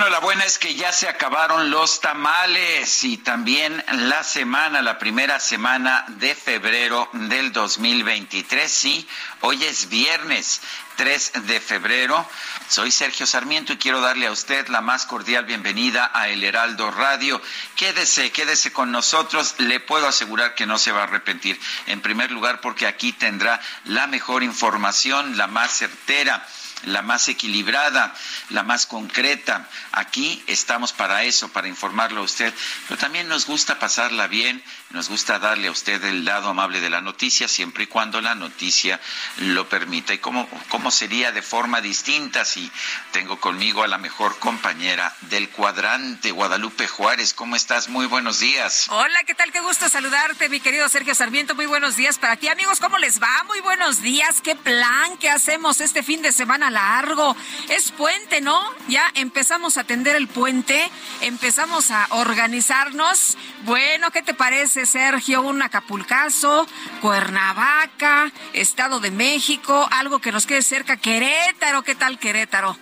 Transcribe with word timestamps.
Bueno, 0.00 0.12
la 0.12 0.20
buena 0.20 0.46
es 0.46 0.58
que 0.58 0.74
ya 0.76 0.94
se 0.94 1.10
acabaron 1.10 1.68
los 1.68 2.00
tamales 2.00 3.04
y 3.04 3.18
también 3.18 3.84
la 3.92 4.24
semana, 4.24 4.80
la 4.80 4.98
primera 4.98 5.38
semana 5.38 6.06
de 6.08 6.34
febrero 6.34 7.10
del 7.12 7.52
2023. 7.52 8.72
Sí, 8.72 9.06
hoy 9.42 9.62
es 9.62 9.90
viernes 9.90 10.62
3 10.96 11.32
de 11.44 11.60
febrero. 11.60 12.26
Soy 12.66 12.90
Sergio 12.90 13.26
Sarmiento 13.26 13.74
y 13.74 13.76
quiero 13.76 14.00
darle 14.00 14.26
a 14.26 14.32
usted 14.32 14.68
la 14.68 14.80
más 14.80 15.04
cordial 15.04 15.44
bienvenida 15.44 16.10
a 16.14 16.28
El 16.28 16.44
Heraldo 16.44 16.90
Radio. 16.90 17.38
Quédese, 17.76 18.32
quédese 18.32 18.72
con 18.72 18.90
nosotros. 18.90 19.56
Le 19.58 19.80
puedo 19.80 20.08
asegurar 20.08 20.54
que 20.54 20.64
no 20.64 20.78
se 20.78 20.92
va 20.92 21.00
a 21.00 21.04
arrepentir. 21.04 21.60
En 21.86 22.00
primer 22.00 22.30
lugar, 22.30 22.62
porque 22.62 22.86
aquí 22.86 23.12
tendrá 23.12 23.60
la 23.84 24.06
mejor 24.06 24.44
información, 24.44 25.36
la 25.36 25.46
más 25.46 25.72
certera 25.72 26.42
la 26.84 27.02
más 27.02 27.28
equilibrada, 27.28 28.14
la 28.50 28.62
más 28.62 28.86
concreta. 28.86 29.68
Aquí 29.92 30.42
estamos 30.46 30.92
para 30.92 31.24
eso, 31.24 31.48
para 31.52 31.68
informarlo 31.68 32.20
a 32.20 32.24
usted, 32.24 32.52
pero 32.88 32.98
también 32.98 33.28
nos 33.28 33.46
gusta 33.46 33.78
pasarla 33.78 34.26
bien, 34.26 34.62
nos 34.90 35.08
gusta 35.08 35.38
darle 35.38 35.68
a 35.68 35.70
usted 35.70 36.02
el 36.04 36.24
lado 36.24 36.48
amable 36.48 36.80
de 36.80 36.90
la 36.90 37.00
noticia, 37.00 37.46
siempre 37.46 37.84
y 37.84 37.86
cuando 37.86 38.20
la 38.20 38.34
noticia 38.34 39.00
lo 39.38 39.68
permita. 39.68 40.12
¿Y 40.12 40.18
cómo, 40.18 40.48
cómo 40.68 40.90
sería 40.90 41.30
de 41.30 41.42
forma 41.42 41.80
distinta 41.80 42.44
si 42.44 42.70
tengo 43.12 43.38
conmigo 43.40 43.84
a 43.84 43.88
la 43.88 43.98
mejor 43.98 44.38
compañera 44.38 45.14
del 45.22 45.48
cuadrante, 45.50 46.32
Guadalupe 46.32 46.88
Juárez? 46.88 47.34
¿Cómo 47.34 47.54
estás? 47.54 47.88
Muy 47.88 48.06
buenos 48.06 48.40
días. 48.40 48.88
Hola, 48.90 49.22
¿qué 49.24 49.34
tal? 49.34 49.52
Qué 49.52 49.60
gusto 49.60 49.88
saludarte, 49.88 50.48
mi 50.48 50.58
querido 50.58 50.88
Sergio 50.88 51.14
Sarmiento. 51.14 51.54
Muy 51.54 51.66
buenos 51.66 51.96
días 51.96 52.18
para 52.18 52.36
ti, 52.36 52.48
amigos. 52.48 52.80
¿Cómo 52.80 52.98
les 52.98 53.22
va? 53.22 53.44
Muy 53.44 53.60
buenos 53.60 54.02
días. 54.02 54.40
¿Qué 54.40 54.56
plan? 54.56 55.16
¿Qué 55.18 55.30
hacemos 55.30 55.80
este 55.80 56.02
fin 56.02 56.20
de 56.20 56.32
semana 56.32 56.68
largo? 56.68 57.36
Es 57.68 57.92
puente, 57.92 58.40
¿no? 58.40 58.60
Ya 58.88 59.08
empezamos 59.14 59.76
a 59.76 59.82
atender 59.82 60.16
el 60.16 60.26
puente, 60.26 60.90
empezamos 61.20 61.92
a 61.92 62.08
organizarnos. 62.10 63.36
Bueno, 63.62 64.10
¿qué 64.10 64.22
te 64.22 64.34
parece? 64.34 64.79
Sergio, 64.86 65.42
un 65.42 65.62
Acapulcazo, 65.62 66.66
Cuernavaca, 67.00 68.30
Estado 68.52 69.00
de 69.00 69.10
México, 69.10 69.88
algo 69.90 70.20
que 70.20 70.32
nos 70.32 70.46
quede 70.46 70.62
cerca, 70.62 70.96
Querétaro, 70.96 71.82
¿qué 71.82 71.94
tal 71.94 72.18
Querétaro? 72.18 72.76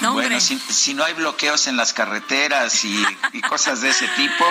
Bueno, 0.00 0.40
si, 0.40 0.94
no 0.94 1.04
hay 1.04 1.14
bloqueos 1.14 1.66
en 1.66 1.76
las 1.76 1.92
carreteras 1.92 2.84
y, 2.84 3.04
cosas 3.48 3.80
de 3.80 3.90
ese 3.90 4.06
tipo, 4.08 4.44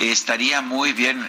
estaría 0.00 0.60
muy 0.60 0.92
bien. 0.92 1.28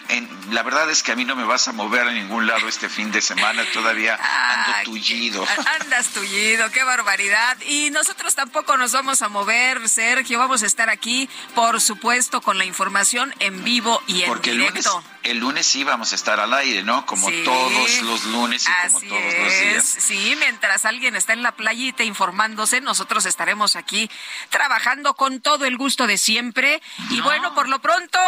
la 0.51 0.63
verdad 0.63 0.89
es 0.89 1.03
que 1.03 1.11
a 1.11 1.15
mí 1.15 1.25
no 1.25 1.35
me 1.35 1.43
vas 1.43 1.67
a 1.67 1.71
mover 1.71 2.07
a 2.07 2.11
ningún 2.11 2.47
lado 2.47 2.67
este 2.67 2.89
fin 2.89 3.11
de 3.11 3.21
semana, 3.21 3.63
todavía 3.73 4.15
ando 4.15 4.91
tullido. 4.91 5.45
Andas 5.81 6.07
tullido, 6.07 6.69
qué 6.71 6.83
barbaridad. 6.83 7.57
Y 7.61 7.89
nosotros 7.91 8.35
tampoco 8.35 8.77
nos 8.77 8.91
vamos 8.91 9.21
a 9.21 9.29
mover, 9.29 9.87
Sergio, 9.89 10.39
vamos 10.39 10.63
a 10.63 10.65
estar 10.65 10.89
aquí, 10.89 11.29
por 11.53 11.81
supuesto, 11.81 12.41
con 12.41 12.57
la 12.57 12.65
información 12.65 13.33
en 13.39 13.63
vivo 13.63 14.01
y 14.07 14.23
en 14.23 14.27
Porque 14.29 14.51
directo 14.51 15.03
el 15.25 15.39
lunes 15.39 15.65
sí 15.65 15.83
vamos 15.83 16.11
a 16.11 16.15
estar 16.15 16.39
al 16.39 16.53
aire, 16.53 16.83
¿no? 16.83 17.05
Como 17.05 17.29
todos 17.43 18.01
los 18.03 18.25
lunes 18.25 18.67
y 18.67 18.87
como 18.87 18.99
todos 19.01 19.33
los 19.39 19.59
días. 19.59 19.85
Sí, 19.85 20.35
mientras 20.39 20.85
alguien 20.85 21.15
está 21.15 21.33
en 21.33 21.41
la 21.41 21.51
playita 21.53 22.03
informándose, 22.03 22.79
nosotros 22.79 23.25
estaremos 23.25 23.44
aquí 23.75 24.09
trabajando 24.49 25.15
con 25.15 25.41
todo 25.41 25.65
el 25.65 25.77
gusto 25.77 26.07
de 26.07 26.17
siempre. 26.17 26.81
Y 27.09 27.21
bueno, 27.21 27.53
por 27.53 27.69
lo 27.69 27.79
pronto... 27.79 28.19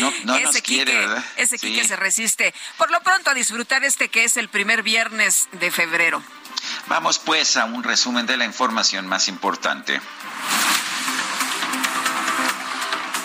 no, 0.00 0.12
no 0.24 0.40
nos 0.40 0.62
quiere, 0.62 0.94
¿verdad? 0.94 1.24
Ese 1.36 1.58
sí. 1.58 1.84
se 1.84 1.96
resiste. 1.96 2.54
Por 2.76 2.90
lo 2.90 3.00
pronto 3.02 3.30
a 3.30 3.34
disfrutar 3.34 3.84
este 3.84 4.08
que 4.08 4.24
es 4.24 4.36
el 4.36 4.48
primer 4.48 4.82
viernes 4.82 5.48
de 5.52 5.70
febrero. 5.70 6.22
Vamos 6.86 7.18
pues 7.18 7.56
a 7.56 7.64
un 7.64 7.82
resumen 7.82 8.26
de 8.26 8.36
la 8.36 8.44
información 8.44 9.06
más 9.06 9.28
importante. 9.28 10.00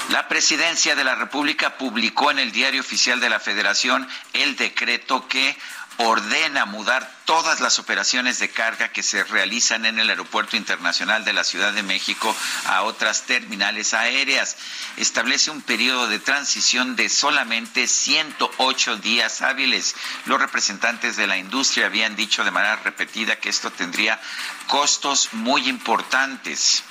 La 0.10 0.28
presidencia 0.28 0.96
de 0.96 1.04
la 1.04 1.16
República 1.16 1.78
publicó 1.78 2.30
en 2.30 2.38
el 2.38 2.52
Diario 2.52 2.82
Oficial 2.82 3.20
de 3.20 3.30
la 3.30 3.40
Federación 3.40 4.08
el 4.34 4.56
decreto 4.56 5.28
que 5.28 5.58
ordena 5.98 6.66
mudar 6.66 7.10
todas 7.26 7.62
las 7.62 7.80
operaciones 7.80 8.40
de 8.40 8.50
carga 8.50 8.90
que 8.90 9.04
se 9.04 9.24
realizan 9.24 9.86
en 9.86 10.00
el 10.00 10.10
Aeropuerto 10.10 10.58
Internacional 10.58 11.24
de 11.24 11.34
la 11.34 11.44
Ciudad 11.44 11.72
de 11.74 11.84
México 11.84 12.36
a 12.66 12.84
otras 12.84 13.24
terminales 13.24 13.94
aéreas. 13.94 14.58
Establece 14.98 15.52
un 15.52 15.62
periodo 15.62 16.08
de 16.08 16.20
transición 16.20 16.96
de 16.96 17.10
solamente 17.10 17.88
108 17.88 18.98
días 18.98 19.42
hábiles. 19.42 19.96
Los 20.26 20.40
representantes 20.40 21.16
de 21.16 21.28
la 21.28 21.38
industria 21.38 21.86
habían 21.86 22.16
dicho 22.16 22.44
de 22.44 22.52
manera 22.52 22.76
repetida 22.78 23.38
que 23.38 23.50
esto 23.50 23.72
tendría 23.72 24.20
costos 24.68 25.30
muy 25.34 25.70
importantes. 25.70 26.84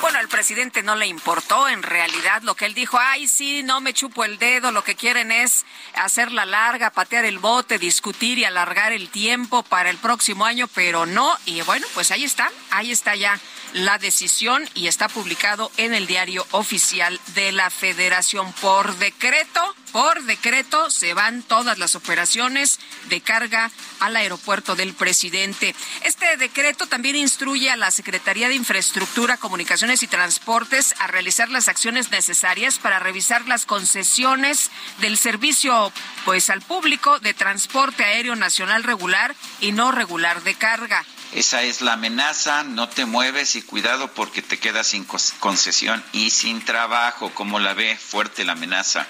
Bueno, 0.00 0.18
al 0.18 0.28
presidente 0.28 0.82
no 0.82 0.96
le 0.96 1.06
importó 1.06 1.68
en 1.68 1.82
realidad 1.82 2.40
lo 2.42 2.54
que 2.54 2.64
él 2.64 2.72
dijo, 2.72 2.98
ay, 2.98 3.28
sí, 3.28 3.62
no 3.62 3.82
me 3.82 3.92
chupo 3.92 4.24
el 4.24 4.38
dedo, 4.38 4.72
lo 4.72 4.82
que 4.82 4.96
quieren 4.96 5.30
es 5.30 5.66
hacer 5.94 6.32
la 6.32 6.46
larga, 6.46 6.90
patear 6.90 7.26
el 7.26 7.38
bote, 7.38 7.78
discutir 7.78 8.38
y 8.38 8.44
alargar 8.44 8.92
el 8.92 9.10
tiempo 9.10 9.62
para 9.62 9.90
el 9.90 9.98
próximo 9.98 10.46
año, 10.46 10.68
pero 10.74 11.04
no, 11.04 11.36
y 11.44 11.60
bueno, 11.62 11.86
pues 11.92 12.10
ahí 12.12 12.24
está, 12.24 12.50
ahí 12.70 12.90
está 12.90 13.14
ya 13.14 13.38
la 13.72 13.98
decisión 13.98 14.68
y 14.74 14.88
está 14.88 15.08
publicado 15.08 15.70
en 15.76 15.94
el 15.94 16.06
diario 16.06 16.46
oficial 16.50 17.20
de 17.34 17.52
la 17.52 17.70
Federación 17.70 18.52
por 18.54 18.96
decreto. 18.96 19.60
Por 19.92 20.22
decreto 20.22 20.90
se 20.90 21.14
van 21.14 21.42
todas 21.42 21.78
las 21.78 21.96
operaciones 21.96 22.78
de 23.08 23.20
carga 23.20 23.70
al 23.98 24.14
aeropuerto 24.14 24.76
del 24.76 24.94
presidente. 24.94 25.74
Este 26.04 26.36
decreto 26.36 26.86
también 26.86 27.16
instruye 27.16 27.70
a 27.70 27.76
la 27.76 27.90
Secretaría 27.90 28.48
de 28.48 28.54
Infraestructura, 28.54 29.36
Comunicaciones 29.36 30.02
y 30.02 30.06
Transportes 30.06 30.94
a 31.00 31.08
realizar 31.08 31.48
las 31.48 31.68
acciones 31.68 32.10
necesarias 32.10 32.78
para 32.78 33.00
revisar 33.00 33.46
las 33.48 33.66
concesiones 33.66 34.70
del 35.00 35.18
servicio 35.18 35.92
pues 36.24 36.50
al 36.50 36.62
público 36.62 37.18
de 37.18 37.34
transporte 37.34 38.04
aéreo 38.04 38.36
nacional 38.36 38.84
regular 38.84 39.34
y 39.60 39.72
no 39.72 39.90
regular 39.90 40.42
de 40.42 40.54
carga. 40.54 41.04
Esa 41.32 41.62
es 41.62 41.80
la 41.80 41.92
amenaza, 41.92 42.64
no 42.64 42.88
te 42.88 43.04
mueves 43.04 43.54
y 43.54 43.62
cuidado 43.62 44.12
porque 44.14 44.42
te 44.42 44.58
quedas 44.58 44.88
sin 44.88 45.04
concesión 45.04 46.02
y 46.10 46.30
sin 46.30 46.64
trabajo, 46.64 47.30
como 47.34 47.60
la 47.60 47.72
ve 47.72 47.96
fuerte 47.96 48.44
la 48.44 48.52
amenaza. 48.52 49.06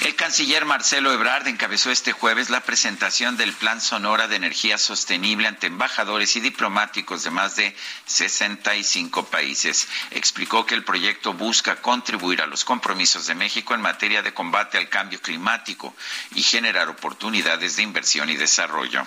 El 0.00 0.16
canciller 0.16 0.64
Marcelo 0.64 1.12
Ebrard 1.12 1.46
encabezó 1.46 1.92
este 1.92 2.10
jueves 2.10 2.50
la 2.50 2.62
presentación 2.62 3.36
del 3.36 3.52
Plan 3.52 3.80
Sonora 3.80 4.26
de 4.26 4.34
Energía 4.34 4.76
Sostenible 4.76 5.46
ante 5.46 5.68
embajadores 5.68 6.34
y 6.34 6.40
diplomáticos 6.40 7.22
de 7.22 7.30
más 7.30 7.54
de 7.54 7.76
65 8.06 9.26
países. 9.26 9.86
Explicó 10.10 10.66
que 10.66 10.74
el 10.74 10.82
proyecto 10.82 11.32
busca 11.32 11.76
contribuir 11.76 12.42
a 12.42 12.46
los 12.46 12.64
compromisos 12.64 13.28
de 13.28 13.36
México 13.36 13.72
en 13.72 13.82
materia 13.82 14.20
de 14.20 14.34
combate 14.34 14.78
al 14.78 14.88
cambio 14.88 15.22
climático 15.22 15.94
y 16.34 16.42
generar 16.42 16.88
oportunidades 16.88 17.76
de 17.76 17.82
inversión 17.84 18.30
y 18.30 18.36
desarrollo 18.36 19.06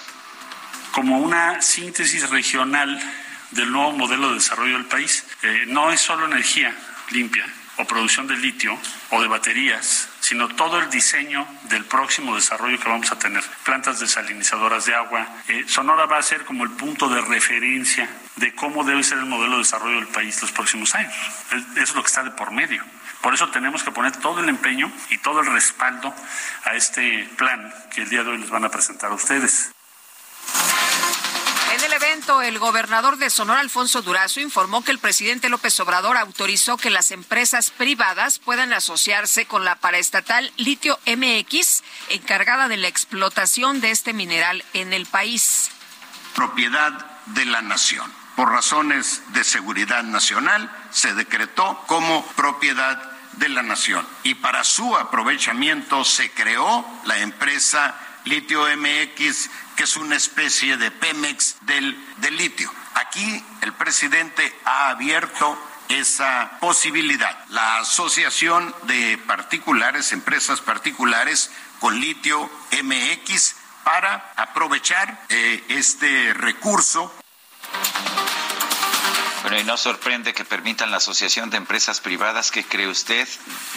como 0.91 1.19
una 1.19 1.62
síntesis 1.62 2.30
regional 2.30 3.00
del 3.51 3.71
nuevo 3.71 3.91
modelo 3.94 4.30
de 4.30 4.36
desarrollo 4.36 4.74
del 4.74 4.86
país. 4.86 5.25
Eh, 5.44 5.65
no 5.68 5.91
es 5.91 6.01
solo 6.01 6.25
energía 6.25 6.75
limpia 7.12 7.45
o 7.77 7.86
producción 7.86 8.27
de 8.27 8.36
litio 8.36 8.77
o 9.09 9.21
de 9.21 9.27
baterías, 9.27 10.09
sino 10.19 10.50
todo 10.50 10.80
el 10.80 10.89
diseño 10.89 11.47
del 11.69 11.86
próximo 11.86 12.36
desarrollo 12.36 12.77
que 12.77 12.89
vamos 12.89 13.12
a 13.12 13.18
tener. 13.18 13.41
Plantas 13.63 14.00
desalinizadoras 14.00 14.86
de 14.86 14.95
agua. 14.95 15.27
Eh, 15.47 15.63
Sonora 15.68 16.06
va 16.06 16.18
a 16.18 16.21
ser 16.21 16.44
como 16.44 16.65
el 16.65 16.71
punto 16.71 17.07
de 17.07 17.21
referencia 17.21 18.09
de 18.35 18.53
cómo 18.53 18.83
debe 18.83 19.03
ser 19.03 19.19
el 19.19 19.25
modelo 19.25 19.53
de 19.53 19.59
desarrollo 19.59 19.95
del 19.95 20.07
país 20.07 20.42
los 20.42 20.51
próximos 20.51 20.94
años. 20.94 21.15
Es 21.77 21.95
lo 21.95 22.01
que 22.01 22.07
está 22.07 22.24
de 22.24 22.31
por 22.31 22.51
medio. 22.51 22.83
Por 23.21 23.33
eso 23.33 23.50
tenemos 23.50 23.83
que 23.83 23.92
poner 23.92 24.15
todo 24.18 24.42
el 24.42 24.50
empeño 24.50 24.92
y 25.09 25.18
todo 25.18 25.42
el 25.42 25.47
respaldo 25.47 26.13
a 26.65 26.75
este 26.75 27.30
plan 27.38 27.74
que 27.94 28.01
el 28.01 28.09
día 28.09 28.24
de 28.24 28.31
hoy 28.31 28.38
les 28.38 28.50
van 28.50 28.65
a 28.65 28.69
presentar 28.69 29.12
ustedes. 29.12 29.71
En 31.74 31.83
el 31.83 31.94
evento, 31.94 32.41
el 32.41 32.59
gobernador 32.59 33.18
de 33.18 33.30
Sonora, 33.30 33.59
Alfonso 33.59 34.01
Durazo, 34.01 34.39
informó 34.39 34.83
que 34.83 34.91
el 34.91 35.00
presidente 35.00 35.50
López 35.50 35.80
Obrador 35.80 36.18
autorizó 36.18 36.77
que 36.77 36.89
las 36.89 37.12
empresas 37.12 37.71
privadas 37.71 38.39
puedan 38.39 38.74
asociarse 38.74 39.45
con 39.45 39.63
la 39.63 39.75
paraestatal 39.75 40.51
Litio 40.57 41.00
MX, 41.06 41.83
encargada 42.09 42.68
de 42.68 42.77
la 42.77 42.88
explotación 42.88 43.81
de 43.81 43.91
este 43.91 44.13
mineral 44.13 44.63
en 44.74 44.94
el 44.94 45.06
país. 45.06 45.71
Propiedad 46.36 47.06
de 47.27 47.45
la 47.45 47.62
nación 47.62 48.19
por 48.39 48.53
razones 48.53 49.21
de 49.33 49.44
seguridad 49.44 50.01
nacional, 50.01 50.71
se 50.92 51.13
decretó 51.13 51.83
como 51.88 52.25
propiedad 52.38 53.12
de 53.33 53.50
la 53.50 53.63
nación. 53.63 54.07
Y 54.24 54.35
para 54.35 54.63
su 54.63 54.95
aprovechamiento 54.95 56.06
se 56.06 56.31
creó 56.31 56.85
la 57.03 57.18
empresa 57.18 57.95
Litio 58.29 58.63
MX, 58.77 59.49
que 59.75 59.83
es 59.83 59.97
una 59.97 60.15
especie 60.15 60.77
de 60.77 60.91
Pemex 60.91 61.57
del, 61.61 61.97
del 62.17 62.37
litio. 62.37 62.71
Aquí 62.93 63.43
el 63.61 63.73
presidente 63.73 64.55
ha 64.65 64.89
abierto 64.89 65.57
esa 65.89 66.51
posibilidad. 66.59 67.45
La 67.49 67.79
asociación 67.79 68.73
de 68.83 69.17
particulares, 69.25 70.13
empresas 70.13 70.61
particulares 70.61 71.49
con 71.79 71.99
litio 71.99 72.49
MX 72.83 73.55
para 73.83 74.33
aprovechar 74.35 75.25
eh, 75.29 75.63
este 75.69 76.33
recurso 76.35 77.11
bueno, 79.41 79.59
y 79.59 79.63
no 79.63 79.77
sorprende 79.77 80.33
que 80.33 80.44
permitan 80.45 80.91
la 80.91 80.97
Asociación 80.97 81.50
de 81.50 81.57
Empresas 81.57 82.01
Privadas, 82.01 82.51
que 82.51 82.63
cree 82.63 82.88
usted, 82.88 83.27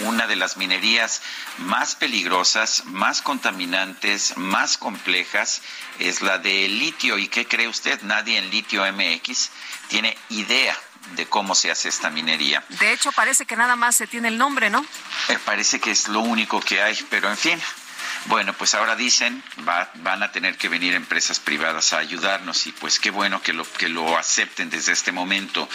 una 0.00 0.26
de 0.26 0.37
las 0.37 0.56
minerías 0.56 1.23
más 1.59 1.94
peligrosas, 1.94 2.85
más 2.87 3.23
contaminantes, 3.23 4.37
más 4.37 4.76
complejas, 4.79 5.62
es 5.99 6.23
la 6.23 6.38
de 6.38 6.69
litio. 6.69 7.19
¿Y 7.19 7.29
qué 7.29 7.47
cree 7.47 7.69
usted? 7.69 8.00
Nadie 8.03 8.38
en 8.38 8.50
Litio 8.50 8.82
MX 8.93 9.50
tiene 9.88 10.17
idea 10.31 10.76
de 11.17 11.26
cómo 11.26 11.55
se 11.55 11.70
hace 11.70 11.88
esta 11.88 12.11
minería. 12.11 12.65
De 12.81 12.93
hecho, 12.93 13.12
parece 13.12 13.44
que 13.44 13.56
nada 13.56 13.76
más 13.76 13.97
se 13.97 14.06
tiene 14.06 14.29
el 14.29 14.38
nombre, 14.38 14.70
¿no? 14.70 14.85
Eh, 15.29 15.38
parece 15.44 15.81
que 15.81 15.91
es 15.91 16.08
lo 16.08 16.20
único 16.20 16.61
que 16.61 16.82
hay, 16.82 16.99
pero 17.11 17.29
en 17.29 17.37
fin, 17.37 17.61
bueno, 18.26 18.52
pues 18.52 18.74
ahora 18.74 18.96
dicen 18.96 19.42
va, 19.69 19.90
van 19.96 20.22
a 20.22 20.30
tener 20.32 20.56
que 20.56 20.69
venir 20.69 20.94
empresas 20.94 21.40
privadas 21.40 21.92
a 21.92 21.98
ayudarnos 21.98 22.66
y 22.66 22.72
pues 22.72 22.98
qué 23.00 23.10
bueno 23.10 23.42
que 23.42 23.52
lo, 23.52 23.70
que 23.72 23.88
lo 23.88 24.16
acepten 24.16 24.70
desde 24.70 24.92
este 24.92 25.12
momento. 25.12 25.69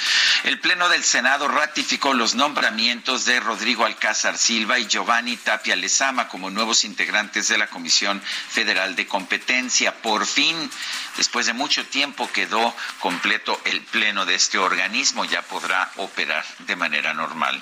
El 0.44 0.60
Pleno 0.60 0.90
del 0.90 1.04
Senado 1.04 1.48
ratificó 1.48 2.14
los 2.14 2.36
nombramientos 2.36 3.26
de 3.26 3.40
Rodrigo 3.40 3.86
Alcázar 3.86 4.38
Silva 4.38 4.80
y 4.80 4.88
Giovanni 4.88 5.38
Tapia 5.38 5.76
Lezama 5.76 6.28
como 6.28 6.50
nuevos 6.50 6.84
integrantes 6.84 7.48
de 7.48 7.58
la 7.58 7.68
Comisión 7.68 8.22
Federal 8.22 8.96
de 8.96 9.08
Competencia. 9.08 9.94
Por 10.02 10.26
fin, 10.26 10.70
después 11.18 11.46
de 11.46 11.54
mucho 11.54 11.86
tiempo 11.86 12.30
quedó 12.32 12.74
completo 13.00 13.60
el 13.66 13.82
Pleno 13.82 14.26
de 14.26 14.36
este 14.36 14.58
organismo, 14.58 15.26
ya 15.26 15.42
podrá 15.42 15.92
operar 15.98 16.46
de 16.60 16.76
manera 16.76 17.14
normal. 17.14 17.62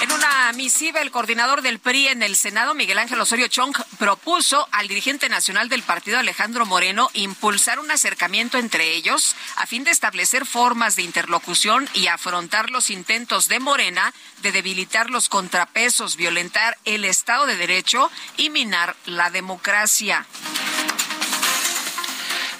En 0.00 0.12
una 0.12 0.50
misiva, 0.54 1.02
el 1.02 1.10
coordinador 1.10 1.60
del 1.60 1.78
PRI 1.78 2.08
en 2.08 2.22
el 2.22 2.34
Senado, 2.34 2.74
Miguel 2.74 2.98
Ángel 2.98 3.20
Osorio 3.20 3.48
Chong, 3.48 3.76
propuso 3.98 4.66
al 4.72 4.88
dirigente 4.88 5.28
nacional 5.28 5.68
del 5.68 5.82
partido, 5.82 6.18
Alejandro 6.18 6.64
Moreno, 6.64 7.10
impulsar 7.12 7.78
un 7.78 7.90
acercamiento 7.90 8.56
entre 8.56 8.94
ellos 8.94 9.36
a 9.56 9.66
fin 9.66 9.84
de 9.84 9.90
establecer 9.90 10.46
formas 10.46 10.96
de 10.96 11.02
interlocución 11.02 11.86
y 11.92 12.06
afrontar 12.06 12.70
los 12.70 12.88
intentos 12.88 13.48
de 13.48 13.60
Morena 13.60 14.14
de 14.40 14.52
debilitar 14.52 15.10
los 15.10 15.28
contrapesos, 15.28 16.16
violentar 16.16 16.78
el 16.86 17.04
Estado 17.04 17.44
de 17.44 17.56
Derecho 17.56 18.10
y 18.38 18.48
minar 18.48 18.96
la 19.04 19.28
democracia. 19.28 20.26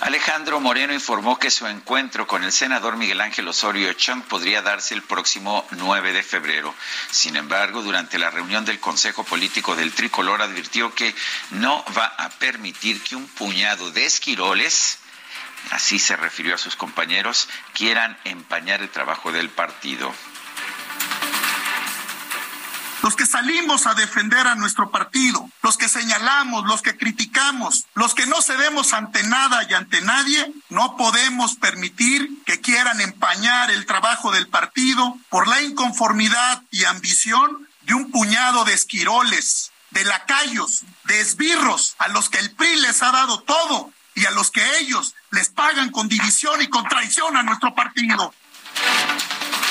Alejandro 0.00 0.61
Moreno 0.61 0.94
informó 0.94 1.38
que 1.38 1.50
su 1.50 1.67
encuentro 1.67 2.26
con 2.26 2.43
el 2.43 2.52
senador 2.52 2.97
Miguel 2.97 3.20
Ángel 3.20 3.47
Osorio 3.49 3.93
Chong 3.93 4.23
podría 4.23 4.62
darse 4.62 4.94
el 4.94 5.02
próximo 5.02 5.67
9 5.73 6.14
de 6.14 6.23
febrero. 6.23 6.75
Sin 7.11 7.37
embargo, 7.37 7.82
durante 7.82 8.19
la 8.19 8.31
reunión 8.31 8.64
del 8.64 8.81
Consejo 8.81 9.25
Político 9.25 9.76
del 9.76 9.93
Tricolor 9.93 10.41
advirtió 10.41 10.94
que 10.94 11.14
no 11.50 11.85
va 11.97 12.06
a 12.06 12.31
permitir 12.31 13.02
que 13.02 13.14
un 13.14 13.29
puñado 13.29 13.91
de 13.91 14.06
esquiroles 14.06 14.99
así 15.70 15.99
se 15.99 16.17
refirió 16.17 16.55
a 16.55 16.58
sus 16.58 16.76
compañeros, 16.76 17.49
quieran 17.75 18.19
empañar 18.25 18.81
el 18.81 18.88
trabajo 18.88 19.32
del 19.32 19.50
partido 19.50 20.14
los 23.02 23.17
que 23.17 23.26
salimos 23.26 23.87
a 23.87 23.94
defender 23.94 24.47
a 24.47 24.55
nuestro 24.55 24.91
partido, 24.91 25.49
los 25.62 25.76
que 25.76 25.88
señalamos, 25.88 26.67
los 26.67 26.82
que 26.82 26.97
criticamos, 26.97 27.87
los 27.94 28.14
que 28.14 28.26
no 28.26 28.43
cedemos 28.43 28.93
ante 28.93 29.23
nada 29.25 29.67
y 29.69 29.75
ante 29.75 30.00
nadie, 30.02 30.52
no 30.69 30.97
podemos 30.97 31.56
permitir 31.56 32.29
que 32.44 32.61
quieran 32.61 33.00
empañar 33.00 33.70
el 33.70 33.87
trabajo 33.87 34.32
del 34.32 34.49
partido 34.49 35.17
por 35.29 35.49
la 35.49 35.62
inconformidad 35.62 36.62
y 36.70 36.85
ambición 36.85 37.69
de 37.82 37.94
un 37.94 38.11
puñado 38.11 38.64
de 38.64 38.75
esquiroles, 38.75 39.73
de 39.91 40.05
lacayos, 40.05 40.82
de 41.05 41.20
esbirros, 41.20 41.94
a 41.99 42.08
los 42.08 42.29
que 42.29 42.38
el 42.38 42.50
PRI 42.52 42.76
les 42.81 43.02
ha 43.02 43.11
dado 43.11 43.41
todo 43.41 43.93
y 44.14 44.26
a 44.26 44.31
los 44.31 44.50
que 44.50 44.79
ellos 44.79 45.14
les 45.31 45.49
pagan 45.49 45.91
con 45.91 46.08
división 46.08 46.61
y 46.61 46.69
con 46.69 46.87
traición 46.88 47.37
a 47.37 47.43
nuestro 47.43 47.75
partido. 47.75 48.35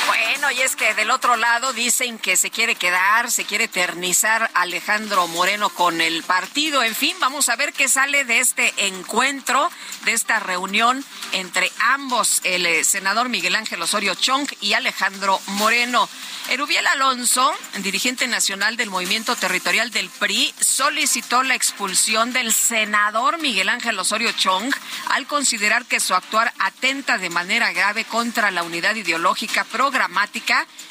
Bueno, 0.08 0.29
y 0.52 0.62
es 0.62 0.78
que 0.78 0.94
del 0.94 1.12
otro 1.12 1.36
lado 1.36 1.74
dicen 1.74 2.18
que 2.18 2.38
se 2.38 2.50
quiere 2.50 2.76
quedar, 2.76 3.30
se 3.30 3.44
quiere 3.44 3.66
eternizar 3.66 4.50
Alejandro 4.54 5.28
Moreno 5.28 5.70
con 5.70 6.00
el 6.00 6.24
partido. 6.24 6.82
En 6.82 6.96
fin, 6.96 7.16
vamos 7.20 7.50
a 7.50 7.58
ver 7.58 7.74
qué 7.74 7.90
sale 7.90 8.24
de 8.24 8.40
este 8.40 8.74
encuentro, 8.88 9.70
de 10.06 10.14
esta 10.14 10.40
reunión 10.40 11.04
entre 11.34 11.70
ambos, 11.80 12.40
el 12.46 12.66
eh, 12.66 12.86
senador 12.86 13.28
Miguel 13.28 13.56
Ángel 13.56 13.82
Osorio 13.82 14.16
Chong 14.16 14.48
y 14.62 14.74
Alejandro 14.74 15.42
Moreno. 15.48 16.08
Erubiel 16.50 16.88
Alonso, 16.88 17.54
dirigente 17.80 18.26
nacional 18.26 18.78
del 18.78 18.90
Movimiento 18.90 19.36
Territorial 19.36 19.92
del 19.92 20.10
PRI, 20.10 20.54
solicitó 20.60 21.44
la 21.44 21.54
expulsión 21.54 22.34
del 22.34 22.54
senador 22.54 23.40
Miguel 23.40 23.70
Ángel 23.70 24.00
Osorio 24.00 24.32
Chong 24.32 24.74
al 25.10 25.28
considerar 25.28 25.86
que 25.86 26.00
su 26.00 26.16
actuar 26.16 26.52
atenta 26.58 27.18
de 27.20 27.30
manera 27.30 27.72
grave 27.74 28.06
contra 28.06 28.50
la 28.52 28.64
unidad 28.64 28.96
ideológica, 28.96 29.64
programática 29.66 30.29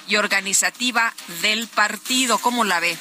y 0.09 0.17
organizativa 0.17 1.13
del 1.43 1.69
partido. 1.69 2.39
¿Cómo 2.39 2.65
la 2.65 2.81
ve? 2.81 2.97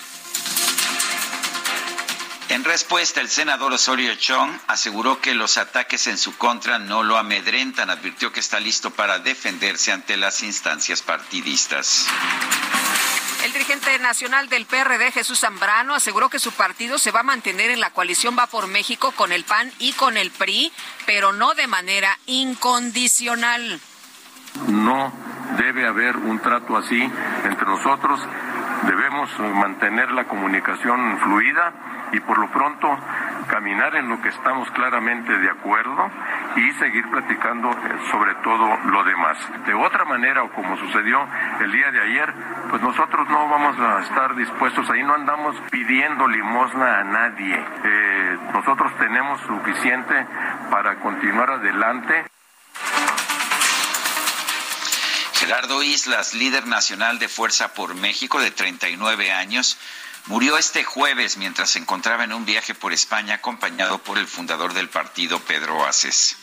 En 2.49 2.63
respuesta, 2.63 3.19
el 3.19 3.27
senador 3.27 3.73
Osorio 3.73 4.15
Chong 4.15 4.57
aseguró 4.67 5.19
que 5.19 5.33
los 5.33 5.57
ataques 5.57 6.07
en 6.07 6.17
su 6.17 6.37
contra 6.37 6.79
no 6.79 7.03
lo 7.03 7.17
amedrentan. 7.17 7.89
Advirtió 7.89 8.31
que 8.31 8.39
está 8.39 8.59
listo 8.59 8.91
para 8.91 9.19
defenderse 9.19 9.91
ante 9.91 10.15
las 10.15 10.43
instancias 10.43 11.01
partidistas. 11.01 12.07
El 13.43 13.51
dirigente 13.51 13.99
nacional 13.99 14.47
del 14.47 14.65
PRD, 14.65 15.11
Jesús 15.11 15.41
Zambrano, 15.41 15.93
aseguró 15.93 16.29
que 16.29 16.39
su 16.39 16.51
partido 16.53 16.97
se 16.97 17.11
va 17.11 17.19
a 17.19 17.23
mantener 17.23 17.69
en 17.69 17.81
la 17.81 17.91
coalición 17.91 18.37
Va 18.37 18.47
por 18.47 18.67
México 18.67 19.11
con 19.11 19.31
el 19.31 19.43
PAN 19.43 19.71
y 19.79 19.91
con 19.93 20.15
el 20.17 20.31
PRI, 20.31 20.71
pero 21.05 21.33
no 21.33 21.53
de 21.53 21.67
manera 21.67 22.17
incondicional. 22.25 23.81
No 24.67 25.11
debe 25.57 25.87
haber 25.87 26.17
un 26.17 26.39
trato 26.39 26.77
así 26.77 27.11
entre 27.45 27.65
nosotros. 27.65 28.27
Debemos 28.83 29.39
mantener 29.39 30.11
la 30.11 30.25
comunicación 30.25 31.17
fluida 31.19 31.73
y 32.11 32.19
por 32.21 32.37
lo 32.37 32.47
pronto 32.49 32.87
caminar 33.47 33.95
en 33.95 34.09
lo 34.09 34.21
que 34.21 34.29
estamos 34.29 34.69
claramente 34.71 35.35
de 35.37 35.49
acuerdo 35.49 36.09
y 36.55 36.71
seguir 36.73 37.09
platicando 37.09 37.71
eh, 37.71 37.75
sobre 38.11 38.35
todo 38.35 38.77
lo 38.85 39.03
demás. 39.03 39.37
De 39.65 39.73
otra 39.73 40.05
manera, 40.05 40.43
o 40.43 40.51
como 40.51 40.77
sucedió 40.77 41.25
el 41.61 41.71
día 41.71 41.91
de 41.91 42.01
ayer, 42.01 42.33
pues 42.69 42.81
nosotros 42.81 43.27
no 43.29 43.47
vamos 43.49 43.79
a 43.79 44.01
estar 44.01 44.35
dispuestos, 44.35 44.89
ahí 44.89 45.03
no 45.03 45.15
andamos 45.15 45.55
pidiendo 45.71 46.27
limosna 46.27 46.99
a 46.99 47.03
nadie. 47.03 47.55
Eh, 47.83 48.37
nosotros 48.53 48.91
tenemos 48.97 49.41
suficiente 49.41 50.27
para 50.69 50.95
continuar 50.99 51.51
adelante. 51.51 52.25
Gerardo 55.47 55.81
Islas, 55.81 56.33
líder 56.33 56.67
nacional 56.67 57.19
de 57.19 57.29
Fuerza 57.29 57.73
por 57.73 57.95
México 57.95 58.41
de 58.41 58.51
39 58.51 59.31
años, 59.31 59.77
Murió 60.25 60.57
este 60.57 60.83
jueves 60.83 61.37
mientras 61.37 61.69
se 61.69 61.79
encontraba 61.79 62.25
en 62.25 62.33
un 62.33 62.43
viaje 62.43 62.75
por 62.75 62.91
España 62.91 63.35
acompañado 63.35 63.99
por 63.99 64.17
el 64.17 64.27
fundador 64.27 64.73
del 64.73 64.89
partido, 64.89 65.39
Pedro 65.39 65.85
Aces 65.85 66.35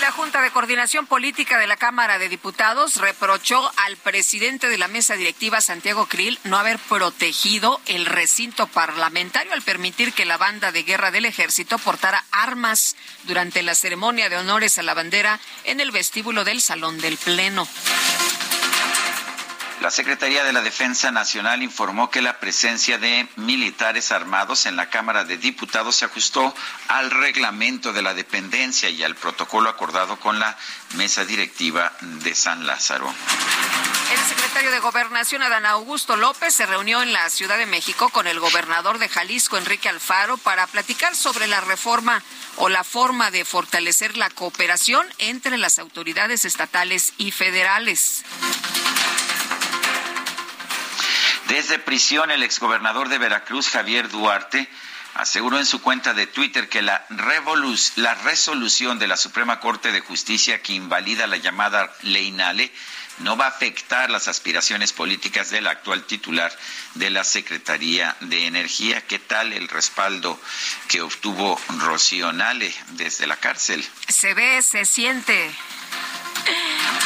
la 0.00 0.10
Junta 0.10 0.40
de 0.40 0.50
Coordinación 0.50 1.06
Política 1.06 1.58
de 1.58 1.66
la 1.66 1.76
Cámara 1.76 2.18
de 2.18 2.28
Diputados 2.28 2.96
reprochó 2.96 3.70
al 3.76 3.96
presidente 3.96 4.68
de 4.68 4.78
la 4.78 4.88
mesa 4.88 5.14
directiva, 5.14 5.60
Santiago 5.60 6.06
Krill, 6.06 6.38
no 6.44 6.58
haber 6.58 6.78
protegido 6.78 7.80
el 7.86 8.06
recinto 8.06 8.66
parlamentario 8.66 9.52
al 9.52 9.62
permitir 9.62 10.12
que 10.12 10.24
la 10.24 10.36
banda 10.36 10.72
de 10.72 10.82
guerra 10.82 11.10
del 11.10 11.26
ejército 11.26 11.78
portara 11.78 12.24
armas 12.30 12.96
durante 13.24 13.62
la 13.62 13.74
ceremonia 13.74 14.28
de 14.28 14.36
honores 14.36 14.78
a 14.78 14.82
la 14.82 14.94
bandera 14.94 15.38
en 15.64 15.80
el 15.80 15.90
vestíbulo 15.90 16.44
del 16.44 16.60
Salón 16.60 16.98
del 17.00 17.16
Pleno. 17.16 17.68
La 19.80 19.90
Secretaría 19.90 20.44
de 20.44 20.52
la 20.52 20.62
Defensa 20.62 21.10
Nacional 21.10 21.62
informó 21.62 22.10
que 22.10 22.22
la 22.22 22.38
presencia 22.38 22.96
de 22.96 23.28
militares 23.36 24.12
armados 24.12 24.66
en 24.66 24.76
la 24.76 24.88
Cámara 24.88 25.24
de 25.24 25.36
Diputados 25.36 25.96
se 25.96 26.04
ajustó 26.04 26.54
al 26.88 27.10
reglamento 27.10 27.92
de 27.92 28.02
la 28.02 28.14
dependencia 28.14 28.88
y 28.88 29.02
al 29.02 29.14
protocolo 29.14 29.68
acordado 29.68 30.18
con 30.18 30.38
la 30.38 30.56
mesa 30.94 31.24
directiva 31.24 31.92
de 32.00 32.34
San 32.34 32.66
Lázaro. 32.66 33.12
El 34.12 34.18
secretario 34.20 34.70
de 34.70 34.78
Gobernación, 34.78 35.42
Adán 35.42 35.66
Augusto 35.66 36.16
López, 36.16 36.54
se 36.54 36.66
reunió 36.66 37.02
en 37.02 37.12
la 37.12 37.28
Ciudad 37.28 37.58
de 37.58 37.66
México 37.66 38.10
con 38.10 38.26
el 38.26 38.38
gobernador 38.38 38.98
de 38.98 39.08
Jalisco, 39.08 39.58
Enrique 39.58 39.88
Alfaro, 39.88 40.36
para 40.38 40.66
platicar 40.66 41.16
sobre 41.16 41.46
la 41.46 41.60
reforma 41.60 42.22
o 42.56 42.68
la 42.68 42.84
forma 42.84 43.30
de 43.30 43.44
fortalecer 43.44 44.16
la 44.16 44.30
cooperación 44.30 45.06
entre 45.18 45.58
las 45.58 45.78
autoridades 45.78 46.44
estatales 46.44 47.12
y 47.18 47.32
federales. 47.32 48.24
Desde 51.48 51.78
prisión, 51.78 52.30
el 52.30 52.42
exgobernador 52.42 53.08
de 53.08 53.18
Veracruz, 53.18 53.68
Javier 53.68 54.08
Duarte, 54.08 54.68
aseguró 55.14 55.58
en 55.58 55.66
su 55.66 55.80
cuenta 55.80 56.14
de 56.14 56.26
Twitter 56.26 56.68
que 56.68 56.82
la, 56.82 57.06
resolución 58.24 58.98
de 58.98 59.06
la 59.06 59.16
Suprema 59.16 59.60
Corte 59.60 59.92
de 59.92 60.00
Justicia 60.00 60.62
que 60.62 60.72
invalida 60.72 61.26
la 61.26 61.36
llamada 61.36 61.94
Ley 62.02 62.32
Nale 62.32 62.72
no 63.18 63.36
va 63.36 63.44
a 63.44 63.48
afectar 63.48 64.10
las 64.10 64.26
aspiraciones 64.26 64.92
políticas 64.92 65.50
del 65.50 65.68
actual 65.68 66.04
titular 66.04 66.52
de 66.94 67.10
la 67.10 67.22
Secretaría 67.22 68.16
de 68.20 68.46
Energía. 68.46 69.06
¿Qué 69.06 69.20
tal 69.20 69.52
el 69.52 69.68
respaldo 69.68 70.40
que 70.88 71.00
obtuvo 71.00 71.60
Rocío 71.78 72.32
Nale 72.32 72.74
desde 72.92 73.28
la 73.28 73.36
cárcel? 73.36 73.86
Se 74.08 74.34
ve, 74.34 74.60
se 74.62 74.84
siente. 74.84 75.54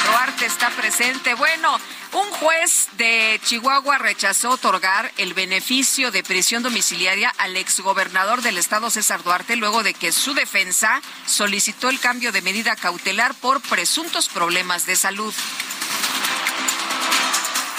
Duarte 0.07 0.47
está 0.47 0.71
presente. 0.71 1.35
Bueno, 1.35 1.79
un 2.13 2.31
juez 2.33 2.89
de 2.97 3.41
Chihuahua 3.45 3.99
rechazó 3.99 4.51
otorgar 4.51 5.13
el 5.19 5.35
beneficio 5.35 6.11
de 6.11 6.23
prisión 6.23 6.63
domiciliaria 6.63 7.33
al 7.39 7.57
exgobernador 7.57 8.43
del 8.43 8.59
estado 8.59 8.91
César 8.91 9.23
Duarte 9.23 9.57
luego 9.57 9.83
de 9.83 9.95
que 9.95 10.13
su 10.13 10.35
defensa 10.35 11.03
solicitó 11.27 11.91
el 11.91 12.01
cambio 12.01 12.33
de 12.33 12.43
medida 12.43 12.77
cautelar 12.77 13.35
por 13.35 13.61
presuntos 13.61 14.29
problemas 14.29 14.87
de 14.87 14.97
salud. 14.97 15.35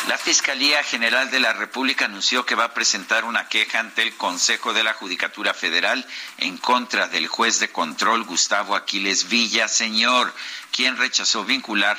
La 0.10 0.18
Fiscalía 0.18 0.82
General 0.82 1.30
de 1.30 1.40
la 1.40 1.54
República 1.54 2.06
anunció 2.06 2.44
que 2.44 2.56
va 2.56 2.64
a 2.64 2.74
presentar 2.74 3.26
una 3.26 3.48
queja 3.48 3.78
ante 3.78 4.02
el 4.02 4.18
Consejo 4.18 4.74
de 4.74 4.82
la 4.82 4.94
Judicatura 4.94 5.54
Federal 5.54 6.04
en 6.40 6.58
contra 6.58 7.08
del 7.08 7.28
juez 7.28 7.60
de 7.60 7.70
control 7.70 8.24
Gustavo 8.24 8.76
Aquiles 8.76 9.30
Villaseñor, 9.30 10.34
quien 10.72 10.98
rechazó 10.98 11.46
vincular 11.46 11.96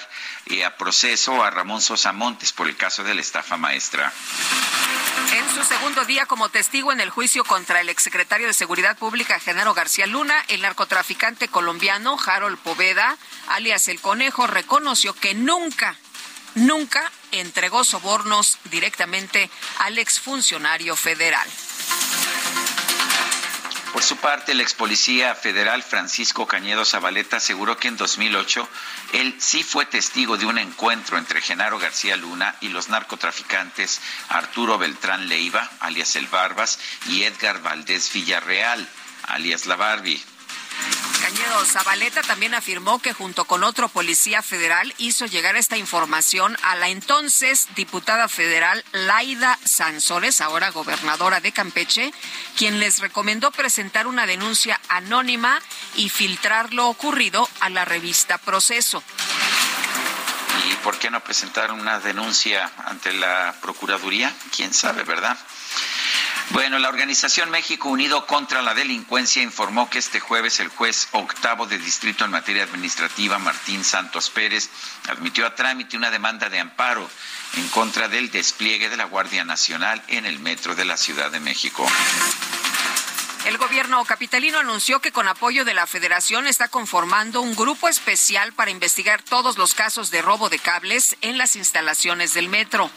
eh, 0.46 0.64
a 0.64 0.76
proceso 0.76 1.44
a 1.44 1.50
Ramón 1.50 1.80
Sosa 1.80 2.12
Montes 2.12 2.52
por 2.52 2.66
el 2.66 2.76
caso 2.76 3.04
de 3.04 3.14
la 3.14 3.20
estafa 3.20 3.56
maestra. 3.56 4.12
En 5.32 5.54
su 5.54 5.62
segundo 5.62 6.04
día 6.04 6.26
como 6.26 6.48
testigo 6.48 6.90
en 6.90 6.98
el 6.98 7.10
juicio 7.10 7.44
contra 7.44 7.80
el 7.80 7.88
exsecretario 7.88 8.48
de 8.48 8.54
Seguridad 8.54 8.98
Pública, 8.98 9.38
Genaro 9.38 9.72
García 9.72 10.08
Luna, 10.08 10.34
el 10.48 10.62
narcotraficante 10.62 11.46
colombiano 11.46 12.16
Harold 12.26 12.58
Poveda, 12.58 13.16
alias 13.46 13.86
El 13.86 14.00
Conejo, 14.00 14.48
reconoció 14.48 15.14
que 15.14 15.34
nunca 15.34 15.96
nunca 16.54 17.10
entregó 17.32 17.84
sobornos 17.84 18.58
directamente 18.70 19.50
al 19.78 19.98
exfuncionario 19.98 20.96
federal. 20.96 21.48
Por 23.92 24.04
su 24.04 24.16
parte, 24.16 24.52
el 24.52 24.60
ex 24.60 24.72
policía 24.72 25.34
federal 25.34 25.82
Francisco 25.82 26.46
Cañedo 26.46 26.84
Zabaleta 26.84 27.38
aseguró 27.38 27.76
que 27.76 27.88
en 27.88 27.96
2008 27.96 28.68
él 29.14 29.34
sí 29.38 29.64
fue 29.64 29.84
testigo 29.84 30.36
de 30.36 30.46
un 30.46 30.58
encuentro 30.58 31.18
entre 31.18 31.40
Genaro 31.40 31.78
García 31.78 32.16
Luna 32.16 32.54
y 32.60 32.68
los 32.68 32.88
narcotraficantes 32.88 34.00
Arturo 34.28 34.78
Beltrán 34.78 35.28
Leiva, 35.28 35.68
alias 35.80 36.14
El 36.14 36.28
Barbas, 36.28 36.78
y 37.08 37.24
Edgar 37.24 37.62
Valdés 37.62 38.12
Villarreal, 38.12 38.88
alias 39.24 39.66
La 39.66 39.76
Barbie. 39.76 40.22
Cañedo 41.20 41.64
Zabaleta 41.64 42.22
también 42.22 42.54
afirmó 42.54 43.00
que 43.00 43.12
junto 43.12 43.44
con 43.44 43.62
otro 43.62 43.88
policía 43.88 44.42
federal 44.42 44.92
hizo 44.98 45.26
llegar 45.26 45.54
esta 45.54 45.76
información 45.76 46.56
a 46.62 46.76
la 46.76 46.88
entonces 46.88 47.68
diputada 47.76 48.26
federal 48.28 48.84
Laida 48.92 49.58
Sansores, 49.64 50.40
ahora 50.40 50.70
gobernadora 50.70 51.40
de 51.40 51.52
Campeche, 51.52 52.12
quien 52.56 52.80
les 52.80 53.00
recomendó 53.00 53.52
presentar 53.52 54.06
una 54.06 54.26
denuncia 54.26 54.80
anónima 54.88 55.60
y 55.94 56.08
filtrar 56.08 56.72
lo 56.72 56.88
ocurrido 56.88 57.48
a 57.60 57.68
la 57.68 57.84
revista 57.84 58.38
Proceso. 58.38 59.02
¿Y 60.68 60.74
por 60.82 60.98
qué 60.98 61.10
no 61.10 61.22
presentar 61.22 61.70
una 61.70 62.00
denuncia 62.00 62.70
ante 62.86 63.12
la 63.12 63.54
Procuraduría? 63.60 64.34
¿Quién 64.54 64.74
sabe, 64.74 65.04
verdad? 65.04 65.38
Bueno, 66.50 66.80
la 66.80 66.88
organización 66.88 67.48
México 67.50 67.88
Unido 67.88 68.26
contra 68.26 68.60
la 68.60 68.74
Delincuencia 68.74 69.40
informó 69.40 69.88
que 69.88 70.00
este 70.00 70.18
jueves 70.18 70.58
el 70.58 70.66
juez 70.68 71.08
octavo 71.12 71.66
de 71.66 71.78
distrito 71.78 72.24
en 72.24 72.32
materia 72.32 72.64
administrativa, 72.64 73.38
Martín 73.38 73.84
Santos 73.84 74.30
Pérez, 74.30 74.68
admitió 75.08 75.46
a 75.46 75.54
trámite 75.54 75.96
una 75.96 76.10
demanda 76.10 76.48
de 76.48 76.58
amparo 76.58 77.08
en 77.54 77.68
contra 77.68 78.08
del 78.08 78.32
despliegue 78.32 78.88
de 78.88 78.96
la 78.96 79.04
Guardia 79.04 79.44
Nacional 79.44 80.02
en 80.08 80.26
el 80.26 80.40
metro 80.40 80.74
de 80.74 80.84
la 80.84 80.96
Ciudad 80.96 81.30
de 81.30 81.38
México. 81.38 81.86
El 83.46 83.56
gobierno 83.56 84.04
capitalino 84.04 84.58
anunció 84.58 85.00
que 85.00 85.12
con 85.12 85.28
apoyo 85.28 85.64
de 85.64 85.74
la 85.74 85.86
federación 85.86 86.48
está 86.48 86.66
conformando 86.66 87.42
un 87.42 87.54
grupo 87.54 87.88
especial 87.88 88.52
para 88.52 88.72
investigar 88.72 89.22
todos 89.22 89.56
los 89.56 89.74
casos 89.74 90.10
de 90.10 90.20
robo 90.20 90.48
de 90.48 90.58
cables 90.58 91.16
en 91.20 91.38
las 91.38 91.54
instalaciones 91.54 92.34
del 92.34 92.48
metro. 92.48 92.90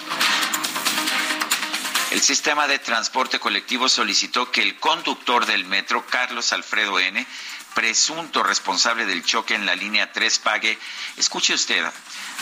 El 2.14 2.22
sistema 2.22 2.68
de 2.68 2.78
transporte 2.78 3.40
colectivo 3.40 3.90
solicitó 3.90 4.52
que 4.52 4.62
el 4.62 4.80
conductor 4.80 5.48
del 5.48 5.66
metro, 5.66 6.06
Carlos 6.06 6.54
Alfredo 6.54 7.00
N., 7.00 7.26
presunto 7.74 8.44
responsable 8.44 9.08
del 9.08 9.26
choque 9.26 9.56
en 9.56 9.66
la 9.66 9.74
línea 9.74 10.12
3, 10.12 10.38
pague, 10.38 10.78
escuche 11.18 11.56
usted, 11.56 11.84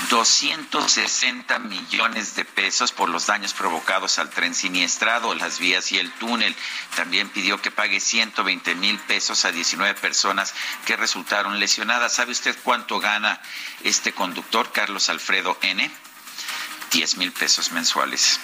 260 0.09 1.57
millones 1.59 2.35
de 2.35 2.43
pesos 2.43 2.91
por 2.91 3.07
los 3.07 3.27
daños 3.27 3.53
provocados 3.53 4.19
al 4.19 4.29
tren 4.29 4.53
siniestrado, 4.55 5.33
las 5.35 5.57
vías 5.57 5.89
y 5.93 5.99
el 5.99 6.11
túnel. 6.15 6.53
También 6.97 7.29
pidió 7.29 7.61
que 7.61 7.71
pague 7.71 8.01
120 8.01 8.75
mil 8.75 8.99
pesos 8.99 9.45
a 9.45 9.53
19 9.53 9.93
personas 10.01 10.53
que 10.85 10.97
resultaron 10.97 11.61
lesionadas. 11.61 12.13
¿Sabe 12.13 12.33
usted 12.33 12.57
cuánto 12.61 12.99
gana 12.99 13.41
este 13.85 14.11
conductor, 14.11 14.73
Carlos 14.73 15.07
Alfredo 15.07 15.57
N? 15.61 15.89
10 16.91 17.15
mil 17.15 17.31
pesos 17.31 17.71
mensuales. 17.71 18.37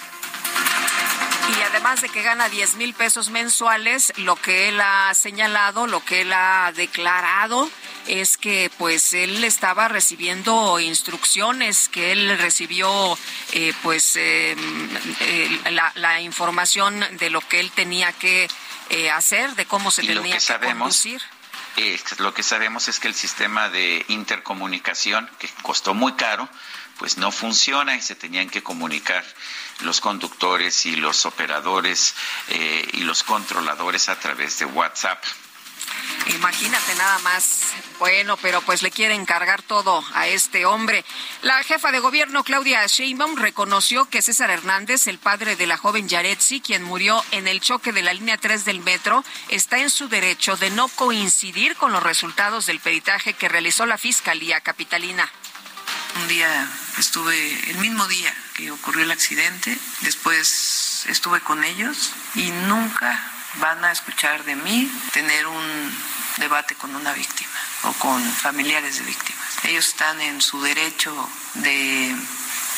Y 1.56 1.62
además 1.62 2.02
de 2.02 2.08
que 2.10 2.22
gana 2.22 2.48
10 2.48 2.76
mil 2.76 2.92
pesos 2.92 3.30
mensuales, 3.30 4.12
lo 4.16 4.36
que 4.36 4.68
él 4.68 4.80
ha 4.80 5.12
señalado, 5.14 5.86
lo 5.86 6.04
que 6.04 6.20
él 6.22 6.32
ha 6.32 6.72
declarado, 6.76 7.70
es 8.06 8.36
que 8.36 8.70
pues 8.78 9.14
él 9.14 9.44
estaba 9.44 9.88
recibiendo 9.88 10.80
instrucciones, 10.80 11.88
que 11.88 12.12
él 12.12 12.38
recibió 12.38 13.16
eh, 13.52 13.72
pues 13.82 14.16
em, 14.16 14.88
la, 15.94 16.20
información 16.20 17.04
de 17.18 17.30
lo 17.30 17.40
que 17.40 17.60
él 17.60 17.70
tenía 17.70 18.12
que 18.12 18.48
eh, 18.90 19.10
hacer, 19.10 19.54
de 19.54 19.66
cómo 19.66 19.90
se 19.90 20.02
tenía 20.02 20.34
que, 20.34 20.40
sabemos, 20.40 20.78
conducir. 20.78 21.22
Lo 22.18 22.34
que 22.34 22.42
sabemos 22.42 22.88
es 22.88 22.98
que 22.98 23.08
el 23.08 23.14
sistema 23.14 23.68
de 23.68 24.04
intercomunicación, 24.08 25.28
que 25.38 25.48
costó 25.62 25.94
muy 25.94 26.14
caro, 26.14 26.48
pues 26.98 27.16
no 27.16 27.30
funciona 27.30 27.96
y 27.96 28.02
se 28.02 28.14
tenían 28.14 28.50
que 28.50 28.62
comunicar 28.62 29.24
los 29.80 30.00
conductores 30.00 30.86
y 30.86 30.96
los 30.96 31.26
operadores 31.26 32.14
eh, 32.48 32.88
y 32.92 33.00
los 33.00 33.22
controladores 33.22 34.08
a 34.08 34.18
través 34.18 34.58
de 34.58 34.64
WhatsApp. 34.64 35.22
Imagínate 36.26 36.94
nada 36.96 37.18
más. 37.20 37.60
Bueno, 37.98 38.36
pero 38.36 38.60
pues 38.62 38.82
le 38.82 38.90
quieren 38.90 39.24
cargar 39.24 39.62
todo 39.62 40.04
a 40.14 40.28
este 40.28 40.66
hombre. 40.66 41.04
La 41.42 41.62
jefa 41.64 41.90
de 41.90 42.00
gobierno, 42.00 42.44
Claudia 42.44 42.86
Sheinbaum, 42.86 43.36
reconoció 43.36 44.04
que 44.04 44.22
César 44.22 44.50
Hernández, 44.50 45.06
el 45.06 45.18
padre 45.18 45.56
de 45.56 45.66
la 45.66 45.76
joven 45.76 46.08
Yaretsi, 46.08 46.60
quien 46.60 46.84
murió 46.84 47.24
en 47.32 47.48
el 47.48 47.60
choque 47.60 47.92
de 47.92 48.02
la 48.02 48.12
línea 48.12 48.36
3 48.36 48.64
del 48.64 48.80
metro, 48.80 49.24
está 49.48 49.78
en 49.78 49.90
su 49.90 50.08
derecho 50.08 50.56
de 50.56 50.70
no 50.70 50.88
coincidir 50.88 51.76
con 51.76 51.92
los 51.92 52.02
resultados 52.02 52.66
del 52.66 52.80
peritaje 52.80 53.32
que 53.32 53.48
realizó 53.48 53.86
la 53.86 53.98
Fiscalía 53.98 54.60
Capitalina. 54.60 55.28
Un 56.20 56.28
día 56.28 56.68
estuve, 56.98 57.70
el 57.70 57.78
mismo 57.78 58.06
día 58.06 58.34
que 58.54 58.70
ocurrió 58.70 59.04
el 59.04 59.10
accidente, 59.10 59.76
después 60.00 61.06
estuve 61.08 61.40
con 61.40 61.64
ellos 61.64 62.12
y 62.34 62.50
nunca 62.50 63.37
van 63.54 63.84
a 63.84 63.92
escuchar 63.92 64.44
de 64.44 64.56
mí 64.56 64.90
tener 65.12 65.46
un 65.46 65.98
debate 66.38 66.74
con 66.74 66.94
una 66.94 67.12
víctima 67.12 67.50
o 67.84 67.92
con 67.94 68.22
familiares 68.22 68.98
de 68.98 69.04
víctimas. 69.04 69.64
Ellos 69.64 69.86
están 69.86 70.20
en 70.20 70.40
su 70.40 70.60
derecho 70.62 71.28
de 71.54 72.14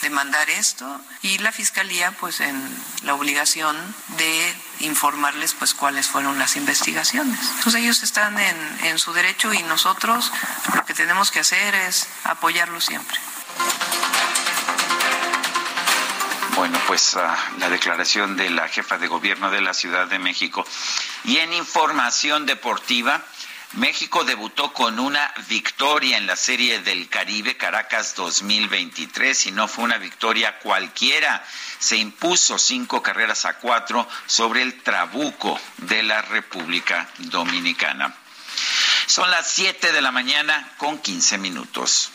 demandar 0.03 0.49
esto 0.49 1.01
y 1.23 1.39
la 1.39 1.53
fiscalía 1.53 2.11
pues 2.13 2.41
en 2.41 2.57
la 3.03 3.15
obligación 3.15 3.77
de 4.17 4.55
informarles 4.81 5.55
pues 5.55 5.75
cuáles 5.75 6.07
fueron 6.07 6.39
las 6.39 6.57
investigaciones. 6.57 7.39
Entonces 7.57 7.83
ellos 7.83 8.03
están 8.03 8.39
en, 8.39 8.57
en 8.85 8.99
su 8.99 9.13
derecho 9.13 9.53
y 9.53 9.63
nosotros 9.65 10.33
lo 10.75 10.85
que 10.87 10.95
tenemos 10.95 11.31
que 11.31 11.41
hacer 11.41 11.75
es 11.75 12.09
apoyarlos 12.25 12.87
siempre. 12.87 13.19
Bueno, 16.61 16.79
pues 16.87 17.15
uh, 17.15 17.59
la 17.59 17.71
declaración 17.71 18.37
de 18.37 18.51
la 18.51 18.69
jefa 18.69 18.99
de 18.99 19.09
gobierno 19.09 19.51
de 19.51 19.63
la 19.63 19.73
Ciudad 19.73 20.07
de 20.09 20.19
México. 20.19 20.63
Y 21.25 21.39
en 21.39 21.55
información 21.55 22.45
deportiva, 22.45 23.25
México 23.73 24.25
debutó 24.25 24.71
con 24.75 25.01
una 25.01 25.33
victoria 25.49 26.19
en 26.19 26.27
la 26.27 26.37
Serie 26.37 26.81
del 26.81 27.09
Caribe 27.09 27.57
Caracas 27.57 28.15
2023 28.15 29.47
y 29.47 29.53
no 29.53 29.69
fue 29.69 29.85
una 29.85 29.97
victoria 29.97 30.59
cualquiera. 30.59 31.43
Se 31.79 31.97
impuso 31.97 32.59
cinco 32.59 33.03
carreras 33.03 33.47
a 33.47 33.57
cuatro 33.57 34.07
sobre 34.27 34.61
el 34.61 34.83
Trabuco 34.83 35.59
de 35.79 36.03
la 36.03 36.21
República 36.21 37.09
Dominicana. 37.17 38.15
Son 39.07 39.31
las 39.31 39.51
siete 39.51 39.93
de 39.93 40.03
la 40.03 40.13
mañana 40.13 40.75
con 40.77 40.99
quince 40.99 41.39
minutos. 41.39 42.11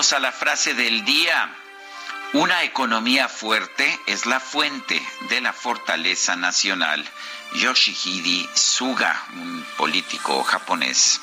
Vamos 0.00 0.14
a 0.14 0.18
la 0.18 0.32
frase 0.32 0.72
del 0.72 1.04
día. 1.04 1.54
Una 2.32 2.62
economía 2.62 3.28
fuerte 3.28 4.00
es 4.06 4.24
la 4.24 4.40
fuente 4.40 4.98
de 5.28 5.42
la 5.42 5.52
fortaleza 5.52 6.36
nacional. 6.36 7.06
Yoshihide 7.56 8.48
Suga, 8.54 9.22
un 9.34 9.62
político 9.76 10.42
japonés. 10.42 11.20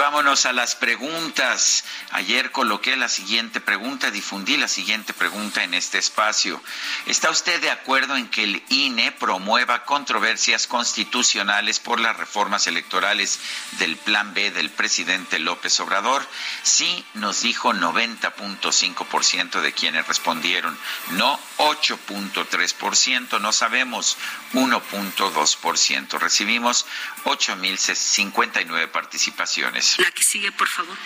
Vámonos 0.00 0.46
a 0.46 0.54
las 0.54 0.76
preguntas. 0.76 1.84
Ayer 2.12 2.52
coloqué 2.52 2.96
la 2.96 3.10
siguiente 3.10 3.60
pregunta, 3.60 4.10
difundí 4.10 4.56
la 4.56 4.66
siguiente 4.66 5.12
pregunta 5.12 5.62
en 5.62 5.74
este 5.74 5.98
espacio. 5.98 6.62
¿Está 7.04 7.28
usted 7.28 7.60
de 7.60 7.70
acuerdo 7.70 8.16
en 8.16 8.28
que 8.28 8.44
el 8.44 8.62
INE 8.70 9.12
promueva 9.12 9.84
controversias 9.84 10.66
constitucionales 10.66 11.80
por 11.80 12.00
las 12.00 12.16
reformas 12.16 12.66
electorales 12.66 13.40
del 13.72 13.98
Plan 13.98 14.32
B 14.32 14.50
del 14.50 14.70
presidente 14.70 15.38
López 15.38 15.78
Obrador? 15.80 16.26
Sí, 16.62 17.04
nos 17.12 17.42
dijo 17.42 17.74
90.5% 17.74 19.60
de 19.60 19.72
quienes 19.74 20.08
respondieron. 20.08 20.78
No 21.10 21.38
8.3%, 21.58 23.38
no 23.38 23.52
sabemos 23.52 24.16
1.2%. 24.54 26.18
Recibimos 26.18 26.86
8.059 27.24 28.88
participaciones. 28.88 29.89
La 29.98 30.10
que 30.10 30.22
sigue, 30.22 30.52
por 30.52 30.68
favor. 30.68 30.96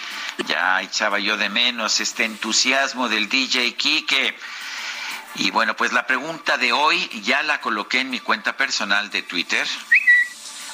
Ya 0.47 0.83
echaba 0.83 1.19
yo 1.19 1.37
de 1.37 1.49
menos 1.49 2.01
este 2.01 2.25
entusiasmo 2.25 3.09
del 3.09 3.29
DJ 3.29 3.75
Kike. 3.75 4.37
Y 5.37 5.51
bueno, 5.51 5.75
pues 5.77 5.93
la 5.93 6.07
pregunta 6.07 6.59
de 6.59 6.73
hoy 6.73 7.09
ya 7.23 7.43
la 7.43 7.61
coloqué 7.61 8.01
en 8.01 8.11
mi 8.11 8.21
cuenta 8.21 8.57
personal 8.57 9.11
de 9.11 9.23
Twitter 9.23 9.67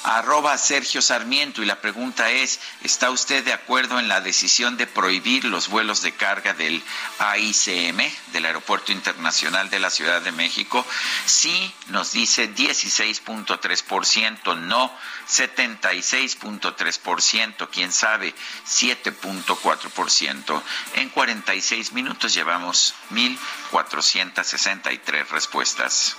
arroba 0.03 0.57
Sergio 0.57 1.01
Sarmiento 1.01 1.61
y 1.61 1.65
la 1.65 1.81
pregunta 1.81 2.31
es, 2.31 2.61
¿está 2.83 3.11
usted 3.11 3.43
de 3.43 3.51
acuerdo 3.53 3.99
en 3.99 4.07
la 4.07 4.21
decisión 4.21 4.77
de 4.77 4.87
prohibir 4.87 5.43
los 5.45 5.67
vuelos 5.67 6.01
de 6.01 6.13
carga 6.13 6.53
del 6.53 6.81
AICM, 7.19 8.01
del 8.33 8.45
Aeropuerto 8.45 8.91
Internacional 8.91 9.69
de 9.69 9.79
la 9.79 9.89
Ciudad 9.89 10.21
de 10.21 10.31
México? 10.31 10.85
Sí, 11.25 11.73
nos 11.87 12.13
dice 12.13 12.53
16.3%, 12.53 14.57
no 14.57 14.95
76.3%, 15.27 17.69
quién 17.71 17.91
sabe 17.91 18.35
7.4%. 18.67 20.61
En 20.95 21.09
46 21.09 21.93
minutos 21.93 22.33
llevamos 22.33 22.95
1.463 23.11 25.27
respuestas. 25.29 26.17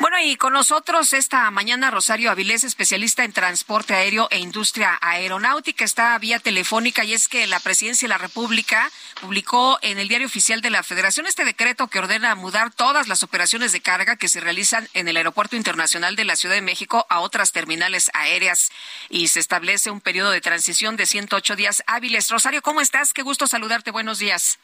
Bueno, 0.00 0.16
y 0.20 0.36
con 0.36 0.52
nosotros 0.52 1.12
esta 1.12 1.50
mañana 1.50 1.90
Rosario 1.90 2.30
Avilés, 2.30 2.62
especialista 2.62 3.24
en 3.24 3.32
transporte 3.32 3.94
aéreo 3.94 4.28
e 4.30 4.38
industria 4.38 4.96
aeronáutica, 5.00 5.84
está 5.84 6.16
vía 6.18 6.38
telefónica 6.38 7.02
y 7.02 7.14
es 7.14 7.26
que 7.26 7.48
la 7.48 7.58
Presidencia 7.58 8.06
de 8.06 8.10
la 8.10 8.18
República 8.18 8.92
publicó 9.20 9.76
en 9.82 9.98
el 9.98 10.06
Diario 10.06 10.28
Oficial 10.28 10.60
de 10.60 10.70
la 10.70 10.84
Federación 10.84 11.26
este 11.26 11.44
decreto 11.44 11.88
que 11.88 11.98
ordena 11.98 12.36
mudar 12.36 12.72
todas 12.72 13.08
las 13.08 13.24
operaciones 13.24 13.72
de 13.72 13.80
carga 13.80 14.14
que 14.14 14.28
se 14.28 14.38
realizan 14.38 14.88
en 14.94 15.08
el 15.08 15.16
Aeropuerto 15.16 15.56
Internacional 15.56 16.14
de 16.14 16.24
la 16.24 16.36
Ciudad 16.36 16.54
de 16.54 16.62
México 16.62 17.04
a 17.08 17.18
otras 17.18 17.50
terminales 17.50 18.08
aéreas 18.14 18.70
y 19.08 19.26
se 19.26 19.40
establece 19.40 19.90
un 19.90 20.00
periodo 20.00 20.30
de 20.30 20.40
transición 20.40 20.96
de 20.96 21.06
108 21.06 21.56
días 21.56 21.82
hábiles. 21.88 22.30
Rosario, 22.30 22.62
¿cómo 22.62 22.80
estás? 22.80 23.12
Qué 23.12 23.22
gusto 23.22 23.48
saludarte. 23.48 23.90
Buenos 23.90 24.20
días. 24.20 24.60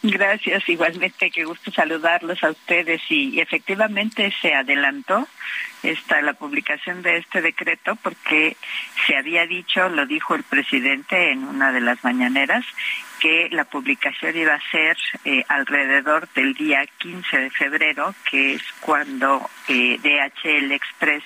Gracias, 0.00 0.68
igualmente, 0.68 1.28
qué 1.28 1.44
gusto 1.44 1.72
saludarlos 1.72 2.44
a 2.44 2.50
ustedes 2.50 3.02
y 3.08 3.40
efectivamente 3.40 4.32
se 4.40 4.54
adelantó 4.54 5.26
esta 5.82 6.22
la 6.22 6.34
publicación 6.34 7.02
de 7.02 7.16
este 7.16 7.42
decreto 7.42 7.96
porque 7.96 8.56
se 9.06 9.16
había 9.16 9.44
dicho, 9.46 9.88
lo 9.88 10.06
dijo 10.06 10.36
el 10.36 10.44
presidente 10.44 11.32
en 11.32 11.42
una 11.42 11.72
de 11.72 11.80
las 11.80 12.02
mañaneras, 12.04 12.64
que 13.18 13.48
la 13.50 13.64
publicación 13.64 14.36
iba 14.36 14.54
a 14.54 14.70
ser 14.70 14.96
eh, 15.24 15.44
alrededor 15.48 16.28
del 16.32 16.54
día 16.54 16.86
15 16.98 17.36
de 17.36 17.50
febrero, 17.50 18.14
que 18.30 18.54
es 18.54 18.62
cuando 18.80 19.50
eh, 19.66 19.98
DHL 20.00 20.70
Express 20.70 21.24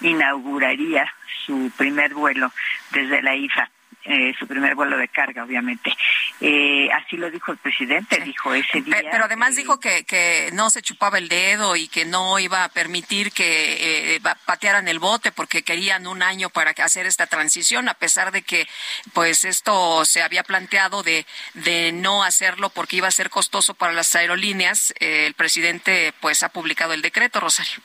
inauguraría 0.00 1.12
su 1.44 1.70
primer 1.76 2.14
vuelo 2.14 2.50
desde 2.90 3.20
la 3.20 3.36
IFA. 3.36 3.70
Eh, 4.06 4.34
su 4.38 4.46
primer 4.46 4.74
vuelo 4.74 4.98
de 4.98 5.08
carga, 5.08 5.44
obviamente. 5.44 5.90
Eh, 6.38 6.90
así 6.92 7.16
lo 7.16 7.30
dijo 7.30 7.52
el 7.52 7.58
presidente, 7.58 8.20
dijo 8.20 8.52
ese 8.52 8.82
día. 8.82 9.02
Pero 9.10 9.24
además 9.24 9.56
dijo 9.56 9.80
que, 9.80 10.04
que 10.04 10.50
no 10.52 10.68
se 10.68 10.82
chupaba 10.82 11.16
el 11.16 11.30
dedo 11.30 11.74
y 11.74 11.88
que 11.88 12.04
no 12.04 12.38
iba 12.38 12.64
a 12.64 12.68
permitir 12.68 13.32
que 13.32 14.16
eh, 14.16 14.20
patearan 14.44 14.88
el 14.88 14.98
bote 14.98 15.32
porque 15.32 15.62
querían 15.62 16.06
un 16.06 16.22
año 16.22 16.50
para 16.50 16.72
hacer 16.72 17.06
esta 17.06 17.26
transición, 17.26 17.88
a 17.88 17.94
pesar 17.94 18.30
de 18.30 18.42
que 18.42 18.68
pues 19.14 19.46
esto 19.46 20.04
se 20.04 20.22
había 20.22 20.42
planteado 20.42 21.02
de, 21.02 21.24
de 21.54 21.92
no 21.92 22.24
hacerlo 22.24 22.68
porque 22.68 22.96
iba 22.96 23.08
a 23.08 23.12
ser 23.12 23.30
costoso 23.30 23.72
para 23.72 23.94
las 23.94 24.14
aerolíneas. 24.14 24.92
el 25.00 25.32
presidente 25.32 26.12
pues 26.20 26.42
ha 26.42 26.50
publicado 26.50 26.92
el 26.92 27.00
decreto, 27.00 27.40
Rosario. 27.40 27.80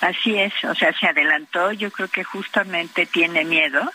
Así 0.00 0.38
es, 0.38 0.52
o 0.62 0.74
sea, 0.76 0.92
se 0.92 1.08
adelantó, 1.08 1.72
yo 1.72 1.90
creo 1.90 2.06
que 2.08 2.22
justamente 2.22 3.06
tiene 3.06 3.44
miedo 3.44 3.90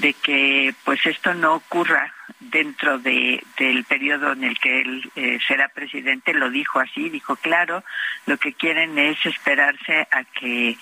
de 0.00 0.14
que 0.14 0.74
pues 0.84 1.04
esto 1.06 1.34
no 1.34 1.54
ocurra 1.54 2.12
dentro 2.38 2.98
de, 2.98 3.42
del 3.58 3.84
periodo 3.84 4.32
en 4.32 4.44
el 4.44 4.58
que 4.58 4.80
él 4.80 5.10
eh, 5.14 5.38
será 5.46 5.68
presidente, 5.68 6.32
lo 6.32 6.50
dijo 6.50 6.80
así, 6.80 7.08
dijo 7.10 7.36
claro, 7.36 7.84
lo 8.26 8.38
que 8.38 8.54
quieren 8.54 8.98
es 8.98 9.24
esperarse 9.26 10.08
a 10.10 10.24
que 10.24 10.76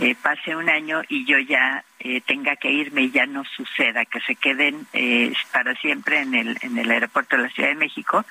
eh, 0.00 0.16
pase 0.20 0.56
un 0.56 0.70
año 0.70 1.02
y 1.08 1.26
yo 1.26 1.38
ya 1.38 1.84
eh, 1.98 2.22
tenga 2.22 2.56
que 2.56 2.70
irme 2.70 3.02
y 3.02 3.10
ya 3.10 3.26
no 3.26 3.44
suceda, 3.44 4.06
que 4.06 4.20
se 4.20 4.34
queden 4.34 4.86
eh, 4.94 5.30
para 5.52 5.74
siempre 5.74 6.20
en 6.20 6.34
el, 6.34 6.56
en 6.62 6.78
el 6.78 6.90
aeropuerto 6.90 7.36
de 7.36 7.42
la 7.42 7.48
Ciudad 7.50 7.68
de 7.68 7.74
México. 7.74 8.24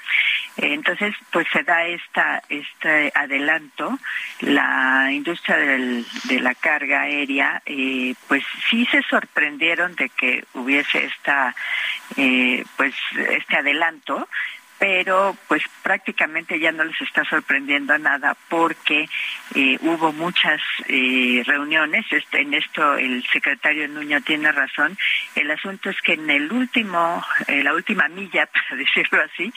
Eh, 0.57 0.73
entonces, 0.73 1.13
pues 1.31 1.45
se 1.53 1.61
da 1.61 1.85
esta, 1.85 2.41
este 2.49 3.11
adelanto. 3.13 3.99
La 4.39 5.11
industria 5.11 5.57
de 5.57 6.39
la 6.41 6.55
carga 6.55 7.01
aérea, 7.01 7.61
pues 8.27 8.43
sí 8.71 8.87
se 8.87 9.03
sorprendieron 9.03 9.95
de 9.95 10.09
que 10.09 10.45
hubiese 10.55 11.05
esta, 11.05 11.55
pues 12.15 12.95
este 13.15 13.57
adelanto 13.57 14.27
pero 14.79 15.35
pues 15.49 15.61
prácticamente 15.83 16.57
ya 16.57 16.71
no 16.71 16.85
les 16.85 16.99
está 17.01 17.25
sorprendiendo 17.25 17.97
nada 17.97 18.35
porque 18.47 19.09
eh, 19.53 19.77
hubo 19.81 20.13
muchas 20.13 20.61
eh, 20.87 21.43
reuniones, 21.45 22.05
este, 22.11 22.41
en 22.41 22.53
esto 22.53 22.95
el 22.95 23.23
secretario 23.27 23.89
Nuño 23.89 24.21
tiene 24.21 24.51
razón, 24.53 24.97
el 25.35 25.51
asunto 25.51 25.89
es 25.89 26.01
que 26.01 26.13
en 26.13 26.29
el 26.29 26.51
último, 26.51 27.21
eh, 27.47 27.61
la 27.61 27.73
última 27.73 28.07
milla, 28.07 28.45
para 28.53 28.77
decirlo 28.77 29.21
así, 29.21 29.53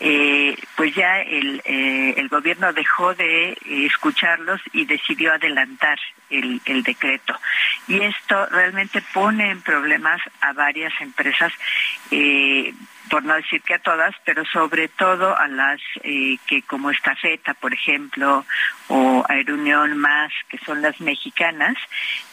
eh, 0.00 0.56
pues 0.74 0.94
ya 0.94 1.20
el, 1.20 1.60
el 1.64 2.28
gobierno 2.28 2.72
dejó 2.72 3.14
de 3.14 3.56
escucharlos 3.66 4.60
y 4.72 4.86
decidió 4.86 5.34
adelantar 5.34 5.98
el, 6.30 6.60
el, 6.64 6.82
decreto. 6.82 7.38
Y 7.88 8.00
esto 8.00 8.46
realmente 8.46 9.02
pone 9.12 9.50
en 9.50 9.60
problemas 9.60 10.20
a 10.40 10.52
varias 10.54 10.92
empresas. 11.00 11.52
Por 13.12 13.24
no 13.24 13.34
decir 13.34 13.60
que 13.60 13.74
a 13.74 13.78
todas, 13.78 14.14
pero 14.24 14.42
sobre 14.46 14.88
todo 14.88 15.36
a 15.36 15.46
las 15.46 15.78
eh, 16.02 16.38
que 16.46 16.62
como 16.62 16.90
Estafeta, 16.90 17.52
por 17.52 17.74
ejemplo, 17.74 18.46
o 18.88 19.22
Aerunión 19.28 19.98
Más, 19.98 20.32
que 20.48 20.56
son 20.64 20.80
las 20.80 20.98
mexicanas, 20.98 21.76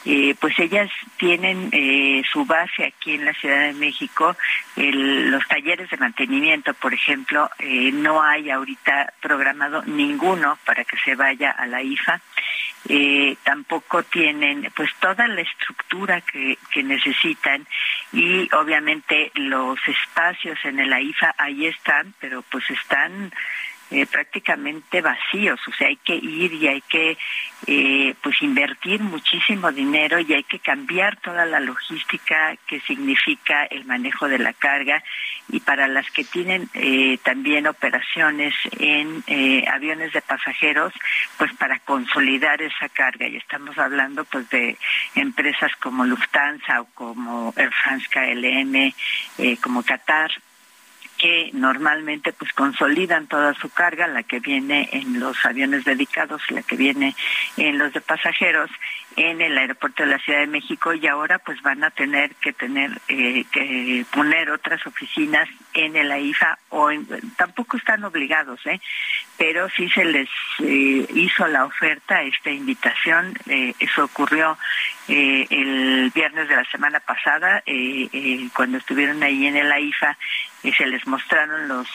eh, 0.06 0.36
pues 0.39 0.58
ellas 0.58 0.89
tienen 1.18 1.68
eh, 1.74 2.22
su 2.32 2.46
base 2.46 2.86
aquí 2.86 3.15
en 3.15 3.26
la 3.26 3.34
Ciudad 3.34 3.60
de 3.60 3.74
México. 3.74 4.38
los 4.78 5.46
talleres 5.50 5.89
de 5.89 5.98
mantenimiento, 5.98 6.74
por 6.74 6.94
ejemplo, 6.94 7.50
eh, 7.60 7.92
no 7.92 8.22
hay 8.22 8.50
ahorita 8.50 9.12
programado 9.20 9.84
ninguno 9.84 10.58
para 10.65 10.86
que 10.86 10.96
se 11.04 11.15
vaya 11.15 11.52
a 11.52 11.68
la 11.68 11.82
IFA. 11.82 12.22
Tampoco 13.44 14.04
tienen 14.04 14.72
pues 14.76 14.89
toda 15.00 15.28
la 15.28 15.42
estructura 15.42 16.22
que, 16.22 16.58
que 16.72 16.84
necesitan. 16.84 17.65
Y 18.12 18.50
obviamente 18.56 19.32
los 19.36 19.80
espacios 19.88 20.58
en 20.63 20.80
el 20.80 20.92
AIFA 20.92 21.36
ahí 21.38 21.68
están, 21.68 22.13
pero 22.20 22.42
pues 22.44 22.70
están 22.70 23.32
eh, 23.91 24.06
prácticamente 24.06 25.02
vacíos, 25.02 25.60
o 25.67 25.71
sea, 25.73 25.88
hay 25.88 25.95
que 25.95 26.15
ir 26.15 26.54
y 26.54 26.67
hay 26.67 26.82
que 26.82 27.17
eh, 27.65 28.13
pues 28.21 28.39
invertir 28.41 29.02
muchísimo 29.02 29.71
dinero 29.71 30.19
y 30.19 30.32
hay 30.32 30.43
que 30.43 30.60
cambiar 30.60 31.17
toda 31.17 31.45
la 31.45 31.60
logística 31.60 32.56
que 32.67 32.80
significa 32.82 33.65
el 33.65 33.86
manejo 33.86 34.28
de 34.28 34.38
la 34.38 34.54
carga 34.54 35.04
y 35.47 35.60
para 35.60 35.88
las 35.88 36.10
que 36.12 36.23
tienen 36.23 36.69
eh, 36.75 37.17
también 37.23 37.65
operaciones 37.65 38.54
en 38.78 39.23
aviones 39.67 40.13
de 40.13 40.21
pasajeros, 40.21 40.93
pues 41.38 41.52
para 41.54 41.80
consolidar 41.80 42.62
esa 42.62 42.89
carga. 42.89 43.28
Y 43.28 43.38
estamos 43.38 43.78
hablando 43.78 44.23
pues 44.25 44.47
de 44.49 44.78
empresas 45.15 45.71
como 45.78 46.06
Lufthansa 46.06 46.82
o 46.82 46.86
como 46.93 47.54
Air 47.58 47.71
France 47.73 48.08
KLM, 48.12 49.58
como 49.62 49.82
Qatar, 49.82 50.32
que 51.19 51.51
normalmente 51.53 52.32
pues 52.34 52.53
consolidan 52.53 53.27
toda 53.27 53.53
su 53.53 53.69
carga, 53.69 54.08
la 54.08 54.23
que 54.23 54.39
viene 54.39 54.89
en 54.91 55.19
los 55.19 55.45
aviones 55.45 55.84
dedicados, 55.84 56.41
la 56.49 56.63
que 56.63 56.77
viene 56.77 57.15
en 57.58 57.77
los 57.77 57.93
de 57.93 58.01
pasajeros, 58.01 58.71
en 59.19 59.41
el 59.41 59.58
aeropuerto 59.58 60.03
de 60.03 60.12
la 60.12 60.19
Ciudad 60.19 60.39
de 60.39 60.47
México 60.47 60.93
y 60.93 61.05
ahora 61.05 61.39
pues 61.39 61.62
van 61.62 61.84
a 61.84 61.89
tener 61.91 62.36
que 62.36 62.53
tener 62.53 63.01
eh, 63.10 63.43
que 63.51 64.05
poner 64.13 64.49
otras 64.49 64.86
oficinas 64.88 65.49
en 65.73 65.97
el 65.97 66.10
AIFA 66.10 66.58
o 66.69 66.89
tampoco 67.36 67.77
están 67.77 68.03
obligados, 68.05 68.65
¿eh? 68.65 68.79
pero 69.38 69.69
sí 69.69 69.89
se 69.89 70.05
les 70.05 70.29
eh, 70.60 71.05
hizo 71.13 71.47
la 71.47 71.65
oferta, 71.65 72.21
esta 72.21 72.49
invitación, 72.49 73.34
eh, 73.47 73.73
eso 73.79 74.05
ocurrió 74.05 74.58
el 75.08 76.12
viernes 76.13 76.47
de 76.47 76.55
la 76.55 76.65
semana 76.65 76.99
pasada 76.99 77.63
cuando 78.53 78.77
estuvieron 78.77 79.23
ahí 79.23 79.47
en 79.47 79.58
el 79.58 79.71
AIFA 79.71 80.15
se 80.77 80.86
les 80.86 81.08
mostraron 81.08 81.67
los 81.67 81.88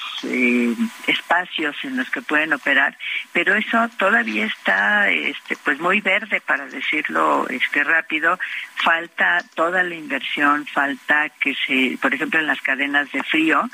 espacios 1.06 1.76
en 1.84 1.96
los 1.96 2.10
que 2.10 2.22
pueden 2.22 2.52
operar, 2.54 2.98
pero 3.32 3.54
eso 3.54 3.88
todavía 3.98 4.46
está 4.46 5.08
este, 5.10 5.56
pues 5.62 5.78
muy 5.78 6.00
verde 6.00 6.40
para 6.40 6.66
decirlo 6.66 7.13
este 7.48 7.84
rápido, 7.84 8.38
falta 8.76 9.42
toda 9.54 9.82
la 9.82 9.94
inversión, 9.94 10.66
falta 10.66 11.28
que 11.40 11.54
se, 11.54 11.98
por 12.00 12.14
ejemplo, 12.14 12.40
en 12.40 12.46
las 12.46 12.60
cadenas 12.60 13.10
de 13.12 13.22
frío, 13.22 13.68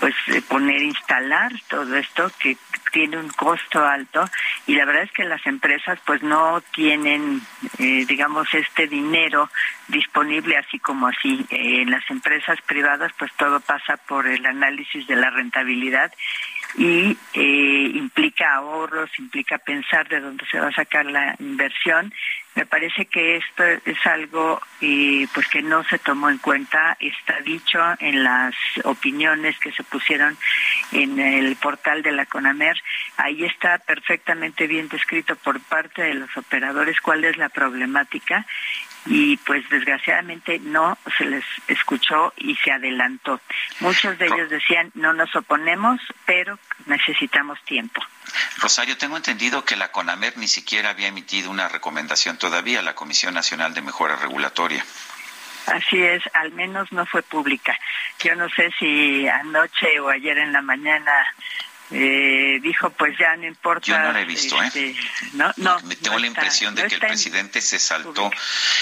pues 0.00 0.14
eh, 0.28 0.42
poner, 0.42 0.82
instalar 0.82 1.52
todo 1.68 1.96
esto 1.96 2.30
que 2.38 2.56
tiene 2.92 3.18
un 3.18 3.28
costo 3.28 3.84
alto 3.84 4.24
y 4.66 4.74
la 4.74 4.84
verdad 4.84 5.02
es 5.04 5.12
que 5.12 5.24
las 5.24 5.44
empresas 5.46 5.98
pues 6.06 6.22
no 6.22 6.62
tienen, 6.72 7.40
eh, 7.78 8.04
digamos, 8.06 8.52
este 8.54 8.86
dinero 8.86 9.50
disponible 9.88 10.56
así 10.56 10.78
como 10.78 11.08
así. 11.08 11.44
Eh, 11.50 11.82
en 11.82 11.90
las 11.90 12.08
empresas 12.10 12.58
privadas 12.62 13.12
pues 13.18 13.32
todo 13.36 13.60
pasa 13.60 13.96
por 13.96 14.26
el 14.26 14.44
análisis 14.46 15.06
de 15.06 15.16
la 15.16 15.30
rentabilidad 15.30 16.12
y 16.76 17.16
implica 17.34 18.54
ahorros, 18.54 19.10
implica 19.18 19.56
pensar 19.58 20.06
de 20.08 20.20
dónde 20.20 20.44
se 20.50 20.60
va 20.60 20.68
a 20.68 20.72
sacar 20.72 21.06
la 21.06 21.34
inversión. 21.38 22.12
Me 22.58 22.66
parece 22.66 23.06
que 23.06 23.36
esto 23.36 23.62
es 23.62 24.04
algo 24.04 24.60
pues 25.32 25.46
que 25.46 25.62
no 25.62 25.84
se 25.84 25.96
tomó 26.00 26.28
en 26.28 26.38
cuenta, 26.38 26.96
está 26.98 27.38
dicho 27.42 27.78
en 28.00 28.24
las 28.24 28.52
opiniones 28.82 29.56
que 29.60 29.70
se 29.70 29.84
pusieron 29.84 30.36
en 30.90 31.20
el 31.20 31.54
portal 31.54 32.02
de 32.02 32.10
la 32.10 32.26
CONAMER. 32.26 32.76
Ahí 33.16 33.44
está 33.44 33.78
perfectamente 33.78 34.66
bien 34.66 34.88
descrito 34.88 35.36
por 35.36 35.60
parte 35.60 36.02
de 36.02 36.14
los 36.14 36.36
operadores 36.36 37.00
cuál 37.00 37.22
es 37.22 37.36
la 37.36 37.48
problemática 37.48 38.44
y 39.06 39.36
pues 39.38 39.68
desgraciadamente 39.70 40.58
no 40.60 40.98
se 41.16 41.24
les 41.24 41.44
escuchó 41.66 42.32
y 42.36 42.56
se 42.56 42.72
adelantó. 42.72 43.40
Muchos 43.80 44.18
de 44.18 44.26
ellos 44.26 44.50
decían 44.50 44.90
no 44.94 45.12
nos 45.12 45.34
oponemos, 45.34 46.00
pero 46.26 46.58
necesitamos 46.86 47.62
tiempo. 47.64 48.00
Rosario, 48.58 48.96
tengo 48.98 49.16
entendido 49.16 49.64
que 49.64 49.76
la 49.76 49.90
CONAMER 49.90 50.36
ni 50.36 50.48
siquiera 50.48 50.90
había 50.90 51.08
emitido 51.08 51.50
una 51.50 51.68
recomendación 51.68 52.36
todavía 52.38 52.80
a 52.80 52.82
la 52.82 52.94
Comisión 52.94 53.34
Nacional 53.34 53.74
de 53.74 53.82
Mejora 53.82 54.16
Regulatoria. 54.16 54.84
Así 55.66 56.02
es, 56.02 56.22
al 56.32 56.52
menos 56.52 56.90
no 56.92 57.04
fue 57.04 57.22
pública. 57.22 57.78
Yo 58.20 58.34
no 58.34 58.48
sé 58.48 58.70
si 58.78 59.28
anoche 59.28 60.00
o 60.00 60.08
ayer 60.08 60.38
en 60.38 60.52
la 60.52 60.62
mañana 60.62 61.12
eh, 61.90 62.58
dijo 62.62 62.90
pues 62.90 63.16
ya 63.18 63.36
no 63.36 63.46
importa. 63.46 63.86
Yo 63.86 63.98
no 63.98 64.12
la 64.12 64.20
he 64.20 64.24
visto, 64.24 64.60
¿eh? 64.62 64.66
Este, 64.66 64.96
no, 65.34 65.52
no. 65.56 65.80
Me 65.80 65.96
tengo 65.96 66.18
la 66.18 66.26
impresión 66.26 66.74
de 66.74 66.86
que 66.86 66.94
el 66.96 67.00
presidente 67.00 67.60
se 67.60 67.78
saltó. 67.78 68.30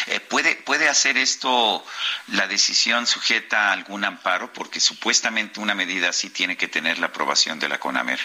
Eh, 0.08 0.20
¿puede, 0.20 0.56
¿Puede 0.56 0.88
hacer 0.88 1.16
esto 1.16 1.84
la 2.28 2.46
decisión 2.46 3.06
sujeta 3.06 3.68
a 3.68 3.72
algún 3.72 4.04
amparo? 4.04 4.52
Porque 4.52 4.80
supuestamente 4.80 5.60
una 5.60 5.74
medida 5.74 6.08
así 6.08 6.30
tiene 6.30 6.56
que 6.56 6.68
tener 6.68 6.98
la 6.98 7.06
aprobación 7.06 7.58
de 7.58 7.68
la 7.68 7.78
CONAMER. 7.78 8.18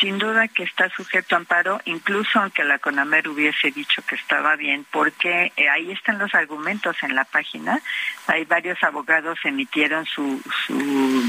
Sin 0.00 0.18
duda 0.18 0.46
que 0.46 0.62
está 0.62 0.88
sujeto 0.90 1.34
a 1.34 1.38
amparo, 1.38 1.80
incluso 1.84 2.38
aunque 2.38 2.62
la 2.62 2.78
CONAMER 2.78 3.28
hubiese 3.28 3.70
dicho 3.70 4.02
que 4.02 4.14
estaba 4.14 4.54
bien, 4.54 4.86
porque 4.90 5.52
eh, 5.56 5.68
ahí 5.68 5.90
están 5.90 6.18
los 6.18 6.34
argumentos 6.34 6.96
en 7.02 7.14
la 7.14 7.24
página. 7.24 7.80
Hay 8.26 8.44
varios 8.44 8.80
abogados 8.84 9.38
emitieron 9.44 10.06
su, 10.06 10.40
su 10.66 11.24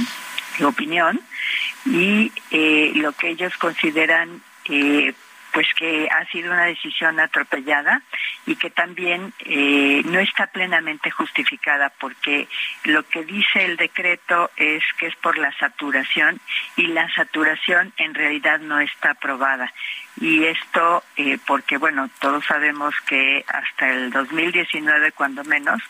opinión 0.70 1.20
y 1.86 2.32
eh, 2.52 2.92
lo 2.96 3.12
que 3.14 3.30
ellos 3.30 3.56
consideran 3.58 4.42
eh, 4.66 5.14
pues 5.54 5.68
que 5.78 6.08
ha 6.10 6.26
sido 6.32 6.52
una 6.52 6.66
decisión 6.66 7.20
atropellada 7.20 8.02
y 8.46 8.56
que 8.56 8.70
también 8.70 9.34
eh, 9.40 10.02
no 10.06 10.20
está 10.20 10.48
plenamente 10.48 11.12
justificada 11.12 11.92
porque 12.00 12.48
lo 12.86 13.04
que 13.04 13.24
dice 13.24 13.66
el 13.66 13.78
decreto 13.78 14.50
es 14.56 14.84
que 14.98 15.08
es 15.08 15.16
por 15.18 15.38
la 15.38 15.52
saturación 15.58 16.40
y 16.78 16.88
la 16.88 17.12
saturación 17.14 17.94
en 17.98 18.14
realidad 18.14 18.60
no 18.60 18.80
está 18.80 19.12
aprobada 19.12 19.74
y 20.20 20.44
esto 20.44 21.04
eh, 21.18 21.38
porque 21.46 21.78
bueno 21.78 22.10
todos 22.20 22.46
sabemos 22.46 22.94
que 23.08 23.46
hasta 23.48 23.90
el 23.90 24.12
2019 24.12 25.12
cuando 25.14 25.44
menos 25.44 25.82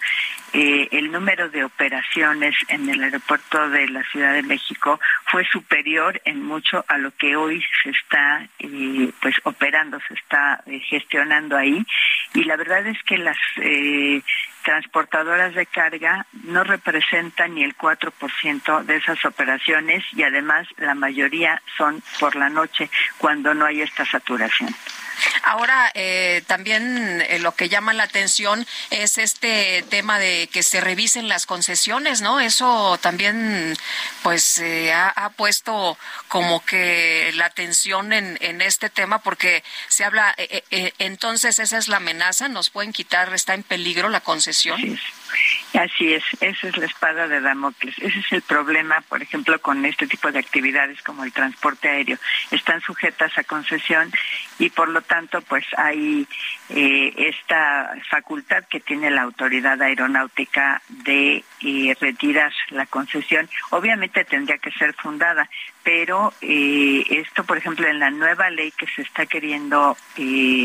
eh, 0.53 0.87
el 0.91 1.11
número 1.11 1.49
de 1.49 1.63
operaciones 1.63 2.55
en 2.67 2.89
el 2.89 3.03
aeropuerto 3.03 3.69
de 3.69 3.87
la 3.87 4.03
Ciudad 4.11 4.33
de 4.33 4.43
México 4.43 4.99
fue 5.25 5.45
superior 5.45 6.21
en 6.25 6.43
mucho 6.43 6.83
a 6.87 6.97
lo 6.97 7.11
que 7.11 7.35
hoy 7.35 7.63
se 7.83 7.89
está 7.89 8.47
eh, 8.59 9.11
pues 9.21 9.35
operando 9.43 9.99
se 10.07 10.13
está 10.13 10.63
gestionando 10.89 11.57
ahí. 11.57 11.85
Y 12.33 12.43
la 12.43 12.55
verdad 12.55 12.85
es 12.87 13.01
que 13.03 13.17
las 13.17 13.37
transportadoras 14.63 15.53
de 15.53 15.65
carga 15.65 16.25
no 16.43 16.63
representan 16.63 17.55
ni 17.55 17.63
el 17.63 17.75
4% 17.75 18.83
de 18.83 18.95
esas 18.95 19.23
operaciones 19.25 20.03
y 20.13 20.23
además 20.23 20.67
la 20.77 20.95
mayoría 20.95 21.61
son 21.77 22.01
por 22.19 22.35
la 22.35 22.49
noche 22.49 22.89
cuando 23.17 23.53
no 23.53 23.65
hay 23.65 23.81
esta 23.81 24.05
saturación. 24.05 24.69
Ahora, 25.43 25.91
eh, 25.95 26.43
también 26.47 27.21
eh, 27.27 27.39
lo 27.39 27.55
que 27.55 27.69
llama 27.69 27.93
la 27.93 28.03
atención 28.03 28.65
es 28.89 29.17
este 29.17 29.83
tema 29.89 30.19
de 30.19 30.49
que 30.51 30.63
se 30.63 30.81
revisen 30.81 31.29
las 31.29 31.45
concesiones, 31.45 32.21
¿no? 32.21 32.39
Eso 32.39 32.97
también, 33.01 33.75
pues, 34.23 34.59
eh, 34.59 34.93
ha, 34.93 35.29
puesto 35.35 35.97
como 36.27 36.63
que 36.65 37.31
la 37.35 37.45
atención 37.45 38.13
en, 38.13 38.37
en 38.41 38.61
este 38.61 38.89
tema 38.89 39.19
porque 39.19 39.63
se 39.87 40.03
habla, 40.03 40.35
entonces 40.99 41.57
esa 41.59 41.77
es 41.77 41.87
la 41.87 41.97
amenaza, 41.97 42.47
nos 42.49 42.69
pueden 42.69 42.91
quitar, 42.91 43.33
está 43.33 43.53
en 43.53 43.63
peligro 43.63 44.09
la 44.09 44.19
concesión. 44.19 44.99
Así 45.73 46.13
es, 46.13 46.23
esa 46.41 46.67
es 46.67 46.77
la 46.77 46.85
espada 46.85 47.27
de 47.27 47.41
Damocles. 47.41 47.97
Ese 47.97 48.19
es 48.19 48.31
el 48.31 48.41
problema, 48.41 49.01
por 49.07 49.21
ejemplo, 49.21 49.59
con 49.61 49.85
este 49.85 50.07
tipo 50.07 50.31
de 50.31 50.39
actividades 50.39 51.01
como 51.01 51.23
el 51.23 51.31
transporte 51.31 51.89
aéreo. 51.89 52.17
Están 52.51 52.81
sujetas 52.81 53.37
a 53.37 53.43
concesión 53.43 54.11
y 54.59 54.69
por 54.69 54.89
lo 54.89 55.01
tanto, 55.01 55.41
pues 55.41 55.65
hay 55.77 56.27
eh, 56.69 57.13
esta 57.17 57.93
facultad 58.09 58.63
que 58.69 58.79
tiene 58.79 59.11
la 59.11 59.23
autoridad 59.23 59.81
aeronáutica 59.81 60.81
de 60.89 61.43
eh, 61.61 61.95
retirar 61.99 62.51
la 62.69 62.85
concesión. 62.85 63.49
Obviamente 63.69 64.25
tendría 64.25 64.57
que 64.57 64.71
ser 64.71 64.93
fundada, 64.93 65.49
pero 65.83 66.33
eh, 66.41 67.03
esto, 67.09 67.43
por 67.43 67.57
ejemplo, 67.57 67.87
en 67.87 67.99
la 67.99 68.11
nueva 68.11 68.49
ley 68.49 68.71
que 68.71 68.87
se 68.87 69.01
está 69.01 69.25
queriendo 69.25 69.97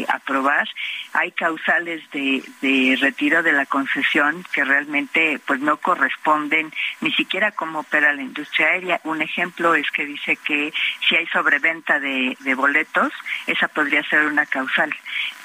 aprobar, 0.08 0.68
hay 1.12 1.32
causales 1.32 2.02
de, 2.10 2.42
de 2.60 2.96
retiro 3.00 3.42
de 3.42 3.52
la 3.52 3.66
concesión 3.66 4.44
que 4.52 4.64
realmente 4.64 5.40
pues 5.46 5.60
no 5.60 5.78
corresponden 5.78 6.72
ni 7.00 7.12
siquiera 7.12 7.52
cómo 7.52 7.80
opera 7.80 8.12
la 8.12 8.22
industria 8.22 8.68
aérea. 8.68 9.00
Un 9.04 9.22
ejemplo 9.22 9.74
es 9.74 9.90
que 9.90 10.04
dice 10.04 10.36
que 10.36 10.72
si 11.08 11.16
hay 11.16 11.26
sobreventa 11.28 11.98
de, 12.00 12.36
de 12.40 12.54
boletos, 12.54 13.12
esa 13.46 13.68
podría 13.68 14.02
ser 14.04 14.26
una 14.26 14.46
causal. 14.46 14.94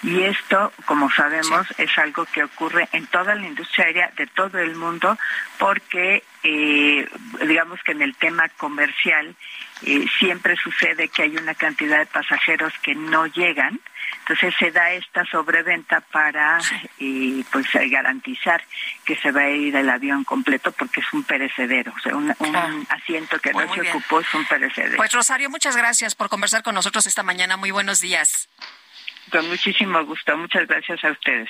Y 0.03 0.23
esto, 0.23 0.73
como 0.85 1.11
sabemos, 1.11 1.67
es 1.77 1.95
algo 1.97 2.25
que 2.25 2.43
ocurre 2.43 2.89
en 2.91 3.05
toda 3.07 3.35
la 3.35 3.47
industria 3.47 3.85
aérea 3.85 4.11
de 4.17 4.27
todo 4.27 4.57
el 4.59 4.75
mundo 4.75 5.17
porque, 5.57 6.23
eh, 6.43 7.07
digamos 7.47 7.79
que 7.83 7.91
en 7.91 8.01
el 8.01 8.15
tema 8.15 8.49
comercial 8.49 9.35
eh, 9.83 10.05
siempre 10.19 10.55
sucede 10.55 11.09
que 11.09 11.23
hay 11.23 11.37
una 11.37 11.53
cantidad 11.55 11.99
de 11.99 12.05
pasajeros 12.05 12.73
que 12.81 12.95
no 12.95 13.27
llegan. 13.27 13.79
Entonces 14.19 14.53
se 14.57 14.71
da 14.71 14.91
esta 14.91 15.25
sobreventa 15.25 16.01
para 16.01 16.59
eh, 16.99 17.43
pues 17.51 17.67
garantizar 17.89 18.63
que 19.05 19.15
se 19.17 19.31
va 19.31 19.41
a 19.41 19.49
ir 19.49 19.75
el 19.75 19.89
avión 19.89 20.23
completo 20.23 20.71
porque 20.71 20.99
es 20.99 21.13
un 21.13 21.23
perecedero, 21.23 21.93
o 21.95 21.99
sea, 21.99 22.15
un, 22.15 22.31
asiento 22.89 23.39
que 23.39 23.53
no 23.53 23.73
se 23.73 23.81
ocupó 23.89 24.19
es 24.19 24.33
un 24.33 24.45
perecedero. 24.45 24.97
Pues 24.97 25.11
Rosario, 25.11 25.49
muchas 25.49 25.75
gracias 25.75 26.15
por 26.15 26.29
conversar 26.29 26.63
con 26.63 26.75
nosotros 26.75 27.05
esta 27.05 27.23
mañana. 27.23 27.57
Muy 27.57 27.71
buenos 27.71 28.01
días. 28.01 28.49
Con 29.31 29.47
muchísimo 29.47 30.03
gusto. 30.05 30.37
Muchas 30.37 30.67
gracias 30.67 31.03
a 31.03 31.11
ustedes. 31.11 31.49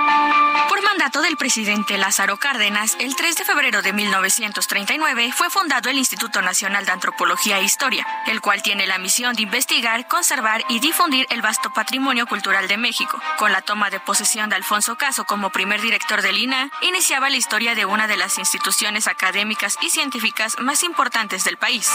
mandato 0.81 1.21
del 1.21 1.37
presidente 1.37 1.97
Lázaro 1.97 2.37
Cárdenas, 2.37 2.95
el 2.99 3.15
3 3.15 3.35
de 3.35 3.45
febrero 3.45 3.81
de 3.81 3.93
1939 3.93 5.31
fue 5.35 5.49
fundado 5.49 5.89
el 5.89 5.97
Instituto 5.97 6.41
Nacional 6.41 6.85
de 6.85 6.91
Antropología 6.91 7.59
e 7.59 7.63
Historia, 7.63 8.07
el 8.27 8.41
cual 8.41 8.63
tiene 8.63 8.87
la 8.87 8.97
misión 8.97 9.35
de 9.35 9.43
investigar, 9.43 10.07
conservar 10.07 10.63
y 10.69 10.79
difundir 10.79 11.27
el 11.29 11.41
vasto 11.41 11.71
patrimonio 11.73 12.25
cultural 12.25 12.67
de 12.67 12.77
México. 12.77 13.21
Con 13.37 13.51
la 13.51 13.61
toma 13.61 13.89
de 13.89 13.99
posesión 13.99 14.49
de 14.49 14.55
Alfonso 14.55 14.97
Caso 14.97 15.25
como 15.25 15.49
primer 15.49 15.81
director 15.81 16.21
del 16.21 16.37
INA, 16.37 16.71
iniciaba 16.81 17.29
la 17.29 17.37
historia 17.37 17.75
de 17.75 17.85
una 17.85 18.07
de 18.07 18.17
las 18.17 18.37
instituciones 18.37 19.07
académicas 19.07 19.77
y 19.81 19.89
científicas 19.89 20.57
más 20.59 20.83
importantes 20.83 21.43
del 21.43 21.57
país. 21.57 21.89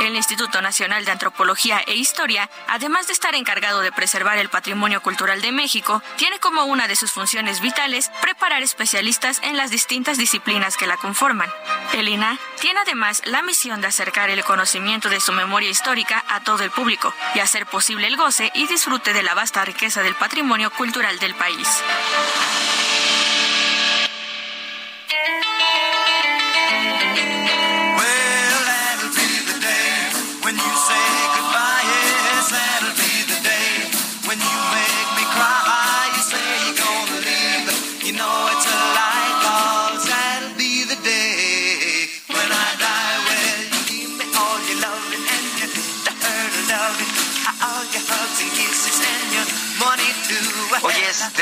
El 0.00 0.16
Instituto 0.16 0.60
Nacional 0.60 1.04
de 1.04 1.12
Antropología 1.12 1.80
e 1.86 1.94
Historia, 1.94 2.50
además 2.66 3.06
de 3.06 3.12
estar 3.12 3.34
encargado 3.34 3.80
de 3.80 3.92
preservar 3.92 4.38
el 4.38 4.48
patrimonio 4.48 5.00
cultural 5.00 5.40
de 5.40 5.52
México, 5.52 6.02
tiene 6.16 6.40
como 6.40 6.64
una 6.64 6.88
de 6.88 6.96
sus 6.96 7.12
funciones 7.12 7.60
vitales 7.60 7.83
preparar 8.22 8.62
especialistas 8.62 9.40
en 9.42 9.58
las 9.58 9.70
distintas 9.70 10.16
disciplinas 10.16 10.76
que 10.76 10.86
la 10.86 10.96
conforman. 10.96 11.50
El 11.92 12.08
INA 12.08 12.38
tiene 12.60 12.80
además 12.80 13.20
la 13.26 13.42
misión 13.42 13.82
de 13.82 13.88
acercar 13.88 14.30
el 14.30 14.42
conocimiento 14.42 15.10
de 15.10 15.20
su 15.20 15.32
memoria 15.32 15.68
histórica 15.68 16.24
a 16.28 16.40
todo 16.40 16.64
el 16.64 16.70
público 16.70 17.12
y 17.34 17.40
hacer 17.40 17.66
posible 17.66 18.06
el 18.06 18.16
goce 18.16 18.50
y 18.54 18.66
disfrute 18.68 19.12
de 19.12 19.22
la 19.22 19.34
vasta 19.34 19.64
riqueza 19.66 20.02
del 20.02 20.14
patrimonio 20.14 20.70
cultural 20.70 21.18
del 21.18 21.34
país. 21.34 21.68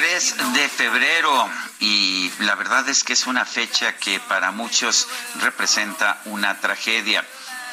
3 0.03 0.35
de 0.55 0.69
febrero 0.69 1.49
y 1.79 2.29
la 2.41 2.57
verdad 2.57 2.89
es 2.89 3.05
que 3.05 3.13
es 3.13 3.29
una 3.29 3.45
fecha 3.45 3.97
que 3.99 4.19
para 4.19 4.51
muchos 4.51 5.07
representa 5.39 6.21
una 6.25 6.59
tragedia. 6.59 7.25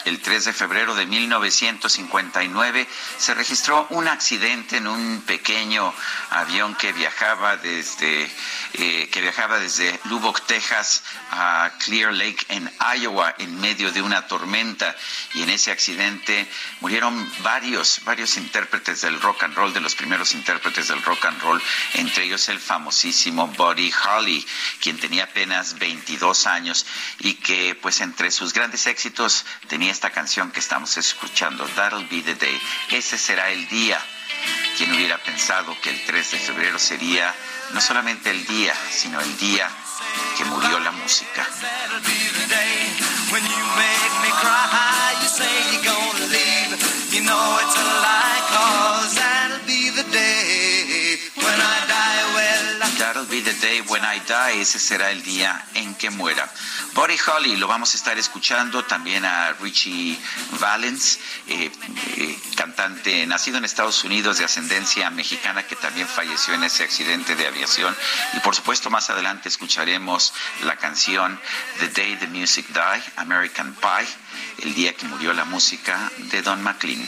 El 0.05 0.21
3 0.21 0.45
de 0.45 0.53
febrero 0.53 0.95
de 0.95 1.05
1959 1.05 2.87
se 3.17 3.33
registró 3.33 3.85
un 3.89 4.07
accidente 4.07 4.77
en 4.77 4.87
un 4.87 5.21
pequeño 5.21 5.93
avión 6.29 6.75
que 6.75 6.93
viajaba 6.93 7.57
desde 7.57 8.29
eh, 8.73 9.09
que 9.11 9.21
viajaba 9.21 9.59
desde 9.59 9.99
Lubbock, 10.05 10.45
Texas, 10.45 11.03
a 11.31 11.71
Clear 11.79 12.13
Lake 12.13 12.45
en 12.49 12.71
Iowa 12.97 13.35
en 13.39 13.59
medio 13.59 13.91
de 13.91 14.01
una 14.01 14.27
tormenta. 14.27 14.95
Y 15.33 15.43
en 15.43 15.49
ese 15.49 15.71
accidente 15.71 16.47
murieron 16.79 17.31
varios 17.43 18.01
varios 18.05 18.37
intérpretes 18.37 19.01
del 19.01 19.19
rock 19.21 19.43
and 19.43 19.55
roll 19.55 19.73
de 19.73 19.81
los 19.81 19.95
primeros 19.95 20.33
intérpretes 20.33 20.87
del 20.87 21.01
rock 21.03 21.25
and 21.25 21.41
roll 21.41 21.61
entre 21.95 22.25
ellos 22.25 22.47
el 22.49 22.59
famosísimo 22.59 23.47
Buddy 23.47 23.91
Holly 23.91 24.45
quien 24.79 24.99
tenía 24.99 25.25
apenas 25.25 25.77
22 25.79 26.47
años 26.47 26.85
y 27.19 27.35
que 27.35 27.75
pues 27.75 28.01
entre 28.01 28.31
sus 28.31 28.53
grandes 28.53 28.87
éxitos 28.87 29.45
tenía 29.67 29.88
esta 29.89 30.11
canción 30.11 30.51
que 30.51 30.59
estamos 30.59 30.97
escuchando 30.97 31.65
That'll 31.75 32.07
Be 32.07 32.21
the 32.21 32.35
Day. 32.35 32.61
Ese 32.91 33.17
será 33.17 33.49
el 33.49 33.67
día. 33.67 33.99
Quien 34.77 34.93
hubiera 34.93 35.17
pensado 35.17 35.75
que 35.81 35.89
el 35.89 36.05
3 36.05 36.31
de 36.31 36.37
febrero 36.37 36.79
sería 36.79 37.33
no 37.71 37.81
solamente 37.81 38.29
el 38.29 38.45
día, 38.45 38.73
sino 38.91 39.19
el 39.19 39.37
día 39.37 39.67
que 40.37 40.45
murió 40.45 40.79
la 40.79 40.91
música. 40.91 41.45
The 53.41 53.53
day 53.61 53.81
when 53.87 54.01
I 54.03 54.19
die. 54.27 54.61
Ese 54.61 54.79
será 54.79 55.11
el 55.11 55.23
día 55.23 55.63
en 55.73 55.95
que 55.95 56.09
muera. 56.09 56.49
Buddy 56.93 57.17
Holly, 57.25 57.55
lo 57.57 57.67
vamos 57.67 57.93
a 57.93 57.97
estar 57.97 58.17
escuchando 58.17 58.83
también 58.83 59.25
a 59.25 59.53
Richie 59.53 60.17
Valens, 60.59 61.19
eh, 61.47 61.71
eh, 62.17 62.39
cantante 62.55 63.25
nacido 63.27 63.57
en 63.57 63.65
Estados 63.65 64.03
Unidos 64.03 64.37
de 64.37 64.45
ascendencia 64.45 65.09
mexicana 65.09 65.63
que 65.63 65.75
también 65.75 66.07
falleció 66.07 66.53
en 66.53 66.63
ese 66.63 66.83
accidente 66.83 67.35
de 67.35 67.47
aviación. 67.47 67.95
Y 68.33 68.39
por 68.39 68.55
supuesto 68.55 68.89
más 68.89 69.09
adelante 69.09 69.49
escucharemos 69.49 70.33
la 70.63 70.75
canción 70.77 71.39
The 71.79 71.89
Day 71.89 72.15
the 72.17 72.27
Music 72.27 72.67
Die, 72.69 73.03
American 73.17 73.75
Pie, 73.75 74.07
el 74.63 74.73
día 74.73 74.93
que 74.93 75.05
murió 75.05 75.33
la 75.33 75.45
música 75.45 76.11
de 76.17 76.41
Don 76.41 76.61
McLean. 76.63 77.07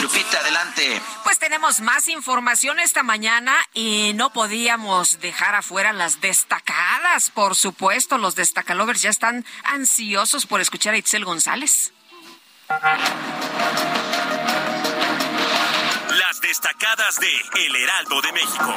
Lupita, 0.00 0.38
adelante. 0.38 1.00
Pues 1.24 1.38
tenemos 1.38 1.80
más 1.80 2.08
información 2.08 2.80
esta 2.80 3.02
mañana 3.02 3.54
y 3.74 4.12
no 4.14 4.32
podíamos 4.32 5.20
dejar 5.20 5.54
afuera 5.54 5.92
las 5.92 6.20
destacadas. 6.20 7.30
Por 7.30 7.54
supuesto, 7.54 8.16
los 8.18 8.34
destacalovers 8.34 9.02
ya 9.02 9.10
están 9.10 9.44
ansiosos 9.64 10.46
por 10.46 10.60
escuchar 10.60 10.94
a 10.94 10.98
Itzel 10.98 11.24
González. 11.24 11.92
Las 16.18 16.40
destacadas 16.40 17.16
de 17.16 17.66
El 17.66 17.76
Heraldo 17.76 18.20
de 18.22 18.32
México. 18.32 18.74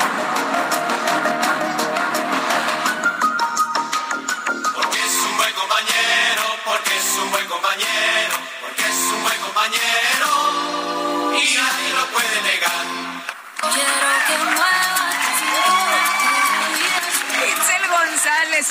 compañero 9.64 11.32
y 11.32 11.56
nadie 11.56 11.94
lo 11.94 12.06
puede 12.08 12.42
negar. 12.42 13.93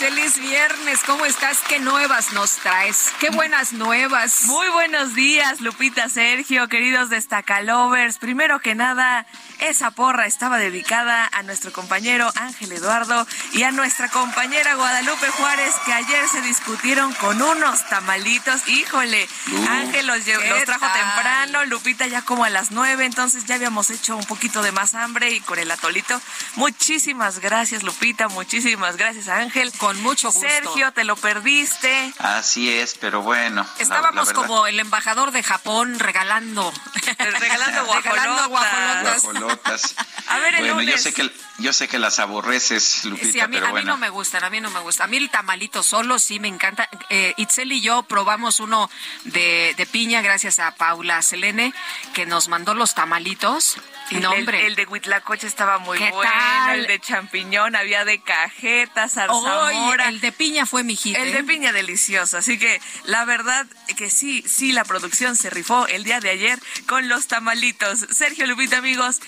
Feliz 0.02 0.36
viernes. 0.40 1.00
¿Cómo 1.06 1.24
estás? 1.26 1.58
¿Qué 1.68 1.78
nuevas 1.78 2.32
nos 2.32 2.56
traes? 2.56 3.12
¿Qué 3.20 3.30
buenas 3.30 3.72
nuevas? 3.72 4.46
Muy 4.46 4.68
buenos 4.70 5.14
días, 5.14 5.60
Lupita 5.60 6.08
Sergio, 6.08 6.68
queridos 6.68 7.08
destacalovers. 7.08 8.18
Primero 8.18 8.58
que 8.58 8.74
nada, 8.74 9.26
esa 9.60 9.92
porra 9.92 10.26
estaba 10.26 10.58
dedicada 10.58 11.28
a 11.32 11.44
nuestro 11.44 11.72
compañero 11.72 12.32
Ángel 12.34 12.72
Eduardo 12.72 13.26
y 13.52 13.62
a 13.62 13.70
nuestra 13.70 14.08
compañera 14.08 14.74
Guadalupe 14.74 15.28
Juárez, 15.28 15.74
que 15.84 15.92
ayer 15.92 16.28
se 16.28 16.40
discutieron 16.40 17.12
con 17.14 17.40
unos 17.40 17.86
tamalitos. 17.88 18.66
Híjole, 18.68 19.28
Ángel 19.68 20.06
los, 20.08 20.26
los 20.26 20.64
trajo 20.64 20.86
temprano, 20.86 21.64
Lupita 21.66 22.08
ya 22.08 22.22
como 22.22 22.44
a 22.44 22.50
las 22.50 22.72
nueve, 22.72 23.04
entonces 23.04 23.44
ya 23.44 23.54
habíamos 23.54 23.90
hecho 23.90 24.16
un 24.16 24.24
poquito 24.24 24.62
de 24.62 24.72
más 24.72 24.94
hambre 24.94 25.30
y 25.30 25.40
con 25.40 25.60
el 25.60 25.70
atolito. 25.70 26.20
Muchísimas 26.56 27.38
gracias, 27.38 27.84
Lupita, 27.84 28.28
muchísimas 28.28 28.96
gracias, 28.96 29.28
Ángel. 29.42 29.72
Con 29.78 30.00
mucho 30.02 30.32
gusto. 30.32 30.48
Sergio, 30.48 30.92
te 30.92 31.04
lo 31.04 31.16
perdiste. 31.16 32.12
Así 32.18 32.72
es, 32.72 32.94
pero 32.98 33.22
bueno. 33.22 33.66
Estábamos 33.78 34.32
como 34.32 34.66
el 34.66 34.80
embajador 34.80 35.32
de 35.32 35.42
Japón 35.42 35.98
regalando. 35.98 36.72
regalando 37.18 37.84
guajolotas. 38.48 39.94
A 40.28 40.38
ver, 40.38 40.54
el 40.54 40.74
bueno, 40.74 40.90
yo 40.90 40.98
sé 40.98 41.12
que 41.12 41.30
yo 41.62 41.72
sé 41.72 41.88
que 41.88 41.98
las 41.98 42.18
aborreces, 42.18 43.04
Lupita, 43.04 43.32
sí, 43.32 43.40
a 43.40 43.48
mí, 43.48 43.56
pero 43.56 43.68
a 43.68 43.72
mí 43.72 43.84
no 43.84 43.96
me 43.96 44.10
gustan, 44.10 44.44
a 44.44 44.50
mí 44.50 44.60
no 44.60 44.70
me 44.70 44.80
gusta. 44.80 45.04
A 45.04 45.06
mí 45.06 45.16
el 45.16 45.30
tamalito 45.30 45.82
solo 45.82 46.18
sí 46.18 46.40
me 46.40 46.48
encanta. 46.48 46.88
Eh, 47.08 47.34
Itzel 47.36 47.72
y 47.72 47.80
yo 47.80 48.02
probamos 48.02 48.60
uno 48.60 48.90
de, 49.24 49.74
de 49.76 49.86
piña 49.86 50.22
gracias 50.22 50.58
a 50.58 50.74
Paula 50.74 51.22
Selene, 51.22 51.72
que 52.14 52.26
nos 52.26 52.48
mandó 52.48 52.74
los 52.74 52.94
tamalitos. 52.94 53.76
El, 54.10 54.26
hombre. 54.26 54.66
El, 54.66 54.74
de 54.74 54.84
Huitlacoche 54.84 55.46
estaba 55.46 55.78
muy 55.78 55.98
bueno, 55.98 56.72
el 56.72 56.86
de 56.86 57.00
champiñón, 57.00 57.76
había 57.76 58.04
de 58.04 58.20
cajeta, 58.20 59.08
zarzamora. 59.08 60.08
el 60.08 60.20
de 60.20 60.32
piña 60.32 60.66
fue 60.66 60.84
mi 60.84 60.96
hit. 60.96 61.16
El 61.16 61.32
de 61.32 61.38
¿eh? 61.38 61.44
piña 61.44 61.72
delicioso, 61.72 62.36
así 62.36 62.58
que 62.58 62.80
la 63.04 63.24
verdad 63.24 63.66
que 63.96 64.10
sí, 64.10 64.44
sí, 64.46 64.72
la 64.72 64.84
producción 64.84 65.36
se 65.36 65.48
rifó 65.50 65.86
el 65.86 66.04
día 66.04 66.20
de 66.20 66.30
ayer 66.30 66.58
con 66.86 67.08
los 67.08 67.26
tamalitos. 67.26 68.00
Sergio 68.10 68.46
Lupita, 68.46 68.78
amigos, 68.78 69.20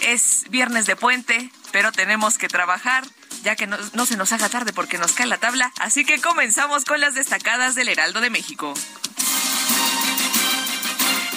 es 0.00 0.44
viernes 0.48 0.86
de 0.86 0.96
puente, 0.96 1.50
pero 1.72 1.92
tenemos 1.92 2.38
que 2.38 2.48
trabajar 2.48 3.04
ya 3.42 3.56
que 3.56 3.66
no, 3.66 4.06
se 4.06 4.16
nos 4.16 4.32
haga 4.32 4.48
tarde 4.48 4.72
porque 4.72 4.98
nos 4.98 5.12
cae 5.12 5.26
la 5.26 5.38
tabla, 5.38 5.72
así 5.80 6.04
que 6.04 6.20
comenzamos 6.20 6.84
con 6.84 7.00
las 7.00 7.14
destacadas 7.14 7.74
del 7.74 7.88
Heraldo 7.88 8.20
de 8.20 8.30
México. 8.30 8.74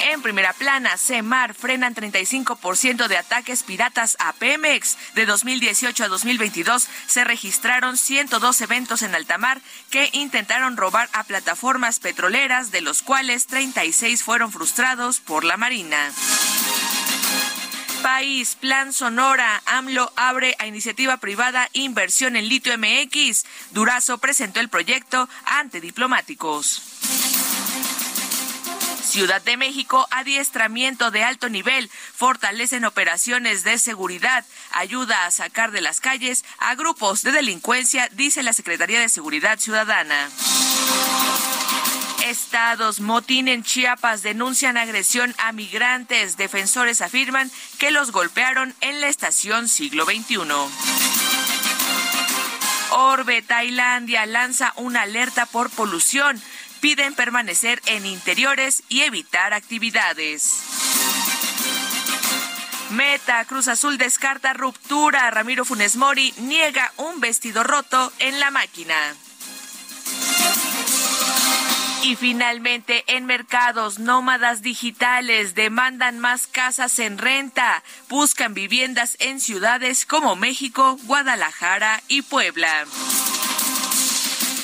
En 0.05 0.21
primera 0.21 0.51
plana, 0.51 0.97
CEMAR 0.97 1.53
frenan 1.53 1.95
35% 1.95 3.07
de 3.07 3.17
ataques 3.17 3.63
piratas 3.63 4.17
a 4.19 4.33
Pemex. 4.33 4.97
De 5.15 5.25
2018 5.25 6.03
a 6.03 6.07
2022 6.09 6.87
se 7.07 7.23
registraron 7.23 7.97
102 7.97 8.61
eventos 8.61 9.01
en 9.01 9.15
alta 9.15 9.37
mar 9.37 9.61
que 9.89 10.09
intentaron 10.11 10.75
robar 10.75 11.09
a 11.13 11.23
plataformas 11.23 11.99
petroleras, 11.99 12.69
de 12.71 12.81
los 12.81 13.01
cuales 13.01 13.47
36 13.47 14.21
fueron 14.23 14.51
frustrados 14.51 15.21
por 15.21 15.45
la 15.45 15.55
Marina 15.55 16.11
país, 18.03 18.57
Plan 18.59 18.91
Sonora, 18.91 19.63
AMLO 19.65 20.11
abre 20.17 20.55
a 20.59 20.67
iniciativa 20.67 21.17
privada 21.17 21.69
inversión 21.71 22.35
en 22.35 22.49
litio 22.49 22.77
MX. 22.77 23.45
Durazo 23.71 24.17
presentó 24.17 24.59
el 24.59 24.67
proyecto 24.67 25.29
ante 25.45 25.79
diplomáticos. 25.79 26.81
Ciudad 29.01 29.41
de 29.41 29.55
México, 29.55 30.05
adiestramiento 30.11 31.11
de 31.11 31.23
alto 31.23 31.47
nivel, 31.47 31.89
fortalecen 31.89 32.83
operaciones 32.83 33.63
de 33.63 33.77
seguridad, 33.77 34.43
ayuda 34.71 35.25
a 35.25 35.31
sacar 35.31 35.71
de 35.71 35.81
las 35.81 36.01
calles 36.01 36.43
a 36.57 36.75
grupos 36.75 37.23
de 37.23 37.31
delincuencia, 37.31 38.09
dice 38.11 38.43
la 38.43 38.53
Secretaría 38.53 38.99
de 38.99 39.07
Seguridad 39.07 39.59
Ciudadana. 39.59 40.29
Estados, 42.33 42.99
motín 42.99 43.47
en 43.47 43.63
Chiapas, 43.63 44.23
denuncian 44.23 44.75
agresión 44.75 45.35
a 45.37 45.51
migrantes. 45.51 46.35
Defensores 46.35 47.01
afirman 47.01 47.51
que 47.77 47.91
los 47.91 48.11
golpearon 48.11 48.73
en 48.81 49.01
la 49.01 49.07
estación 49.07 49.69
siglo 49.69 50.05
XXI. 50.05 50.39
Orbe, 52.89 53.43
Tailandia, 53.43 54.25
lanza 54.25 54.73
una 54.77 55.03
alerta 55.03 55.45
por 55.45 55.69
polución 55.69 56.41
piden 56.81 57.13
permanecer 57.13 57.81
en 57.85 58.05
interiores 58.05 58.83
y 58.89 59.03
evitar 59.03 59.53
actividades. 59.53 60.59
Meta, 62.89 63.45
Cruz 63.45 63.69
Azul 63.69 63.97
descarta 63.97 64.53
ruptura. 64.53 65.31
Ramiro 65.31 65.63
Funes 65.63 65.95
Mori 65.95 66.33
niega 66.39 66.91
un 66.97 67.21
vestido 67.21 67.63
roto 67.63 68.11
en 68.19 68.39
la 68.39 68.51
máquina. 68.51 69.15
Y 72.03 72.17
finalmente, 72.17 73.05
en 73.07 73.25
mercados, 73.25 73.97
nómadas 73.97 74.61
digitales 74.61 75.55
demandan 75.55 76.19
más 76.19 76.47
casas 76.47 76.99
en 76.99 77.17
renta, 77.17 77.81
buscan 78.09 78.53
viviendas 78.53 79.15
en 79.19 79.39
ciudades 79.39 80.05
como 80.05 80.35
México, 80.35 80.97
Guadalajara 81.03 82.03
y 82.09 82.21
Puebla. 82.21 82.85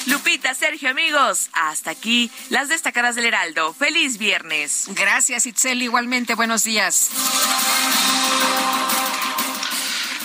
Lupita, 0.08 0.54
Sergio, 0.54 0.89
amigos, 0.89 1.49
hasta 1.54 1.91
aquí 1.91 2.30
las 2.49 2.67
destacadas 2.67 3.15
del 3.15 3.28
Heraldo. 3.28 3.73
Feliz 3.73 4.17
viernes. 4.17 4.88
Gracias, 4.89 5.45
Itzel. 5.45 5.82
Igualmente, 5.82 6.36
buenos 6.36 6.65
días. 6.65 7.10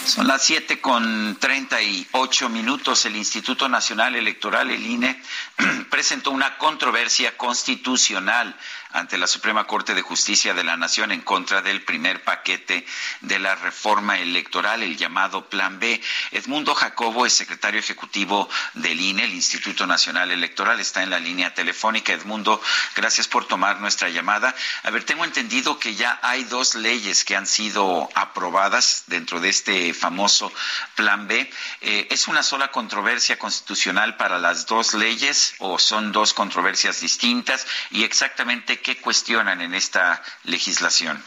Son 0.06 0.28
las 0.28 0.44
siete 0.44 0.80
con 0.80 1.36
treinta 1.40 1.82
y 1.82 2.06
ocho 2.12 2.48
minutos. 2.48 3.04
El 3.04 3.16
Instituto 3.16 3.68
Nacional 3.68 4.14
Electoral, 4.14 4.70
el 4.70 4.86
INE, 4.86 5.20
presentó 5.90 6.30
una 6.30 6.58
controversia 6.58 7.36
constitucional 7.36 8.56
ante 8.94 9.18
la 9.18 9.26
Suprema 9.26 9.66
Corte 9.66 9.92
de 9.92 10.02
Justicia 10.02 10.54
de 10.54 10.62
la 10.62 10.76
Nación 10.76 11.10
en 11.10 11.20
contra 11.20 11.62
del 11.62 11.82
primer 11.82 12.22
paquete 12.22 12.86
de 13.22 13.38
la 13.40 13.56
reforma 13.56 14.18
electoral, 14.20 14.84
el 14.84 14.96
llamado 14.96 15.48
Plan 15.48 15.80
B. 15.80 16.00
Edmundo 16.30 16.76
Jacobo 16.76 17.26
es 17.26 17.32
secretario 17.32 17.80
ejecutivo 17.80 18.48
del 18.74 19.00
INE, 19.00 19.24
el 19.24 19.34
Instituto 19.34 19.84
Nacional 19.84 20.30
Electoral, 20.30 20.78
está 20.78 21.02
en 21.02 21.10
la 21.10 21.18
línea 21.18 21.52
telefónica. 21.54 22.12
Edmundo, 22.12 22.62
gracias 22.94 23.26
por 23.26 23.48
tomar 23.48 23.80
nuestra 23.80 24.10
llamada. 24.10 24.54
A 24.84 24.90
ver, 24.90 25.02
tengo 25.02 25.24
entendido 25.24 25.80
que 25.80 25.96
ya 25.96 26.20
hay 26.22 26.44
dos 26.44 26.76
leyes 26.76 27.24
que 27.24 27.34
han 27.34 27.48
sido 27.48 28.08
aprobadas 28.14 29.04
dentro 29.08 29.40
de 29.40 29.48
este 29.48 29.92
famoso 29.92 30.52
Plan 30.94 31.26
B. 31.26 31.50
Eh, 31.80 32.06
¿Es 32.10 32.28
una 32.28 32.44
sola 32.44 32.70
controversia 32.70 33.40
constitucional 33.40 34.16
para 34.16 34.38
las 34.38 34.66
dos 34.66 34.94
leyes 34.94 35.43
o 35.58 35.78
son 35.78 36.12
dos 36.12 36.32
controversias 36.32 37.00
distintas? 37.00 37.66
Y 37.90 38.04
exactamente 38.04 38.80
qué 38.80 38.96
cuestionan 38.96 39.60
en 39.60 39.74
esta 39.74 40.22
legislación? 40.44 41.22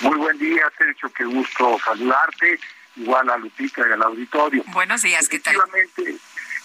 Muy 0.00 0.16
buen 0.16 0.38
día, 0.38 0.64
Sergio, 0.76 1.12
qué 1.12 1.24
gusto 1.24 1.78
saludarte, 1.84 2.58
igual 2.96 3.30
a 3.30 3.36
Lupita 3.36 3.82
y 3.88 3.92
al 3.92 4.02
auditorio. 4.02 4.64
Buenos 4.68 5.02
días, 5.02 5.28
¿qué 5.28 5.38
tal? 5.38 5.54
Efectivamente, 5.54 6.16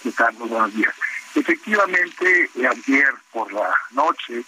¿qué 0.04 0.12
tal? 0.12 0.34
Muy 0.36 0.50
buenos 0.50 0.74
días. 0.74 0.94
Efectivamente, 1.36 2.50
ayer 2.68 3.14
por 3.32 3.54
la 3.54 3.70
noche, 3.92 4.44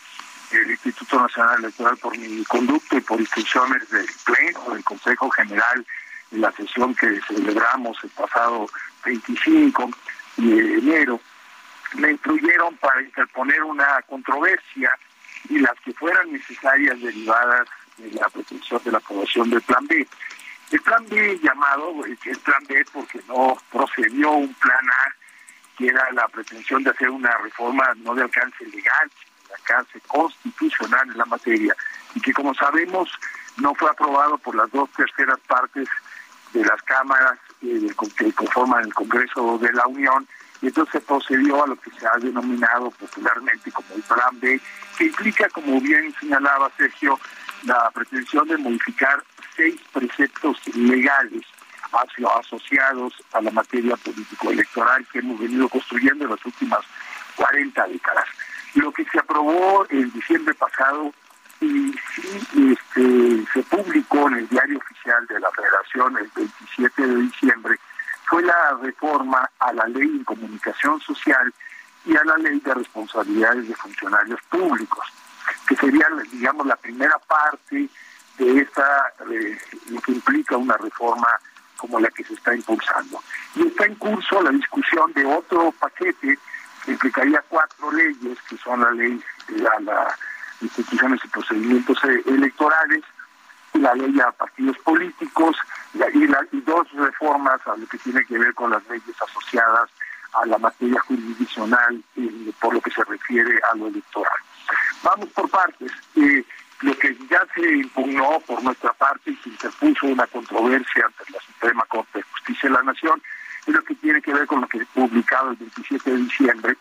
el 0.52 0.72
Instituto 0.72 1.20
Nacional 1.22 1.60
Electoral, 1.60 1.98
por 1.98 2.18
mi 2.18 2.44
conducto 2.46 2.98
y 2.98 3.02
por 3.02 3.20
instrucciones 3.20 3.88
del 3.90 4.08
Pleno, 4.26 4.74
del 4.74 4.84
Consejo 4.84 5.30
General, 5.30 5.86
en 6.32 6.42
la 6.42 6.52
sesión 6.54 6.96
que 6.96 7.20
celebramos 7.28 7.98
el 8.04 8.10
pasado 8.10 8.68
25 9.06 9.92
de 10.38 10.74
enero, 10.76 11.22
me 11.96 12.12
incluyeron 12.12 12.76
para 12.78 13.02
interponer 13.02 13.64
una 13.64 14.02
controversia 14.04 14.92
y 15.50 15.60
las 15.60 15.74
que 15.84 15.94
fueran 15.94 16.32
necesarias 16.32 17.00
derivadas 17.02 17.68
de 17.98 18.12
la 18.12 18.30
pretensión 18.30 18.82
de 18.84 18.92
la 18.92 18.98
aprobación 18.98 19.50
del 19.50 19.62
Plan 19.62 19.86
B. 19.88 20.08
El 20.72 20.82
Plan 20.82 21.06
B 21.10 21.40
llamado, 21.42 22.06
el 22.06 22.18
Plan 22.18 22.64
B 22.68 22.86
porque 22.94 23.20
no 23.28 23.58
procedió 23.72 24.32
un 24.32 24.54
Plan 24.56 24.90
A, 24.90 25.16
que 25.78 25.88
era 25.88 26.12
la 26.12 26.28
pretensión 26.28 26.84
de 26.84 26.92
hacer 26.92 27.10
una 27.10 27.36
reforma 27.38 27.94
no 27.98 28.14
de 28.14 28.24
alcance 28.24 28.66
legal, 28.66 29.12
sino 29.12 29.48
de 29.48 29.56
alcance 29.56 30.00
constitucional 30.08 31.10
en 31.10 31.18
la 31.18 31.26
materia, 31.26 31.76
y 32.14 32.22
que 32.22 32.34
como 32.34 32.54
sabemos 32.54 33.10
no 33.58 33.74
fue 33.76 33.90
aprobado 33.90 34.38
por 34.38 34.56
las 34.56 34.70
dos 34.72 34.90
terceras 34.92 35.40
partes 35.48 35.88
de 36.54 36.64
las 36.64 36.82
cámaras 36.84 37.38
eh, 37.62 37.90
que 38.18 38.32
conforman 38.34 38.84
el 38.84 38.94
Congreso 38.94 39.58
de 39.58 39.72
la 39.74 39.86
Unión, 39.88 40.28
y 40.62 40.68
entonces 40.68 40.94
se 40.94 41.02
procedió 41.02 41.64
a 41.64 41.68
lo 41.68 41.76
que 41.76 41.92
se 41.92 42.06
ha 42.08 42.18
denominado 42.20 42.92
popularmente 42.92 43.72
como 43.72 43.88
el 43.96 44.02
Plan 44.04 44.40
B, 44.40 44.60
que 44.98 45.06
implica, 45.06 45.50
como 45.50 45.80
bien 45.80 46.14
señalaba 46.20 46.72
Sergio, 46.78 47.20
la 47.64 47.90
pretensión 47.92 48.48
de 48.48 48.58
modificar 48.58 49.24
seis 49.56 49.80
preceptos 49.94 50.58
legales 50.76 51.44
asociados 52.40 53.14
a 53.34 53.42
la 53.42 53.52
materia 53.52 53.96
político-electoral 53.98 55.06
que 55.12 55.20
hemos 55.20 55.40
venido 55.40 55.68
construyendo 55.70 56.26
en 56.26 56.32
las 56.32 56.46
últimas 56.46 56.82
40 57.36 57.88
décadas. 57.88 58.26
Lo 58.76 58.92
que 58.92 59.06
se 59.06 59.20
aprobó 59.20 59.86
en 59.90 60.12
diciembre 60.12 60.54
pasado 60.54 61.12
y 61.62 61.94
sí 62.16 62.72
este, 62.72 63.46
se 63.54 63.64
publicó 63.64 64.28
en 64.30 64.36
el 64.36 64.50
diario 64.50 64.78
oficial 64.78 65.26
de 65.28 65.40
la 65.40 65.50
Federación 65.52 66.18
el 66.18 66.32
27 66.36 67.08
de 67.08 67.16
diciembre 67.24 67.80
fue 68.30 68.44
la 68.44 68.78
reforma 68.82 69.50
a 69.60 69.74
la 69.74 69.88
ley 69.88 70.24
Social 71.06 71.54
y 72.06 72.16
a 72.16 72.24
la 72.24 72.38
Ley 72.38 72.60
de 72.60 72.74
Responsabilidades 72.74 73.68
de 73.68 73.76
Funcionarios 73.76 74.40
Públicos, 74.50 75.06
que 75.68 75.76
sería, 75.76 76.06
digamos, 76.32 76.66
la 76.68 76.76
primera 76.76 77.18
parte 77.20 77.90
de 78.38 78.60
esta, 78.60 79.14
lo 79.90 80.02
que 80.02 80.12
implica 80.12 80.58
una 80.58 80.78
reforma 80.78 81.28
como 81.78 82.00
la 82.00 82.10
que 82.10 82.24
se 82.24 82.36
está 82.36 82.54
impulsando. 82.54 83.22
Y 83.56 83.68
está 83.68 83.86
en 83.86 83.96
curso 83.96 84.42
la 84.42 84.52
discusión 84.52 85.12
de 85.14 85.26
otro 85.26 85.74
paquete 85.80 86.38
que 86.86 86.92
implicaría 86.92 87.44
cuatro 87.50 87.92
leyes, 87.92 88.38
que 88.48 88.58
son 88.58 88.82
la 88.82 88.92
ley 88.92 89.22
de 89.48 89.58
las 89.60 90.16
instituciones 90.62 91.20
y 91.24 91.28
procedimientos 91.30 91.98
eh, 92.04 92.22
electorales, 92.28 93.04
la 93.74 93.94
ley 93.94 94.20
a 94.20 94.32
partidos 94.32 94.78
políticos 94.80 95.56
y, 95.94 96.62
dos 96.62 96.92
reformas 96.94 97.60
a 97.68 97.76
lo 97.76 97.88
que 97.88 97.98
tiene 97.98 98.24
que 98.26 98.38
ver 98.38 98.54
con 98.54 98.72
las 98.72 98.88
leyes 98.90 99.16
asociadas 99.22 99.90
a 100.34 100.46
la 100.46 100.58
materia 100.58 101.00
jurisdiccional 101.02 102.04
y 102.16 102.52
por 102.60 102.74
lo 102.74 102.82
que 102.82 102.92
se 102.92 103.04
refiere 103.04 103.60
a 103.72 103.76
lo 103.76 103.88
electoral. 103.88 104.38
Vamos 105.04 105.30
por 105.30 105.50
partes. 105.50 105.92
Eh, 106.16 106.46
lo 106.82 106.98
que 106.98 107.18
ya 107.30 107.46
se 107.56 107.76
impugnó 107.76 108.40
por 108.42 108.64
nuestra 108.64 108.94
parte 108.94 109.32
y 109.32 109.36
se 109.38 109.50
interpuso 109.50 110.08
una 110.08 110.28
controversia 110.28 111.06
ante 111.06 111.32
la 111.32 111.40
Suprema 111.42 111.86
Corte 111.86 112.20
de 112.20 112.24
Justicia 112.24 112.70
de 112.70 112.76
la 112.76 112.84
Nación 112.84 113.22
es 113.66 113.74
lo 113.74 113.84
que 113.84 113.96
tiene 113.96 114.22
que 114.22 114.34
ver 114.34 114.48
con 114.48 114.62
lo 114.62 114.68
que 114.68 114.78
he 114.78 114.86
publicado 114.86 115.52
el 115.52 115.58
27 115.58 116.10
de 116.10 116.18
diciembre. 116.18 116.78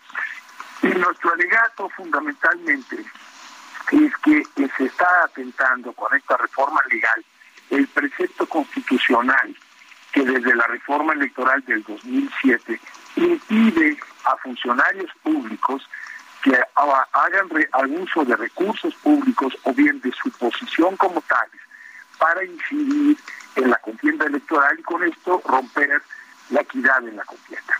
Y 0.83 0.87
nuestro 0.89 1.33
alegato 1.33 1.89
fundamentalmente 1.91 3.05
es 3.93 4.13
que 4.19 4.43
se 4.77 4.85
está 4.85 5.09
atentando 5.25 5.93
con 5.93 6.15
esta 6.17 6.37
reforma 6.37 6.81
legal 6.91 7.25
el 7.71 7.87
precepto 7.89 8.47
constitucional 8.47 9.57
que 10.13 10.25
desde 10.25 10.55
la 10.55 10.67
reforma 10.67 11.13
electoral 11.13 11.63
del 11.65 11.83
2007 11.85 12.81
impide 13.17 13.99
a 14.25 14.37
funcionarios 14.37 15.11
públicos 15.23 15.89
que 16.43 16.57
hagan 16.73 18.01
uso 18.01 18.25
de 18.25 18.37
recursos 18.37 18.95
públicos 18.97 19.57
o 19.65 19.73
bien 19.73 20.01
de 20.01 20.13
su 20.13 20.31
posición 20.33 20.97
como 20.97 21.21
tales 21.23 21.61
para 22.19 22.45
incidir 22.45 23.17
en 23.57 23.71
la 23.71 23.77
contienda 23.77 24.27
electoral 24.27 24.79
y 24.79 24.83
con 24.83 25.03
esto 25.05 25.43
romper 25.45 26.03
la 26.51 26.61
equidad 26.61 27.07
en 27.07 27.17
la 27.17 27.25
contienda. 27.25 27.75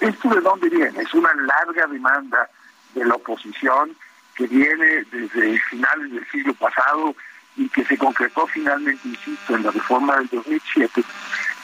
¿Esto 0.00 0.28
de 0.30 0.40
dónde 0.40 0.68
viene? 0.68 1.00
Es 1.00 1.14
una 1.14 1.32
larga 1.34 1.86
demanda 1.86 2.48
de 2.94 3.04
la 3.04 3.14
oposición 3.14 3.96
que 4.38 4.46
viene 4.46 5.04
desde 5.10 5.58
finales 5.62 6.12
del 6.12 6.30
siglo 6.30 6.54
pasado 6.54 7.14
y 7.56 7.68
que 7.68 7.84
se 7.84 7.98
concretó 7.98 8.46
finalmente, 8.46 9.08
insisto, 9.08 9.56
en 9.56 9.64
la 9.64 9.72
reforma 9.72 10.16
del 10.18 10.28
2007, 10.28 11.02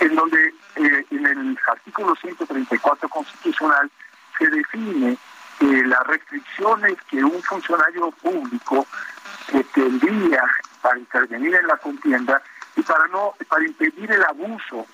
en 0.01 0.15
donde 0.17 0.53
eh, 0.75 1.07
en 1.13 1.25
el 1.25 1.59
artículo 1.69 2.17
134 2.17 3.09
constitucional 3.09 3.89
se 4.37 4.49
define 4.49 5.17
las 5.61 6.05
restricciones 6.09 6.97
que 7.09 7.23
un 7.23 7.41
funcionario 7.43 8.11
público 8.11 8.85
tendría 9.73 10.43
para 10.83 10.99
intervenir 10.99 11.55
en 11.55 11.69
la 11.69 11.77
contienda 11.77 12.43
y 12.75 12.83
para 12.83 13.07
no 13.07 13.35
para 13.49 13.65
impedir 13.65 14.11
el 14.11 14.25
abuso 14.25 14.85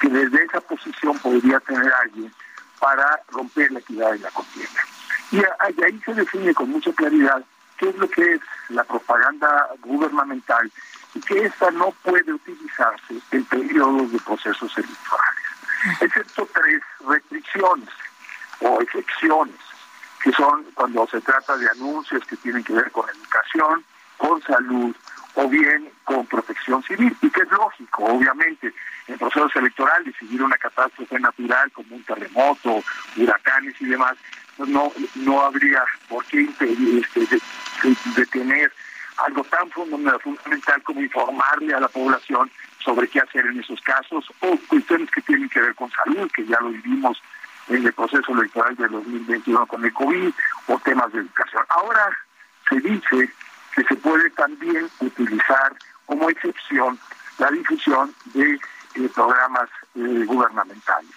que 0.00 0.08
desde 0.08 0.44
esa 0.44 0.60
posición 0.60 1.18
podría 1.18 1.58
tener 1.60 1.92
alguien 2.02 2.32
para 2.78 3.20
romper 3.32 3.72
la 3.72 3.80
equidad 3.80 4.12
de 4.12 4.20
la 4.20 4.30
contienda. 4.30 4.80
Y, 5.30 5.38
ahí 5.38 6.00
se 6.04 6.14
define 6.14 6.54
con 6.54 6.70
mucha 6.70 6.92
claridad 6.92 7.42
qué 7.78 7.88
es 7.88 7.96
lo 7.96 8.08
que 8.08 8.34
es 8.34 8.40
la 8.68 8.84
propaganda 8.84 9.68
gubernamental 9.80 10.70
y 11.14 11.20
que 11.20 11.44
esta 11.44 11.70
no 11.70 11.90
puede 12.02 12.32
utilizarse 12.32 13.14
en 13.30 13.44
periodos 13.44 14.12
de 14.12 14.18
procesos 14.20 14.72
electorales, 14.76 16.00
excepto 16.00 16.48
tres 16.52 16.82
restricciones 17.06 17.88
o 18.60 18.80
excepciones, 18.80 19.56
que 20.22 20.32
son 20.32 20.64
cuando 20.74 21.06
se 21.08 21.20
trata 21.20 21.56
de 21.56 21.68
anuncios 21.70 22.24
que 22.24 22.36
tienen 22.36 22.64
que 22.64 22.72
ver 22.72 22.90
con 22.90 23.08
educación, 23.08 23.84
con 24.16 24.40
salud 24.42 24.94
o 25.34 25.48
bien 25.48 25.90
con 26.04 26.26
protección 26.26 26.82
civil, 26.82 27.14
y 27.20 27.30
que 27.30 27.42
es 27.42 27.50
lógico, 27.50 28.04
obviamente, 28.04 28.72
en 29.06 29.18
procesos 29.18 29.54
electorales, 29.56 30.14
seguir 30.18 30.42
una 30.42 30.56
catástrofe 30.56 31.18
natural 31.20 31.70
como 31.72 31.94
un 31.94 32.02
terremoto, 32.04 32.82
huracanes 33.16 33.74
y 33.80 33.86
demás, 33.86 34.16
no, 34.58 34.92
no 35.14 35.42
habría 35.42 35.84
por 36.08 36.24
qué 36.26 36.42
impedir, 36.42 37.06
este, 37.14 37.38
detener 38.16 38.72
algo 39.18 39.44
tan 39.44 39.70
fundamental 39.70 40.82
como 40.82 41.00
informarle 41.00 41.74
a 41.74 41.80
la 41.80 41.88
población 41.88 42.50
sobre 42.84 43.08
qué 43.08 43.20
hacer 43.20 43.46
en 43.46 43.60
esos 43.60 43.80
casos, 43.80 44.30
o 44.40 44.58
cuestiones 44.68 45.10
que 45.10 45.22
tienen 45.22 45.48
que 45.48 45.60
ver 45.60 45.74
con 45.74 45.90
salud, 45.90 46.30
que 46.34 46.46
ya 46.46 46.60
lo 46.60 46.70
vivimos 46.70 47.20
en 47.68 47.84
el 47.84 47.92
proceso 47.92 48.32
electoral 48.32 48.76
de 48.76 48.88
2021 48.88 49.66
con 49.66 49.84
el 49.84 49.92
COVID, 49.92 50.32
o 50.68 50.78
temas 50.80 51.12
de 51.12 51.20
educación. 51.20 51.64
Ahora 51.70 52.16
se 52.68 52.80
dice 52.80 53.30
que 53.74 53.84
se 53.84 53.96
puede 53.96 54.30
también 54.30 54.88
utilizar 55.00 55.74
como 56.06 56.30
excepción 56.30 56.98
la 57.38 57.50
difusión 57.50 58.14
de 58.34 58.54
eh, 58.54 59.10
programas 59.14 59.68
eh, 59.96 60.24
gubernamentales. 60.26 61.10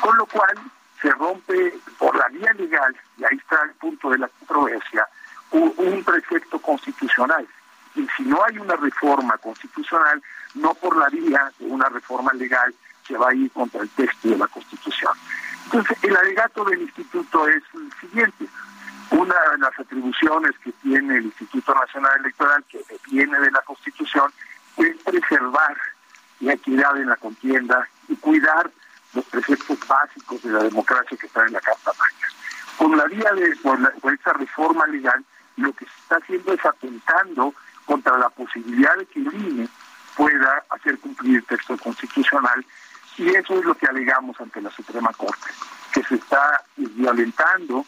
Con 0.00 0.16
lo 0.18 0.26
cual 0.26 0.54
se 1.00 1.10
rompe 1.10 1.74
por 1.98 2.16
la 2.16 2.28
vía 2.28 2.52
legal, 2.54 2.96
y 3.18 3.24
ahí 3.24 3.36
está 3.36 3.62
el 3.64 3.70
punto 3.72 4.10
de 4.10 4.18
la 4.18 4.28
controversia, 4.28 5.06
un, 5.50 6.04
precepto 6.04 6.58
constitucional. 6.58 7.46
Y 7.94 8.06
si 8.16 8.22
no 8.24 8.42
hay 8.44 8.58
una 8.58 8.76
reforma 8.76 9.36
constitucional, 9.38 10.22
no 10.54 10.74
por 10.74 10.96
la 10.96 11.08
vía 11.08 11.50
de 11.58 11.66
una 11.66 11.88
reforma 11.88 12.32
legal 12.34 12.74
se 13.06 13.16
va 13.16 13.30
a 13.30 13.34
ir 13.34 13.50
contra 13.52 13.80
el 13.80 13.88
texto 13.90 14.28
de 14.28 14.36
la 14.36 14.46
Constitución. 14.46 15.12
Entonces, 15.64 15.96
el 16.02 16.16
alegato 16.16 16.64
del 16.64 16.82
instituto 16.82 17.48
es 17.48 17.62
el 17.74 17.90
siguiente. 18.00 18.46
Una 19.10 19.34
de 19.52 19.58
las 19.58 19.78
atribuciones 19.78 20.52
que 20.62 20.72
tiene 20.82 21.16
el 21.16 21.24
Instituto 21.24 21.74
Nacional 21.74 22.20
Electoral, 22.20 22.62
que 22.68 22.80
viene 23.10 23.38
de 23.40 23.50
la 23.50 23.62
Constitución, 23.62 24.30
es 24.76 24.96
preservar 25.02 25.76
la 26.40 26.52
equidad 26.52 26.96
en 26.98 27.08
la 27.08 27.16
contienda 27.16 27.88
y 28.08 28.16
cuidar 28.16 28.70
los 29.14 29.24
preceptos 29.26 29.78
básicos 29.86 30.42
de 30.42 30.50
la 30.50 30.62
democracia 30.64 31.16
que 31.16 31.26
están 31.26 31.46
en 31.46 31.54
la 31.54 31.60
Carta 31.60 31.92
Magna. 31.98 32.28
Con 32.76 32.96
la 32.96 33.04
vía 33.06 33.32
de 33.32 33.56
con, 33.60 34.12
esta 34.12 34.32
reforma 34.34 34.86
legal, 34.86 35.24
lo 35.56 35.72
que 35.72 35.84
se 35.84 35.90
está 36.02 36.16
haciendo 36.16 36.52
es 36.52 36.64
atentando 36.64 37.54
contra 37.86 38.18
la 38.18 38.28
posibilidad 38.28 38.96
de 38.96 39.06
que 39.06 39.20
el 39.20 39.34
INE 39.34 39.68
pueda 40.16 40.64
hacer 40.70 40.98
cumplir 40.98 41.36
el 41.36 41.44
texto 41.44 41.76
constitucional 41.78 42.64
y 43.16 43.28
eso 43.30 43.58
es 43.58 43.64
lo 43.64 43.74
que 43.74 43.86
alegamos 43.86 44.40
ante 44.40 44.60
la 44.60 44.70
Suprema 44.70 45.12
Corte, 45.12 45.50
que 45.92 46.02
se 46.04 46.14
está 46.16 46.62
violentando 46.76 47.84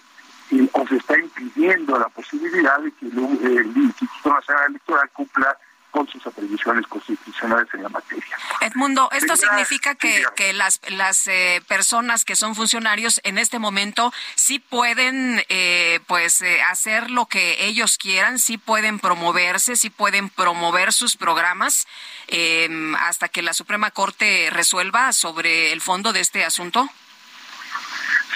o 0.72 0.88
se 0.88 0.96
está 0.96 1.18
impidiendo 1.18 1.96
la 1.98 2.08
posibilidad 2.08 2.80
de 2.80 2.90
que 2.92 3.06
el 3.06 3.76
Instituto 3.76 4.34
Nacional 4.34 4.70
Electoral 4.70 5.08
cumpla 5.10 5.56
con 5.90 6.08
sus 6.08 6.26
atribuciones 6.26 6.86
constitucionales 6.86 7.68
en 7.74 7.82
la 7.82 7.88
materia. 7.88 8.36
Edmundo, 8.60 9.08
¿esto 9.12 9.36
significa 9.36 9.94
que, 9.94 10.24
que 10.36 10.52
las, 10.52 10.80
las 10.88 11.26
eh, 11.26 11.62
personas 11.66 12.24
que 12.24 12.36
son 12.36 12.54
funcionarios 12.54 13.20
en 13.24 13.38
este 13.38 13.58
momento 13.58 14.12
sí 14.34 14.58
pueden 14.58 15.42
eh, 15.48 16.00
pues 16.06 16.42
eh, 16.42 16.62
hacer 16.62 17.10
lo 17.10 17.26
que 17.26 17.66
ellos 17.66 17.98
quieran, 17.98 18.38
sí 18.38 18.58
pueden 18.58 18.98
promoverse, 18.98 19.76
sí 19.76 19.90
pueden 19.90 20.28
promover 20.28 20.92
sus 20.92 21.16
programas 21.16 21.86
em, 22.28 22.94
hasta 22.96 23.28
que 23.28 23.42
la 23.42 23.52
Suprema 23.52 23.90
Corte 23.90 24.48
resuelva 24.50 25.12
sobre 25.12 25.72
el 25.72 25.80
fondo 25.80 26.12
de 26.12 26.20
este 26.20 26.44
asunto? 26.44 26.88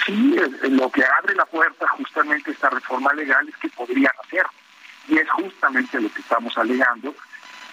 Sí, 0.05 0.35
lo 0.69 0.91
que 0.91 1.03
abre 1.03 1.35
la 1.35 1.45
puerta 1.45 1.87
justamente 1.87 2.51
esta 2.51 2.69
reforma 2.69 3.11
legal 3.13 3.47
es 3.47 3.57
que 3.57 3.69
podrían 3.69 4.13
hacerlo. 4.23 4.51
Y 5.07 5.17
es 5.17 5.29
justamente 5.29 5.99
lo 5.99 6.11
que 6.11 6.21
estamos 6.21 6.57
alegando, 6.57 7.15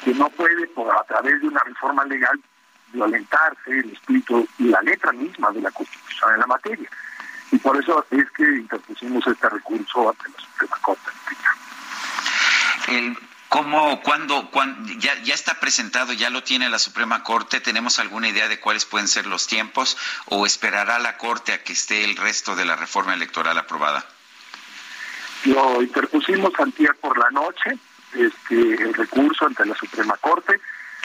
que 0.04 0.14
no 0.14 0.28
puede, 0.30 0.66
por, 0.68 0.94
a 0.94 1.04
través 1.04 1.40
de 1.40 1.48
una 1.48 1.60
reforma 1.60 2.04
legal, 2.04 2.40
violentarse 2.92 3.70
el 3.70 3.90
espíritu 3.90 4.46
y 4.58 4.64
la 4.64 4.80
letra 4.82 5.12
misma 5.12 5.50
de 5.52 5.60
la 5.60 5.70
Constitución 5.70 6.34
en 6.34 6.40
la 6.40 6.46
materia. 6.46 6.88
Y 7.50 7.58
por 7.58 7.76
eso 7.76 8.04
es 8.10 8.30
que 8.32 8.44
interpusimos 8.44 9.26
este 9.26 9.48
recurso 9.48 10.10
ante 10.10 10.28
la 10.30 10.44
Suprema 10.44 10.76
Corte. 10.82 11.10
El, 12.88 13.16
¿Cómo, 13.52 14.00
cuándo, 14.00 14.50
ya, 14.98 15.14
ya 15.24 15.34
está 15.34 15.60
presentado, 15.60 16.14
ya 16.14 16.30
lo 16.30 16.42
tiene 16.42 16.70
la 16.70 16.78
Suprema 16.78 17.22
Corte? 17.22 17.60
¿Tenemos 17.60 17.98
alguna 17.98 18.28
idea 18.28 18.48
de 18.48 18.58
cuáles 18.58 18.86
pueden 18.86 19.08
ser 19.08 19.26
los 19.26 19.46
tiempos 19.46 19.98
o 20.24 20.46
esperará 20.46 20.98
la 20.98 21.18
Corte 21.18 21.52
a 21.52 21.62
que 21.62 21.74
esté 21.74 22.02
el 22.04 22.16
resto 22.16 22.56
de 22.56 22.64
la 22.64 22.76
reforma 22.76 23.12
electoral 23.12 23.58
aprobada? 23.58 24.06
Lo 25.44 25.82
interpusimos 25.82 26.52
antier 26.58 26.94
por 26.96 27.18
la 27.18 27.30
noche, 27.30 27.76
este, 28.14 28.82
el 28.82 28.94
recurso 28.94 29.46
ante 29.46 29.64
la 29.64 29.74
Suprema 29.74 30.16
Corte, 30.18 30.60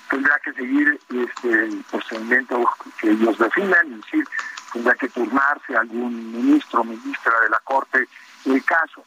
tendrá 0.09 0.39
que 0.39 0.53
seguir 0.53 0.99
este, 1.09 1.49
el 1.49 1.83
procedimiento 1.89 2.63
que 2.99 3.11
ellos 3.11 3.37
definan, 3.37 3.93
es 3.93 4.01
decir, 4.01 4.27
tendrá 4.73 4.95
que 4.95 5.09
turnarse 5.09 5.75
algún 5.75 6.31
ministro 6.31 6.81
o 6.81 6.83
ministra 6.83 7.33
de 7.41 7.49
la 7.49 7.59
Corte 7.63 8.07
el 8.45 8.63
caso. 8.63 9.03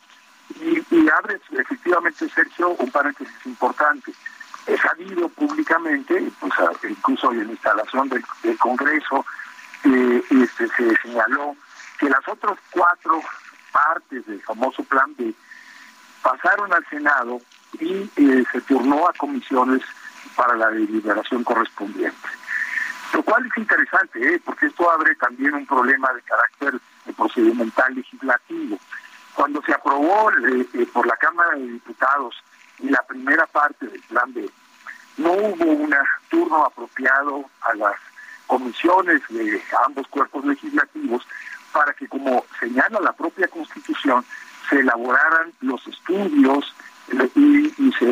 Y, 0.61 1.09
abre 1.09 1.41
efectivamente, 1.53 2.29
Sergio, 2.29 2.71
un 2.71 2.91
paréntesis 2.91 3.35
importante. 3.47 4.13
He 4.67 4.77
sabido 4.77 5.29
públicamente, 5.29 6.31
pues, 6.41 6.53
incluso 6.89 7.31
en 7.33 7.47
la 7.47 7.53
instalación 7.53 8.09
del, 8.09 8.25
Congreso, 8.59 9.25
este, 9.85 10.69
se 10.69 10.97
señaló 11.03 11.57
que 11.99 12.09
las 12.09 12.27
otras 12.29 12.59
cuatro 12.71 13.23
partes 13.73 14.27
del 14.27 14.43
famoso 14.43 14.83
plan 14.85 15.15
B 15.17 15.33
pasaron 16.23 16.73
al 16.73 16.85
Senado 16.89 17.41
y 17.79 18.11
eh, 18.17 18.45
se 18.53 18.61
turnó 18.63 19.07
a 19.07 19.13
comisiones 19.15 19.83
para 20.37 20.57
la 20.57 20.71
deliberación 20.71 21.45
correspondiente. 21.45 22.29
Lo 23.13 23.23
cual 23.23 23.45
es 23.47 23.57
interesante, 23.57 24.35
¿eh? 24.35 24.41
porque 24.45 24.67
esto 24.67 24.91
abre 24.91 25.15
también 25.17 25.55
un 25.55 25.67
problema 25.67 26.13
de 26.13 26.23
carácter 26.23 26.81
procedimental 27.17 27.95
legislativo. 27.95 28.79
Cuando 29.35 29.63
se 29.63 29.73
aprobó 29.73 30.31
eh, 30.31 30.67
eh, 30.75 30.87
por 30.93 31.07
la 31.07 31.17
Cámara 31.17 31.57
de 31.57 31.67
Diputados 31.67 32.37
la 32.79 33.03
primera 33.03 33.47
parte 33.47 33.87
del 33.87 34.01
plan 34.03 34.33
B, 34.33 34.49
no 35.19 35.33
hubo 35.33 35.65
un 35.65 35.95
turno 36.29 36.65
apropiado 36.65 37.45
a 37.63 37.75
las 37.75 37.97
comisiones 38.47 39.21
de 39.29 39.63
ambos 39.87 40.07
cuerpos 40.09 40.45
legislativos 40.45 41.27
para 41.73 41.93
que, 41.93 42.09
como 42.09 42.45
señala 42.59 43.01
la 43.01 43.13
propia 43.13 43.49
Constitución, 43.49 44.25
se 44.69 44.81
elaboraran 44.81 45.53
los 45.61 45.87
estudios 45.87 46.75
y, 47.35 47.93
se, 47.99 48.11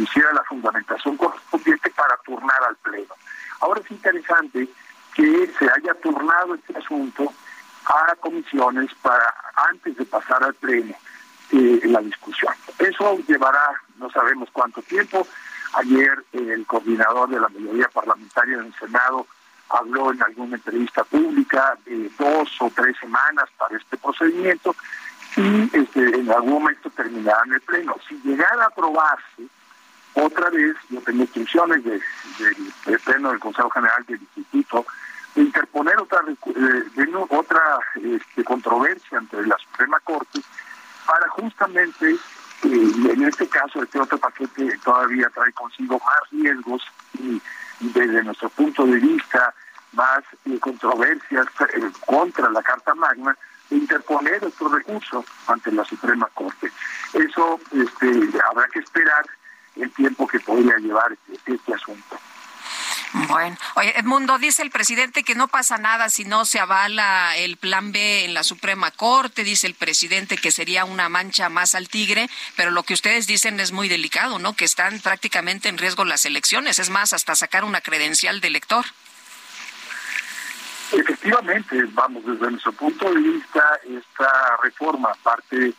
hiciera 0.00 0.32
la 0.32 0.44
fundamentación 0.44 1.16
correspondiente 1.16 1.90
para 1.90 2.16
turnar 2.24 2.62
al 2.68 2.76
Pleno. 2.76 3.14
Ahora 3.60 3.80
es 3.84 3.90
interesante 3.90 4.68
que 5.14 5.52
se 5.58 5.64
haya 5.64 5.94
turnado 6.02 6.54
este 6.54 6.76
asunto 6.78 7.32
a 7.86 8.14
comisiones 8.16 8.90
para 9.02 9.34
antes 9.70 9.96
de 9.96 10.04
pasar 10.04 10.42
al 10.42 10.54
Pleno 10.54 10.94
eh, 11.52 11.80
la 11.84 12.00
discusión. 12.00 12.54
Eso 12.78 13.18
llevará 13.26 13.80
no 13.98 14.10
sabemos 14.10 14.48
cuánto 14.52 14.82
tiempo. 14.82 15.26
Ayer 15.74 16.24
el 16.32 16.66
coordinador 16.66 17.28
de 17.28 17.38
la 17.38 17.48
mayoría 17.48 17.88
parlamentaria 17.88 18.56
en 18.56 18.66
el 18.66 18.74
Senado 18.74 19.26
habló 19.68 20.12
en 20.12 20.22
alguna 20.22 20.56
entrevista 20.56 21.04
pública 21.04 21.78
de 21.84 22.10
dos 22.18 22.50
o 22.60 22.72
tres 22.74 22.96
semanas 22.98 23.48
para 23.56 23.76
este 23.76 23.96
procedimiento 23.96 24.74
y 25.36 25.70
este, 25.72 26.00
en 26.00 26.30
algún 26.30 26.54
momento 26.54 26.90
terminará 26.90 27.40
en 27.46 27.54
el 27.54 27.60
Pleno. 27.60 27.96
Si 28.08 28.14
llegara 28.24 28.64
a 28.64 28.66
aprobarse, 28.66 29.44
otra 30.14 30.50
vez, 30.50 30.76
yo 30.88 31.00
tengo 31.02 31.22
instrucciones 31.22 31.84
del 31.84 32.00
Pleno 33.04 33.30
del 33.30 33.38
Consejo 33.38 33.70
General 33.70 34.04
del 34.06 34.20
Instituto 34.20 34.86
de 35.34 35.42
interponer 35.42 35.96
otra, 35.98 36.20
de, 36.22 37.26
otra 37.28 37.60
este, 37.94 38.42
controversia 38.44 39.18
entre 39.18 39.46
la 39.46 39.56
Suprema 39.58 40.00
Corte 40.00 40.40
para 41.06 41.28
justamente, 41.28 42.10
eh, 42.10 42.92
en 43.12 43.22
este 43.22 43.48
caso, 43.48 43.82
este 43.82 44.00
otro 44.00 44.18
paquete 44.18 44.78
todavía 44.84 45.30
trae 45.30 45.52
consigo 45.52 45.98
más 45.98 46.30
riesgos 46.30 46.82
y 47.14 47.40
desde 47.80 48.22
nuestro 48.22 48.48
punto 48.50 48.84
de 48.86 48.98
vista 48.98 49.54
más 49.92 50.22
eh, 50.44 50.58
controversias 50.60 51.46
eh, 51.60 51.90
contra 52.06 52.50
la 52.50 52.62
Carta 52.62 52.94
Magna, 52.94 53.36
interponer 53.70 54.42
estos 54.44 54.70
recursos 54.72 55.24
ante 55.46 55.72
la 55.72 55.84
Suprema 55.84 56.28
Corte. 56.34 56.70
Eso 57.12 57.60
este, 57.72 58.38
habrá 58.50 58.66
que 58.68 58.80
esperar 58.80 59.24
el 59.76 59.90
tiempo 59.92 60.26
que 60.26 60.40
podría 60.40 60.76
llevar 60.76 61.16
este, 61.32 61.54
este 61.54 61.74
asunto. 61.74 62.18
Bueno, 63.12 63.56
oye, 63.74 63.98
Edmundo, 63.98 64.38
dice 64.38 64.62
el 64.62 64.70
presidente 64.70 65.24
que 65.24 65.34
no 65.34 65.48
pasa 65.48 65.78
nada 65.78 66.08
si 66.10 66.24
no 66.24 66.44
se 66.44 66.60
avala 66.60 67.36
el 67.36 67.56
plan 67.56 67.90
B 67.90 68.24
en 68.24 68.34
la 68.34 68.44
Suprema 68.44 68.92
Corte, 68.92 69.42
dice 69.42 69.66
el 69.66 69.74
presidente 69.74 70.36
que 70.36 70.52
sería 70.52 70.84
una 70.84 71.08
mancha 71.08 71.48
más 71.48 71.74
al 71.74 71.88
tigre, 71.88 72.30
pero 72.54 72.70
lo 72.70 72.84
que 72.84 72.94
ustedes 72.94 73.26
dicen 73.26 73.58
es 73.58 73.72
muy 73.72 73.88
delicado, 73.88 74.38
¿no? 74.38 74.54
Que 74.54 74.64
están 74.64 75.00
prácticamente 75.00 75.68
en 75.68 75.78
riesgo 75.78 76.04
las 76.04 76.24
elecciones, 76.24 76.78
es 76.78 76.90
más, 76.90 77.12
hasta 77.12 77.34
sacar 77.34 77.64
una 77.64 77.80
credencial 77.80 78.40
de 78.40 78.48
elector. 78.48 78.86
Efectivamente, 80.92 81.84
vamos, 81.92 82.24
desde 82.26 82.50
nuestro 82.50 82.72
punto 82.72 83.12
de 83.12 83.20
vista, 83.20 83.62
esta 83.84 84.56
reforma, 84.62 85.10
aparte 85.10 85.72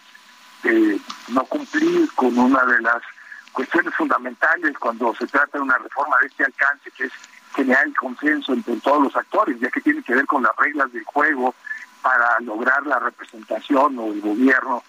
de 0.63 0.99
no 1.29 1.43
cumplir 1.45 2.09
con 2.15 2.37
una 2.37 2.63
de 2.65 2.81
las 2.81 3.01
cuestiones 3.51 3.93
fundamentales 3.95 4.77
cuando 4.77 5.13
se 5.15 5.27
trata 5.27 5.57
de 5.57 5.63
una 5.63 5.77
reforma 5.77 6.17
de 6.21 6.27
este 6.27 6.45
alcance, 6.45 6.91
que 6.91 7.05
es 7.05 7.11
generar 7.53 7.85
el 7.85 7.95
consenso 7.95 8.53
entre 8.53 8.77
todos 8.77 9.03
los 9.03 9.15
actores, 9.15 9.59
ya 9.59 9.69
que 9.69 9.81
tiene 9.81 10.01
que 10.01 10.15
ver 10.15 10.25
con 10.25 10.43
las 10.43 10.55
reglas 10.55 10.91
del 10.93 11.03
juego 11.03 11.53
para 12.01 12.39
lograr 12.39 12.85
la 12.87 12.99
representación 12.99 13.99
o 13.99 14.13
el 14.13 14.21
gobierno 14.21 14.83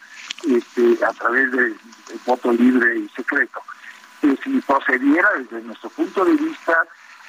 este, 0.48 1.04
a 1.04 1.12
través 1.12 1.50
del 1.50 1.76
voto 2.24 2.52
libre 2.52 2.96
y 2.98 3.08
secreto. 3.08 3.60
Si 4.20 4.60
procediera 4.60 5.28
desde 5.36 5.62
nuestro 5.62 5.90
punto 5.90 6.24
de 6.24 6.34
vista, 6.34 6.78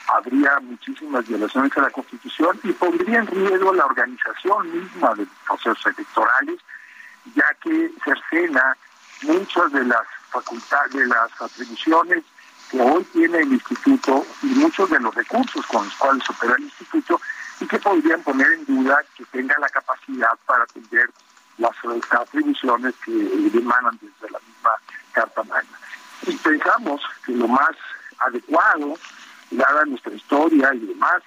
habría 0.07 0.59
muchísimas 0.61 1.27
violaciones 1.27 1.75
a 1.77 1.81
la 1.81 1.89
Constitución 1.89 2.59
y 2.63 2.71
pondría 2.73 3.19
en 3.19 3.27
riesgo 3.27 3.73
la 3.73 3.85
organización 3.85 4.71
misma 4.71 5.13
de 5.15 5.25
los 5.25 5.35
procesos 5.45 5.93
electorales, 5.97 6.59
ya 7.35 7.45
que 7.61 7.91
cercena 8.03 8.75
muchas 9.23 9.71
de 9.71 9.85
las 9.85 10.05
facultades, 10.29 10.93
de 10.93 11.07
las 11.07 11.41
atribuciones 11.41 12.23
que 12.69 12.81
hoy 12.81 13.03
tiene 13.13 13.39
el 13.39 13.53
Instituto 13.53 14.25
y 14.41 14.47
muchos 14.47 14.89
de 14.89 14.99
los 14.99 15.13
recursos 15.13 15.65
con 15.67 15.85
los 15.85 15.95
cuales 15.95 16.29
opera 16.29 16.55
el 16.57 16.63
Instituto 16.63 17.21
y 17.59 17.67
que 17.67 17.79
podrían 17.79 18.21
poner 18.23 18.51
en 18.51 18.65
duda 18.65 18.99
que 19.15 19.25
tenga 19.25 19.55
la 19.59 19.69
capacidad 19.69 20.31
para 20.45 20.63
atender 20.63 21.09
las 21.57 21.71
atribuciones 22.09 22.95
que 23.05 23.11
emanan 23.11 23.97
desde 24.01 24.31
la 24.31 24.39
misma 24.39 24.71
Carta 25.11 25.43
Magna. 25.43 25.77
Y 26.25 26.35
pensamos 26.37 27.01
que 27.25 27.33
lo 27.33 27.47
más 27.47 27.75
adecuado, 28.19 28.97
dada 29.55 29.85
nuestra 29.85 30.13
historia 30.13 30.73
y 30.73 30.79
demás, 30.79 31.21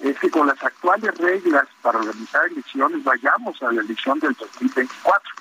es 0.00 0.18
que 0.18 0.30
con 0.30 0.46
las 0.46 0.62
actuales 0.62 1.16
reglas 1.18 1.66
para 1.82 1.98
organizar 1.98 2.46
elecciones 2.46 3.04
vayamos 3.04 3.62
a 3.62 3.72
la 3.72 3.80
elección 3.80 4.18
del 4.18 4.34
2024 4.34 5.34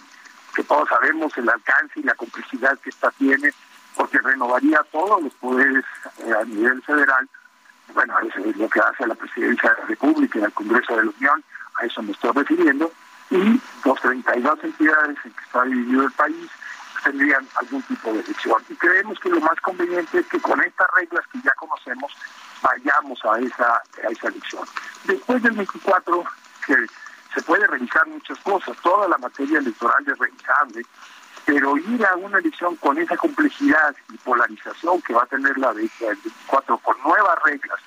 que 0.54 0.64
todos 0.64 0.88
sabemos 0.88 1.36
el 1.38 1.50
alcance 1.50 2.00
y 2.00 2.04
la 2.04 2.16
complejidad 2.16 2.78
que 2.80 2.90
esta 2.90 3.12
tiene, 3.12 3.52
porque 3.96 4.20
renovaría 4.20 4.84
todos 4.92 5.22
los 5.24 5.34
poderes 5.36 5.84
eh, 6.20 6.34
a 6.40 6.44
nivel 6.46 6.82
federal. 6.84 7.28
Bueno, 7.94 8.14
eso 8.20 8.40
es 8.50 8.58
lo 8.58 8.70
que 8.70 8.80
hace 8.80 9.08
la 9.08 9.16
Presidencia 9.16 9.72
de 9.72 9.82
la 9.82 9.88
República 9.88 10.40
y 10.40 10.44
el 10.44 10.54
Congreso 10.54 10.96
de 10.96 11.06
la 11.06 11.12
Unión, 11.18 11.44
a 11.82 11.86
eso 11.86 12.02
me 12.04 12.12
estoy 12.12 12.32
refiriendo, 12.32 12.92
y 13.30 13.60
los 13.84 14.00
32 14.02 14.64
entidades 14.64 15.18
en 15.26 15.32
que 15.32 15.44
está 15.44 15.64
dividido 15.64 16.04
el 16.04 16.12
país 16.12 16.50
tendrían 17.04 17.48
algún 17.56 17.82
tipo 17.84 18.14
de 18.14 18.20
elección. 18.20 18.64
Y 18.70 18.76
creemos 18.76 19.20
que 19.20 19.30
lo 19.30 19.40
más 19.40 19.60
conveniente 19.62 20.20
es 20.20 20.28
que 20.28 20.40
con 20.40 20.62
estas 20.62 20.88
reglas 20.96 21.26
que 21.32 21.40
ya 21.42 21.54
conocemos 21.56 22.12
vayamos 22.62 23.20
a 23.26 23.40
esa, 23.40 23.76
a 23.76 24.10
esa 24.10 24.28
elección. 24.28 24.64
Después 25.06 25.44
del 25.44 25.54
24, 25.54 26.24
que 26.66 26.76
se 27.34 27.42
puede 27.44 27.68
revisar 27.68 28.08
muchas 28.08 28.38
cosas, 28.40 28.78
toda 28.82 29.08
la 29.08 29.18
materia 29.18 29.60
electoral 29.60 30.04
es 30.08 30.18
revisable, 30.18 30.84
pero 31.46 31.78
ir 31.78 32.06
a 32.06 32.16
una 32.16 32.38
elección 32.38 32.76
con 32.78 32.98
esa 32.98 33.18
complejidad 33.18 33.96
y 34.14 34.18
polarización 34.18 35.02
que 35.02 35.14
va 35.14 35.24
a 35.24 35.28
tener 35.28 35.58
la 35.58 35.74
de 35.74 35.90
24 36.00 36.78
con 36.78 36.96
nuevas 37.04 37.44
reglas, 37.44 37.80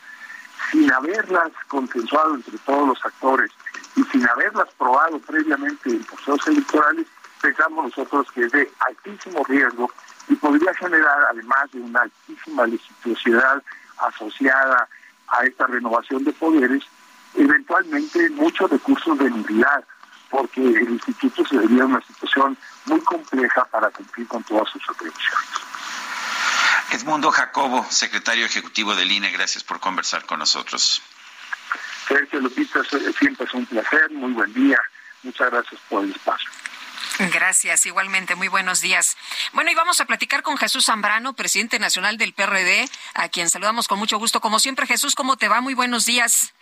sin 0.71 0.93
haberlas 0.93 1.53
consensuado 1.69 2.35
entre 2.35 2.59
todos 2.59 2.89
los 2.89 3.05
actores 3.05 3.51
y 3.95 4.03
sin 4.05 4.29
haberlas 4.29 4.69
probado 4.77 5.19
previamente 5.21 5.91
en 5.91 6.05
procesos 6.05 6.47
electorales, 6.49 7.07
pensamos 7.41 7.87
nosotros 7.87 8.31
que 8.33 8.45
es 8.45 8.53
de 8.53 8.71
altísimo 8.81 9.45
riesgo 9.45 9.91
y 10.29 10.35
podría 10.37 10.75
generar, 10.75 11.19
además 11.31 11.71
de 11.73 11.81
una 11.81 12.03
altísima 12.03 12.67
legitimidad 12.67 13.63
asociada 13.99 14.89
a 15.29 15.45
esta 15.45 15.67
renovación 15.67 16.25
de 16.25 16.33
poderes, 16.33 16.85
eventualmente 17.35 18.31
muchos 18.31 18.71
recursos 18.71 19.19
de 19.19 19.31
nulidad, 19.31 19.85
porque 20.31 20.61
el 20.61 20.91
instituto 20.91 21.47
se 21.47 21.57
vería 21.57 21.85
en 21.85 21.91
una 21.91 22.01
situación 22.03 22.57
muy 22.87 23.01
compleja 23.01 23.65
para 23.67 23.91
cumplir 23.91 24.27
con 24.27 24.43
todas 24.45 24.69
sus 24.71 24.83
atribuciones. 24.89 25.49
Edmundo 26.93 27.31
Jacobo, 27.31 27.85
secretario 27.91 28.47
ejecutivo 28.47 28.95
del 28.95 29.11
INE, 29.11 29.31
gracias 29.31 29.65
por 29.65 29.81
conversar 29.81 30.25
con 30.25 30.39
nosotros. 30.39 31.03
Sergio 32.09 32.41
Lupita, 32.41 32.81
siempre 33.19 33.47
es 33.47 33.55
un 33.55 33.67
placer, 33.67 34.11
muy 34.13 34.33
buen 34.33 34.53
día, 34.53 34.79
muchas 35.23 35.51
gracias 35.51 35.81
por 35.89 36.05
el 36.05 36.11
espacio. 36.11 36.49
Gracias, 37.19 37.87
igualmente, 37.87 38.35
muy 38.35 38.49
buenos 38.49 38.81
días. 38.81 39.17
Bueno, 39.53 39.71
y 39.71 39.75
vamos 39.75 40.01
a 40.01 40.05
platicar 40.05 40.43
con 40.43 40.59
Jesús 40.59 40.87
Zambrano, 40.87 41.35
presidente 41.35 41.79
nacional 41.79 42.19
del 42.19 42.35
PRD, 42.35 42.89
a 43.15 43.29
quien 43.29 43.49
saludamos 43.49 43.89
con 43.89 43.99
mucho 43.99 44.19
gusto. 44.19 44.41
Como 44.41 44.59
siempre, 44.59 44.87
Jesús, 44.87 45.15
¿cómo 45.15 45.37
te 45.37 45.49
va? 45.49 45.61
Muy 45.61 45.75
buenos 45.75 46.05
días. 46.05 46.53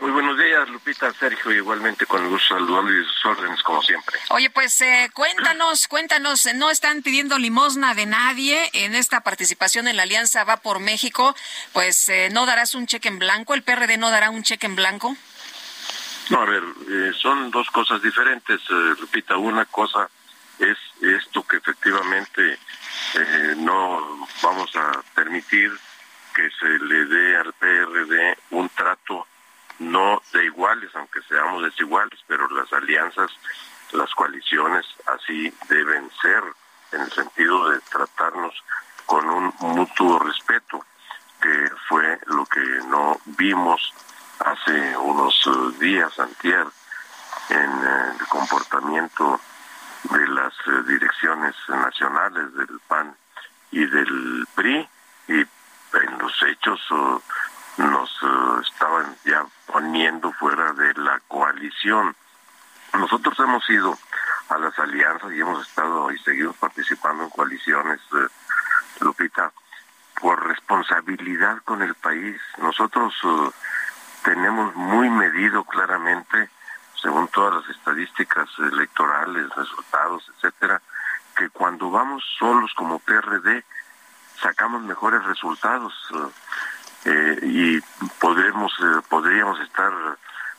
Muy 0.00 0.12
buenos 0.12 0.38
días, 0.38 0.68
Lupita, 0.68 1.12
Sergio, 1.12 1.50
igualmente 1.52 2.06
con 2.06 2.22
el 2.22 2.28
gusto 2.28 2.54
saludando 2.54 2.92
y 2.92 3.04
sus 3.04 3.24
órdenes, 3.24 3.60
como 3.64 3.82
siempre. 3.82 4.16
Oye, 4.30 4.48
pues 4.48 4.80
eh, 4.80 5.10
cuéntanos, 5.12 5.88
cuéntanos, 5.88 6.48
no 6.54 6.70
están 6.70 7.02
pidiendo 7.02 7.36
limosna 7.36 7.94
de 7.94 8.06
nadie 8.06 8.70
en 8.74 8.94
esta 8.94 9.22
participación 9.22 9.88
en 9.88 9.96
la 9.96 10.04
Alianza 10.04 10.44
Va 10.44 10.58
por 10.58 10.78
México, 10.78 11.34
pues 11.72 12.08
eh, 12.10 12.28
no 12.30 12.46
darás 12.46 12.76
un 12.76 12.86
cheque 12.86 13.08
en 13.08 13.18
blanco, 13.18 13.54
el 13.54 13.64
PRD 13.64 13.96
no 13.96 14.10
dará 14.10 14.30
un 14.30 14.44
cheque 14.44 14.66
en 14.66 14.76
blanco. 14.76 15.16
No, 16.30 16.42
a 16.42 16.44
ver, 16.44 16.62
eh, 16.88 17.12
son 17.18 17.50
dos 17.50 17.70
cosas 17.70 18.02
diferentes, 18.02 18.60
Lupita. 19.00 19.36
Una 19.36 19.64
cosa 19.64 20.08
es 20.58 20.76
esto 21.00 21.46
que 21.46 21.56
efectivamente 21.56 22.58
no 23.56 24.26
vamos 24.42 24.74
a 24.76 25.02
permitir 25.14 25.72
que 26.34 26.50
se 26.50 26.78
le 26.84 27.04
dé 27.06 27.36
al 27.36 27.52
PRD 27.54 28.38
un 28.50 28.68
trato 28.68 29.26
no 29.78 30.22
de 30.32 30.44
iguales, 30.44 30.90
aunque 30.94 31.20
seamos 31.22 31.62
desiguales, 31.62 32.18
pero 32.26 32.48
las 32.50 32.72
alianzas, 32.72 33.30
las 33.92 34.12
coaliciones 34.14 34.86
así 35.06 35.52
deben 35.68 36.10
ser, 36.20 36.42
en 36.92 37.02
el 37.02 37.12
sentido 37.12 37.68
de 37.70 37.80
tratarnos 37.80 38.54
con 39.06 39.28
un 39.28 39.52
mutuo 39.60 40.18
respeto, 40.18 40.84
que 41.40 41.70
fue 41.88 42.18
lo 42.26 42.44
que 42.46 42.60
no 42.88 43.20
vimos 43.24 43.92
hace 44.40 44.96
unos 44.96 45.34
eh, 45.46 45.78
días, 45.80 46.18
antier, 46.18 46.66
en 47.50 47.70
eh, 47.70 48.12
el 48.18 48.26
comportamiento 48.28 49.40
de 50.10 50.28
las 50.28 50.52
eh, 50.66 50.82
direcciones 50.86 51.54
nacionales 51.68 52.54
del 52.54 52.80
PAN 52.86 53.14
y 53.70 53.84
del 53.84 54.46
PRI, 54.54 54.88
y 55.28 55.40
en 55.40 56.18
los 56.18 56.42
hechos 56.42 56.80
nos 57.76 58.10
estaban 58.66 59.16
ya 59.24 59.44
poniendo 59.66 60.32
fuera 60.32 60.72
de 60.72 60.94
la 60.94 61.20
coalición. 61.28 62.14
Nosotros 62.94 63.38
hemos 63.40 63.68
ido 63.68 63.96
a 64.48 64.58
las 64.58 64.78
alianzas 64.78 65.32
y 65.32 65.40
hemos 65.40 65.66
estado 65.66 66.10
y 66.10 66.18
seguimos 66.18 66.56
participando 66.56 67.24
en 67.24 67.30
coaliciones, 67.30 68.00
Lupita, 69.00 69.52
por 70.20 70.46
responsabilidad 70.46 71.58
con 71.64 71.82
el 71.82 71.94
país. 71.94 72.40
Nosotros 72.58 73.14
tenemos 74.28 74.76
muy 74.76 75.08
medido 75.08 75.64
claramente, 75.64 76.50
según 77.00 77.28
todas 77.28 77.62
las 77.62 77.74
estadísticas 77.74 78.46
electorales, 78.58 79.48
resultados, 79.56 80.30
etcétera, 80.36 80.82
que 81.34 81.48
cuando 81.48 81.90
vamos 81.90 82.22
solos 82.38 82.70
como 82.74 82.98
PRD 82.98 83.64
sacamos 84.38 84.82
mejores 84.82 85.24
resultados 85.24 85.94
eh, 87.06 87.38
y 87.40 87.80
podremos 88.20 88.70
eh, 88.82 89.00
podríamos 89.08 89.58
estar 89.60 89.92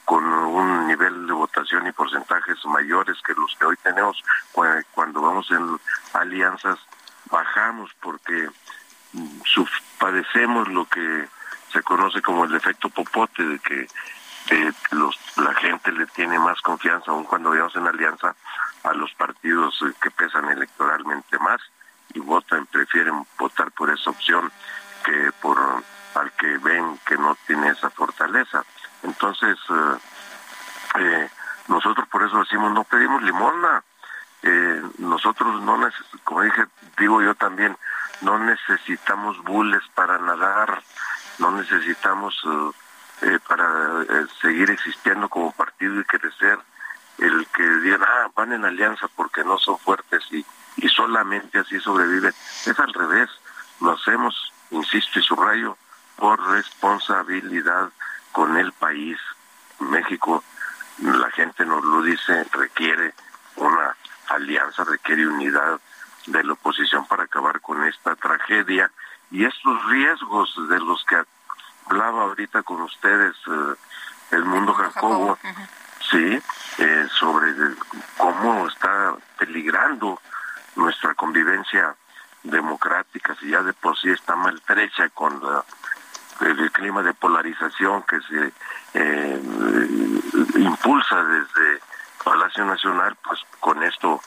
con 0.04 0.24
un 0.26 0.88
nivel 0.88 1.28
de 1.28 1.34
votación 1.34 1.86
y 1.86 1.92
porcentajes 1.92 2.58
mayores 2.66 3.18
que 3.22 3.36
los 3.36 3.56
que 3.56 3.66
hoy 3.66 3.78
tenemos. 3.84 4.20
Cuando 4.96 5.22
vamos 5.22 5.52
en 5.52 5.80
alianzas 6.14 6.80
bajamos 7.30 7.92
porque 8.02 8.50
mm, 9.14 9.42
padecemos 10.00 10.68
lo 10.70 10.86
que 10.86 11.30
se 11.72 11.82
conoce 11.84 12.22
como 12.22 12.46
el 12.46 12.56
efecto 12.56 12.90
popote, 12.90 13.44
de 13.44 13.60
que 13.60 13.88
los, 14.92 15.16
la 15.38 15.54
gente 15.56 15.92
le 15.92 16.06
tiene 16.08 16.40
más 16.40 16.60
confianza, 16.62 17.12
aun 17.12 17.24
cuando 17.24 17.50
vayamos 17.50 17.76
en 17.76 17.88
alianza, 17.88 18.36
a 18.84 18.94
los 18.94 19.14
partidos 19.14 19.80
eh, 19.82 19.94
que 20.02 20.12
pesan 20.12 20.50
electoralmente 20.50 21.38
más 21.40 21.62
y 22.14 22.20
votan, 22.20 22.66
prefieren 22.68 23.26
votar 23.38 23.72
por 23.72 23.90
esa 23.90 24.10
opción 24.10 24.52
que 25.04 25.32
por 25.42 25.58
al 26.16 26.32
que 26.34 26.58
ven 26.58 27.00
que 27.06 27.18
no 27.18 27.38
tiene 27.46 27.70
esa 27.70 27.90
fortaleza. 27.92 28.64
Entonces, 29.04 29.58
eh, 29.70 29.98
eh, 31.00 31.30
nosotros 31.68 32.08
por 32.08 32.24
eso 32.24 32.40
decimos, 32.40 32.74
no 32.74 32.84
pedimos 32.84 33.22
limosna. 33.22 33.84
nosotros 34.98 35.62
no, 35.62 35.78
como 36.24 36.42
dije, 36.42 36.66
digo 36.98 37.22
yo 37.22 37.36
también, 37.36 37.78
no 38.22 38.40
necesitamos 38.40 39.42
bules 39.44 39.84
para 39.94 40.18
nadar, 40.18 40.82
no 41.40 41.52
necesitamos 41.52 42.36
eh, 42.46 42.72
eh, 43.22 43.40
para 43.48 44.04
eh, 44.04 44.28
seguir 44.42 44.70
existiendo 44.70 45.28
como 45.30 45.52
partido 45.52 46.00
y 46.00 46.04
crecer 46.04 46.60
el 47.18 47.48
que 47.48 47.64
digan, 47.64 48.04
ah, 48.04 48.32
van 48.36 48.54
en 48.54 48.64
alianza 48.64 49.08
porque 49.16 49.44
no 49.44 49.58
son 49.58 49.78
fuertes 49.80 50.24
y, 50.32 50.46
y 50.78 50.88
solamente 50.88 51.60
así 51.60 51.80
sobreviven. 51.80 52.34
Es 52.66 52.80
al 52.80 52.94
revés, 52.94 53.30
lo 53.82 53.92
hacemos, 53.92 54.54
insisto 54.72 55.20
y 55.20 55.24
subrayo, 55.24 55.78
por 56.16 56.40
responsabilidad 56.52 57.90
con 58.32 58.58
el 58.58 58.72
país. 58.72 59.18
México, 59.80 60.44
la 61.02 61.30
gente 61.32 61.66
nos 61.66 61.84
lo 61.84 62.02
dice, 62.02 62.46
requiere 62.52 63.14
una 63.56 63.96
alianza, 64.28 64.84
requiere 64.84 65.28
unidad 65.28 65.80
de 66.26 66.44
la 66.44 66.54
oposición 66.54 67.06
para 67.06 67.24
acabar 67.24 67.60
con 67.62 67.84
esta 67.86 68.16
tragedia 68.16 68.92
y 69.32 69.46
estos 69.46 69.86
riesgos 69.88 70.56
de 70.70 70.80
los 70.80 71.04
que 71.06 71.22
hablaba 71.88 72.24
ahorita 72.24 72.64
con 72.64 72.82
ustedes 72.82 73.36
eh, 73.48 73.76
el 74.32 74.46
mundo 74.46 74.74
Jacobo, 74.74 75.38
sí, 76.12 76.40
eh, 76.78 77.08
sobre 77.20 77.54
cómo 78.18 78.68
está 78.68 79.16
peligrando 79.38 80.20
nuestra 80.76 81.14
convivencia 81.16 81.96
democrática, 82.44 83.36
si 83.40 83.50
ya 83.50 83.62
de 83.64 83.74
por 83.74 83.98
sí 83.98 84.10
está 84.10 84.36
maltrecha 84.36 85.10
con 85.10 85.42
el 86.42 86.72
clima 86.72 87.04
de 87.04 87.14
polarización 87.14 88.04
que 88.04 88.22
se 88.22 88.54
eh, 88.94 89.42
impulsa 90.56 91.24
desde 91.24 91.82
Palacio 92.24 92.66
Nacional, 92.66 93.18
pues 93.24 93.40
con 93.60 93.84
esto 93.84 94.22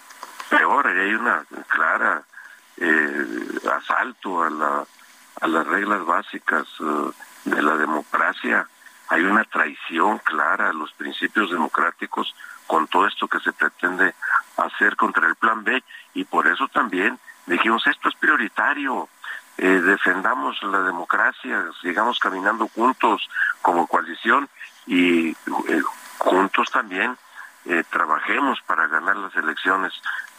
peor, 0.51 0.87
hay 0.87 1.15
una 1.15 1.45
clara 1.69 2.23
asalto 3.65 4.43
a 4.43 4.51
la 4.51 4.85
a 5.43 5.49
las 5.49 5.67
reglas 5.67 6.05
básicas 6.07 6.69
uh, 6.81 7.13
de 7.45 7.63
la 7.63 7.77
democracia. 7.77 8.67
Hay 9.09 9.23
una 9.23 9.45
traición 9.45 10.19
clara 10.19 10.71
a 10.71 10.73
los 10.73 10.93
principios 10.93 11.51
democráticos 11.51 12.35
con 12.67 12.87
todo 12.87 13.07
esto 13.07 13.27
que 13.27 13.41
se 13.41 13.53
pretende 13.53 14.15
hacer 14.57 14.97
contra 14.97 15.27
el 15.27 15.35
plan 15.35 15.65
B 15.65 15.83
y 16.15 16.25
por 16.25 16.47
eso 16.47 16.69
también 16.69 17.19
dijimos 17.47 17.87
esto 17.87 18.09
es 18.09 18.15
prioritario. 18.15 19.09
Eh, 19.59 19.67
defendamos 19.67 20.63
la 20.63 20.81
democracia, 20.81 21.65
sigamos 21.83 22.19
caminando 22.19 22.69
juntos 22.69 23.29
como 23.61 23.87
coalición 23.87 24.49
y 24.87 25.31
eh, 25.31 25.83
juntos 26.19 26.71
también 26.71 27.19
eh, 27.67 27.85
trabajemos 27.91 28.61
para 28.63 28.87
ganar 28.87 29.17
las 29.17 29.35
elecciones 29.37 29.93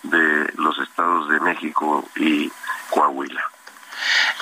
de 0.04 0.52
los 0.56 0.78
estados 0.80 1.30
de 1.30 1.40
México 1.40 2.08
y 2.16 2.52
Coahuila. 2.90 3.50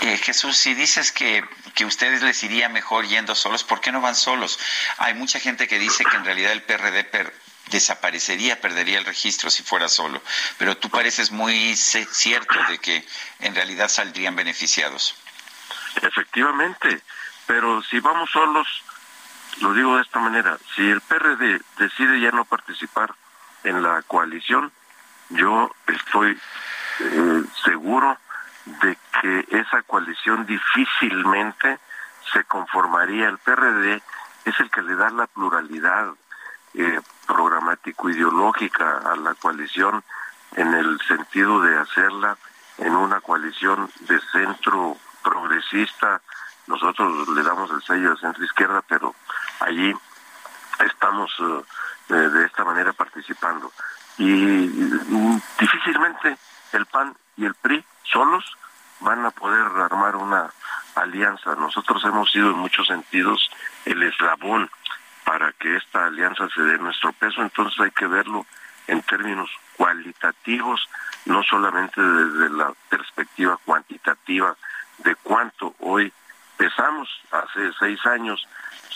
Eh, 0.01 0.17
Jesús, 0.17 0.57
si 0.57 0.73
dices 0.73 1.11
que, 1.11 1.45
que 1.75 1.85
ustedes 1.85 2.21
les 2.23 2.43
iría 2.43 2.69
mejor 2.69 3.05
yendo 3.05 3.35
solos, 3.35 3.63
¿por 3.63 3.79
qué 3.79 3.91
no 3.91 4.01
van 4.01 4.15
solos? 4.15 4.59
Hay 4.97 5.13
mucha 5.13 5.39
gente 5.39 5.67
que 5.67 5.77
dice 5.77 6.03
que 6.03 6.17
en 6.17 6.25
realidad 6.25 6.51
el 6.51 6.63
PRD 6.63 7.31
desaparecería, 7.69 8.59
perdería 8.59 8.97
el 8.97 9.05
registro 9.05 9.49
si 9.49 9.63
fuera 9.63 9.87
solo, 9.87 10.21
pero 10.57 10.75
tú 10.77 10.89
pareces 10.89 11.31
muy 11.31 11.75
cierto 11.75 12.55
de 12.69 12.79
que 12.79 13.05
en 13.39 13.55
realidad 13.55 13.87
saldrían 13.87 14.35
beneficiados. 14.35 15.15
Efectivamente, 16.01 17.01
pero 17.45 17.81
si 17.83 17.99
vamos 17.99 18.29
solos, 18.31 18.67
lo 19.59 19.73
digo 19.73 19.95
de 19.95 20.03
esta 20.03 20.19
manera, 20.19 20.57
si 20.75 20.89
el 20.89 21.01
PRD 21.01 21.61
decide 21.77 22.19
ya 22.19 22.31
no 22.31 22.45
participar 22.45 23.13
en 23.63 23.83
la 23.83 24.01
coalición, 24.03 24.71
yo 25.31 25.71
estoy 25.87 26.39
eh, 26.99 27.43
seguro 27.63 28.17
de 28.65 28.97
que 29.21 29.47
esa 29.49 29.81
coalición 29.83 30.45
difícilmente 30.45 31.79
se 32.31 32.43
conformaría. 32.45 33.27
El 33.27 33.37
PRD 33.37 34.01
es 34.45 34.59
el 34.59 34.69
que 34.69 34.81
le 34.81 34.95
da 34.95 35.09
la 35.09 35.27
pluralidad 35.27 36.13
eh, 36.73 36.99
programático-ideológica 37.27 38.99
a 38.99 39.15
la 39.15 39.33
coalición 39.35 40.03
en 40.55 40.73
el 40.73 40.99
sentido 41.07 41.61
de 41.61 41.77
hacerla 41.77 42.37
en 42.77 42.95
una 42.95 43.21
coalición 43.21 43.89
de 44.01 44.19
centro 44.31 44.97
progresista. 45.23 46.21
Nosotros 46.67 47.27
le 47.29 47.43
damos 47.43 47.69
el 47.71 47.81
sello 47.83 48.11
de 48.11 48.21
centro 48.21 48.43
izquierda, 48.43 48.81
pero 48.87 49.15
allí 49.59 49.93
estamos 50.85 51.31
eh, 52.09 52.13
de 52.13 52.45
esta 52.45 52.63
manera 52.63 52.93
participando. 52.93 53.71
Y 54.17 54.65
difícilmente 55.59 56.37
el 56.73 56.85
PAN 56.85 57.15
y 57.37 57.45
el 57.45 57.55
PRI 57.55 57.83
solos 58.03 58.45
van 58.99 59.25
a 59.25 59.31
poder 59.31 59.65
armar 59.81 60.15
una 60.15 60.51
alianza. 60.95 61.55
Nosotros 61.55 62.03
hemos 62.05 62.31
sido 62.31 62.51
en 62.51 62.57
muchos 62.57 62.87
sentidos 62.87 63.49
el 63.85 64.03
eslabón 64.03 64.69
para 65.23 65.51
que 65.53 65.75
esta 65.77 66.05
alianza 66.05 66.47
se 66.53 66.61
dé 66.61 66.77
nuestro 66.77 67.13
peso, 67.13 67.41
entonces 67.41 67.79
hay 67.79 67.91
que 67.91 68.07
verlo 68.07 68.45
en 68.87 69.01
términos 69.03 69.49
cualitativos, 69.77 70.89
no 71.25 71.43
solamente 71.43 72.01
desde 72.01 72.49
la 72.49 72.73
perspectiva 72.89 73.57
cuantitativa 73.63 74.55
de 74.99 75.15
cuánto 75.15 75.75
hoy 75.79 76.11
pesamos. 76.57 77.09
Hace 77.31 77.71
seis 77.79 78.05
años 78.05 78.45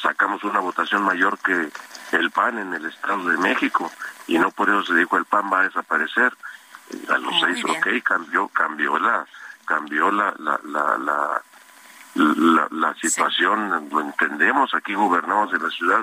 sacamos 0.01 0.43
una 0.43 0.59
votación 0.59 1.03
mayor 1.03 1.37
que 1.39 1.69
el 2.11 2.31
PAN 2.31 2.59
en 2.59 2.73
el 2.73 2.85
Estado 2.85 3.29
de 3.29 3.37
México 3.37 3.91
y 4.27 4.37
no 4.37 4.51
por 4.51 4.69
eso 4.69 4.83
se 4.83 4.95
dijo 4.95 5.17
el 5.17 5.25
PAN 5.25 5.51
va 5.51 5.61
a 5.61 5.63
desaparecer 5.63 6.33
a 7.09 7.17
los 7.17 7.33
seis, 7.39 7.63
ok, 7.65 7.87
cambió, 8.03 8.47
cambió 8.49 8.97
la, 8.99 9.25
cambió 9.65 10.11
la, 10.11 10.33
la, 10.37 10.59
la, 10.63 11.41
la, 12.15 12.67
la, 12.69 12.93
situación, 12.95 13.89
lo 13.91 14.01
entendemos, 14.01 14.73
aquí 14.73 14.93
gobernamos 14.93 15.51
en 15.53 15.63
la 15.63 15.69
ciudad 15.69 16.01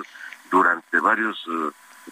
durante 0.51 0.99
varios 0.99 1.41
eh, 1.47 1.71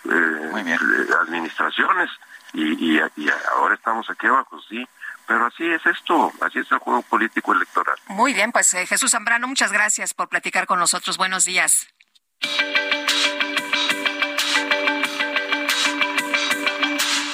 eh, 0.09 1.07
administraciones 1.21 2.09
y, 2.53 2.95
y, 2.95 3.01
y 3.17 3.29
ahora 3.55 3.75
estamos 3.75 4.09
aquí 4.09 4.27
abajo, 4.27 4.59
sí, 4.67 4.88
pero 5.32 5.45
así 5.45 5.63
es 5.65 5.86
esto, 5.86 6.29
así 6.41 6.59
es 6.59 6.69
el 6.73 6.79
juego 6.79 7.01
político 7.03 7.53
electoral. 7.53 7.95
Muy 8.07 8.34
bien, 8.34 8.51
pues 8.51 8.73
eh, 8.73 8.86
Jesús 8.86 9.11
Zambrano, 9.11 9.47
muchas 9.47 9.71
gracias 9.71 10.13
por 10.13 10.27
platicar 10.27 10.65
con 10.65 10.77
nosotros. 10.77 11.15
Buenos 11.15 11.45
días. 11.45 11.88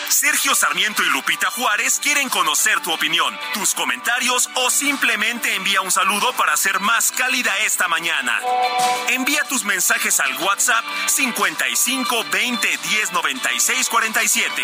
Sergio 0.10 0.54
Sarmiento 0.54 1.02
y 1.02 1.10
Lupita 1.10 1.50
Juárez 1.50 2.00
quieren 2.00 2.30
conocer 2.30 2.80
tu 2.82 2.92
opinión, 2.94 3.36
tus 3.56 3.74
comentarios 3.74 4.48
o 4.58 4.70
simplemente 4.70 5.56
envía 5.56 5.82
un 5.82 5.90
saludo 5.90 6.34
para 6.34 6.56
ser 6.56 6.80
más 6.80 7.12
cálida 7.12 7.52
esta 7.66 7.88
mañana. 7.88 8.40
Envía 9.10 9.44
tus 9.46 9.66
mensajes 9.66 10.20
al 10.20 10.36
WhatsApp 10.44 10.86
55 11.08 12.26
20 12.32 12.68
10 12.68 13.12
96 13.14 13.90
47. 13.90 14.64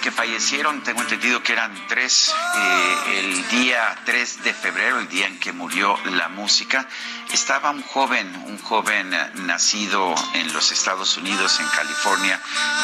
que 0.00 0.10
fallecieron, 0.12 0.82
tengo 0.82 1.00
entendido 1.00 1.42
que 1.42 1.52
eran 1.52 1.74
tres, 1.88 2.32
eh, 2.54 3.18
el 3.18 3.48
día 3.48 3.96
3 4.04 4.44
de 4.44 4.54
febrero, 4.54 5.00
el 5.00 5.08
día 5.08 5.26
en 5.26 5.40
que 5.40 5.52
murió 5.52 5.98
la 6.04 6.28
música, 6.28 6.86
estaba 7.32 7.70
un 7.70 7.82
joven, 7.82 8.26
un 8.46 8.58
joven 8.58 9.10
nacido 9.46 10.14
en 10.34 10.52
los 10.52 10.70
Estados 10.70 11.16
Unidos, 11.16 11.58
en 11.58 11.66
California, 11.68 12.40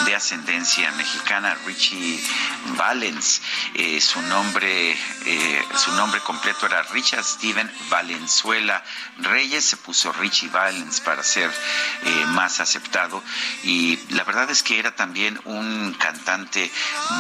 de 0.07 0.15
ascendencia 0.15 0.91
mexicana, 0.93 1.57
Richie 1.67 2.21
Valens. 2.77 3.43
Eh, 3.75 4.01
su 4.01 4.21
nombre, 4.23 4.97
eh, 5.27 5.65
su 5.77 5.93
nombre 5.93 6.21
completo 6.21 6.67
era 6.67 6.83
Richard 6.85 7.25
Steven 7.25 7.71
Valenzuela 7.91 8.83
Reyes. 9.19 9.65
Se 9.65 9.77
puso 9.77 10.13
Richie 10.13 10.49
Valens 10.49 11.01
para 11.01 11.23
ser 11.23 11.51
más 12.29 12.61
aceptado. 12.61 13.23
Y 13.63 13.99
la 14.11 14.25
verdad 14.25 14.51
es 14.51 14.63
que 14.63 14.79
era 14.79 14.95
también 14.95 15.41
un 15.45 15.95
cantante 15.99 16.64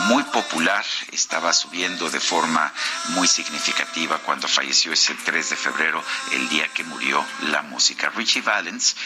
muy 0.09 0.23
popular, 0.25 0.85
estaba 1.13 1.53
subiendo 1.53 2.11
de 2.11 2.21
forma 2.21 2.73
muy 3.09 3.27
significativa 3.27 4.19
cuando 4.19 4.49
falleció 4.49 4.93
ese 4.93 5.15
3 5.15 5.51
de 5.51 5.57
febrero, 5.57 6.03
el 6.33 6.49
día 6.49 6.69
que 6.69 6.85
murió 6.85 7.25
la 7.49 7.63
música. 7.63 8.11
Richie 8.11 8.43
Valens, 8.43 8.97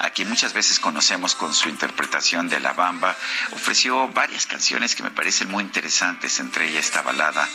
a 0.00 0.10
quien 0.10 0.28
muchas 0.28 0.52
veces 0.52 0.80
conocemos 0.80 1.34
con 1.34 1.54
su 1.54 1.68
interpretación 1.68 2.48
de 2.48 2.60
La 2.60 2.72
Bamba, 2.72 3.16
ofreció 3.52 4.08
varias 4.08 4.46
canciones 4.46 4.94
que 4.94 5.02
me 5.02 5.10
parecen 5.10 5.50
muy 5.50 5.62
interesantes, 5.62 6.40
entre 6.40 6.68
ellas 6.68 6.78
esta 6.88 7.02
balada 7.02 7.46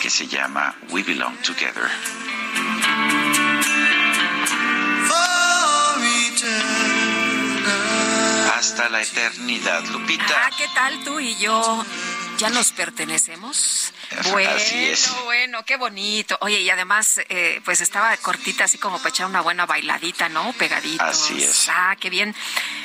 que 0.00 0.10
se 0.10 0.26
llama 0.26 0.74
We 0.90 1.02
Belong 1.02 1.36
Together. 1.42 1.90
Hasta 8.62 8.88
la 8.88 9.02
eternidad, 9.02 9.84
Lupita. 9.86 10.24
Ah, 10.36 10.50
¿qué 10.56 10.68
tal 10.72 11.02
tú 11.02 11.18
y 11.18 11.34
yo? 11.34 11.84
¿Ya 12.42 12.50
nos 12.50 12.72
pertenecemos? 12.72 13.92
Bueno, 14.30 14.50
bueno, 15.24 15.64
qué 15.64 15.76
bonito. 15.76 16.36
Oye, 16.42 16.60
y 16.60 16.70
además, 16.70 17.18
eh, 17.28 17.60
pues 17.64 17.80
estaba 17.80 18.14
cortita, 18.18 18.64
así 18.64 18.76
como 18.78 18.98
para 18.98 19.08
echar 19.08 19.26
una 19.26 19.40
buena 19.40 19.64
bailadita, 19.64 20.28
¿no? 20.28 20.52
Pegadito. 20.52 21.02
Así 21.02 21.42
es. 21.42 21.68
Ah, 21.70 21.96
qué 21.98 22.10
bien. 22.10 22.34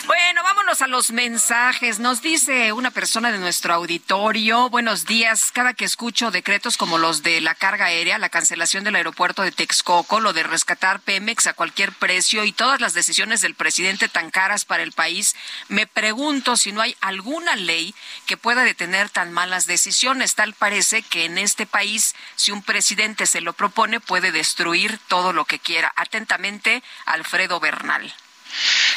Bueno, 0.05 0.41
vámonos 0.41 0.81
a 0.81 0.87
los 0.87 1.11
mensajes. 1.11 1.99
Nos 1.99 2.21
dice 2.21 2.71
una 2.71 2.91
persona 2.91 3.31
de 3.31 3.39
nuestro 3.39 3.73
auditorio, 3.73 4.69
buenos 4.69 5.05
días. 5.05 5.51
Cada 5.51 5.73
que 5.73 5.85
escucho 5.85 6.31
decretos 6.31 6.77
como 6.77 6.97
los 6.97 7.23
de 7.23 7.41
la 7.41 7.55
carga 7.55 7.85
aérea, 7.85 8.17
la 8.17 8.29
cancelación 8.29 8.85
del 8.85 8.95
aeropuerto 8.95 9.41
de 9.41 9.51
Texcoco, 9.51 10.21
lo 10.21 10.31
de 10.31 10.43
rescatar 10.43 11.01
Pemex 11.01 11.47
a 11.47 11.53
cualquier 11.53 11.91
precio 11.91 12.45
y 12.45 12.53
todas 12.53 12.79
las 12.79 12.93
decisiones 12.93 13.41
del 13.41 13.55
presidente 13.55 14.07
tan 14.07 14.31
caras 14.31 14.63
para 14.63 14.83
el 14.83 14.93
país, 14.93 15.35
me 15.67 15.87
pregunto 15.87 16.55
si 16.55 16.71
no 16.71 16.81
hay 16.81 16.95
alguna 17.01 17.55
ley 17.55 17.93
que 18.25 18.37
pueda 18.37 18.63
detener 18.63 19.09
tan 19.09 19.33
malas 19.47 19.65
decisiones. 19.65 20.35
Tal 20.35 20.53
parece 20.53 21.01
que 21.03 21.23
en 21.23 21.37
este 21.37 21.65
país, 21.65 22.15
si 22.35 22.51
un 22.51 22.61
presidente 22.61 23.25
se 23.25 23.39
lo 23.39 23.53
propone, 23.53 24.01
puede 24.01 24.33
destruir 24.33 24.99
todo 25.07 25.31
lo 25.31 25.45
que 25.45 25.57
quiera. 25.57 25.93
Atentamente, 25.95 26.83
Alfredo 27.05 27.61
Bernal. 27.61 28.13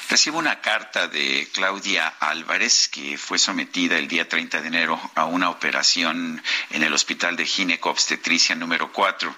Recibo 0.09 0.39
una 0.39 0.61
carta 0.61 1.07
de 1.07 1.49
Claudia 1.53 2.09
Álvarez, 2.19 2.89
que 2.89 3.17
fue 3.17 3.39
sometida 3.39 3.97
el 3.97 4.09
día 4.09 4.29
30 4.29 4.61
de 4.61 4.67
enero 4.67 5.01
a 5.15 5.25
una 5.27 5.51
operación 5.51 6.43
en 6.71 6.83
el 6.83 6.93
Hospital 6.93 7.37
de 7.37 7.47
Ginecobstetricia 7.47 8.57
número 8.57 8.93
4. 8.93 9.33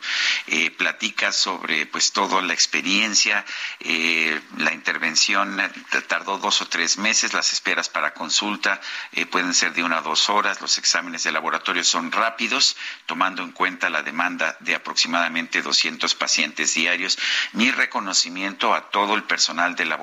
Eh, 0.46 0.70
platica 0.70 1.30
sobre 1.30 1.84
pues 1.86 2.12
toda 2.12 2.40
la 2.40 2.54
experiencia, 2.54 3.44
eh, 3.80 4.40
la 4.56 4.72
intervención 4.72 5.60
tardó 6.08 6.38
dos 6.38 6.62
o 6.62 6.68
tres 6.68 6.96
meses, 6.96 7.34
las 7.34 7.52
esperas 7.52 7.90
para 7.90 8.14
consulta 8.14 8.80
eh, 9.12 9.26
pueden 9.26 9.52
ser 9.52 9.74
de 9.74 9.84
una 9.84 9.98
a 9.98 10.02
dos 10.02 10.30
horas, 10.30 10.60
los 10.60 10.78
exámenes 10.78 11.24
de 11.24 11.32
laboratorio 11.32 11.84
son 11.84 12.10
rápidos, 12.12 12.76
tomando 13.06 13.42
en 13.42 13.52
cuenta 13.52 13.90
la 13.90 14.02
demanda 14.02 14.56
de 14.60 14.74
aproximadamente 14.74 15.60
200 15.60 16.14
pacientes 16.14 16.74
diarios. 16.74 17.18
Mi 17.52 17.70
reconocimiento 17.70 18.74
a 18.74 18.88
todo 18.90 19.14
el 19.14 19.24
personal 19.24 19.74
del 19.76 19.90
laboratorio 19.90 20.01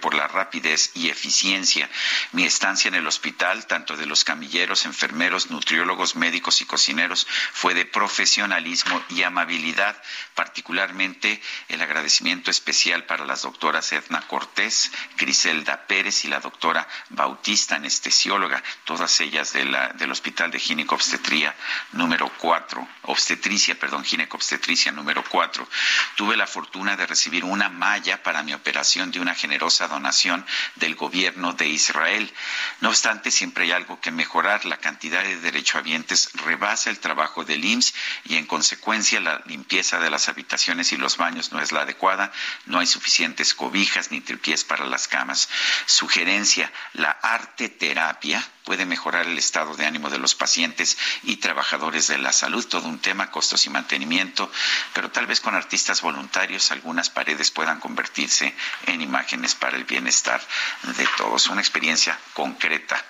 por 0.00 0.14
la 0.14 0.26
rapidez 0.26 0.90
y 0.94 1.08
eficiencia. 1.08 1.88
Mi 2.32 2.44
estancia 2.44 2.88
en 2.88 2.94
el 2.94 3.06
hospital, 3.06 3.66
tanto 3.66 3.96
de 3.96 4.06
los 4.06 4.24
camilleros, 4.24 4.84
enfermeros, 4.84 5.50
nutriólogos, 5.50 6.16
médicos 6.16 6.60
y 6.60 6.66
cocineros, 6.66 7.26
fue 7.52 7.74
de 7.74 7.84
profesionalismo 7.84 9.02
y 9.10 9.22
amabilidad, 9.22 10.00
particularmente 10.34 11.40
el 11.68 11.80
agradecimiento 11.80 12.50
especial 12.50 13.04
para 13.04 13.24
las 13.24 13.42
doctoras 13.42 13.92
Edna 13.92 14.20
Cortés, 14.22 14.90
Griselda 15.16 15.86
Pérez 15.86 16.24
y 16.24 16.28
la 16.28 16.40
doctora 16.40 16.86
Bautista, 17.10 17.76
anestesióloga, 17.76 18.62
todas 18.84 19.20
ellas 19.20 19.52
de 19.52 19.68
del 19.94 20.10
Hospital 20.10 20.50
de 20.50 20.58
Ginecobstetría 20.58 21.54
número 21.92 22.30
4, 22.38 22.88
obstetricia, 23.02 23.78
perdón, 23.78 24.04
ginecobstetricia 24.04 24.92
número 24.92 25.24
4. 25.28 25.68
Tuve 26.16 26.36
la 26.36 26.46
fortuna 26.46 26.96
de 26.96 27.06
recibir 27.06 27.44
una 27.44 27.68
malla 27.68 28.22
para 28.22 28.42
mi 28.42 28.54
operación 28.54 29.10
de 29.10 29.20
una 29.20 29.34
generosa 29.38 29.88
donación 29.88 30.44
del 30.74 30.94
gobierno 30.94 31.52
de 31.54 31.68
Israel. 31.68 32.32
No 32.80 32.90
obstante, 32.90 33.30
siempre 33.30 33.64
hay 33.64 33.72
algo 33.72 34.00
que 34.00 34.10
mejorar. 34.10 34.64
La 34.64 34.76
cantidad 34.76 35.22
de 35.22 35.40
derechohabientes 35.40 36.30
rebasa 36.34 36.90
el 36.90 36.98
trabajo 36.98 37.44
del 37.44 37.64
IMSS 37.64 37.94
y, 38.24 38.36
en 38.36 38.46
consecuencia, 38.46 39.20
la 39.20 39.42
limpieza 39.46 39.98
de 39.98 40.10
las 40.10 40.28
habitaciones 40.28 40.92
y 40.92 40.96
los 40.96 41.16
baños 41.16 41.52
no 41.52 41.60
es 41.60 41.72
la 41.72 41.82
adecuada. 41.82 42.32
No 42.66 42.80
hay 42.80 42.86
suficientes 42.86 43.54
cobijas 43.54 44.10
ni 44.10 44.20
tripiés 44.20 44.64
para 44.64 44.84
las 44.84 45.08
camas. 45.08 45.48
Sugerencia, 45.86 46.70
la 46.92 47.10
arte 47.10 47.68
terapia 47.68 48.44
puede 48.68 48.84
mejorar 48.84 49.26
el 49.26 49.38
estado 49.38 49.74
de 49.76 49.86
ánimo 49.86 50.10
de 50.10 50.18
los 50.18 50.34
pacientes 50.34 50.98
y 51.22 51.36
trabajadores 51.36 52.06
de 52.06 52.18
la 52.18 52.34
salud. 52.34 52.66
Todo 52.66 52.86
un 52.86 52.98
tema, 52.98 53.30
costos 53.30 53.64
y 53.64 53.70
mantenimiento, 53.70 54.52
pero 54.92 55.10
tal 55.10 55.26
vez 55.26 55.40
con 55.40 55.54
artistas 55.54 56.02
voluntarios 56.02 56.70
algunas 56.70 57.08
paredes 57.08 57.50
puedan 57.50 57.80
convertirse 57.80 58.54
en 58.84 59.00
imágenes 59.00 59.54
para 59.54 59.78
el 59.78 59.84
bienestar 59.84 60.42
de 60.82 61.08
todos. 61.16 61.46
Una 61.46 61.62
experiencia 61.62 62.20
concreta 62.34 63.02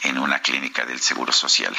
en 0.00 0.16
una 0.18 0.38
clínica 0.40 0.86
del 0.86 0.98
Seguro 0.98 1.30
Social. 1.30 1.76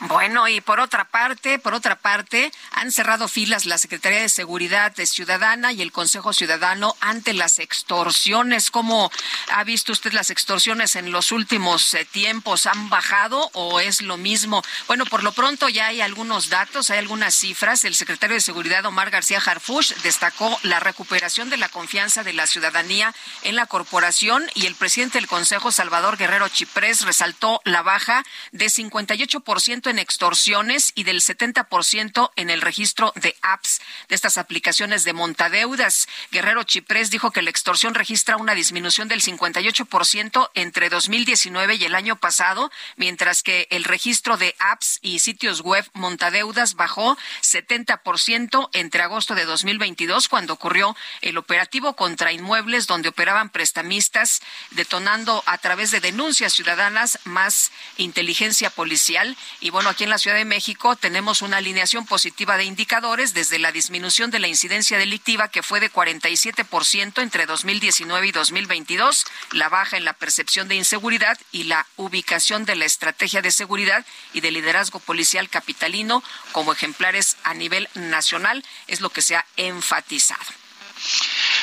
Bueno, 0.00 0.48
y 0.48 0.60
por 0.60 0.80
otra 0.80 1.04
parte, 1.04 1.58
por 1.58 1.74
otra 1.74 1.96
parte, 1.96 2.52
han 2.72 2.92
cerrado 2.92 3.28
filas 3.28 3.66
la 3.66 3.78
Secretaría 3.78 4.20
de 4.20 4.28
Seguridad 4.28 4.94
Ciudadana 5.06 5.72
y 5.72 5.82
el 5.82 5.92
Consejo 5.92 6.32
Ciudadano 6.32 6.96
ante 7.00 7.32
las 7.32 7.58
extorsiones. 7.58 8.70
¿Cómo 8.70 9.10
ha 9.50 9.64
visto 9.64 9.92
usted 9.92 10.12
las 10.12 10.30
extorsiones 10.30 10.96
en 10.96 11.10
los 11.12 11.32
últimos 11.32 11.94
eh, 11.94 12.04
tiempos? 12.04 12.66
¿Han 12.66 12.88
bajado 12.90 13.50
o 13.54 13.80
es 13.80 14.02
lo 14.02 14.16
mismo? 14.16 14.62
Bueno, 14.86 15.06
por 15.06 15.22
lo 15.22 15.32
pronto 15.32 15.68
ya 15.68 15.86
hay 15.86 16.00
algunos 16.00 16.48
datos, 16.48 16.90
hay 16.90 16.98
algunas 16.98 17.34
cifras. 17.34 17.84
El 17.84 17.94
secretario 17.94 18.34
de 18.34 18.40
Seguridad, 18.40 18.84
Omar 18.84 19.10
García 19.10 19.42
Harfush, 19.44 19.94
destacó 20.02 20.58
la 20.62 20.80
recuperación 20.80 21.50
de 21.50 21.56
la 21.56 21.68
confianza 21.68 22.22
de 22.22 22.32
la 22.32 22.46
ciudadanía 22.46 23.14
en 23.42 23.56
la 23.56 23.66
corporación 23.66 24.44
y 24.54 24.66
el 24.66 24.74
presidente 24.74 25.18
del 25.18 25.28
Consejo, 25.28 25.72
Salvador 25.72 26.16
Guerrero 26.16 26.48
Chiprés, 26.48 27.02
resaltó 27.02 27.60
la 27.64 27.82
baja 27.82 28.24
de 28.52 28.66
58% 28.66 29.42
en 29.56 29.98
extorsiones 29.98 30.92
y 30.94 31.04
del 31.04 31.22
70% 31.22 32.30
en 32.36 32.50
el 32.50 32.60
registro 32.60 33.12
de 33.16 33.34
apps 33.40 33.80
de 34.08 34.14
estas 34.14 34.36
aplicaciones 34.36 35.04
de 35.04 35.14
montadeudas. 35.14 36.08
Guerrero 36.30 36.62
Chiprés 36.64 37.10
dijo 37.10 37.30
que 37.30 37.40
la 37.40 37.48
extorsión 37.48 37.94
registra 37.94 38.36
una 38.36 38.54
disminución 38.54 39.08
del 39.08 39.22
58% 39.22 40.50
entre 40.54 40.90
2019 40.90 41.76
y 41.76 41.84
el 41.84 41.94
año 41.94 42.16
pasado, 42.16 42.70
mientras 42.96 43.42
que 43.42 43.66
el 43.70 43.84
registro 43.84 44.36
de 44.36 44.54
apps 44.58 44.98
y 45.00 45.20
sitios 45.20 45.62
web 45.62 45.88
montadeudas 45.94 46.74
bajó 46.74 47.16
70% 47.42 48.68
entre 48.74 49.02
agosto 49.02 49.34
de 49.34 49.46
2022, 49.46 50.28
cuando 50.28 50.52
ocurrió 50.52 50.94
el 51.22 51.38
operativo 51.38 51.96
contra 51.96 52.32
inmuebles 52.32 52.86
donde 52.86 53.08
operaban 53.08 53.48
prestamistas, 53.48 54.42
detonando 54.72 55.42
a 55.46 55.56
través 55.56 55.90
de 55.92 56.00
denuncias 56.00 56.52
ciudadanas 56.52 57.18
más 57.24 57.72
inteligencia 57.96 58.68
policial 58.68 59.35
y 59.60 59.70
bueno, 59.70 59.88
aquí 59.88 60.04
en 60.04 60.10
la 60.10 60.18
Ciudad 60.18 60.36
de 60.36 60.44
México 60.44 60.96
tenemos 60.96 61.42
una 61.42 61.58
alineación 61.58 62.06
positiva 62.06 62.56
de 62.56 62.64
indicadores 62.64 63.34
desde 63.34 63.58
la 63.58 63.72
disminución 63.72 64.30
de 64.30 64.38
la 64.38 64.48
incidencia 64.48 64.98
delictiva 64.98 65.48
que 65.48 65.62
fue 65.62 65.80
de 65.80 65.90
47% 65.90 67.22
entre 67.22 67.46
2019 67.46 68.26
y 68.26 68.32
2022, 68.32 69.24
la 69.52 69.68
baja 69.68 69.96
en 69.96 70.04
la 70.04 70.12
percepción 70.12 70.68
de 70.68 70.76
inseguridad 70.76 71.38
y 71.52 71.64
la 71.64 71.86
ubicación 71.96 72.64
de 72.64 72.76
la 72.76 72.84
estrategia 72.84 73.42
de 73.42 73.50
seguridad 73.50 74.04
y 74.32 74.40
de 74.40 74.50
liderazgo 74.50 75.00
policial 75.00 75.48
capitalino 75.48 76.22
como 76.52 76.72
ejemplares 76.72 77.36
a 77.44 77.54
nivel 77.54 77.88
nacional 77.94 78.64
es 78.86 79.00
lo 79.00 79.10
que 79.10 79.22
se 79.22 79.36
ha 79.36 79.46
enfatizado. 79.56 80.44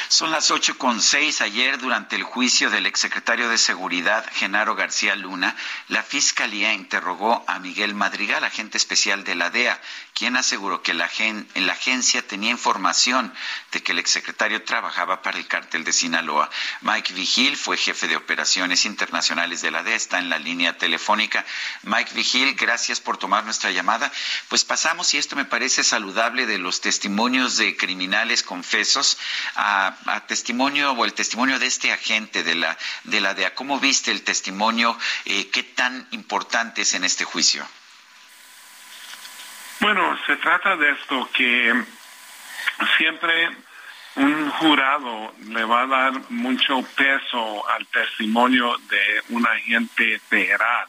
Son 0.09 0.31
las 0.31 0.51
ocho 0.51 0.77
con 0.77 1.01
seis. 1.01 1.41
Ayer, 1.41 1.77
durante 1.77 2.15
el 2.15 2.23
juicio 2.23 2.69
del 2.69 2.85
exsecretario 2.85 3.49
de 3.49 3.57
Seguridad, 3.57 4.25
Genaro 4.33 4.75
García 4.75 5.15
Luna, 5.15 5.55
la 5.87 6.03
Fiscalía 6.03 6.73
interrogó 6.73 7.43
a 7.47 7.59
Miguel 7.59 7.95
Madrigal, 7.95 8.43
agente 8.43 8.77
especial 8.77 9.23
de 9.23 9.35
la 9.35 9.49
DEA, 9.49 9.79
quien 10.13 10.37
aseguró 10.37 10.83
que 10.83 10.93
la, 10.93 11.09
la 11.55 11.73
agencia 11.73 12.25
tenía 12.27 12.51
información 12.51 13.33
de 13.71 13.81
que 13.81 13.93
el 13.93 13.99
exsecretario 13.99 14.63
trabajaba 14.63 15.21
para 15.21 15.37
el 15.37 15.47
cártel 15.47 15.83
de 15.83 15.93
Sinaloa. 15.93 16.49
Mike 16.81 17.13
Vigil 17.13 17.57
fue 17.57 17.77
jefe 17.77 18.07
de 18.07 18.15
operaciones 18.15 18.85
internacionales 18.85 19.61
de 19.61 19.71
la 19.71 19.83
DEA, 19.83 19.95
está 19.95 20.19
en 20.19 20.29
la 20.29 20.39
línea 20.39 20.77
telefónica. 20.77 21.45
Mike 21.83 22.13
Vigil, 22.13 22.55
gracias 22.55 22.99
por 22.99 23.17
tomar 23.17 23.43
nuestra 23.45 23.71
llamada. 23.71 24.11
Pues 24.49 24.63
pasamos, 24.63 25.13
y 25.13 25.17
esto 25.17 25.35
me 25.35 25.45
parece 25.45 25.83
saludable, 25.83 26.45
de 26.45 26.57
los 26.57 26.81
testimonios 26.81 27.57
de 27.57 27.75
criminales 27.75 28.43
confesos 28.43 29.17
a 29.55 29.92
a 30.05 30.21
testimonio 30.21 30.91
o 30.91 31.05
el 31.05 31.13
testimonio 31.13 31.59
de 31.59 31.67
este 31.67 31.91
agente 31.91 32.43
de 32.43 32.55
la, 32.55 32.77
de 33.03 33.21
la 33.21 33.33
DEA. 33.33 33.55
¿Cómo 33.55 33.79
viste 33.79 34.11
el 34.11 34.23
testimonio? 34.23 34.97
Eh, 35.25 35.49
¿Qué 35.49 35.63
tan 35.63 36.07
importante 36.11 36.81
es 36.81 36.93
en 36.93 37.03
este 37.03 37.23
juicio? 37.25 37.65
Bueno, 39.79 40.17
se 40.25 40.37
trata 40.37 40.75
de 40.77 40.91
esto 40.91 41.29
que 41.33 41.83
siempre 42.97 43.49
un 44.15 44.49
jurado 44.51 45.33
le 45.47 45.63
va 45.65 45.81
a 45.81 45.87
dar 45.87 46.13
mucho 46.29 46.81
peso 46.95 47.67
al 47.69 47.85
testimonio 47.87 48.77
de 48.89 49.23
un 49.29 49.45
agente 49.47 50.19
federal. 50.19 50.87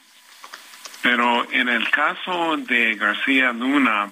Pero 1.01 1.51
en 1.51 1.69
el 1.69 1.89
caso 1.89 2.55
de 2.57 2.95
García 2.95 3.51
Luna, 3.51 4.11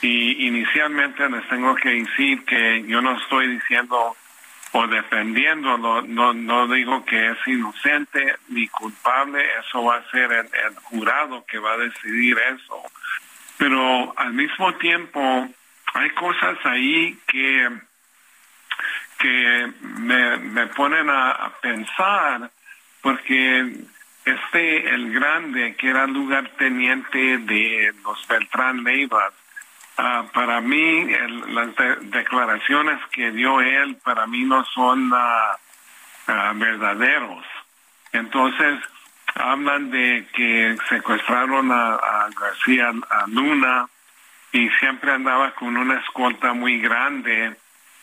y 0.00 0.46
inicialmente 0.46 1.28
les 1.28 1.48
tengo 1.48 1.74
que 1.74 1.90
decir 1.90 2.44
que 2.44 2.84
yo 2.86 3.00
no 3.00 3.16
estoy 3.20 3.48
diciendo 3.48 4.16
o 4.72 4.86
defendiéndolo, 4.86 6.02
no, 6.02 6.34
no 6.34 6.68
digo 6.68 7.04
que 7.04 7.30
es 7.30 7.38
inocente 7.46 8.36
ni 8.48 8.68
culpable, 8.68 9.42
eso 9.60 9.82
va 9.82 9.96
a 9.96 10.10
ser 10.10 10.30
el, 10.32 10.76
jurado 10.82 11.44
que 11.46 11.58
va 11.58 11.72
a 11.72 11.78
decidir 11.78 12.36
eso. 12.38 12.82
Pero 13.56 14.12
al 14.16 14.34
mismo 14.34 14.74
tiempo 14.74 15.48
hay 15.94 16.10
cosas 16.10 16.58
ahí 16.64 17.18
que, 17.26 17.70
que 19.18 19.72
me, 19.80 20.36
me 20.36 20.66
ponen 20.68 21.08
a, 21.08 21.50
pensar 21.62 22.50
porque 23.00 23.74
este, 24.24 24.94
el 24.94 25.12
grande, 25.12 25.74
que 25.76 25.88
era 25.88 26.06
lugarteniente 26.06 27.38
de 27.38 27.94
los 28.04 28.28
Beltrán 28.28 28.84
Leivas, 28.84 29.32
Ah, 30.00 30.24
para 30.32 30.60
mí, 30.60 31.08
las 31.48 31.74
declaraciones 32.02 33.00
que 33.10 33.32
dio 33.32 33.60
él, 33.60 33.96
para 33.96 34.28
mí 34.28 34.44
no 34.44 34.64
son 34.66 35.12
uh, 35.12 36.54
verdaderos. 36.54 37.44
Entonces, 38.12 38.78
hablan 39.34 39.90
de 39.90 40.24
que 40.32 40.76
secuestraron 40.88 41.72
a, 41.72 42.28
García 42.40 42.92
Luna 43.26 43.88
y 44.52 44.68
siempre 44.78 45.10
andaba 45.10 45.50
con 45.56 45.76
una 45.76 45.98
escolta 45.98 46.52
muy 46.52 46.80
grande 46.80 47.56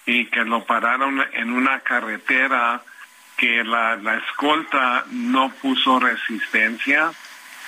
y 0.06 0.26
que 0.26 0.44
lo 0.44 0.66
pararon 0.66 1.24
en 1.32 1.54
una 1.54 1.80
carretera 1.80 2.82
que 3.38 3.64
la 3.64 4.18
escolta 4.18 5.06
no 5.12 5.50
puso 5.50 5.98
resistencia 5.98 7.14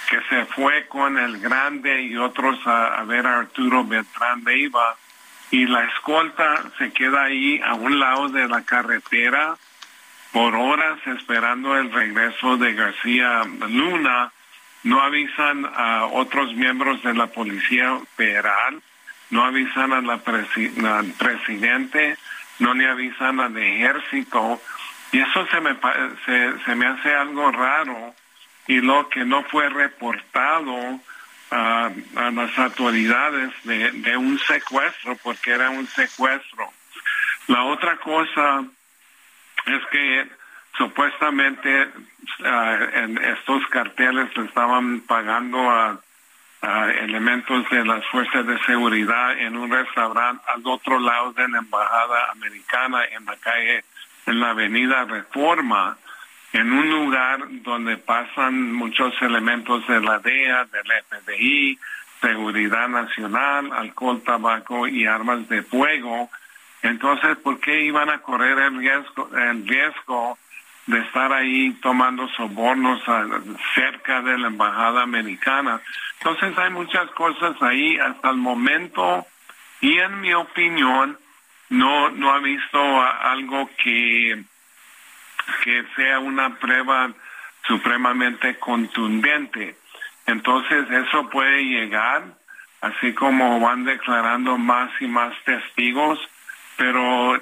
que 0.07 0.21
se 0.29 0.45
fue 0.45 0.87
con 0.87 1.17
el 1.17 1.39
grande 1.39 2.01
y 2.03 2.17
otros 2.17 2.59
a, 2.65 3.03
ver 3.03 3.27
a 3.27 3.39
Arturo 3.39 3.83
Beltrán 3.83 4.43
Iba 4.47 4.95
y 5.51 5.65
la 5.65 5.83
escolta 5.85 6.63
se 6.77 6.91
queda 6.91 7.23
ahí 7.23 7.61
a 7.63 7.73
un 7.73 7.99
lado 7.99 8.29
de 8.29 8.47
la 8.47 8.63
carretera 8.63 9.55
por 10.31 10.55
horas 10.55 10.99
esperando 11.05 11.77
el 11.77 11.91
regreso 11.91 12.57
de 12.57 12.73
García 12.73 13.43
Luna. 13.69 14.31
No 14.83 15.01
avisan 15.01 15.65
a 15.75 16.05
otros 16.05 16.53
miembros 16.53 17.03
de 17.03 17.13
la 17.13 17.27
Policía 17.27 17.97
Federal, 18.15 18.81
no 19.29 19.43
avisan 19.43 19.91
a 19.91 20.01
la 20.01 20.13
al 20.13 21.11
presidente, 21.17 22.17
no 22.59 22.73
le 22.73 22.87
avisan 22.87 23.39
al 23.39 23.57
ejército. 23.57 24.61
Y 25.11 25.19
eso 25.19 25.45
se 25.47 25.59
me, 25.59 25.75
se, 26.25 26.59
se 26.63 26.75
me 26.75 26.85
hace 26.85 27.13
algo 27.13 27.51
raro 27.51 28.13
y 28.67 28.81
lo 28.81 29.09
que 29.09 29.23
no 29.23 29.43
fue 29.43 29.69
reportado 29.69 30.99
a, 31.51 31.89
las 32.31 32.57
autoridades 32.59 33.53
de, 33.63 34.17
un 34.17 34.37
secuestro, 34.39 35.15
porque 35.23 35.51
era 35.51 35.69
un 35.69 35.87
secuestro. 35.87 36.69
La 37.47 37.63
otra 37.63 37.95
cosa 37.97 38.65
es 39.65 39.85
que 39.91 40.27
supuestamente 40.77 41.89
en 42.39 43.17
estos 43.17 43.65
carteles 43.67 44.35
le 44.35 44.45
estaban 44.45 45.01
pagando 45.01 45.69
a, 45.69 45.99
elementos 46.99 47.69
de 47.69 47.85
las 47.85 48.05
fuerzas 48.07 48.45
de 48.45 48.59
seguridad 48.65 49.39
en 49.39 49.55
un 49.55 49.71
restaurante 49.71 50.43
al 50.47 50.61
otro 50.65 50.99
lado 50.99 51.31
de 51.33 51.47
la 51.47 51.59
embajada 51.59 52.31
americana 52.31 53.05
en 53.05 53.25
la 53.25 53.37
calle, 53.37 53.85
en 54.25 54.39
la 54.39 54.49
avenida 54.49 55.05
Reforma 55.05 55.97
en 56.53 56.71
un 56.71 56.89
lugar 56.89 57.39
donde 57.63 57.97
pasan 57.97 58.73
muchos 58.73 59.13
elementos 59.21 59.85
de 59.87 59.99
la 60.01 60.19
DEA, 60.19 60.65
del 60.65 60.91
FBI, 61.09 61.79
seguridad 62.21 62.87
nacional, 62.87 63.71
alcohol, 63.73 64.21
tabaco 64.23 64.87
y 64.87 65.05
armas 65.05 65.47
de 65.49 65.61
fuego. 65.63 66.29
Entonces, 66.81 67.37
¿por 67.37 67.59
qué 67.59 67.83
iban 67.83 68.09
a 68.09 68.19
correr 68.19 68.57
el 68.59 68.77
riesgo, 68.79 69.29
el 69.35 69.67
riesgo 69.67 70.37
de 70.85 70.99
estar 70.99 71.33
ahí 71.33 71.73
tomando 71.81 72.27
sobornos 72.29 73.01
cerca 73.75 74.21
de 74.21 74.37
la 74.37 74.47
embajada 74.47 75.03
americana? 75.03 75.81
Entonces, 76.19 76.57
hay 76.57 76.71
muchas 76.71 77.09
cosas 77.11 77.61
ahí 77.61 77.97
hasta 77.99 78.29
el 78.29 78.37
momento 78.37 79.25
y 79.81 79.97
en 79.99 80.21
mi 80.21 80.33
opinión 80.33 81.17
no 81.69 82.09
no 82.11 82.31
ha 82.31 82.39
visto 82.39 82.79
algo 83.01 83.69
que 83.83 84.43
que 85.63 85.85
sea 85.95 86.19
una 86.19 86.55
prueba 86.57 87.11
supremamente 87.65 88.57
contundente. 88.57 89.75
Entonces 90.25 90.89
eso 90.89 91.29
puede 91.29 91.63
llegar, 91.63 92.23
así 92.81 93.13
como 93.13 93.59
van 93.59 93.85
declarando 93.85 94.57
más 94.57 94.89
y 95.01 95.07
más 95.07 95.33
testigos, 95.43 96.19
pero 96.77 97.41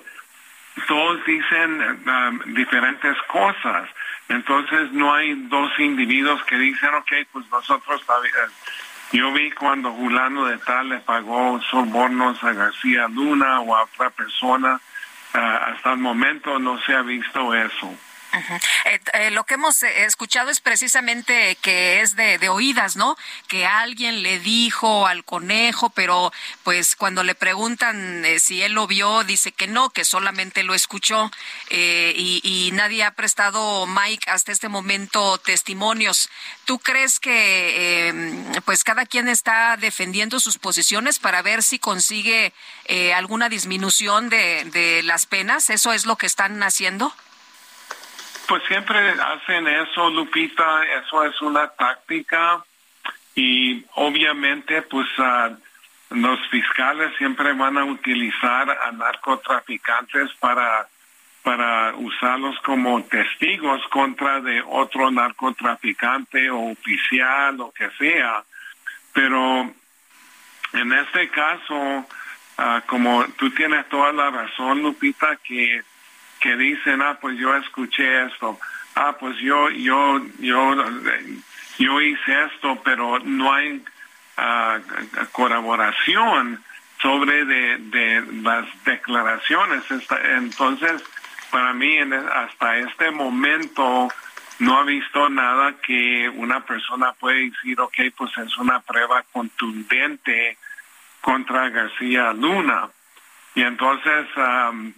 todos 0.87 1.25
dicen 1.25 1.81
um, 2.07 2.53
diferentes 2.53 3.17
cosas. 3.23 3.89
Entonces 4.29 4.91
no 4.91 5.13
hay 5.13 5.33
dos 5.47 5.71
individuos 5.79 6.43
que 6.45 6.57
dicen, 6.57 6.93
ok, 6.95 7.11
pues 7.31 7.49
nosotros, 7.49 8.03
yo 9.11 9.31
vi 9.31 9.51
cuando 9.51 9.91
Julano 9.91 10.45
de 10.45 10.57
Tal 10.57 10.89
le 10.89 10.99
pagó 10.99 11.61
sobornos 11.69 12.43
a 12.43 12.53
García 12.53 13.07
Luna 13.07 13.61
o 13.61 13.75
a 13.75 13.83
otra 13.83 14.09
persona, 14.09 14.79
hasta 15.35 15.93
el 15.93 15.99
momento 15.99 16.59
no 16.59 16.79
se 16.81 16.93
ha 16.93 17.01
visto 17.01 17.53
eso. 17.53 17.93
Eh, 18.85 18.99
eh, 19.13 19.31
lo 19.31 19.43
que 19.45 19.55
hemos 19.55 19.81
eh, 19.83 20.05
escuchado 20.05 20.49
es 20.49 20.59
precisamente 20.59 21.57
que 21.61 22.01
es 22.01 22.15
de, 22.15 22.49
oídas, 22.49 22.95
¿no? 22.95 23.17
Que 23.47 23.65
alguien 23.65 24.21
le 24.23 24.39
dijo 24.39 25.07
al 25.07 25.23
conejo, 25.23 25.89
pero 25.89 26.31
pues 26.63 26.95
cuando 26.95 27.23
le 27.23 27.35
preguntan 27.35 28.23
si 28.39 28.61
él 28.61 28.73
lo 28.73 28.87
vio, 28.87 29.23
dice 29.23 29.51
que 29.51 29.67
no, 29.67 29.89
que 29.89 30.05
solamente 30.05 30.63
lo 30.63 30.73
escuchó 30.73 31.31
y, 31.69 32.41
y, 32.43 32.71
nadie 32.73 33.03
ha 33.03 33.11
prestado, 33.11 33.87
Mike, 33.87 34.29
hasta 34.29 34.51
este 34.51 34.69
momento 34.69 35.37
testimonios. 35.39 36.29
¿Tú 36.65 36.79
crees 36.79 37.19
que 37.19 38.07
em, 38.07 38.53
pues 38.63 38.83
cada 38.83 39.05
quien 39.05 39.27
está 39.27 39.77
defendiendo 39.77 40.39
sus 40.39 40.57
posiciones 40.57 41.19
para 41.19 41.41
ver 41.41 41.63
si 41.63 41.79
consigue 41.79 42.53
alguna 43.15 43.49
disminución 43.49 44.29
de 44.29 45.01
las 45.03 45.25
penas? 45.25 45.69
¿Eso 45.69 45.93
es 45.93 46.05
lo 46.05 46.17
que 46.17 46.27
están 46.27 46.61
haciendo? 46.63 47.13
Pues 48.47 48.63
siempre 48.67 48.97
hacen 49.09 49.67
eso, 49.67 50.09
Lupita, 50.09 50.83
eso 50.99 51.23
es 51.23 51.41
una 51.41 51.67
táctica 51.69 52.63
y 53.33 53.83
obviamente 53.95 54.83
pues 54.83 55.07
uh, 55.17 55.55
los 56.11 56.39
fiscales 56.49 57.11
siempre 57.17 57.53
van 57.53 57.77
a 57.77 57.85
utilizar 57.85 58.69
a 58.69 58.91
narcotraficantes 58.91 60.31
para 60.39 60.87
para 61.41 61.93
usarlos 61.95 62.59
como 62.61 63.03
testigos 63.03 63.81
contra 63.89 64.41
de 64.41 64.63
otro 64.67 65.11
narcotraficante 65.11 66.49
o 66.49 66.71
oficial 66.71 67.61
o 67.61 67.71
que 67.71 67.89
sea. 67.99 68.43
Pero 69.13 69.71
en 70.73 70.93
este 70.93 71.29
caso, 71.29 71.75
uh, 71.77 72.81
como 72.87 73.25
tú 73.37 73.51
tienes 73.51 73.87
toda 73.89 74.11
la 74.11 74.31
razón, 74.31 74.81
Lupita, 74.81 75.35
que 75.37 75.83
que 76.45 76.55
dicen, 76.57 77.01
ah, 77.01 77.17
pues 77.19 77.39
yo 77.39 77.55
escuché 77.55 78.25
esto, 78.25 78.59
ah, 78.93 79.17
pues 79.19 79.35
yo, 79.39 79.71
yo, 79.71 80.21
yo, 80.37 80.75
yo 81.79 82.01
hice 82.01 82.43
esto, 82.45 82.79
pero 82.83 83.17
no 83.17 83.51
hay 83.51 83.83
uh, 84.37 85.25
colaboración 85.31 86.63
sobre 87.01 87.45
de, 87.45 87.77
de 87.79 88.23
las 88.43 88.67
declaraciones. 88.83 89.85
Entonces, 90.35 91.03
para 91.49 91.73
mí, 91.73 91.97
hasta 91.97 92.77
este 92.77 93.09
momento, 93.09 94.07
no 94.59 94.77
ha 94.77 94.83
visto 94.83 95.27
nada 95.29 95.73
que 95.81 96.29
una 96.29 96.59
persona 96.63 97.13
puede 97.13 97.49
decir, 97.49 97.81
ok, 97.81 97.97
pues 98.15 98.37
es 98.37 98.55
una 98.57 98.81
prueba 98.81 99.23
contundente 99.31 100.59
contra 101.21 101.69
García 101.69 102.33
Luna. 102.33 102.87
Y 103.55 103.63
entonces, 103.63 104.27
um, 104.37 104.93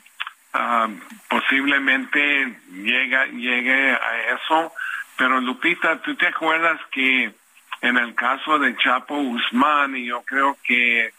Ah, 0.53 0.87
posiblemente 1.29 2.57
llega, 2.71 3.25
llegue 3.27 3.91
a 3.91 4.33
eso. 4.35 4.73
Pero 5.17 5.41
Lupita, 5.41 6.01
¿tú 6.01 6.15
te 6.15 6.27
acuerdas 6.27 6.79
que 6.91 7.31
en 7.81 7.97
el 7.97 8.15
caso 8.15 8.57
de 8.59 8.75
Chapo 8.77 9.15
Guzmán, 9.15 9.95
y 9.95 10.05
yo 10.05 10.23
creo 10.23 10.57
que 10.63 11.13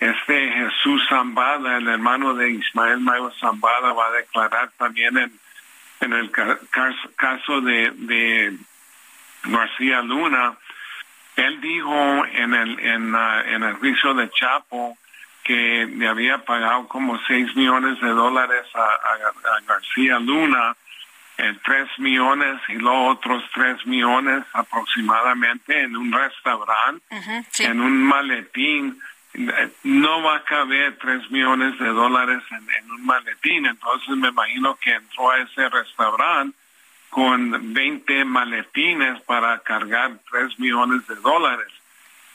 este 0.00 0.52
Jesús 0.52 1.02
Zambada, 1.08 1.76
el 1.76 1.88
hermano 1.88 2.34
de 2.34 2.50
Ismael 2.50 3.00
Mayo 3.00 3.30
Zambada, 3.40 3.92
va 3.92 4.08
a 4.08 4.12
declarar 4.12 4.70
también 4.78 5.16
en, 5.18 5.32
en 6.00 6.12
el 6.12 6.30
caso 6.30 7.60
de, 7.60 7.92
de 7.94 8.56
García 9.44 10.02
Luna, 10.02 10.56
él 11.36 11.60
dijo 11.60 12.24
en 12.26 12.54
el, 12.54 12.80
en, 12.80 13.14
ah, 13.14 13.42
en 13.46 13.62
el 13.62 13.74
juicio 13.74 14.14
de 14.14 14.30
Chapo 14.30 14.96
que 15.44 15.86
le 15.86 16.08
había 16.08 16.44
pagado 16.44 16.86
como 16.88 17.18
6 17.26 17.56
millones 17.56 18.00
de 18.00 18.08
dólares 18.08 18.66
a, 18.74 19.60
García 19.66 20.18
Luna, 20.18 20.76
eh, 21.38 21.56
3 21.64 21.88
millones 21.98 22.60
y 22.68 22.74
los 22.74 23.16
otros 23.16 23.42
3 23.54 23.86
millones 23.86 24.44
aproximadamente 24.52 25.82
en 25.82 25.96
un 25.96 26.12
restaurante, 26.12 27.04
en 27.58 27.80
un 27.80 28.02
maletín. 28.04 29.00
No 29.84 30.22
va 30.22 30.36
a 30.36 30.44
caber 30.44 30.98
3 30.98 31.30
millones 31.30 31.78
de 31.78 31.88
dólares 31.88 32.42
en, 32.50 32.90
un 32.90 33.06
maletín, 33.06 33.66
entonces 33.66 34.16
me 34.16 34.28
imagino 34.28 34.76
que 34.76 34.92
entró 34.92 35.30
a 35.30 35.38
ese 35.38 35.68
restaurante 35.68 36.56
con 37.10 37.72
20 37.72 38.24
maletines 38.24 39.20
para 39.22 39.58
cargar 39.60 40.18
3 40.30 40.58
millones 40.58 41.06
de 41.06 41.16
dólares 41.16 41.79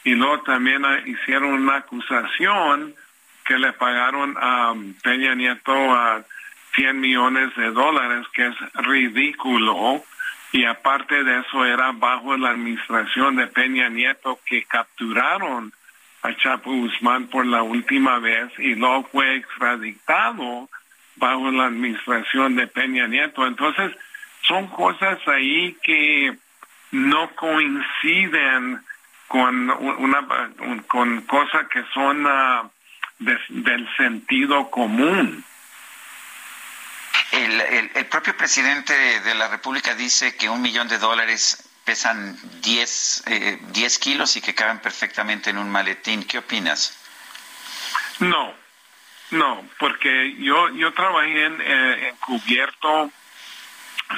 y 0.05 0.13
luego 0.13 0.41
también 0.43 0.85
ah, 0.85 1.01
hicieron 1.03 1.53
una 1.53 1.77
acusación 1.77 2.93
que 3.43 3.57
le 3.57 3.73
pagaron 3.73 4.35
a 4.39 4.73
Peña 5.03 5.33
Nieto 5.35 5.73
a 5.73 6.23
100 6.75 6.99
millones 6.99 7.55
de 7.55 7.71
dólares, 7.71 8.25
que 8.33 8.47
es 8.47 8.55
ridículo. 8.75 10.03
Y 10.51 10.63
aparte 10.65 11.23
de 11.23 11.39
eso 11.39 11.65
era 11.65 11.91
bajo 11.91 12.37
la 12.37 12.51
administración 12.51 13.35
de 13.35 13.47
Peña 13.47 13.89
Nieto 13.89 14.39
que 14.45 14.63
capturaron 14.65 15.73
a 16.21 16.35
Chapo 16.37 16.71
Guzmán 16.71 17.27
por 17.27 17.45
la 17.45 17.63
última 17.63 18.19
vez 18.19 18.51
y 18.59 18.75
luego 18.75 19.09
fue 19.11 19.35
extraditado 19.37 20.69
bajo 21.15 21.49
la 21.49 21.65
administración 21.65 22.55
de 22.55 22.67
Peña 22.67 23.07
Nieto. 23.07 23.45
Entonces, 23.45 23.91
son 24.41 24.67
cosas 24.67 25.19
ahí 25.27 25.75
que 25.81 26.37
no 26.91 27.29
coinciden 27.31 28.81
con 29.27 29.69
una 29.69 30.27
con 30.87 31.21
cosas 31.21 31.67
que 31.67 31.83
son 31.93 32.25
uh, 32.25 32.69
del 33.19 33.95
sentido 33.97 34.69
común. 34.69 35.43
El, 37.31 37.59
el, 37.61 38.05
propio 38.05 38.37
presidente 38.37 38.93
de 38.93 39.35
la 39.35 39.49
República 39.49 39.93
dice 39.95 40.37
que 40.37 40.47
un 40.47 40.61
millón 40.61 40.87
de 40.87 40.97
dólares 40.99 41.69
pesan 41.83 42.37
10, 42.61 43.23
eh, 43.27 43.59
kilos 43.99 44.37
y 44.37 44.41
que 44.41 44.55
caben 44.55 44.79
perfectamente 44.79 45.49
en 45.49 45.57
un 45.57 45.69
maletín. 45.69 46.23
¿Qué 46.23 46.37
opinas? 46.37 46.97
No, 48.19 48.53
no, 49.31 49.67
porque 49.79 50.35
yo, 50.39 50.69
yo 50.69 50.93
trabajé 50.93 51.45
en, 51.45 51.61
eh, 51.61 52.09
encubierto, 52.09 53.11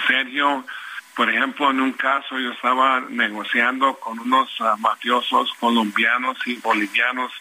Sergio, 0.08 0.66
por 1.18 1.32
ejemplo, 1.32 1.72
en 1.72 1.82
un 1.82 1.94
caso 1.94 2.38
yo 2.38 2.52
estaba 2.52 3.02
negociando 3.10 3.96
con 3.96 4.20
unos 4.20 4.56
ah, 4.60 4.76
mafiosos 4.78 5.52
colombianos 5.60 6.38
y 6.46 6.58
bolivianos 6.58 7.34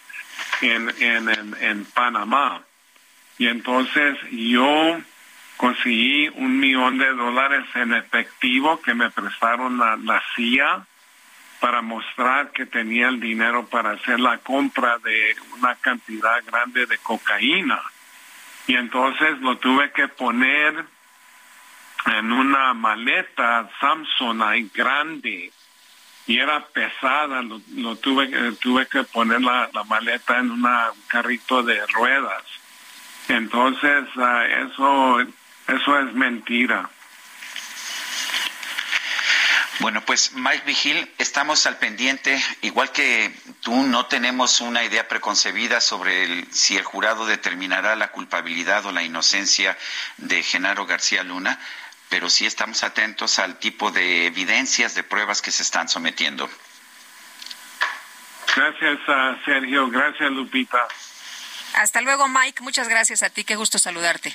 en, 0.62 0.90
en, 0.98 1.54
en, 1.60 1.84
Panamá. 1.84 2.62
Y 3.36 3.48
entonces 3.48 4.16
yo 4.30 4.98
conseguí 5.58 6.28
un 6.36 6.58
millón 6.58 6.96
de 6.96 7.12
dólares 7.12 7.66
en 7.74 7.92
efectivo 7.92 8.80
que 8.80 8.94
me 8.94 9.10
prestaron 9.10 9.76
la, 9.76 9.96
la 9.96 10.22
CIA 10.34 10.86
para 11.60 11.82
mostrar 11.82 12.52
que 12.52 12.64
tenía 12.64 13.08
el 13.08 13.20
dinero 13.20 13.66
para 13.66 13.90
hacer 13.90 14.20
la 14.20 14.38
compra 14.38 14.96
de 15.00 15.36
una 15.58 15.74
cantidad 15.74 16.42
grande 16.46 16.86
de 16.86 16.96
cocaína. 16.96 17.82
Y 18.66 18.74
entonces 18.74 19.38
lo 19.40 19.58
tuve 19.58 19.92
que 19.92 20.08
poner 20.08 20.95
en 22.06 22.32
una 22.32 22.74
maleta 22.74 23.68
Samsonite 23.80 24.70
grande 24.74 25.52
y 26.26 26.38
era 26.38 26.66
pesada, 26.66 27.40
lo, 27.42 27.96
tuve, 27.96 28.52
tuve 28.60 28.86
que 28.86 29.04
poner 29.04 29.40
la, 29.40 29.70
maleta 29.88 30.38
en 30.38 30.50
un 30.50 30.68
carrito 31.06 31.62
de 31.62 31.86
ruedas. 31.86 32.42
Entonces, 33.28 34.04
ah, 34.16 34.44
eso, 34.44 35.20
eso 35.20 35.98
es 36.00 36.12
mentira. 36.14 36.90
Bueno, 39.78 40.00
pues 40.00 40.32
Mike 40.32 40.64
Vigil, 40.66 41.12
estamos 41.18 41.66
al 41.66 41.76
pendiente, 41.76 42.42
igual 42.62 42.90
que 42.92 43.32
tú 43.60 43.82
no 43.82 44.06
tenemos 44.06 44.60
una 44.60 44.82
idea 44.82 45.06
preconcebida 45.06 45.80
sobre 45.80 46.24
el, 46.24 46.52
si 46.52 46.76
el 46.76 46.82
jurado 46.82 47.26
determinará 47.26 47.94
la 47.94 48.08
culpabilidad 48.08 48.86
o 48.86 48.92
la 48.92 49.02
inocencia 49.02 49.76
de 50.16 50.42
Genaro 50.42 50.86
García 50.86 51.22
Luna 51.22 51.60
pero 52.08 52.30
sí 52.30 52.46
estamos 52.46 52.82
atentos 52.82 53.38
al 53.38 53.58
tipo 53.58 53.90
de 53.90 54.26
evidencias, 54.26 54.94
de 54.94 55.02
pruebas 55.02 55.42
que 55.42 55.50
se 55.50 55.62
están 55.62 55.88
sometiendo. 55.88 56.48
Gracias, 58.54 58.98
Sergio. 59.44 59.90
Gracias, 59.90 60.30
Lupita. 60.30 60.86
Hasta 61.74 62.00
luego, 62.00 62.26
Mike. 62.28 62.62
Muchas 62.62 62.88
gracias 62.88 63.22
a 63.22 63.30
ti. 63.30 63.44
Qué 63.44 63.56
gusto 63.56 63.78
saludarte. 63.78 64.34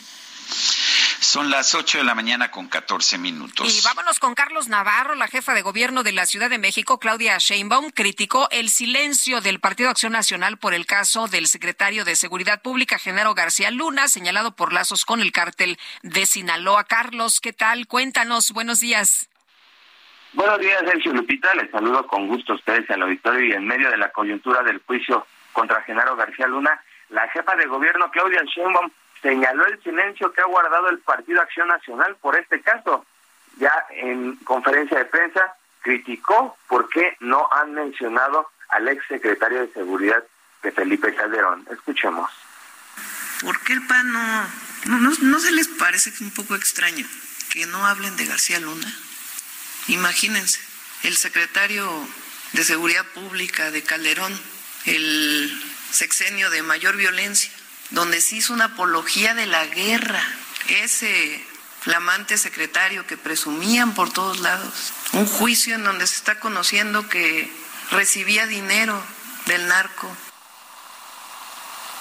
Son 1.21 1.51
las 1.51 1.75
8 1.75 1.99
de 1.99 2.03
la 2.03 2.15
mañana 2.15 2.49
con 2.49 2.67
14 2.67 3.19
minutos. 3.19 3.77
Y 3.77 3.85
vámonos 3.85 4.17
con 4.17 4.33
Carlos 4.33 4.69
Navarro, 4.69 5.13
la 5.13 5.27
jefa 5.27 5.53
de 5.53 5.61
gobierno 5.61 6.01
de 6.01 6.13
la 6.13 6.25
Ciudad 6.25 6.49
de 6.49 6.57
México, 6.57 6.97
Claudia 6.97 7.37
Sheinbaum, 7.37 7.91
criticó 7.91 8.47
el 8.49 8.69
silencio 8.69 9.39
del 9.39 9.59
Partido 9.59 9.91
Acción 9.91 10.13
Nacional 10.13 10.57
por 10.57 10.73
el 10.73 10.87
caso 10.87 11.27
del 11.27 11.45
secretario 11.45 12.05
de 12.05 12.15
Seguridad 12.15 12.63
Pública, 12.63 12.97
Genaro 12.97 13.35
García 13.35 13.69
Luna, 13.69 14.07
señalado 14.07 14.55
por 14.55 14.73
lazos 14.73 15.05
con 15.05 15.21
el 15.21 15.31
cártel 15.31 15.77
de 16.01 16.25
Sinaloa. 16.25 16.85
Carlos, 16.85 17.39
¿qué 17.39 17.53
tal? 17.53 17.85
Cuéntanos, 17.85 18.51
buenos 18.51 18.79
días. 18.79 19.29
Buenos 20.33 20.57
días, 20.57 20.81
Sergio 20.87 21.13
Lupita. 21.13 21.53
Les 21.53 21.69
saludo 21.69 22.07
con 22.07 22.27
gusto 22.27 22.53
a 22.53 22.55
ustedes 22.55 22.89
al 22.89 23.03
auditorio 23.03 23.45
y 23.45 23.51
en 23.51 23.67
medio 23.67 23.91
de 23.91 23.97
la 23.97 24.11
coyuntura 24.11 24.63
del 24.63 24.81
juicio 24.87 25.27
contra 25.53 25.83
Genaro 25.83 26.15
García 26.15 26.47
Luna, 26.47 26.81
la 27.09 27.29
jefa 27.29 27.55
de 27.57 27.67
gobierno, 27.67 28.09
Claudia 28.09 28.41
Sheinbaum, 28.43 28.89
señaló 29.21 29.65
el 29.65 29.81
silencio 29.83 30.31
que 30.33 30.41
ha 30.41 30.45
guardado 30.45 30.89
el 30.89 30.99
Partido 30.99 31.41
Acción 31.41 31.67
Nacional 31.67 32.15
por 32.21 32.37
este 32.37 32.61
caso. 32.61 33.05
Ya 33.57 33.71
en 33.91 34.35
conferencia 34.37 34.97
de 34.97 35.05
prensa 35.05 35.53
criticó 35.81 36.57
por 36.67 36.89
qué 36.89 37.17
no 37.19 37.47
han 37.51 37.73
mencionado 37.73 38.49
al 38.69 38.87
ex 38.87 39.05
secretario 39.07 39.61
de 39.61 39.73
Seguridad 39.73 40.23
de 40.63 40.71
Felipe 40.71 41.13
Calderón. 41.13 41.67
Escuchemos. 41.71 42.31
¿Por 43.41 43.59
qué 43.61 43.73
el 43.73 43.85
PAN 43.87 44.11
no, 44.11 44.99
no, 44.99 45.11
no 45.21 45.39
se 45.39 45.51
les 45.51 45.67
parece 45.67 46.11
un 46.23 46.31
poco 46.31 46.55
extraño 46.55 47.05
que 47.51 47.65
no 47.65 47.85
hablen 47.85 48.15
de 48.15 48.25
García 48.25 48.59
Luna? 48.59 48.87
Imagínense, 49.87 50.59
el 51.03 51.17
secretario 51.17 52.07
de 52.53 52.63
Seguridad 52.63 53.05
Pública 53.13 53.71
de 53.71 53.83
Calderón, 53.83 54.39
el 54.85 55.51
sexenio 55.91 56.49
de 56.49 56.61
mayor 56.61 56.95
violencia, 56.95 57.51
donde 57.91 58.21
se 58.21 58.37
hizo 58.37 58.53
una 58.53 58.65
apología 58.65 59.33
de 59.33 59.45
la 59.45 59.65
guerra, 59.65 60.21
ese 60.69 61.45
flamante 61.81 62.37
secretario 62.37 63.05
que 63.05 63.17
presumían 63.17 63.93
por 63.93 64.11
todos 64.11 64.39
lados, 64.39 64.93
un 65.13 65.25
juicio 65.25 65.75
en 65.75 65.83
donde 65.83 66.07
se 66.07 66.15
está 66.15 66.39
conociendo 66.39 67.09
que 67.09 67.51
recibía 67.91 68.45
dinero 68.47 69.01
del 69.45 69.67
narco. 69.67 70.07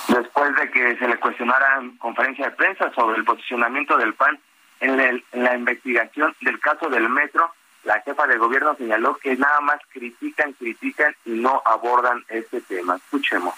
Después 0.09 0.55
de 0.57 0.71
que 0.71 0.97
se 0.99 1.09
le 1.09 1.19
cuestionara 1.19 1.79
en 1.81 1.97
conferencia 1.99 2.47
de 2.47 2.57
prensa 2.57 2.93
sobre 2.95 3.19
el 3.19 3.25
posicionamiento 3.25 3.97
del 3.97 4.15
PAN 4.15 4.39
en, 4.81 5.01
en 5.01 5.45
la 5.45 5.55
investigación 5.55 6.35
del 6.41 6.59
caso 6.61 6.89
del 6.89 7.09
metro, 7.09 7.53
la 7.85 8.01
jefa 8.03 8.27
de 8.27 8.37
gobierno 8.37 8.75
señaló 8.77 9.17
que 9.17 9.37
nada 9.37 9.61
más 9.61 9.81
critican, 9.89 10.53
critican 10.53 11.15
y 11.25 11.31
no 11.31 11.63
abordan 11.65 12.25
este 12.29 12.61
tema. 12.61 12.97
Escuchemos. 12.97 13.55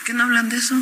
¿Por 0.00 0.06
qué 0.06 0.14
no 0.14 0.24
hablan 0.24 0.48
de 0.48 0.56
eso? 0.56 0.74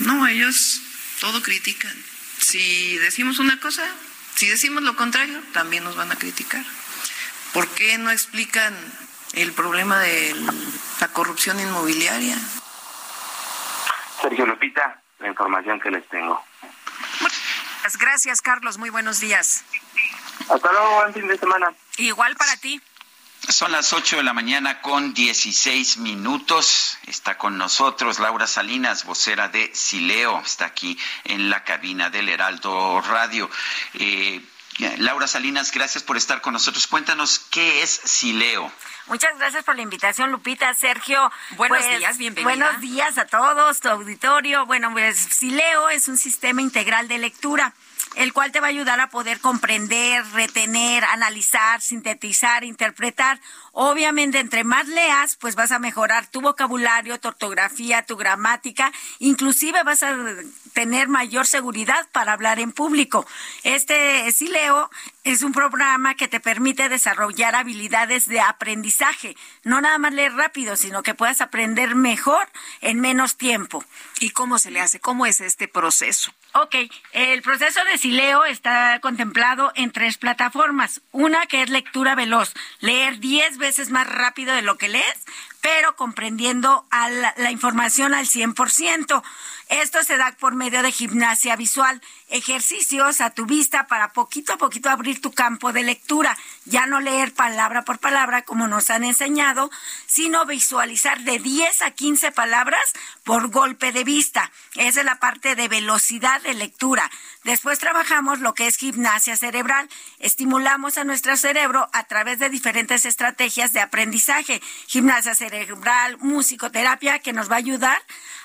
No, 0.00 0.26
ellos 0.26 0.80
todo 1.20 1.40
critican. 1.42 1.94
Si 2.40 2.98
decimos 2.98 3.38
una 3.38 3.60
cosa, 3.60 3.88
si 4.34 4.48
decimos 4.48 4.82
lo 4.82 4.96
contrario, 4.96 5.40
también 5.52 5.84
nos 5.84 5.94
van 5.94 6.10
a 6.10 6.16
criticar. 6.16 6.64
¿Por 7.52 7.68
qué 7.68 7.98
no 7.98 8.10
explican 8.10 8.74
el 9.34 9.52
problema 9.52 10.00
de 10.00 10.34
la 11.00 11.06
corrupción 11.12 11.60
inmobiliaria? 11.60 12.36
Sergio 14.20 14.44
Lupita, 14.44 15.00
la 15.20 15.28
información 15.28 15.78
que 15.78 15.92
les 15.92 16.08
tengo. 16.08 16.44
Gracias, 18.00 18.42
Carlos. 18.42 18.78
Muy 18.78 18.90
buenos 18.90 19.20
días. 19.20 19.62
Hasta 20.48 20.72
luego, 20.72 20.96
buen 20.96 21.14
fin 21.14 21.28
de 21.28 21.38
semana. 21.38 21.72
Igual 21.98 22.34
para 22.34 22.56
ti. 22.56 22.82
Son 23.48 23.72
las 23.72 23.92
8 23.92 24.16
de 24.16 24.22
la 24.22 24.32
mañana 24.32 24.80
con 24.80 25.12
16 25.12 25.98
minutos. 25.98 26.96
Está 27.06 27.36
con 27.36 27.58
nosotros 27.58 28.18
Laura 28.18 28.46
Salinas, 28.46 29.04
vocera 29.04 29.48
de 29.48 29.70
Sileo. 29.74 30.40
Está 30.40 30.64
aquí 30.66 30.98
en 31.24 31.50
la 31.50 31.62
cabina 31.62 32.08
del 32.08 32.30
Heraldo 32.30 33.02
Radio. 33.02 33.50
Eh, 33.94 34.40
Laura 34.98 35.26
Salinas, 35.26 35.72
gracias 35.72 36.02
por 36.02 36.16
estar 36.16 36.40
con 36.40 36.54
nosotros. 36.54 36.86
Cuéntanos 36.86 37.38
qué 37.50 37.82
es 37.82 37.90
Sileo. 37.90 38.72
Muchas 39.06 39.36
gracias 39.38 39.64
por 39.64 39.76
la 39.76 39.82
invitación, 39.82 40.30
Lupita, 40.32 40.72
Sergio. 40.74 41.30
Buenos 41.56 41.78
pues, 41.78 41.98
días, 41.98 42.16
bienvenida. 42.16 42.48
Buenos 42.48 42.80
días 42.80 43.18
a 43.18 43.26
todos, 43.26 43.80
tu 43.80 43.88
auditorio. 43.88 44.64
Bueno, 44.66 44.90
pues 44.92 45.18
Sileo 45.18 45.90
es 45.90 46.08
un 46.08 46.16
sistema 46.16 46.62
integral 46.62 47.06
de 47.08 47.18
lectura 47.18 47.74
el 48.16 48.32
cual 48.32 48.52
te 48.52 48.60
va 48.60 48.66
a 48.66 48.70
ayudar 48.70 49.00
a 49.00 49.08
poder 49.08 49.40
comprender, 49.40 50.24
retener, 50.32 51.04
analizar, 51.04 51.80
sintetizar, 51.80 52.64
interpretar. 52.64 53.40
Obviamente, 53.76 54.38
entre 54.38 54.62
más 54.62 54.86
leas, 54.86 55.34
pues 55.34 55.56
vas 55.56 55.72
a 55.72 55.80
mejorar 55.80 56.28
tu 56.28 56.40
vocabulario, 56.40 57.18
tu 57.18 57.26
ortografía, 57.26 58.02
tu 58.02 58.16
gramática, 58.16 58.92
inclusive 59.18 59.82
vas 59.82 60.04
a 60.04 60.16
tener 60.74 61.08
mayor 61.08 61.44
seguridad 61.44 62.06
para 62.12 62.34
hablar 62.34 62.60
en 62.60 62.70
público. 62.70 63.26
Este 63.64 64.30
Sileo 64.30 64.90
es 65.24 65.42
un 65.42 65.50
programa 65.50 66.14
que 66.14 66.28
te 66.28 66.38
permite 66.38 66.88
desarrollar 66.88 67.56
habilidades 67.56 68.26
de 68.26 68.38
aprendizaje, 68.38 69.36
no 69.64 69.80
nada 69.80 69.98
más 69.98 70.14
leer 70.14 70.34
rápido, 70.34 70.76
sino 70.76 71.02
que 71.02 71.14
puedas 71.14 71.40
aprender 71.40 71.96
mejor 71.96 72.48
en 72.80 73.00
menos 73.00 73.36
tiempo. 73.36 73.84
¿Y 74.20 74.30
cómo 74.30 74.60
se 74.60 74.70
le 74.70 74.80
hace? 74.80 75.00
¿Cómo 75.00 75.26
es 75.26 75.40
este 75.40 75.66
proceso? 75.66 76.32
Ok, 76.56 76.76
el 77.10 77.42
proceso 77.42 77.80
de 77.84 77.98
Sileo 77.98 78.44
está 78.44 79.00
contemplado 79.00 79.72
en 79.74 79.90
tres 79.90 80.18
plataformas. 80.18 81.00
Una 81.10 81.46
que 81.46 81.62
es 81.62 81.68
lectura 81.68 82.14
veloz, 82.14 82.54
leer 82.78 83.18
diez 83.18 83.58
veces 83.58 83.90
más 83.90 84.06
rápido 84.06 84.54
de 84.54 84.62
lo 84.62 84.78
que 84.78 84.88
lees, 84.88 85.24
pero 85.60 85.96
comprendiendo 85.96 86.86
la, 87.38 87.50
información 87.50 88.14
al 88.14 88.26
100%. 88.26 89.20
Esto 89.68 90.04
se 90.04 90.16
da 90.16 90.30
por 90.38 90.54
medio 90.54 90.84
de 90.84 90.92
gimnasia 90.92 91.56
visual, 91.56 92.00
ejercicios 92.34 93.20
a 93.20 93.30
tu 93.30 93.46
vista 93.46 93.86
para 93.86 94.12
poquito 94.12 94.52
a 94.52 94.58
poquito 94.58 94.90
abrir 94.90 95.20
tu 95.20 95.30
campo 95.32 95.72
de 95.72 95.84
lectura, 95.84 96.36
ya 96.64 96.84
no 96.84 97.00
leer 97.00 97.32
palabra 97.32 97.82
por 97.82 98.00
palabra 98.00 98.42
como 98.42 98.66
nos 98.66 98.90
han 98.90 99.04
enseñado, 99.04 99.70
sino 100.06 100.44
visualizar 100.44 101.20
de 101.20 101.38
10 101.38 101.82
a 101.82 101.92
15 101.92 102.32
palabras 102.32 102.92
por 103.22 103.50
golpe 103.50 103.92
de 103.92 104.02
vista. 104.02 104.50
Esa 104.74 105.00
es 105.00 105.06
la 105.06 105.20
parte 105.20 105.54
de 105.54 105.68
velocidad 105.68 106.42
de 106.42 106.54
lectura. 106.54 107.08
Después 107.44 107.78
trabajamos 107.78 108.40
lo 108.40 108.52
que 108.52 108.66
es 108.66 108.78
gimnasia 108.78 109.36
cerebral. 109.36 109.88
Estimulamos 110.18 110.98
a 110.98 111.04
nuestro 111.04 111.36
cerebro 111.36 111.88
a 111.92 112.02
través 112.04 112.40
de 112.40 112.50
diferentes 112.50 113.04
estrategias 113.04 113.72
de 113.72 113.80
aprendizaje. 113.80 114.60
Gimnasia 114.88 115.36
cerebral, 115.36 116.18
musicoterapia, 116.18 117.20
que 117.20 117.32
nos 117.32 117.48
va 117.48 117.54
a 117.54 117.58
ayudar 117.58 118.02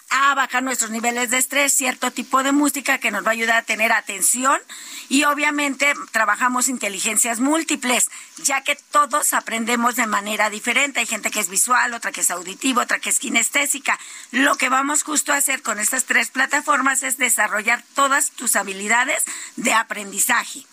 a 0.10 0.34
bajar 0.34 0.64
nuestros 0.64 0.92
niveles 0.92 1.30
de 1.30 1.38
estrés, 1.38 1.74
cierto 1.74 2.12
tipo 2.12 2.44
de 2.44 2.52
música 2.52 2.98
que 2.98 3.12
nos 3.12 3.24
va 3.24 3.30
a 3.30 3.34
ayudar 3.34 3.58
a 3.58 3.64
tener 3.64 3.92
atención 3.92 4.60
y 5.08 5.24
obviamente 5.24 5.94
trabajamos 6.12 6.68
inteligencias 6.68 7.40
múltiples, 7.40 8.10
ya 8.44 8.64
que 8.64 8.76
todos 8.76 9.34
aprendemos 9.34 9.96
de 9.96 10.08
manera 10.08 10.50
diferente. 10.50 11.00
Hay 11.00 11.06
gente 11.06 11.32
que 11.32 11.40
es 11.40 11.50
visual, 11.50 11.94
otra 11.94 12.12
que 12.12 12.22
es 12.22 12.32
auditiva, 12.32 12.84
otra 12.84 13.00
que 13.00 13.10
es 13.10 13.20
kinestésica. 13.20 14.00
Lo 14.32 14.56
que 14.56 14.70
vamos 14.70 15.04
justo 15.04 15.34
a 15.34 15.38
hacer 15.38 15.62
con 15.62 15.80
estas 15.80 16.06
tres 16.06 16.30
plataformas 16.30 17.04
es 17.04 17.18
desarrollar 17.18 17.84
todas 17.96 18.32
tus 18.32 18.56
habilidades 18.56 19.24
de 19.56 19.74
aprendizaje. 19.74 20.66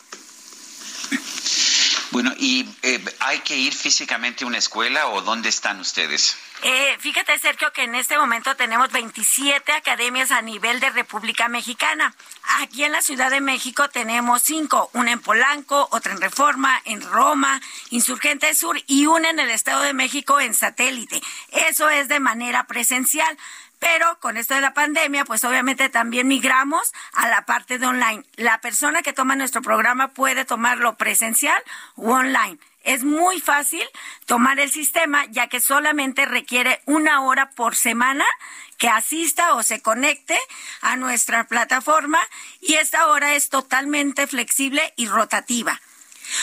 Bueno, 2.11 2.33
¿y 2.39 2.69
eh, 2.83 3.05
hay 3.21 3.41
que 3.41 3.57
ir 3.57 3.75
físicamente 3.75 4.45
a 4.45 4.47
una 4.47 4.59
escuela 4.59 5.09
o 5.09 5.23
dónde 5.23 5.49
están 5.49 5.81
ustedes? 5.81 6.37
Eh, 6.63 6.97
fíjate, 7.01 7.39
Sergio, 7.39 7.71
que 7.73 7.83
en 7.83 7.95
este 7.95 8.17
momento 8.17 8.57
tenemos 8.57 8.91
27 8.91 9.73
academias 9.73 10.31
a 10.31 10.41
nivel 10.41 10.81
de 10.81 10.89
República 10.91 11.49
Mexicana. 11.49 12.15
Aquí 12.61 12.85
en 12.85 12.93
la 12.93 13.03
Ciudad 13.03 13.31
de 13.31 13.43
México 13.43 13.89
tenemos 13.91 14.43
cinco, 14.43 14.91
una 14.95 15.13
en 15.13 15.21
Polanco, 15.21 15.89
otra 15.91 16.13
en 16.13 16.21
Reforma, 16.21 16.81
en 16.87 17.03
Roma, 17.03 17.61
Insurgente 17.91 18.55
Sur 18.55 18.81
y 18.87 19.07
una 19.07 19.31
en 19.31 19.39
el 19.39 19.51
Estado 19.51 19.83
de 19.83 19.93
México 19.93 20.41
en 20.41 20.55
satélite. 20.55 21.21
Eso 21.51 21.91
es 21.91 22.09
de 22.09 22.21
manera 22.21 22.65
presencial. 22.65 23.37
Pero 23.79 24.19
con 24.21 24.37
esto 24.37 24.55
de 24.55 24.61
la 24.61 24.75
pandemia, 24.75 25.25
pues 25.25 25.45
obviamente 25.45 25.89
también 25.89 26.29
migramos 26.29 26.93
a 27.13 27.29
la 27.29 27.45
parte 27.45 27.79
de 27.79 27.87
online. 27.87 28.25
La 28.37 28.61
persona 28.61 29.03
que 29.03 29.13
toma 29.13 29.37
nuestro 29.37 29.63
programa 29.63 30.09
puede 30.09 30.45
tomarlo 30.45 30.97
presencial 30.97 31.63
o 31.97 32.13
online. 32.13 32.59
Es 32.85 33.03
muy 33.03 33.41
fácil 33.41 33.85
tomar 34.27 34.61
el 34.61 34.71
sistema 34.71 35.27
ya 35.27 35.49
que 35.49 35.61
solamente 35.61 36.25
requiere 36.25 36.81
una 36.87 37.23
hora 37.23 37.51
por 37.51 37.75
semana 37.75 38.25
que 38.79 38.89
asista 38.89 39.55
o 39.55 39.63
se 39.63 39.83
conecte 39.83 40.39
a 40.83 40.97
nuestra 40.97 41.45
plataforma 41.45 42.21
y 42.61 42.75
esta 42.75 43.09
hora 43.09 43.35
es 43.35 43.49
totalmente 43.49 44.27
flexible 44.27 44.93
y 44.97 45.09
rotativa. 45.09 45.81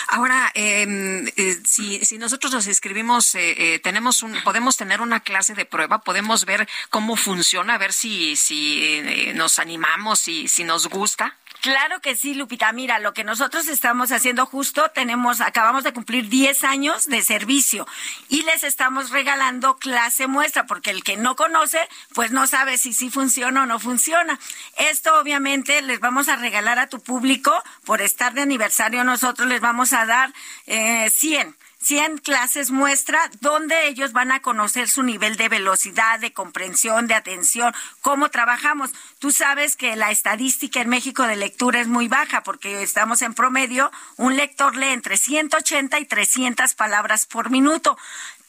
Ahora, 0.08 0.52
em, 0.54 1.28
eh, 1.36 1.60
si, 1.66 2.04
si, 2.06 2.18
nosotros 2.18 2.54
nos 2.54 2.68
inscribimos, 2.68 3.36
eh, 3.36 3.76
eh, 3.76 3.80
tenemos 3.80 4.24
un, 4.24 4.42
podemos 4.44 4.78
tener 4.78 5.02
una 5.02 5.20
clase 5.22 5.54
de 5.54 5.66
prueba, 5.66 6.00
podemos 6.04 6.46
ver 6.46 6.68
cómo 6.90 7.16
funciona, 7.16 7.76
a 7.76 7.78
ver 7.78 7.94
si, 7.94 8.36
si 8.36 9.32
nos 9.34 9.60
animamos 9.60 10.28
y 10.28 10.48
si 10.48 10.64
nos 10.64 10.88
gusta. 10.88 11.38
Claro 11.64 12.02
que 12.02 12.18
sí, 12.18 12.34
Lupita. 12.34 12.74
Mira, 12.74 13.00
lo 13.00 13.14
que 13.14 13.24
nosotros 13.24 13.70
estamos 13.70 14.12
haciendo 14.12 14.46
justo, 14.46 14.92
tenemos, 14.94 15.40
acabamos 15.40 15.86
de 15.86 15.94
cumplir 15.94 16.28
10 16.28 16.66
años 16.66 17.08
de 17.08 17.22
servicio 17.22 17.88
y 18.28 18.42
les 18.44 18.66
estamos 18.66 19.12
regalando 19.12 19.78
clase 19.78 20.28
muestra, 20.28 20.66
porque 20.66 20.90
el 20.90 21.06
que 21.06 21.16
no 21.16 21.38
conoce, 21.38 21.80
pues 22.14 22.32
no 22.32 22.48
sabe 22.48 22.78
si 22.78 22.92
sí 22.92 23.10
funciona 23.10 23.64
o 23.64 23.66
no 23.66 23.80
funciona. 23.80 24.38
Esto 24.76 25.18
obviamente 25.18 25.82
les 25.82 26.02
vamos 26.02 26.28
a 26.28 26.36
regalar 26.36 26.80
a 26.80 26.88
tu 26.88 27.00
público 27.00 27.54
por 27.86 28.02
estar 28.02 28.34
de 28.34 28.42
aniversario. 28.42 29.06
Nosotros 29.06 29.48
les 29.48 29.62
vamos 29.62 29.94
a 29.94 30.06
dar 30.06 30.34
eh, 30.68 31.10
100 31.10 31.56
100 31.84 32.20
clases 32.20 32.72
muestra 32.72 33.20
donde 33.42 33.88
ellos 33.88 34.14
van 34.14 34.32
a 34.32 34.42
conocer 34.42 34.88
su 34.88 35.04
nivel 35.04 35.36
de 35.36 35.50
velocidad, 35.50 36.20
de 36.20 36.32
comprensión, 36.32 37.08
de 37.08 37.14
atención, 37.14 37.74
cómo 38.02 38.30
trabajamos. 38.30 38.92
Tú 39.20 39.32
sabes 39.32 39.76
que 39.76 39.96
la 39.96 40.12
estadística 40.12 40.82
en 40.82 40.90
México 40.90 41.24
de 41.24 41.36
lectura 41.36 41.82
es 41.82 41.88
muy 41.88 42.08
baja 42.08 42.42
porque 42.44 42.84
estamos 42.84 43.22
en 43.22 43.34
promedio, 43.34 43.92
un 44.18 44.38
lector 44.38 44.76
lee 44.76 44.88
entre 44.88 45.18
180 45.18 46.00
y 46.00 46.06
300 46.06 46.74
palabras 46.76 47.26
por 47.26 47.50
minuto 47.50 47.98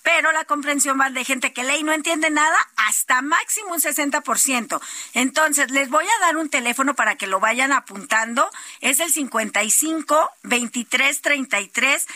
pero 0.05 0.33
la 0.33 0.45
comprensión 0.45 1.01
va 1.01 1.09
de 1.09 1.25
gente 1.25 1.53
que 1.53 1.65
lee 1.65 1.79
y 1.79 1.83
no 1.83 1.93
entiende 1.93 2.29
nada 2.31 2.57
hasta 2.77 3.23
máximo 3.23 3.73
un 3.73 3.81
60%. 3.81 4.81
Entonces, 5.15 5.71
les 5.71 5.89
voy 5.89 6.05
a 6.05 6.27
dar 6.27 6.37
un 6.37 6.51
teléfono 6.51 6.95
para 6.95 7.17
que 7.17 7.27
lo 7.27 7.41
vayan 7.41 7.73
apuntando. 7.73 8.49
Es 8.83 9.01
el 9.01 9.11
55 9.11 10.31
23 10.43 11.23
33 11.23 12.07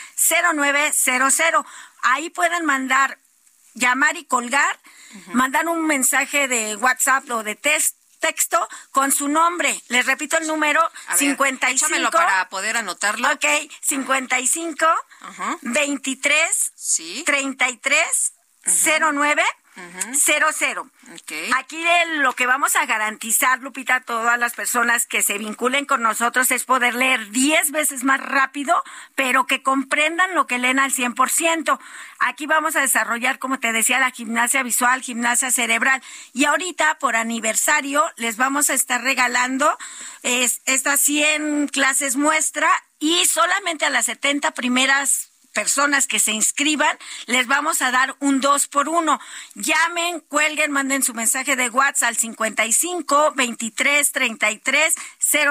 0900. 0.55 1.65
Ahí 2.03 2.29
pueden 2.29 2.63
mandar, 2.63 3.17
llamar 3.73 4.15
y 4.17 4.23
colgar, 4.23 4.79
mandar 5.33 5.67
un 5.67 5.87
mensaje 5.87 6.47
de 6.47 6.75
WhatsApp 6.75 7.29
o 7.31 7.43
de 7.43 7.55
test 7.55 7.95
texto 8.19 8.67
con 8.91 9.11
su 9.11 9.27
nombre. 9.27 9.81
Les 9.87 10.05
repito 10.05 10.37
el 10.37 10.45
número, 10.45 10.81
ver, 11.07 11.17
55. 11.17 11.85
échamelo 11.85 12.11
para 12.11 12.49
poder 12.49 12.77
anotarlo. 12.77 13.31
Ok, 13.31 13.45
55 13.81 14.85
23 15.61 16.71
Sí. 16.75 17.23
33 17.25 18.33
09 18.65 19.43
00. 20.13 20.89
Aquí 21.57 21.81
el- 22.03 22.19
lo 22.21 22.33
que 22.33 22.45
vamos 22.45 22.75
a 22.75 22.85
garantizar, 22.85 23.59
Lupita, 23.59 23.95
a 23.95 24.01
todas 24.01 24.37
las 24.37 24.53
personas 24.53 25.05
que 25.05 25.21
se 25.21 25.37
vinculen 25.37 25.85
con 25.85 26.01
nosotros 26.01 26.51
es 26.51 26.65
poder 26.65 26.95
leer 26.95 27.29
10 27.31 27.71
veces 27.71 28.03
más 28.03 28.19
rápido, 28.19 28.83
pero 29.15 29.45
que 29.47 29.63
comprendan 29.63 30.35
lo 30.35 30.47
que 30.47 30.57
leen 30.59 30.79
al 30.79 30.91
100%. 30.91 31.79
Aquí 32.19 32.45
vamos 32.45 32.75
a 32.75 32.81
desarrollar, 32.81 33.39
como 33.39 33.59
te 33.59 33.71
decía, 33.71 33.99
la 33.99 34.11
gimnasia 34.11 34.63
visual, 34.63 35.01
gimnasia 35.01 35.49
cerebral. 35.49 36.03
Y 36.33 36.43
ahorita, 36.43 36.99
por 36.99 37.15
aniversario, 37.15 38.03
les 38.17 38.35
vamos 38.35 38.69
a 38.69 38.73
estar 38.73 39.01
regalando 39.01 39.77
es, 40.23 40.61
estas 40.65 40.99
100 40.99 41.69
clases 41.69 42.17
muestra 42.17 42.69
y 42.99 43.25
solamente 43.25 43.85
a 43.85 43.89
las 43.89 44.05
70 44.05 44.51
primeras 44.51 45.31
personas 45.53 46.07
que 46.07 46.19
se 46.19 46.31
inscriban, 46.31 46.97
les 47.25 47.47
vamos 47.47 47.81
a 47.81 47.91
dar 47.91 48.15
un 48.19 48.39
2 48.39 48.67
por 48.67 48.87
1. 48.87 49.19
Llamen, 49.55 50.19
cuelguen, 50.21 50.71
manden 50.71 51.03
su 51.03 51.13
mensaje 51.13 51.55
de 51.55 51.69
WhatsApp 51.69 52.09
al 52.09 52.17
55 52.17 53.33
23 53.35 54.11
33 54.11 54.95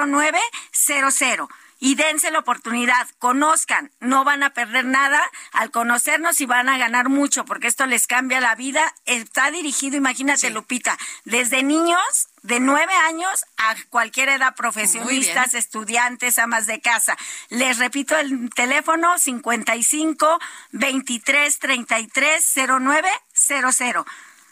09 0.07 0.39
00 0.71 1.49
y 1.79 1.95
dense 1.95 2.29
la 2.29 2.39
oportunidad, 2.39 3.07
conozcan, 3.19 3.91
no 4.01 4.25
van 4.25 4.43
a 4.43 4.53
perder 4.53 4.85
nada 4.85 5.21
al 5.53 5.71
conocernos 5.71 6.41
y 6.41 6.45
van 6.45 6.67
a 6.67 6.77
ganar 6.77 7.07
mucho, 7.07 7.45
porque 7.45 7.67
esto 7.67 7.85
les 7.85 8.05
cambia 8.05 8.41
la 8.41 8.55
vida. 8.55 8.93
Está 9.05 9.49
dirigido, 9.49 9.95
imagínate, 9.95 10.49
Lupita, 10.49 10.97
desde 11.23 11.63
niños 11.63 12.28
de 12.43 12.59
nueve 12.59 12.93
años 12.93 13.45
a 13.57 13.75
cualquier 13.89 14.29
edad, 14.29 14.55
profesionistas, 14.55 15.53
estudiantes, 15.53 16.39
amas 16.39 16.65
de 16.65 16.81
casa. 16.81 17.17
Les 17.49 17.77
repito 17.77 18.17
el 18.17 18.49
teléfono 18.51 19.17
55 19.17 20.39
23 20.71 21.59
33 21.59 22.53
09 22.79 23.09
00. 23.33 24.05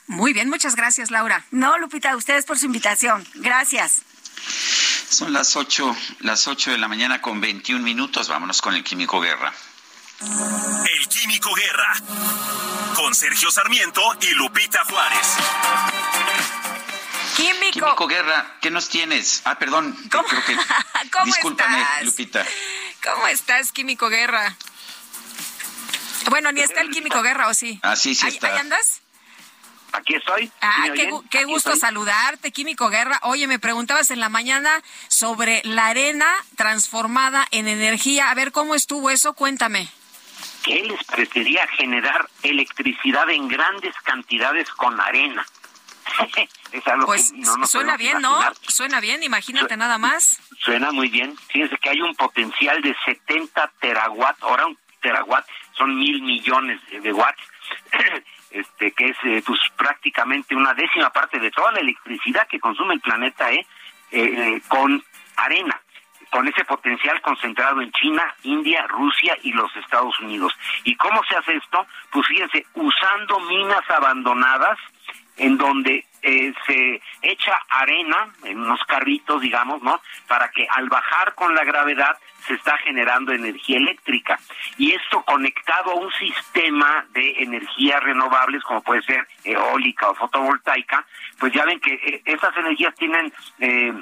Muy 0.08 0.34
bien, 0.34 0.50
muchas 0.50 0.76
gracias, 0.76 1.12
Laura. 1.12 1.46
No, 1.52 1.78
Lupita, 1.78 2.12
a 2.12 2.16
ustedes 2.16 2.46
por 2.46 2.58
su 2.58 2.66
invitación. 2.66 3.28
Gracias. 3.36 4.02
Son 5.10 5.34
las 5.34 5.56
8, 5.56 5.96
las 6.20 6.48
8 6.48 6.72
de 6.72 6.78
la 6.78 6.88
mañana 6.88 7.22
con 7.22 7.42
21 7.42 7.84
minutos. 7.84 8.28
Vámonos 8.28 8.62
con 8.62 8.74
el 8.74 8.84
Químico 8.84 9.20
Guerra. 9.20 9.54
El 10.22 11.08
Químico 11.08 11.54
Guerra. 11.54 11.94
Con 12.96 13.14
Sergio 13.14 13.52
Sarmiento 13.52 14.02
y 14.22 14.34
Lupita 14.34 14.84
Juárez. 14.86 15.38
Químico. 17.38 17.72
Químico 17.72 18.08
Guerra, 18.08 18.56
¿qué 18.62 18.72
nos 18.72 18.90
tienes? 18.90 19.42
Ah, 19.46 19.58
perdón. 19.60 19.96
Creo 20.10 20.26
que, 20.26 20.56
¿Cómo 21.12 21.26
discúlpame, 21.26 21.82
estás? 21.82 22.04
Lupita. 22.06 22.46
¿Cómo 23.04 23.28
estás, 23.28 23.72
Químico 23.72 24.10
Guerra? 24.10 24.56
Bueno, 26.30 26.52
ni 26.52 26.62
está 26.62 26.82
el 26.82 26.90
Químico 26.90 27.22
Guerra, 27.22 27.48
¿o 27.48 27.54
sí? 27.54 27.80
Ah, 27.84 27.96
sí, 27.96 28.16
sí 28.16 28.26
¿Ahí, 28.26 28.34
está. 28.34 28.48
ahí 28.54 28.58
andas? 28.60 29.02
Aquí 29.94 30.16
estoy. 30.16 30.52
Ah, 30.62 30.84
¿Sí 30.86 30.90
me 30.92 31.24
qué, 31.30 31.46
gusto 31.46 31.70
estoy. 31.72 31.80
saludarte, 31.80 32.52
Químico 32.52 32.90
Guerra. 32.90 33.20
Oye, 33.24 33.48
me 33.48 33.60
preguntabas 33.60 34.12
en 34.12 34.20
la 34.20 34.30
mañana 34.30 34.84
sobre 35.08 35.62
la 35.64 35.88
arena 35.88 36.28
transformada 36.56 37.48
en 37.52 37.68
energía. 37.68 38.30
A 38.30 38.34
ver, 38.34 38.52
¿cómo 38.52 38.76
estuvo 38.76 39.10
eso? 39.10 39.34
Cuéntame. 39.34 39.88
¿Qué 40.64 40.84
les 40.84 41.02
parecería 41.06 41.66
generar 41.68 42.28
electricidad 42.44 43.30
en 43.30 43.48
grandes 43.48 43.96
cantidades 44.04 44.70
con 44.72 45.00
arena? 45.00 45.46
es 46.72 46.88
algo 46.88 47.06
Pues 47.08 47.32
que 47.32 47.40
no 47.40 47.58
nos 47.58 47.70
suena 47.70 47.98
bien, 47.98 48.22
¿no? 48.22 48.40
Suena 48.68 49.00
bien, 49.00 49.24
imagínate 49.24 49.78
nada 49.78 49.98
más. 49.98 50.40
Suena 50.60 50.92
muy 50.92 51.10
bien. 51.10 51.36
Fíjense 51.50 51.78
que 51.78 51.90
hay 51.90 52.02
un 52.02 52.16
potencial 52.16 52.82
de 52.82 52.96
70 53.06 53.72
terawatt. 53.80 54.42
Ahora 54.42 54.66
un 54.66 54.78
terawatt 55.02 55.46
son 55.78 55.98
mil 55.98 56.22
millones 56.22 56.80
de, 56.90 57.02
de 57.02 57.14
watts. 57.14 57.42
Este, 58.50 58.94
que 58.94 59.10
es 59.10 59.18
eh, 59.26 59.44
pues 59.46 59.60
prácticamente 59.76 60.56
una 60.56 60.74
décima 60.74 61.10
parte 61.10 61.38
de 61.38 61.52
toda 61.52 61.74
la 61.74 61.82
electricidad 61.82 62.48
que 62.48 62.62
consume 62.62 62.94
el 62.94 63.02
planeta 63.02 63.52
¿eh? 63.52 63.68
Eh, 64.10 64.24
eh, 64.24 64.62
con 64.70 65.04
arena, 65.36 65.82
con 66.30 66.48
ese 66.48 66.64
potencial 66.64 67.22
concentrado 67.22 67.82
en 67.82 67.92
China, 67.92 68.24
India, 68.44 68.88
Rusia 68.88 69.38
y 69.44 69.52
los 69.52 69.76
Estados 69.76 70.18
Unidos. 70.22 70.54
¿Y 70.86 70.96
cómo 70.96 71.22
se 71.26 71.36
hace 71.36 71.58
esto? 71.58 71.86
Pues 72.10 72.26
fíjense, 72.26 72.66
usando 72.74 73.40
minas 73.42 73.84
abandonadas 73.90 74.80
en 75.38 75.58
donde 75.58 76.06
eh, 76.22 76.54
se 76.66 77.02
echa 77.22 77.58
arena 77.70 78.34
en 78.44 78.60
unos 78.60 78.84
carritos, 78.86 79.42
digamos, 79.42 79.82
¿no? 79.82 80.02
Para 80.28 80.50
que 80.50 80.68
al 80.70 80.90
bajar 80.90 81.36
con 81.36 81.54
la 81.56 81.64
gravedad 81.64 82.18
se 82.46 82.56
está 82.56 82.78
generando 82.80 83.34
energía 83.34 83.78
eléctrica. 83.78 84.40
Y 84.78 84.94
esto 84.94 85.22
conectado 85.24 85.92
a 85.92 85.96
un 85.96 86.12
sistema 86.14 87.06
de 87.12 87.44
energías 87.44 88.02
renovables, 88.04 88.64
como 88.64 88.82
puede 88.82 89.04
ser 89.04 89.28
eólica 89.44 90.10
o 90.10 90.16
fotovoltaica, 90.16 91.06
pues 91.40 91.54
ya 91.54 91.66
ven 91.66 91.80
que 91.80 91.94
eh, 91.94 92.22
estas 92.26 92.56
energías 92.58 92.96
tienen... 92.96 93.32
Eh, 93.60 93.94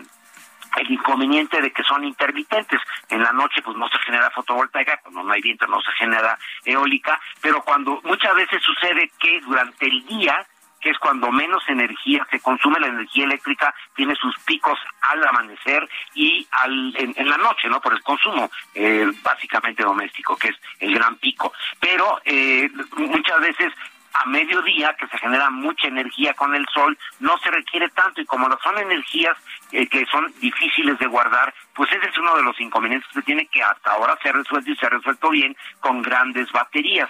el 0.78 0.92
inconveniente 0.92 1.62
de 1.62 1.72
que 1.72 1.84
son 1.84 2.04
intermitentes. 2.04 2.82
En 3.10 3.24
la 3.24 3.32
noche 3.32 3.62
pues 3.62 3.78
no 3.78 3.88
se 3.88 3.98
genera 4.00 4.30
fotovoltaica, 4.32 4.98
cuando 4.98 5.24
no 5.24 5.32
hay 5.32 5.42
viento 5.42 5.66
no 5.68 5.80
se 5.80 5.92
genera 5.94 6.38
eólica, 6.66 7.18
pero 7.40 7.62
cuando 7.64 8.02
muchas 8.04 8.36
veces 8.36 8.62
sucede 8.62 9.10
que 9.18 9.40
durante 9.42 9.86
el 9.88 10.06
día 10.06 10.46
que 10.86 10.92
es 10.92 11.00
cuando 11.00 11.32
menos 11.32 11.68
energía 11.68 12.28
se 12.30 12.40
consume, 12.40 12.80
la 12.80 12.86
energía 12.86 13.26
eléctrica 13.26 13.74
tiene 13.96 14.14
sus 14.16 14.38
picos 14.46 14.78
al 15.02 15.26
amanecer 15.26 15.90
y 16.14 16.46
al, 16.52 16.94
en, 16.96 17.28
la 17.28 17.38
noche, 17.38 17.68
¿no? 17.68 17.82
Por 17.82 17.94
el 17.94 18.04
consumo 18.04 18.52
eh, 18.76 19.08
básicamente 19.24 19.82
doméstico, 19.82 20.38
que 20.38 20.50
es 20.50 20.56
el 20.80 20.94
gran 20.94 21.16
pico. 21.16 21.52
Pero 21.80 22.22
eh, 22.24 22.70
muchas 22.98 23.40
veces 23.40 23.74
a 24.14 24.28
mediodía, 24.28 24.94
que 24.94 25.08
se 25.08 25.18
genera 25.18 25.50
mucha 25.50 25.88
energía 25.88 26.36
con 26.36 26.54
el 26.54 26.68
sol, 26.72 26.96
no 27.20 27.36
se 27.40 27.50
requiere 27.50 27.90
tanto 27.90 28.22
y 28.22 28.26
como 28.26 28.48
no 28.48 28.60
son 28.64 28.78
energías 28.78 29.36
eh, 29.72 29.88
que 29.88 30.06
son 30.06 30.32
difíciles 30.40 31.00
de 31.00 31.08
guardar, 31.08 31.52
pues 31.74 31.92
ese 31.92 32.10
es 32.10 32.18
uno 32.20 32.36
de 32.36 32.44
los 32.44 32.62
inconvenientes 32.62 33.10
que 33.12 33.24
tiene 33.24 33.48
que 33.48 33.64
hasta 33.64 33.90
ahora 33.90 34.16
se 34.22 34.30
ha 34.30 34.34
resuelto 34.34 34.70
y 34.70 34.76
se 34.76 34.86
ha 34.86 34.90
resuelto 34.90 35.32
bien 35.32 35.58
con 35.80 36.04
grandes 36.04 36.52
baterías. 36.52 37.10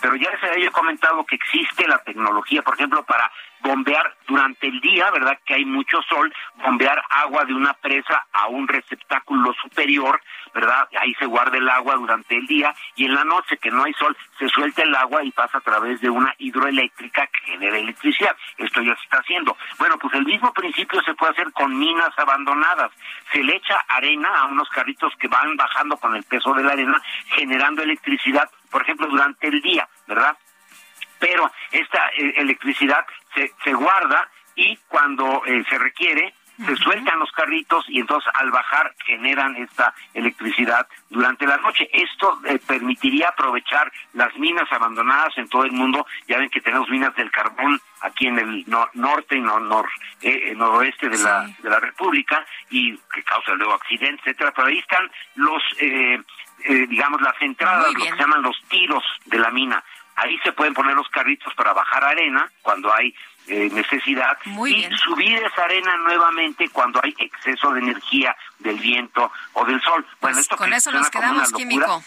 Pero 0.00 0.16
ya 0.16 0.30
les 0.30 0.42
había 0.42 0.70
comentado 0.70 1.24
que 1.24 1.36
existe 1.36 1.86
la 1.86 1.98
tecnología, 1.98 2.62
por 2.62 2.74
ejemplo, 2.74 3.04
para 3.04 3.30
bombear 3.62 4.14
durante 4.26 4.68
el 4.68 4.80
día, 4.80 5.10
¿verdad? 5.10 5.38
Que 5.44 5.54
hay 5.54 5.64
mucho 5.64 6.00
sol, 6.08 6.32
bombear 6.62 7.02
agua 7.10 7.44
de 7.44 7.54
una 7.54 7.74
presa 7.74 8.24
a 8.32 8.48
un 8.48 8.68
receptáculo 8.68 9.52
superior, 9.54 10.20
¿verdad? 10.54 10.88
Ahí 11.00 11.14
se 11.14 11.26
guarda 11.26 11.58
el 11.58 11.68
agua 11.68 11.96
durante 11.96 12.36
el 12.36 12.46
día 12.46 12.74
y 12.96 13.04
en 13.04 13.14
la 13.14 13.24
noche 13.24 13.58
que 13.58 13.70
no 13.70 13.84
hay 13.84 13.92
sol 13.94 14.16
se 14.38 14.48
suelta 14.48 14.82
el 14.82 14.94
agua 14.94 15.24
y 15.24 15.30
pasa 15.30 15.58
a 15.58 15.62
través 15.62 16.00
de 16.00 16.10
una 16.10 16.34
hidroeléctrica 16.38 17.26
que 17.26 17.52
genera 17.52 17.78
electricidad. 17.78 18.36
Esto 18.58 18.82
ya 18.82 18.94
se 18.96 19.02
está 19.02 19.18
haciendo. 19.18 19.56
Bueno, 19.78 19.98
pues 19.98 20.14
el 20.14 20.24
mismo 20.24 20.52
principio 20.52 21.02
se 21.02 21.14
puede 21.14 21.32
hacer 21.32 21.52
con 21.52 21.78
minas 21.78 22.10
abandonadas. 22.18 22.90
Se 23.32 23.42
le 23.42 23.56
echa 23.56 23.84
arena 23.88 24.28
a 24.40 24.46
unos 24.46 24.68
carritos 24.70 25.12
que 25.18 25.28
van 25.28 25.56
bajando 25.56 25.96
con 25.96 26.14
el 26.14 26.22
peso 26.24 26.52
de 26.54 26.62
la 26.62 26.72
arena, 26.72 27.00
generando 27.36 27.82
electricidad, 27.82 28.48
por 28.70 28.82
ejemplo, 28.82 29.06
durante 29.08 29.48
el 29.48 29.60
día, 29.60 29.88
¿verdad? 30.06 30.36
Pero 31.20 31.50
esta 31.70 32.08
eh, 32.16 32.34
electricidad 32.36 33.06
se, 33.34 33.52
se 33.62 33.72
guarda 33.72 34.28
y 34.56 34.76
cuando 34.88 35.44
eh, 35.46 35.62
se 35.68 35.78
requiere 35.78 36.34
se 36.66 36.76
sueltan 36.76 37.18
los 37.18 37.30
carritos 37.32 37.84
y 37.88 38.00
entonces 38.00 38.30
al 38.34 38.50
bajar 38.50 38.94
generan 39.04 39.56
esta 39.56 39.94
electricidad 40.12 40.86
durante 41.08 41.46
la 41.46 41.56
noche. 41.56 41.88
Esto 41.92 42.38
eh, 42.44 42.58
permitiría 42.66 43.28
aprovechar 43.28 43.90
las 44.12 44.34
minas 44.36 44.70
abandonadas 44.70 45.36
en 45.38 45.48
todo 45.48 45.64
el 45.64 45.72
mundo. 45.72 46.06
Ya 46.28 46.38
ven 46.38 46.50
que 46.50 46.60
tenemos 46.60 46.88
minas 46.90 47.14
del 47.16 47.30
carbón 47.30 47.80
aquí 48.02 48.26
en 48.26 48.38
el 48.38 48.64
norte 48.94 49.36
y 49.36 49.40
nor 49.40 49.88
eh, 50.22 50.54
noroeste 50.54 51.08
de 51.08 51.18
la 51.18 51.48
de 51.62 51.70
la 51.70 51.80
República 51.80 52.44
y 52.68 52.96
que 53.14 53.22
causa 53.22 53.54
luego 53.54 53.74
accidentes, 53.74 54.26
etcétera. 54.26 54.52
Pero 54.54 54.68
ahí 54.68 54.78
están 54.78 55.10
los 55.36 55.62
eh, 55.78 56.22
digamos 56.88 57.22
las 57.22 57.40
entradas, 57.40 57.86
lo 57.92 57.94
que 57.94 58.10
se 58.10 58.16
llaman 58.16 58.42
los 58.42 58.60
tiros 58.68 59.04
de 59.26 59.38
la 59.38 59.50
mina. 59.50 59.82
Ahí 60.22 60.38
se 60.44 60.52
pueden 60.52 60.74
poner 60.74 60.94
los 60.94 61.08
carritos 61.08 61.52
para 61.54 61.72
bajar 61.72 62.04
arena 62.04 62.50
cuando 62.62 62.92
hay 62.94 63.14
eh, 63.46 63.68
necesidad 63.72 64.36
y 64.44 64.86
subir 64.96 65.42
esa 65.42 65.64
arena 65.64 65.96
nuevamente 65.96 66.68
cuando 66.68 67.00
hay 67.02 67.14
exceso 67.18 67.72
de 67.72 67.80
energía 67.80 68.36
del 68.58 68.78
viento 68.78 69.32
o 69.54 69.64
del 69.64 69.80
sol. 69.80 70.04
Bueno, 70.20 70.34
pues 70.34 70.38
esto 70.38 70.56
con 70.56 70.72
eso 70.72 70.90
nos 70.92 71.10
quedamos, 71.10 71.52
químico. 71.52 72.02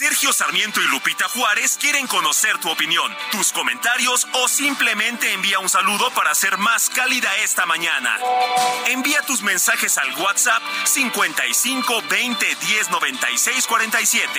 Sergio 0.00 0.32
Sarmiento 0.32 0.80
y 0.80 0.88
Lupita 0.88 1.28
Juárez 1.28 1.76
quieren 1.78 2.06
conocer 2.06 2.56
tu 2.56 2.70
opinión, 2.70 3.12
tus 3.32 3.52
comentarios 3.52 4.26
o 4.32 4.48
simplemente 4.48 5.30
envía 5.34 5.58
un 5.58 5.68
saludo 5.68 6.10
para 6.14 6.34
ser 6.34 6.56
más 6.56 6.88
cálida 6.88 7.28
esta 7.44 7.66
mañana. 7.66 8.16
Envía 8.86 9.20
tus 9.26 9.42
mensajes 9.42 9.98
al 9.98 10.10
WhatsApp 10.18 10.62
55 10.86 12.02
20 12.08 12.46
10 12.46 12.90
96 12.90 13.66
47. 13.66 14.30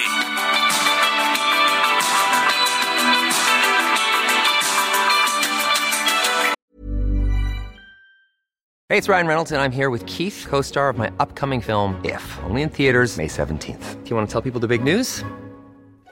Hey, 8.90 8.98
it's 8.98 9.08
Ryan 9.08 9.28
Reynolds 9.28 9.52
and 9.52 9.62
I'm 9.62 9.72
here 9.72 9.92
with 9.92 10.04
Keith, 10.08 10.48
co-star 10.50 10.90
of 10.90 10.98
my 10.98 11.12
upcoming 11.20 11.62
film 11.62 12.02
If, 12.04 12.24
only 12.50 12.64
in 12.64 12.70
theaters 12.70 13.16
May 13.16 13.28
17th. 13.28 14.04
Do 14.04 14.10
you 14.10 14.16
want 14.16 14.28
to 14.28 14.32
tell 14.34 14.42
people 14.42 14.60
the 14.60 14.68
big 14.68 14.84
news? 14.84 15.24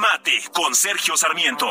Jaque 0.00 0.32
Mate 0.40 0.42
con 0.52 0.74
Sergio 0.74 1.16
Sarmiento. 1.16 1.70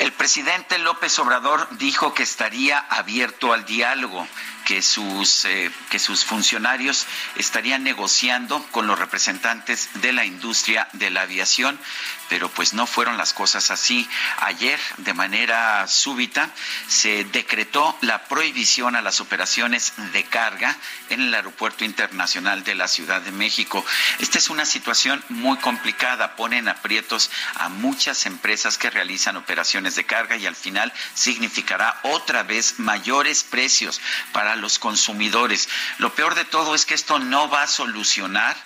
El 0.00 0.12
presidente 0.12 0.78
López 0.78 1.18
Obrador 1.18 1.68
dijo 1.78 2.14
que 2.14 2.22
estaría 2.22 2.78
abierto 2.78 3.52
al 3.52 3.64
diálogo 3.64 4.26
que 4.68 4.82
sus, 4.82 5.46
eh, 5.46 5.70
que 5.88 5.98
sus 5.98 6.26
funcionarios 6.26 7.06
estarían 7.36 7.82
negociando 7.84 8.62
con 8.64 8.86
los 8.86 8.98
representantes 8.98 9.88
de 10.02 10.12
la 10.12 10.26
industria 10.26 10.86
de 10.92 11.08
la 11.08 11.22
aviación, 11.22 11.80
pero 12.28 12.50
pues 12.50 12.74
no 12.74 12.86
fueron 12.86 13.16
las 13.16 13.32
cosas 13.32 13.70
así. 13.70 14.06
Ayer, 14.40 14.78
de 14.98 15.14
manera 15.14 15.88
súbita, 15.88 16.50
se 16.86 17.24
decretó 17.24 17.96
la 18.02 18.24
prohibición 18.24 18.94
a 18.94 19.00
las 19.00 19.22
operaciones 19.22 19.94
de 20.12 20.24
carga 20.24 20.76
en 21.08 21.22
el 21.22 21.34
Aeropuerto 21.34 21.86
Internacional 21.86 22.62
de 22.62 22.74
la 22.74 22.88
Ciudad 22.88 23.22
de 23.22 23.32
México. 23.32 23.82
Esta 24.18 24.36
es 24.36 24.50
una 24.50 24.66
situación 24.66 25.24
muy 25.30 25.56
complicada, 25.56 26.36
ponen 26.36 26.68
aprietos 26.68 27.30
a 27.54 27.70
muchas 27.70 28.26
empresas 28.26 28.76
que 28.76 28.90
realizan 28.90 29.38
operaciones 29.38 29.94
de 29.94 30.04
carga 30.04 30.36
y 30.36 30.44
al 30.44 30.56
final 30.56 30.92
significará 31.14 32.00
otra 32.02 32.42
vez 32.42 32.78
mayores 32.78 33.44
precios 33.44 34.02
para 34.32 34.57
los 34.58 34.78
consumidores. 34.78 35.68
Lo 35.98 36.14
peor 36.14 36.34
de 36.34 36.44
todo 36.44 36.74
es 36.74 36.84
que 36.86 36.94
esto 36.94 37.18
no 37.18 37.48
va 37.48 37.62
a 37.62 37.66
solucionar 37.66 38.56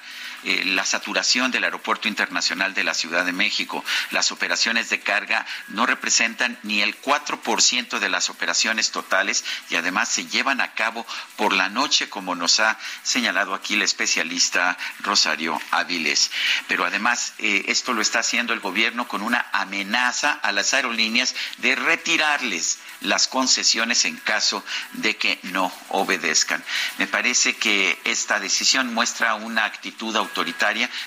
eh, 0.45 0.65
la 0.65 0.85
saturación 0.85 1.53
del 1.53 1.63
Aeropuerto 1.63 2.09
Internacional 2.09 2.75
de 2.75 2.83
la 2.83 2.95
Ciudad 2.95 3.25
de 3.25 3.33
México. 3.33 3.85
Las 4.11 4.33
operaciones 4.33 4.91
de 4.91 4.99
carga 4.99 5.47
no 5.69 5.87
representan 5.87 6.59
ni 6.65 6.83
el 6.83 7.01
4% 7.01 8.01
de 8.01 8.09
las 8.09 8.29
operaciones 8.29 8.91
totales 8.91 9.45
y 9.71 9.77
además 9.77 10.09
se 10.09 10.27
llevan 10.27 10.61
a 10.61 10.75
cabo 10.75 11.07
por 11.37 11.53
la 11.53 11.69
noche, 11.69 12.09
como 12.09 12.35
nos 12.35 12.59
ha 12.59 12.77
señalado 13.05 13.55
aquí 13.55 13.77
la 13.77 13.85
especialista 13.85 14.77
Rosario 15.01 15.61
Áviles. 15.71 16.33
Pero 16.67 16.85
además 16.85 17.35
eh, 17.39 17.65
esto 17.69 17.93
lo 17.93 18.03
está 18.03 18.19
haciendo 18.19 18.53
el 18.53 18.61
gobierno 18.61 19.07
con 19.07 19.23
una 19.23 19.47
amenaza 19.53 20.33
a 20.33 20.51
las 20.51 20.75
aerolíneas 20.75 21.37
de 21.59 21.77
retirarles 21.77 22.79
las 23.01 23.29
concesiones 23.29 24.05
en 24.05 24.17
caso 24.17 24.65
de 24.95 25.17
que 25.17 25.39
no 25.43 25.73
obedezcan. 25.89 26.63
Me 26.99 27.07
parece 27.07 27.57
que 27.57 27.99
esta 28.05 28.41
decisión 28.41 28.93
muestra 28.93 29.35
una 29.35 29.65
actitud 29.65 30.15
autoritaria 30.17 30.32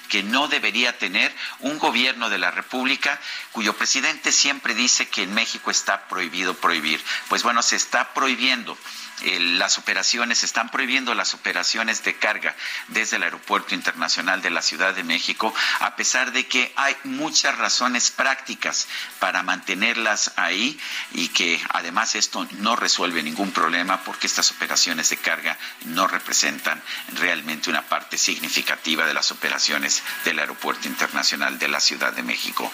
que 0.10 0.24
no 0.24 0.48
debería 0.48 0.98
tener 0.98 1.36
un 1.60 1.80
gobierno 1.80 2.30
de 2.30 2.38
la 2.38 2.52
República 2.52 3.20
cuyo 3.52 3.74
presidente 3.74 4.32
siempre 4.32 4.74
dice 4.74 5.08
que 5.08 5.24
en 5.24 5.34
México 5.34 5.72
está 5.72 6.08
prohibido 6.08 6.54
prohibir. 6.56 7.04
Pues 7.30 7.44
bueno, 7.44 7.62
se 7.62 7.76
está 7.76 8.14
prohibiendo 8.14 8.78
las 9.24 9.78
operaciones, 9.78 10.44
están 10.44 10.70
prohibiendo 10.70 11.14
las 11.16 11.34
operaciones 11.34 12.04
de 12.04 12.16
carga 12.16 12.56
desde 12.90 13.16
el 13.18 13.24
Aeropuerto 13.24 13.74
Internacional 13.74 14.42
de 14.42 14.50
la 14.50 14.62
Ciudad 14.62 14.94
de 14.94 15.04
México, 15.04 15.54
a 15.80 15.96
pesar 15.96 16.32
de 16.32 16.48
que 16.48 16.72
hay 16.76 16.96
muchas 17.04 17.58
razones 17.58 18.12
prácticas 18.12 18.88
para 19.20 19.44
mantenerlas 19.44 20.34
ahí 20.36 20.80
y 21.14 21.30
que 21.30 21.62
además 21.70 22.16
esto 22.16 22.48
no 22.60 22.76
resuelve 22.76 23.24
ningún 23.24 23.52
problema 23.52 24.02
porque 24.04 24.28
estas 24.28 24.52
operaciones 24.52 25.10
de 25.10 25.18
carga 25.18 25.58
no 25.86 26.08
representan 26.08 26.82
realmente 27.14 27.70
una 27.70 27.84
parte 27.84 28.18
significativa 28.18 29.06
de 29.06 29.14
las 29.14 29.32
operaciones 29.32 30.04
del 30.24 30.40
Aeropuerto 30.40 30.88
Internacional 30.88 31.58
de 31.58 31.68
la 31.68 31.80
Ciudad 31.80 32.14
de 32.14 32.24
México. 32.24 32.72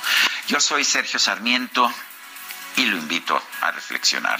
Yo 0.48 0.60
soy 0.60 0.84
Sergio 0.84 1.20
Sarmiento 1.20 1.92
y 2.78 2.86
lo 2.86 2.98
invito 2.98 3.42
a 3.62 3.72
reflexionar. 3.72 4.40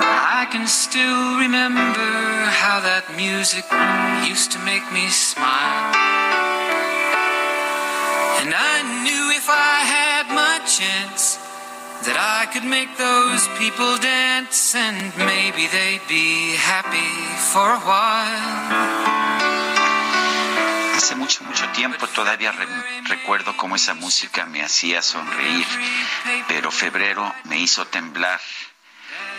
I 0.00 0.46
can 0.50 0.66
still 0.66 1.38
remember 1.38 2.10
how 2.62 2.80
that 2.80 3.10
music 3.16 3.66
used 4.26 4.52
to 4.52 4.58
make 4.62 4.86
me 4.92 5.08
smile. 5.10 5.92
And 8.40 8.54
I 8.54 8.76
knew 9.02 9.24
if 9.34 9.50
I 9.50 9.74
had 9.82 10.24
my 10.30 10.62
chance 10.62 11.38
that 12.06 12.14
I 12.14 12.46
could 12.52 12.62
make 12.62 12.96
those 12.96 13.42
people 13.58 13.98
dance 13.98 14.74
and 14.78 14.96
maybe 15.18 15.66
they'd 15.66 16.06
be 16.06 16.54
happy 16.54 17.12
for 17.50 17.66
a 17.66 17.80
while. 17.82 19.18
Hace 20.94 21.16
mucho, 21.16 21.42
mucho 21.44 21.66
tiempo 21.74 22.06
todavía 22.06 22.52
re 22.52 22.66
recuerdo 23.08 23.56
cómo 23.56 23.76
esa 23.76 23.94
música 23.94 24.46
me 24.46 24.62
hacía 24.62 25.02
sonreír, 25.02 25.66
pero 26.46 26.70
febrero 26.70 27.34
me 27.44 27.58
hizo 27.58 27.86
temblar. 27.86 28.40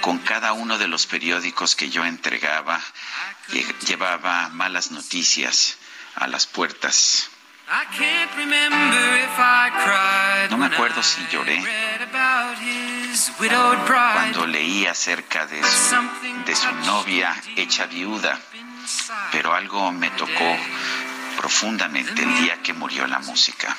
Con 0.02 0.20
cada 0.20 0.54
uno 0.54 0.78
de 0.78 0.88
los 0.88 1.06
periódicos 1.06 1.76
que 1.76 1.90
yo 1.90 2.06
entregaba, 2.06 2.80
llevaba 3.86 4.50
malas 4.50 4.92
noticias 4.92 5.78
a 6.16 6.28
las 6.28 6.46
puertas. 6.48 7.30
No 10.50 10.58
me 10.58 10.66
acuerdo 10.66 11.04
si 11.04 11.28
lloré 11.32 11.64
cuando 13.88 14.48
leí 14.48 14.88
acerca 14.88 15.46
de 15.46 15.62
su, 15.64 15.96
de 16.46 16.56
su 16.56 16.72
novia 16.86 17.36
hecha 17.56 17.86
viuda, 17.86 18.40
pero 19.32 19.54
algo 19.54 19.92
me 19.92 20.10
tocó 20.12 20.58
profundamente 21.38 22.24
el 22.24 22.38
día 22.40 22.62
que 22.62 22.74
murió 22.74 23.06
la 23.06 23.20
música. 23.20 23.76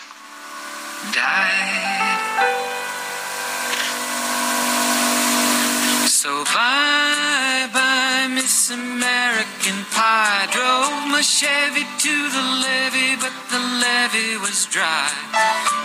Bye 6.53 7.71
bye, 7.73 8.27
Miss 8.35 8.71
American 8.71 9.79
Pie. 9.95 10.49
Drove 10.51 11.07
my 11.07 11.23
Chevy 11.23 11.87
to 11.87 12.15
the 12.35 12.45
levee, 12.65 13.15
but 13.23 13.31
the 13.51 13.63
levee 13.79 14.37
was 14.43 14.67
dry. 14.67 15.07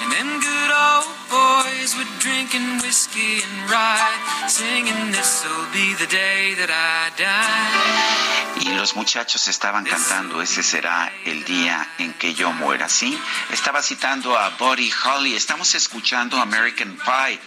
And 0.02 0.12
them 0.12 0.40
good 0.42 0.72
old 0.74 1.06
boys 1.30 1.94
were 1.98 2.10
drinking 2.18 2.82
whiskey 2.82 3.46
and 3.46 3.70
rye, 3.70 4.10
singing 4.48 5.12
this'll 5.12 5.70
be 5.72 5.94
the 6.02 6.10
day 6.10 6.56
that 6.58 6.72
I 6.74 7.14
die. 7.14 8.66
Y 8.66 8.76
los 8.76 8.96
muchachos 8.96 9.48
estaban 9.48 9.86
cantando, 9.86 10.42
ese 10.42 10.64
será 10.64 11.12
el 11.26 11.44
día 11.44 11.88
en 12.00 12.14
que 12.14 12.34
yo 12.34 12.52
muera. 12.54 12.90
Sí, 12.90 13.16
estaba 13.52 13.84
citando 13.84 14.36
a 14.36 14.50
Buddy 14.58 14.90
Holly. 14.92 15.36
Estamos 15.36 15.76
escuchando 15.76 16.42
American 16.42 16.98
Pie 16.98 17.40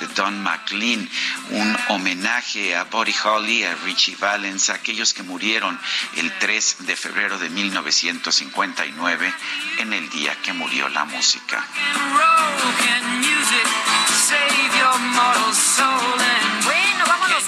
de 0.00 0.06
Don 0.08 0.42
McLean, 0.42 1.08
un 1.50 1.76
homenaje 1.88 2.74
a 2.74 2.84
Buddy 2.84 3.14
Holly, 3.22 3.64
a 3.64 3.74
Richie 3.84 4.16
Valens, 4.16 4.70
a 4.70 4.74
aquellos 4.74 5.14
que 5.14 5.22
murieron 5.22 5.78
el 6.16 6.32
3 6.38 6.76
de 6.80 6.96
febrero 6.96 7.38
de 7.38 7.50
1959, 7.50 9.34
en 9.78 9.92
el 9.92 10.08
día 10.10 10.34
que 10.42 10.52
murió 10.52 10.88
la 10.88 11.04
música. 11.04 11.64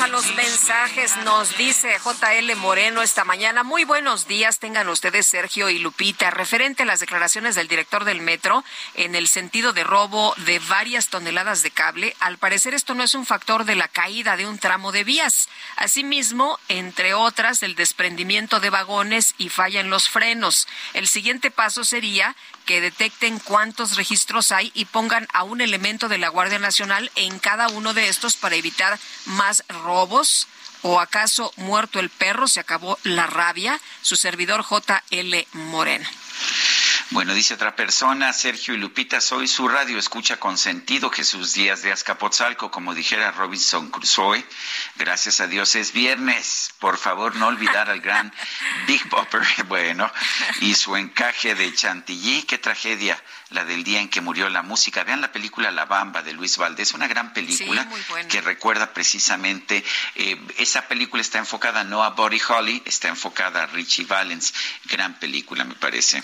A 0.02 0.08
los 0.08 0.34
mensajes. 0.34 1.16
Nos 1.18 1.56
dice 1.56 1.96
JL 2.04 2.56
Moreno 2.56 3.02
esta 3.02 3.24
mañana. 3.24 3.62
Muy 3.62 3.84
buenos 3.84 4.26
días, 4.26 4.58
tengan 4.58 4.88
ustedes 4.88 5.28
Sergio 5.28 5.70
y 5.70 5.78
Lupita. 5.78 6.30
Referente 6.30 6.82
a 6.82 6.86
las 6.86 6.98
declaraciones 6.98 7.54
del 7.54 7.68
director 7.68 8.04
del 8.04 8.20
metro 8.20 8.64
en 8.94 9.14
el 9.14 9.28
sentido 9.28 9.72
de 9.72 9.84
robo 9.84 10.34
de 10.38 10.58
varias 10.58 11.06
toneladas 11.08 11.62
de 11.62 11.70
cable, 11.70 12.16
al 12.18 12.36
parecer 12.38 12.74
esto 12.74 12.94
no 12.94 13.04
es 13.04 13.14
un 13.14 13.26
factor 13.26 13.64
de 13.64 13.76
la 13.76 13.86
caída 13.86 14.36
de 14.36 14.48
un 14.48 14.58
tramo 14.58 14.90
de 14.90 15.04
vías. 15.04 15.48
Asimismo, 15.76 16.58
entre 16.68 17.14
otras, 17.14 17.62
el 17.62 17.76
desprendimiento 17.76 18.58
de 18.58 18.70
vagones 18.70 19.36
y 19.38 19.50
falla 19.50 19.80
en 19.80 19.90
los 19.90 20.08
frenos. 20.08 20.66
El 20.94 21.06
siguiente 21.06 21.52
paso 21.52 21.84
sería 21.84 22.34
que 22.66 22.80
detecten 22.80 23.38
cuántos 23.38 23.96
registros 23.96 24.50
hay 24.50 24.72
y 24.74 24.84
pongan 24.84 25.28
a 25.32 25.44
un 25.44 25.60
elemento 25.60 26.08
de 26.08 26.18
la 26.18 26.28
Guardia 26.28 26.58
Nacional 26.58 27.10
en 27.14 27.38
cada 27.38 27.68
uno 27.68 27.94
de 27.94 28.08
estos 28.08 28.36
para 28.36 28.56
evitar 28.56 28.98
más 29.26 29.62
robos. 29.68 29.91
¿O 30.84 31.00
acaso 31.00 31.52
muerto 31.56 32.00
el 32.00 32.10
perro 32.10 32.48
se 32.48 32.60
acabó 32.60 32.98
la 33.04 33.26
rabia? 33.26 33.80
Su 34.00 34.16
servidor 34.16 34.62
J.L. 34.62 35.46
Moreno. 35.52 36.08
Bueno, 37.10 37.34
dice 37.34 37.52
otra 37.52 37.76
persona, 37.76 38.32
Sergio 38.32 38.72
y 38.72 38.78
Lupita, 38.78 39.20
soy 39.20 39.46
su 39.46 39.68
radio 39.68 39.98
escucha 39.98 40.40
con 40.40 40.56
sentido, 40.56 41.10
Jesús 41.10 41.52
Díaz 41.52 41.82
de 41.82 41.92
Azcapotzalco, 41.92 42.70
como 42.70 42.94
dijera 42.94 43.32
Robinson 43.32 43.90
Crusoe. 43.90 44.42
Gracias 44.96 45.40
a 45.40 45.46
Dios 45.46 45.74
es 45.74 45.92
viernes. 45.92 46.70
Por 46.78 46.96
favor, 46.96 47.36
no 47.36 47.48
olvidar 47.48 47.90
al 47.90 48.00
gran 48.00 48.32
Big 48.86 49.06
Bopper, 49.10 49.42
bueno, 49.68 50.10
y 50.62 50.74
su 50.74 50.96
encaje 50.96 51.54
de 51.54 51.74
Chantilly. 51.74 52.44
Qué 52.44 52.56
tragedia 52.56 53.22
la 53.52 53.64
del 53.64 53.84
día 53.84 54.00
en 54.00 54.08
que 54.08 54.20
murió 54.20 54.48
la 54.48 54.62
música. 54.62 55.04
Vean 55.04 55.20
la 55.20 55.32
película 55.32 55.70
La 55.70 55.84
Bamba 55.84 56.22
de 56.22 56.32
Luis 56.32 56.56
Valdés, 56.58 56.92
una 56.94 57.08
gran 57.08 57.32
película 57.32 57.88
que 58.28 58.40
recuerda 58.40 58.92
precisamente, 58.92 59.84
eh, 60.14 60.40
esa 60.58 60.88
película 60.88 61.20
está 61.20 61.38
enfocada 61.38 61.84
no 61.84 62.02
a 62.02 62.10
Buddy 62.10 62.40
Holly, 62.48 62.82
está 62.84 63.08
enfocada 63.08 63.64
a 63.64 63.66
Richie 63.66 64.04
Valens. 64.04 64.54
Gran 64.84 65.18
película, 65.18 65.64
me 65.64 65.74
parece. 65.74 66.22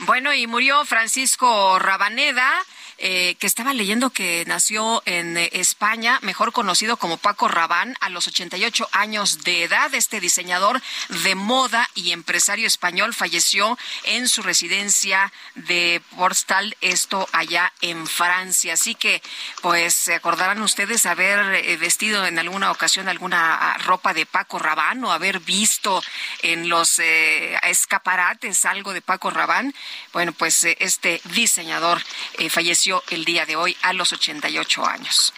Bueno, 0.00 0.32
y 0.32 0.46
murió 0.46 0.84
Francisco 0.84 1.78
Rabaneda. 1.78 2.64
Eh, 3.00 3.36
que 3.38 3.46
estaba 3.46 3.74
leyendo 3.74 4.10
que 4.10 4.42
nació 4.48 5.04
en 5.06 5.36
eh, 5.36 5.50
España, 5.52 6.18
mejor 6.22 6.52
conocido 6.52 6.96
como 6.96 7.16
Paco 7.16 7.46
Rabán, 7.46 7.96
a 8.00 8.08
los 8.08 8.26
88 8.26 8.88
años 8.90 9.44
de 9.44 9.62
edad. 9.62 9.94
Este 9.94 10.18
diseñador 10.18 10.82
de 11.22 11.36
moda 11.36 11.88
y 11.94 12.10
empresario 12.10 12.66
español 12.66 13.14
falleció 13.14 13.78
en 14.02 14.26
su 14.26 14.42
residencia 14.42 15.32
de 15.54 16.02
Porstal, 16.16 16.76
esto 16.80 17.28
allá 17.30 17.72
en 17.82 18.04
Francia. 18.08 18.72
Así 18.72 18.96
que, 18.96 19.22
pues, 19.62 19.94
se 19.94 20.14
acordarán 20.14 20.60
ustedes 20.60 21.06
haber 21.06 21.54
eh, 21.54 21.76
vestido 21.76 22.26
en 22.26 22.36
alguna 22.40 22.72
ocasión 22.72 23.08
alguna 23.08 23.54
ah, 23.54 23.78
ropa 23.78 24.12
de 24.12 24.26
Paco 24.26 24.58
Rabán 24.58 25.04
o 25.04 25.12
haber 25.12 25.38
visto 25.38 26.02
en 26.42 26.68
los 26.68 26.98
escaparates 26.98 28.64
algo 28.64 28.92
de 28.92 29.02
Paco 29.02 29.30
Rabán. 29.30 29.72
Bueno, 30.12 30.32
pues 30.32 30.64
este 30.64 31.20
diseñador 31.26 32.02
falleció 32.50 32.87
el 33.10 33.24
día 33.24 33.44
de 33.46 33.56
hoy 33.56 33.76
a 33.82 33.92
los 33.92 34.12
88 34.12 34.86
años. 34.86 35.32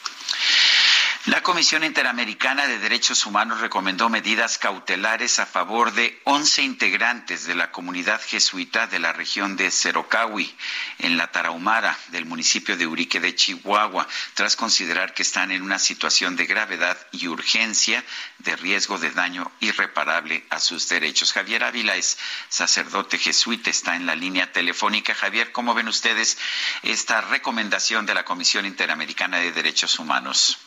La 1.26 1.42
Comisión 1.42 1.84
Interamericana 1.84 2.66
de 2.66 2.78
Derechos 2.78 3.26
Humanos 3.26 3.60
recomendó 3.60 4.08
medidas 4.08 4.56
cautelares 4.56 5.38
a 5.38 5.44
favor 5.44 5.92
de 5.92 6.18
11 6.24 6.62
integrantes 6.62 7.44
de 7.44 7.54
la 7.54 7.70
comunidad 7.70 8.22
jesuita 8.26 8.86
de 8.86 9.00
la 9.00 9.12
región 9.12 9.54
de 9.54 9.70
Cerocahui, 9.70 10.50
en 10.98 11.18
la 11.18 11.30
Tarahumara, 11.30 11.94
del 12.08 12.24
municipio 12.24 12.74
de 12.74 12.86
Urique 12.86 13.20
de 13.20 13.34
Chihuahua, 13.34 14.08
tras 14.32 14.56
considerar 14.56 15.12
que 15.12 15.22
están 15.22 15.50
en 15.50 15.60
una 15.60 15.78
situación 15.78 16.36
de 16.36 16.46
gravedad 16.46 16.96
y 17.12 17.26
urgencia 17.26 18.02
de 18.38 18.56
riesgo 18.56 18.96
de 18.96 19.10
daño 19.10 19.52
irreparable 19.60 20.46
a 20.48 20.58
sus 20.58 20.88
derechos. 20.88 21.34
Javier 21.34 21.64
Ávila 21.64 21.96
es 21.96 22.16
sacerdote 22.48 23.18
jesuita, 23.18 23.68
está 23.68 23.94
en 23.94 24.06
la 24.06 24.14
línea 24.14 24.50
telefónica. 24.52 25.14
Javier, 25.14 25.52
¿cómo 25.52 25.74
ven 25.74 25.88
ustedes 25.88 26.38
esta 26.82 27.20
recomendación 27.20 28.06
de 28.06 28.14
la 28.14 28.24
Comisión 28.24 28.64
Interamericana 28.64 29.36
de 29.36 29.52
Derechos 29.52 29.98
Humanos? 29.98 30.58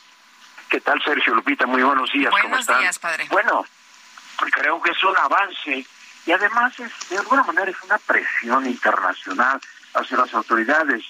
¿Qué 0.73 0.81
tal, 0.81 0.99
Sergio 1.03 1.35
Lupita? 1.35 1.67
Muy 1.67 1.83
buenos 1.83 2.11
días. 2.11 2.31
Buenos 2.31 2.61
están? 2.61 2.79
días, 2.79 2.97
padre. 2.97 3.27
Bueno, 3.29 3.63
creo 4.53 4.81
que 4.81 4.89
es 4.89 5.03
un 5.03 5.15
avance 5.15 5.85
y 6.25 6.31
además 6.31 6.73
es, 6.79 6.91
de 7.09 7.19
alguna 7.19 7.43
manera 7.43 7.69
es 7.69 7.79
una 7.83 7.99
presión 7.99 8.65
internacional 8.65 9.61
hacia 9.93 10.17
las 10.17 10.33
autoridades 10.33 11.03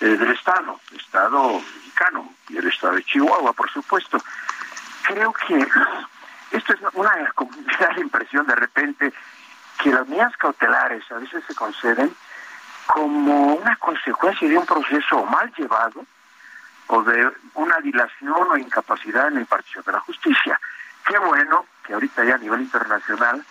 eh, 0.00 0.06
del 0.06 0.30
Estado, 0.30 0.80
Estado 0.96 1.60
mexicano 1.60 2.32
y 2.48 2.56
el 2.56 2.68
Estado 2.68 2.94
de 2.94 3.04
Chihuahua, 3.04 3.52
por 3.52 3.70
supuesto. 3.70 4.16
Creo 5.02 5.34
que 5.34 5.66
esto 6.52 6.72
es 6.72 6.80
una, 6.94 7.12
una 7.36 8.00
impresión 8.00 8.46
de 8.46 8.54
repente 8.54 9.12
que 9.82 9.90
las 9.90 10.08
medidas 10.08 10.34
cautelares 10.38 11.04
a 11.12 11.16
veces 11.16 11.44
se 11.46 11.54
conceden 11.54 12.16
como 12.86 13.52
una 13.52 13.76
consecuencia 13.76 14.48
de 14.48 14.56
un 14.56 14.64
proceso 14.64 15.26
mal 15.26 15.52
llevado, 15.58 16.06
o 16.92 17.02
de 17.04 17.30
una 17.54 17.78
dilación 17.78 18.50
o 18.50 18.56
incapacidad 18.56 19.28
en 19.28 19.34
la 19.34 19.40
impartición 19.40 19.84
de 19.84 19.92
la 19.92 20.00
justicia. 20.00 20.60
Qué 21.06 21.16
bueno 21.18 21.64
que 21.84 21.94
ahorita 21.94 22.24
ya 22.24 22.34
a 22.34 22.38
nivel 22.38 22.62
internacional 22.62 23.44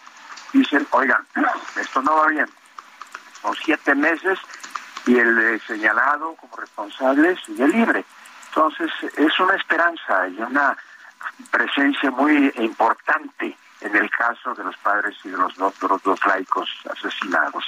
dicen, 0.51 0.85
oigan, 0.91 1.25
esto 1.79 2.01
no 2.01 2.17
va 2.17 2.27
bien. 2.27 2.47
Son 3.41 3.55
siete 3.55 3.95
meses 3.95 4.37
y 5.05 5.17
el 5.17 5.61
señalado 5.61 6.35
como 6.35 6.57
responsable 6.57 7.37
sigue 7.45 7.67
libre. 7.69 8.03
Entonces 8.49 8.91
es 9.15 9.39
una 9.39 9.55
esperanza 9.55 10.27
y 10.27 10.41
una 10.41 10.77
presencia 11.49 12.11
muy 12.11 12.51
importante 12.57 13.57
en 13.79 13.95
el 13.95 14.09
caso 14.09 14.53
de 14.53 14.65
los 14.65 14.75
padres 14.77 15.15
y 15.23 15.29
de 15.29 15.37
los, 15.37 15.55
dos, 15.55 15.73
los 15.81 16.03
dos 16.03 16.25
laicos 16.25 16.69
asesinados. 16.91 17.63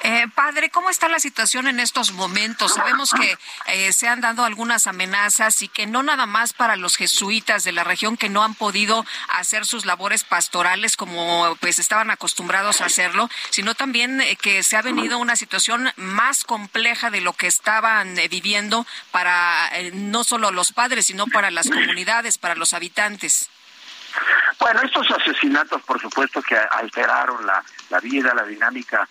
Eh, 0.00 0.26
padre, 0.34 0.70
¿cómo 0.70 0.90
está 0.90 1.08
la 1.08 1.18
situación 1.18 1.66
en 1.66 1.80
estos 1.80 2.12
momentos? 2.12 2.74
Sabemos 2.74 3.12
que 3.12 3.36
eh, 3.66 3.92
se 3.92 4.08
han 4.08 4.20
dado 4.20 4.44
algunas 4.44 4.86
amenazas 4.86 5.62
y 5.62 5.68
que 5.68 5.86
no 5.86 6.02
nada 6.02 6.26
más 6.26 6.52
para 6.52 6.76
los 6.76 6.96
jesuitas 6.96 7.64
de 7.64 7.72
la 7.72 7.84
región 7.84 8.16
que 8.16 8.28
no 8.28 8.44
han 8.44 8.54
podido 8.54 9.04
hacer 9.28 9.66
sus 9.66 9.86
labores 9.86 10.24
pastorales 10.24 10.96
como 10.96 11.56
pues 11.60 11.78
estaban 11.78 12.10
acostumbrados 12.10 12.80
a 12.80 12.86
hacerlo, 12.86 13.28
sino 13.50 13.74
también 13.74 14.20
eh, 14.20 14.36
que 14.36 14.62
se 14.62 14.76
ha 14.76 14.82
venido 14.82 15.18
una 15.18 15.36
situación 15.36 15.92
más 15.96 16.44
compleja 16.44 17.10
de 17.10 17.20
lo 17.20 17.32
que 17.32 17.46
estaban 17.46 18.16
viviendo 18.30 18.86
para 19.10 19.70
no 19.92 20.24
solo 20.24 20.50
los 20.50 20.72
padres, 20.72 21.06
sino 21.06 21.26
para 21.26 21.50
las 21.50 21.68
comunidades, 21.68 22.38
para 22.38 22.54
los 22.54 22.74
habitantes. 22.74 23.50
Bueno, 24.58 24.80
estos 24.82 25.10
asesinatos, 25.10 25.82
por 25.82 26.00
supuesto, 26.00 26.42
que 26.42 26.56
alteraron 26.56 27.44
la, 27.46 27.62
la 27.90 28.00
vida, 28.00 28.34
la 28.34 28.44
dinámica 28.44 29.06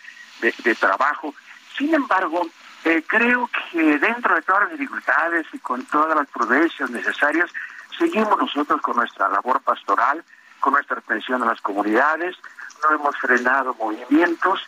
de, 0.63 0.75
trabajo. 0.75 1.33
Sin 1.77 1.93
embargo, 1.93 2.47
eh, 2.83 3.03
creo 3.07 3.49
que 3.71 3.97
dentro 3.97 4.35
de 4.35 4.41
todas 4.41 4.63
las 4.63 4.71
dificultades 4.71 5.45
y 5.53 5.59
con 5.59 5.85
todas 5.85 6.15
las 6.15 6.27
prudencias 6.27 6.89
necesarias, 6.89 7.49
seguimos 7.97 8.37
nosotros 8.37 8.81
con 8.81 8.97
nuestra 8.97 9.29
labor 9.29 9.61
pastoral, 9.61 10.23
con 10.59 10.73
nuestra 10.73 10.97
atención 10.97 11.43
a 11.43 11.47
las 11.47 11.61
comunidades, 11.61 12.35
no 12.83 12.95
hemos 12.95 13.17
frenado 13.17 13.73
movimientos 13.75 14.61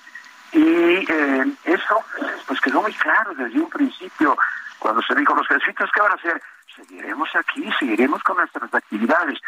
y 0.52 0.62
eh, 0.62 1.46
eso 1.66 2.04
pues 2.48 2.62
quedó 2.62 2.82
muy 2.82 2.94
claro 2.94 3.34
desde 3.36 3.60
un 3.60 3.70
principio 3.70 4.38
cuando 4.80 5.02
se 5.02 5.14
dijo 5.16 5.36
los 5.36 5.48
jesuitas 5.48 5.90
qué 5.94 6.02
van 6.02 6.12
a 6.12 6.16
hacer 6.16 6.42
seguiremos 6.76 7.30
aquí 7.36 7.70
seguiremos 7.80 8.24
con 8.24 8.38
nuestras 8.38 8.74
actividades 8.74 9.40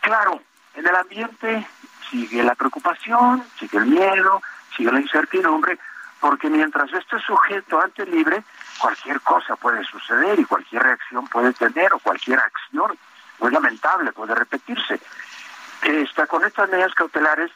claro 0.00 0.42
en 0.74 0.86
el 0.86 0.94
ambiente 0.94 1.66
sigue 2.10 2.42
la 2.42 2.54
preocupación 2.54 3.42
sigue 3.58 3.78
el 3.78 3.86
miedo 3.86 4.42
sigue 4.76 4.92
la 4.92 5.00
incertidumbre, 5.00 5.78
porque 6.20 6.48
mientras 6.48 6.92
este 6.92 7.18
sujeto 7.20 7.80
ante 7.80 8.06
libre, 8.06 8.42
cualquier 8.78 9.20
cosa 9.20 9.56
puede 9.56 9.84
suceder 9.84 10.38
y 10.38 10.44
cualquier 10.44 10.82
reacción 10.82 11.26
puede 11.26 11.52
tener 11.52 11.92
o 11.92 11.98
cualquier 11.98 12.38
acción 12.38 12.96
muy 13.40 13.50
lamentable 13.50 14.12
puede 14.12 14.34
repetirse. 14.34 15.00
Está 15.82 16.26
con 16.26 16.44
estas 16.44 16.68
medidas 16.70 16.94
cautelares 16.94 17.50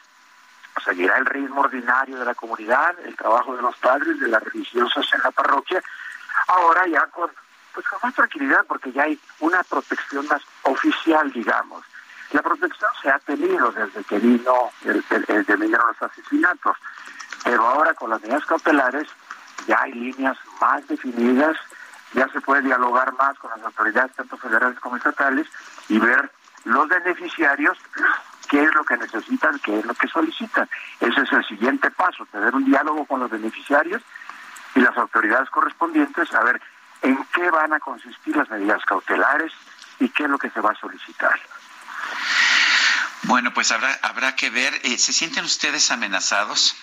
seguirá 0.83 1.17
el 1.17 1.25
ritmo 1.25 1.61
ordinario 1.61 2.19
de 2.19 2.25
la 2.25 2.35
comunidad, 2.35 2.95
el 3.05 3.15
trabajo 3.15 3.55
de 3.55 3.61
los 3.61 3.75
padres, 3.77 4.19
de 4.19 4.27
las 4.27 4.43
religiosas 4.43 5.05
en 5.13 5.21
la 5.23 5.31
parroquia, 5.31 5.81
ahora 6.47 6.87
ya 6.87 7.05
con, 7.07 7.31
pues 7.73 7.87
con 7.87 7.99
más 8.03 8.13
tranquilidad 8.13 8.65
porque 8.67 8.91
ya 8.91 9.03
hay 9.03 9.19
una 9.39 9.63
protección 9.63 10.27
más 10.27 10.41
oficial, 10.63 11.31
digamos. 11.31 11.83
La 12.31 12.41
protección 12.41 12.89
se 13.01 13.09
ha 13.09 13.19
tenido 13.19 13.71
desde 13.71 14.03
que 14.03 14.19
vino 14.19 14.53
el, 14.83 15.03
el, 15.09 15.57
vinieron 15.57 15.87
los 15.87 16.11
asesinatos. 16.11 16.77
Pero 17.43 17.65
ahora 17.65 17.93
con 17.93 18.09
las 18.09 18.21
medidas 18.21 18.45
cautelares 18.45 19.07
ya 19.67 19.81
hay 19.81 19.93
líneas 19.93 20.37
más 20.59 20.85
definidas, 20.87 21.55
ya 22.13 22.27
se 22.29 22.41
puede 22.41 22.63
dialogar 22.63 23.13
más 23.13 23.37
con 23.39 23.51
las 23.51 23.63
autoridades, 23.63 24.13
tanto 24.15 24.37
federales 24.37 24.79
como 24.79 24.97
estatales, 24.97 25.47
y 25.87 25.99
ver 25.99 26.31
los 26.65 26.87
beneficiarios 26.87 27.77
qué 28.49 28.63
es 28.63 28.73
lo 28.73 28.83
que 28.83 28.97
necesitan, 28.97 29.59
qué 29.59 29.79
es 29.79 29.85
lo 29.85 29.93
que 29.93 30.07
solicitan. 30.07 30.69
Ese 30.99 31.21
es 31.21 31.31
el 31.31 31.45
siguiente 31.45 31.91
paso, 31.91 32.25
tener 32.31 32.53
un 32.55 32.65
diálogo 32.65 33.05
con 33.05 33.19
los 33.19 33.29
beneficiarios 33.29 34.01
y 34.75 34.79
las 34.81 34.97
autoridades 34.97 35.49
correspondientes, 35.49 36.33
a 36.33 36.43
ver 36.43 36.61
en 37.01 37.17
qué 37.33 37.49
van 37.51 37.73
a 37.73 37.79
consistir 37.79 38.35
las 38.35 38.49
medidas 38.49 38.83
cautelares 38.85 39.51
y 39.99 40.09
qué 40.09 40.23
es 40.23 40.29
lo 40.29 40.37
que 40.37 40.49
se 40.49 40.61
va 40.61 40.71
a 40.71 40.75
solicitar. 40.75 41.39
Bueno, 43.23 43.53
pues 43.53 43.71
habrá, 43.71 43.93
habrá 44.01 44.35
que 44.35 44.49
ver. 44.49 44.73
Eh, 44.83 44.97
¿Se 44.97 45.13
sienten 45.13 45.43
ustedes 45.45 45.91
amenazados? 45.91 46.75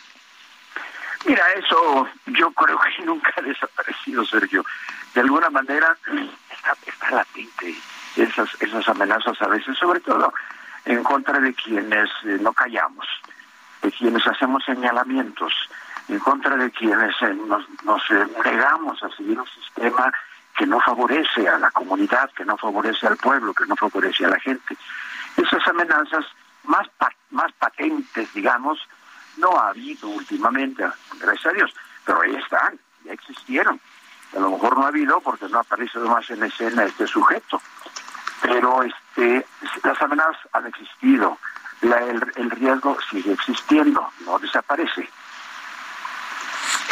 Mira, 1.27 1.45
eso 1.53 2.09
yo 2.27 2.51
creo 2.53 2.79
que 2.79 3.03
nunca 3.05 3.33
ha 3.37 3.43
desaparecido, 3.43 4.25
Sergio. 4.25 4.65
De 5.15 5.21
alguna 5.21 5.51
manera 5.51 5.97
está, 6.51 6.77
está 6.87 7.11
latente 7.11 7.75
esas, 8.17 8.49
esas 8.61 8.89
amenazas 8.89 9.41
a 9.41 9.49
veces, 9.49 9.77
sobre 9.79 10.01
todo 10.01 10.33
en 10.85 11.03
contra 11.03 11.39
de 11.41 11.55
quienes 11.55 12.11
eh, 12.25 12.39
no 12.41 12.53
callamos, 12.53 13.07
de 13.83 13.91
quienes 13.91 14.27
hacemos 14.27 14.63
señalamientos, 14.65 15.53
en 16.09 16.19
contra 16.19 16.57
de 16.57 16.71
quienes 16.71 17.15
eh, 17.23 17.35
nos, 17.47 17.65
nos 17.85 18.03
eh, 18.11 18.27
negamos 18.45 19.03
a 19.03 19.09
seguir 19.17 19.39
un 19.41 19.47
sistema 19.47 20.13
que 20.57 20.67
no 20.67 20.81
favorece 20.81 21.49
a 21.49 21.59
la 21.59 21.71
comunidad, 21.71 22.31
que 22.33 22.45
no 22.45 22.57
favorece 22.57 23.07
al 23.07 23.17
pueblo, 23.17 23.55
que 23.55 23.67
no 23.67 23.77
favorece 23.77 24.25
a 24.25 24.29
la 24.29 24.41
gente. 24.41 24.77
Esas 25.37 25.67
amenazas 25.67 26.25
más, 26.65 26.87
más 27.31 27.53
patentes, 27.53 28.33
digamos, 28.33 28.79
no 29.37 29.59
ha 29.59 29.69
habido 29.69 30.09
últimamente, 30.09 30.85
gracias 31.19 31.47
a 31.47 31.57
Dios, 31.57 31.75
pero 32.05 32.21
ahí 32.23 32.35
están, 32.37 32.79
ya 33.05 33.13
existieron. 33.13 33.81
A 34.37 34.41
lo 34.41 34.51
mejor 34.51 34.77
no 34.77 34.85
ha 34.85 34.89
habido 34.89 35.21
porque 35.21 35.49
no 35.49 35.59
ha 35.59 35.63
aparecido 35.63 36.09
más 36.09 36.29
en 36.31 36.43
escena 36.43 36.85
este 36.85 37.07
sujeto, 37.07 37.61
pero 38.43 38.83
este, 38.83 39.47
las 39.83 40.01
amenazas 40.03 40.37
han 40.53 40.67
existido, 40.67 41.39
el 41.83 42.51
riesgo 42.51 42.97
sigue 43.11 43.33
existiendo, 43.33 44.09
no 44.25 44.39
desaparece. 44.39 45.09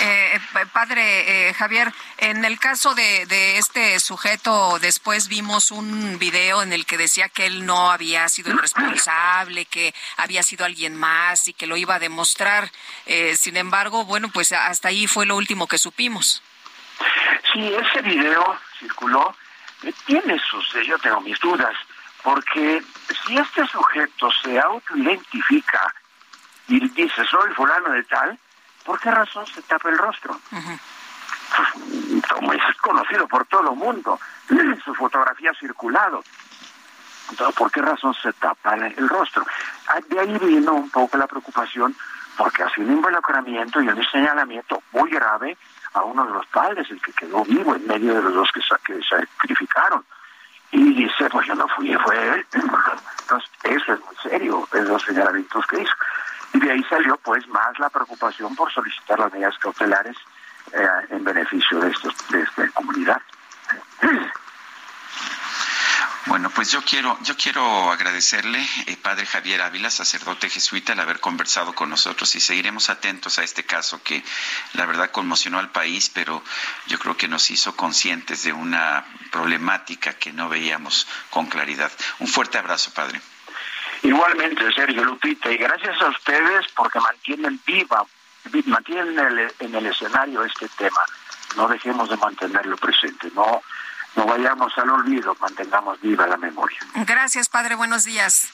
Eh, 0.05 0.35
eh, 0.35 0.67
padre 0.73 1.49
eh, 1.49 1.55
Javier, 1.55 1.93
en 2.19 2.45
el 2.45 2.59
caso 2.59 2.93
de, 2.93 3.25
de, 3.27 3.59
este 3.59 4.01
sujeto, 4.01 4.81
después 4.81 5.29
vimos 5.29 5.71
un 5.71 6.19
video 6.19 6.61
en 6.61 6.73
el 6.73 6.87
que 6.87 6.99
decía 6.99 7.29
que 7.29 7.47
él 7.47 7.65
no 7.65 7.93
había 7.93 8.29
sido 8.29 8.51
el 8.51 8.59
responsable, 8.59 9.65
que 9.67 9.95
había 10.17 10.43
sido 10.43 10.65
alguien 10.65 10.97
más 10.97 11.47
y 11.47 11.53
que 11.53 11.69
lo 11.69 11.77
iba 11.77 11.95
a 11.95 11.99
demostrar. 12.01 12.73
sin 13.37 13.57
embargo, 13.57 14.05
bueno, 14.05 14.29
pues 14.29 14.51
hasta 14.51 14.89
ahí 14.89 15.07
fue 15.07 15.25
lo 15.25 15.37
último 15.37 15.69
que 15.69 15.79
supimos. 15.79 16.43
Sí, 17.53 17.73
ese 17.73 18.03
video 18.03 18.59
circuló. 18.81 19.37
Tiene 20.07 20.37
sus, 20.51 20.69
yo 20.85 20.99
tengo 20.99 21.21
mis 21.21 21.39
dudas, 21.39 21.77
porque 22.25 22.83
si 23.25 23.37
este 23.37 23.65
sujeto 23.69 24.31
se 24.43 24.59
autoidentifica 24.59 25.95
y 26.67 26.89
dice 26.89 27.25
soy 27.25 27.53
fulano 27.55 27.91
de 27.91 28.03
tal, 28.03 28.37
¿Por 28.85 28.99
qué 29.01 29.11
razón 29.11 29.47
se 29.47 29.63
tapa 29.63 29.89
el 29.89 29.99
rostro? 29.99 30.39
Como 32.35 32.53
es 32.53 32.63
conocido 32.81 33.27
por 33.29 33.47
todo 33.47 33.71
el 33.71 33.77
mundo, 33.77 34.19
su 34.85 34.95
fotografía 34.95 35.51
ha 35.51 35.55
circulado. 35.55 36.23
Entonces, 37.31 37.57
¿por 37.57 37.71
qué 37.71 37.81
razón 37.81 38.15
se 38.15 38.33
tapa 38.35 38.75
el 38.75 39.09
rostro? 39.09 39.47
Ah, 39.89 40.01
de 40.09 40.21
ahí 40.21 40.39
vino 40.39 40.75
un 40.75 40.91
poco 40.91 41.17
la 41.17 41.27
preocupación 41.27 41.95
porque 42.37 42.63
hace 42.63 42.81
un 42.81 42.93
involucramiento 42.93 43.81
y 43.81 43.89
un 43.89 44.05
señalamiento 44.11 44.83
muy 44.93 45.11
grave 45.11 45.57
a 45.95 46.03
uno 46.03 46.25
de 46.25 46.33
los 46.33 46.47
padres, 46.47 46.91
el 46.91 47.01
que 47.01 47.13
quedó 47.13 47.45
vivo 47.45 47.75
en 47.75 47.87
medio 47.87 48.15
de 48.15 48.23
los 48.23 48.35
dos 48.35 48.51
que, 48.53 48.63
se 48.63 49.03
sacrificaron. 49.03 50.05
Y 50.71 50.95
dice, 50.95 51.29
pues 51.31 51.47
yo 51.47 51.55
no 51.55 51.69
fui, 51.69 51.95
fue 51.97 52.29
él. 52.29 52.47
Entonces, 53.21 53.51
eso 53.65 53.93
es 53.93 54.01
muy 54.01 54.17
serio, 54.23 54.67
esos 54.73 55.03
señalamientos 55.03 55.67
que 55.67 55.83
hizo. 55.83 55.93
Y 56.55 56.61
de 56.61 56.71
ahí 56.71 56.83
salió 56.85 57.17
pues 57.19 57.47
más 57.49 57.79
la 57.79 57.89
preocupación 57.91 58.55
por 58.55 58.73
solicitar 58.73 59.19
las 59.19 59.33
medidas 59.33 59.59
cautelares 59.59 60.17
eh, 60.73 60.87
en 61.11 61.25
beneficio 61.25 61.81
de, 61.81 61.91
estos, 61.91 62.15
de 62.29 62.43
esta 62.43 62.69
comunidad. 62.69 63.21
Bueno, 66.27 66.51
pues 66.51 66.71
yo 66.71 66.83
quiero, 66.83 67.19
yo 67.25 67.37
quiero 67.37 67.91
agradecerle, 67.91 68.65
eh, 68.87 68.97
padre 68.97 69.27
Javier 69.27 69.61
Ávila, 69.61 69.91
sacerdote 69.91 70.49
jesuita, 70.49 70.93
el 70.93 71.01
haber 71.01 71.19
conversado 71.19 71.75
con 71.75 71.91
nosotros 71.91 72.35
y 72.37 72.41
seguiremos 72.41 72.91
atentos 72.91 73.39
a 73.39 73.43
este 73.43 73.65
caso 73.65 74.03
que 74.03 74.23
la 74.75 74.87
verdad 74.87 75.11
conmocionó 75.11 75.59
al 75.59 75.71
país, 75.73 76.11
pero 76.11 76.43
yo 76.87 76.99
creo 77.01 77.17
que 77.17 77.27
nos 77.27 77.51
hizo 77.51 77.75
conscientes 77.75 78.45
de 78.45 78.53
una 78.53 79.05
problemática 79.33 80.15
que 80.15 80.33
no 80.33 80.49
veíamos 80.49 81.09
con 81.31 81.47
claridad. 81.47 81.91
Un 82.21 82.29
fuerte 82.29 82.57
abrazo, 82.57 82.95
padre. 82.95 83.21
Igualmente, 84.03 84.73
Sergio 84.73 85.05
Lupita, 85.05 85.51
y 85.51 85.57
gracias 85.57 86.01
a 86.01 86.09
ustedes 86.09 86.67
porque 86.75 86.99
mantienen 86.99 87.61
viva, 87.65 88.05
mantienen 88.67 89.19
el, 89.19 89.53
en 89.61 89.75
el 89.75 89.87
escenario 89.87 90.45
este 90.45 90.69
tema. 90.77 91.01
No 91.57 91.69
dejemos 91.69 92.09
de 92.09 92.17
mantenerlo 92.17 92.77
presente, 92.77 93.31
no, 93.35 93.63
no 94.17 94.27
vayamos 94.27 94.77
al 94.79 94.91
olvido, 94.91 95.37
mantengamos 95.41 96.01
viva 96.01 96.27
la 96.27 96.37
memoria. 96.37 96.79
Gracias, 97.07 97.49
padre, 97.49 97.77
buenos 97.77 98.05
días. 98.05 98.49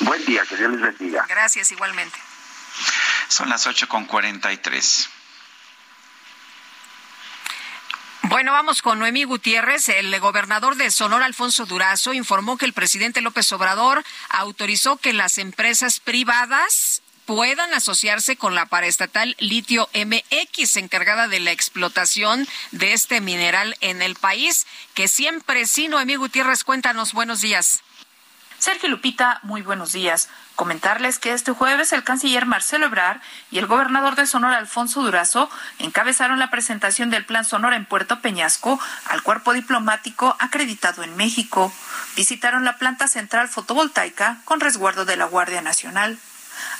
Buen 0.00 0.24
día, 0.24 0.42
que 0.48 0.56
Dios 0.56 0.70
les 0.70 0.80
bendiga. 0.80 1.26
Gracias, 1.28 1.72
igualmente. 1.72 2.18
Son 3.28 3.48
las 3.48 3.66
8 3.66 3.88
con 3.88 4.04
43. 4.04 5.10
Bueno, 8.32 8.52
vamos 8.52 8.80
con 8.80 8.98
Noemí 8.98 9.24
Gutiérrez. 9.24 9.90
El 9.90 10.18
gobernador 10.18 10.76
de 10.76 10.90
Sonora, 10.90 11.26
Alfonso 11.26 11.66
Durazo, 11.66 12.14
informó 12.14 12.56
que 12.56 12.64
el 12.64 12.72
presidente 12.72 13.20
López 13.20 13.52
Obrador 13.52 14.02
autorizó 14.30 14.96
que 14.96 15.12
las 15.12 15.36
empresas 15.36 16.00
privadas 16.00 17.02
puedan 17.26 17.74
asociarse 17.74 18.36
con 18.36 18.54
la 18.54 18.64
paraestatal 18.64 19.36
Litio 19.38 19.86
MX, 19.92 20.76
encargada 20.78 21.28
de 21.28 21.40
la 21.40 21.52
explotación 21.52 22.48
de 22.70 22.94
este 22.94 23.20
mineral 23.20 23.76
en 23.82 24.00
el 24.00 24.14
país, 24.14 24.66
que 24.94 25.08
siempre 25.08 25.66
sí, 25.66 25.88
Noemí 25.88 26.16
Gutiérrez, 26.16 26.64
cuéntanos, 26.64 27.12
buenos 27.12 27.42
días. 27.42 27.82
Sergio 28.62 28.88
Lupita, 28.90 29.40
muy 29.42 29.60
buenos 29.60 29.90
días. 29.90 30.28
Comentarles 30.54 31.18
que 31.18 31.32
este 31.32 31.50
jueves 31.50 31.92
el 31.92 32.04
canciller 32.04 32.46
Marcelo 32.46 32.86
Ebrard 32.86 33.20
y 33.50 33.58
el 33.58 33.66
gobernador 33.66 34.14
de 34.14 34.24
Sonora 34.24 34.56
Alfonso 34.56 35.02
Durazo 35.02 35.50
encabezaron 35.80 36.38
la 36.38 36.48
presentación 36.48 37.10
del 37.10 37.24
Plan 37.24 37.44
Sonora 37.44 37.74
en 37.74 37.86
Puerto 37.86 38.20
Peñasco 38.20 38.78
al 39.06 39.24
cuerpo 39.24 39.52
diplomático 39.52 40.36
acreditado 40.38 41.02
en 41.02 41.16
México. 41.16 41.72
Visitaron 42.14 42.64
la 42.64 42.78
planta 42.78 43.08
central 43.08 43.48
fotovoltaica 43.48 44.38
con 44.44 44.60
resguardo 44.60 45.04
de 45.04 45.16
la 45.16 45.24
Guardia 45.24 45.60
Nacional. 45.60 46.16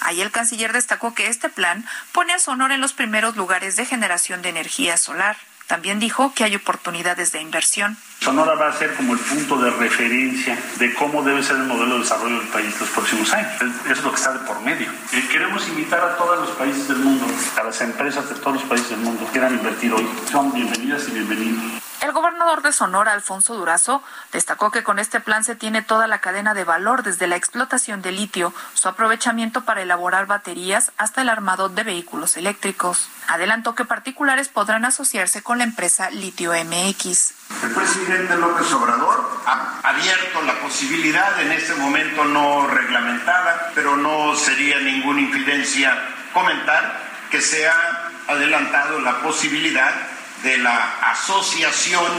Ahí 0.03 0.21
el 0.21 0.31
canciller 0.31 0.73
destacó 0.73 1.15
que 1.15 1.27
este 1.27 1.49
plan 1.49 1.85
pone 2.13 2.33
a 2.33 2.39
Sonora 2.39 2.77
en 2.77 2.81
los 2.81 2.93
primeros 2.93 3.35
lugares 3.35 3.75
de 3.75 3.87
generación 3.87 4.41
de 4.41 4.51
energía 4.51 4.97
solar. 4.99 5.37
También 5.67 5.99
dijo 5.99 6.33
que 6.35 6.45
hay 6.45 6.57
oportunidades 6.57 7.33
de 7.33 7.41
inversión. 7.41 7.97
Sonora 8.21 8.55
va 8.55 8.69
a 8.69 8.73
ser 8.73 8.95
como 8.95 9.15
el 9.15 9.19
punto 9.19 9.57
de 9.59 9.71
referencia 9.71 10.57
de 10.79 10.95
cómo 10.95 11.23
debe 11.23 11.43
ser 11.43 11.57
el 11.57 11.65
modelo 11.65 11.95
de 11.95 12.01
desarrollo 12.01 12.39
del 12.39 12.49
país 12.49 12.79
los 12.79 12.89
próximos 12.91 13.33
años. 13.33 13.51
Eso 13.61 13.93
es 13.93 14.03
lo 14.03 14.11
que 14.11 14.17
está 14.17 14.33
de 14.33 14.39
por 14.41 14.61
medio. 14.61 14.89
Eh, 15.13 15.29
queremos 15.31 15.67
invitar 15.69 16.01
a 16.05 16.17
todos 16.17 16.39
los 16.39 16.51
países 16.51 16.89
del 16.89 16.99
mundo, 16.99 17.27
a 17.59 17.65
las 17.65 17.81
empresas 17.81 18.29
de 18.29 18.35
todos 18.37 18.55
los 18.55 18.65
países 18.65 18.91
del 18.91 19.01
mundo 19.01 19.25
que 19.27 19.33
quieran 19.33 19.55
invertir 19.55 19.93
hoy. 19.93 20.09
Son 20.31 20.53
bienvenidas 20.53 21.09
y 21.09 21.13
bienvenidos. 21.13 21.83
El 22.03 22.11
gobernador 22.11 22.63
de 22.63 22.73
Sonora, 22.73 23.13
Alfonso 23.13 23.55
Durazo, 23.55 24.03
destacó 24.33 24.73
que 24.73 24.83
con 24.83 24.99
este 24.99 25.21
plan 25.21 25.45
se 25.45 25.55
tiene 25.55 25.83
toda 25.83 26.09
la 26.09 26.21
cadena 26.21 26.53
de 26.53 26.65
valor 26.65 27.05
desde 27.05 27.29
la 27.29 27.37
explotación 27.37 28.03
de 28.03 28.11
litio, 28.11 28.53
su 28.75 28.89
aprovechamiento 28.89 29.65
para 29.65 29.83
elaborar 29.83 30.27
baterías 30.27 30.91
hasta 30.97 31.23
el 31.23 31.29
armado 31.29 31.69
de 31.69 31.85
vehículos 31.85 32.37
eléctricos. 32.37 33.09
Adelantó 33.29 33.77
que 33.77 33.85
particulares 33.85 34.49
podrán 34.49 34.85
asociarse 34.85 35.45
con 35.45 35.59
la 35.59 35.65
empresa 35.65 36.11
Litio 36.11 36.51
MX. 36.51 37.35
El 37.63 37.71
presidente 37.71 38.37
López 38.37 38.73
Obrador 38.73 39.41
ha 39.47 39.79
abierto 39.85 40.43
la 40.43 40.59
posibilidad, 40.59 41.41
en 41.41 41.53
este 41.53 41.77
momento 41.77 42.25
no 42.25 42.67
reglamentada, 42.67 43.71
pero 43.77 43.97
no 43.97 44.35
sería 44.35 44.81
ninguna 44.81 45.21
infidencia 45.21 45.97
comentar 46.35 47.01
que 47.31 47.41
se 47.41 47.69
ha 47.69 48.11
adelantado 48.27 48.99
la 48.99 49.21
posibilidad 49.21 50.12
de 50.43 50.59
la 50.59 51.11
asociación 51.11 52.11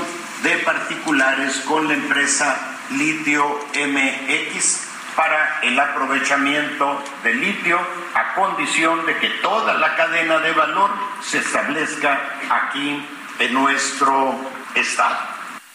de 0.43 0.57
particulares 0.59 1.61
con 1.67 1.87
la 1.87 1.93
empresa 1.93 2.57
Litio 2.91 3.59
MX 3.73 4.87
para 5.15 5.59
el 5.61 5.79
aprovechamiento 5.79 7.03
de 7.23 7.33
litio 7.35 7.79
a 8.13 8.33
condición 8.33 9.05
de 9.05 9.17
que 9.17 9.29
toda 9.41 9.75
la 9.75 9.95
cadena 9.95 10.39
de 10.39 10.51
valor 10.51 10.89
se 11.21 11.39
establezca 11.39 12.19
aquí 12.49 13.05
en 13.39 13.53
nuestro 13.53 14.35
estado. 14.75 15.32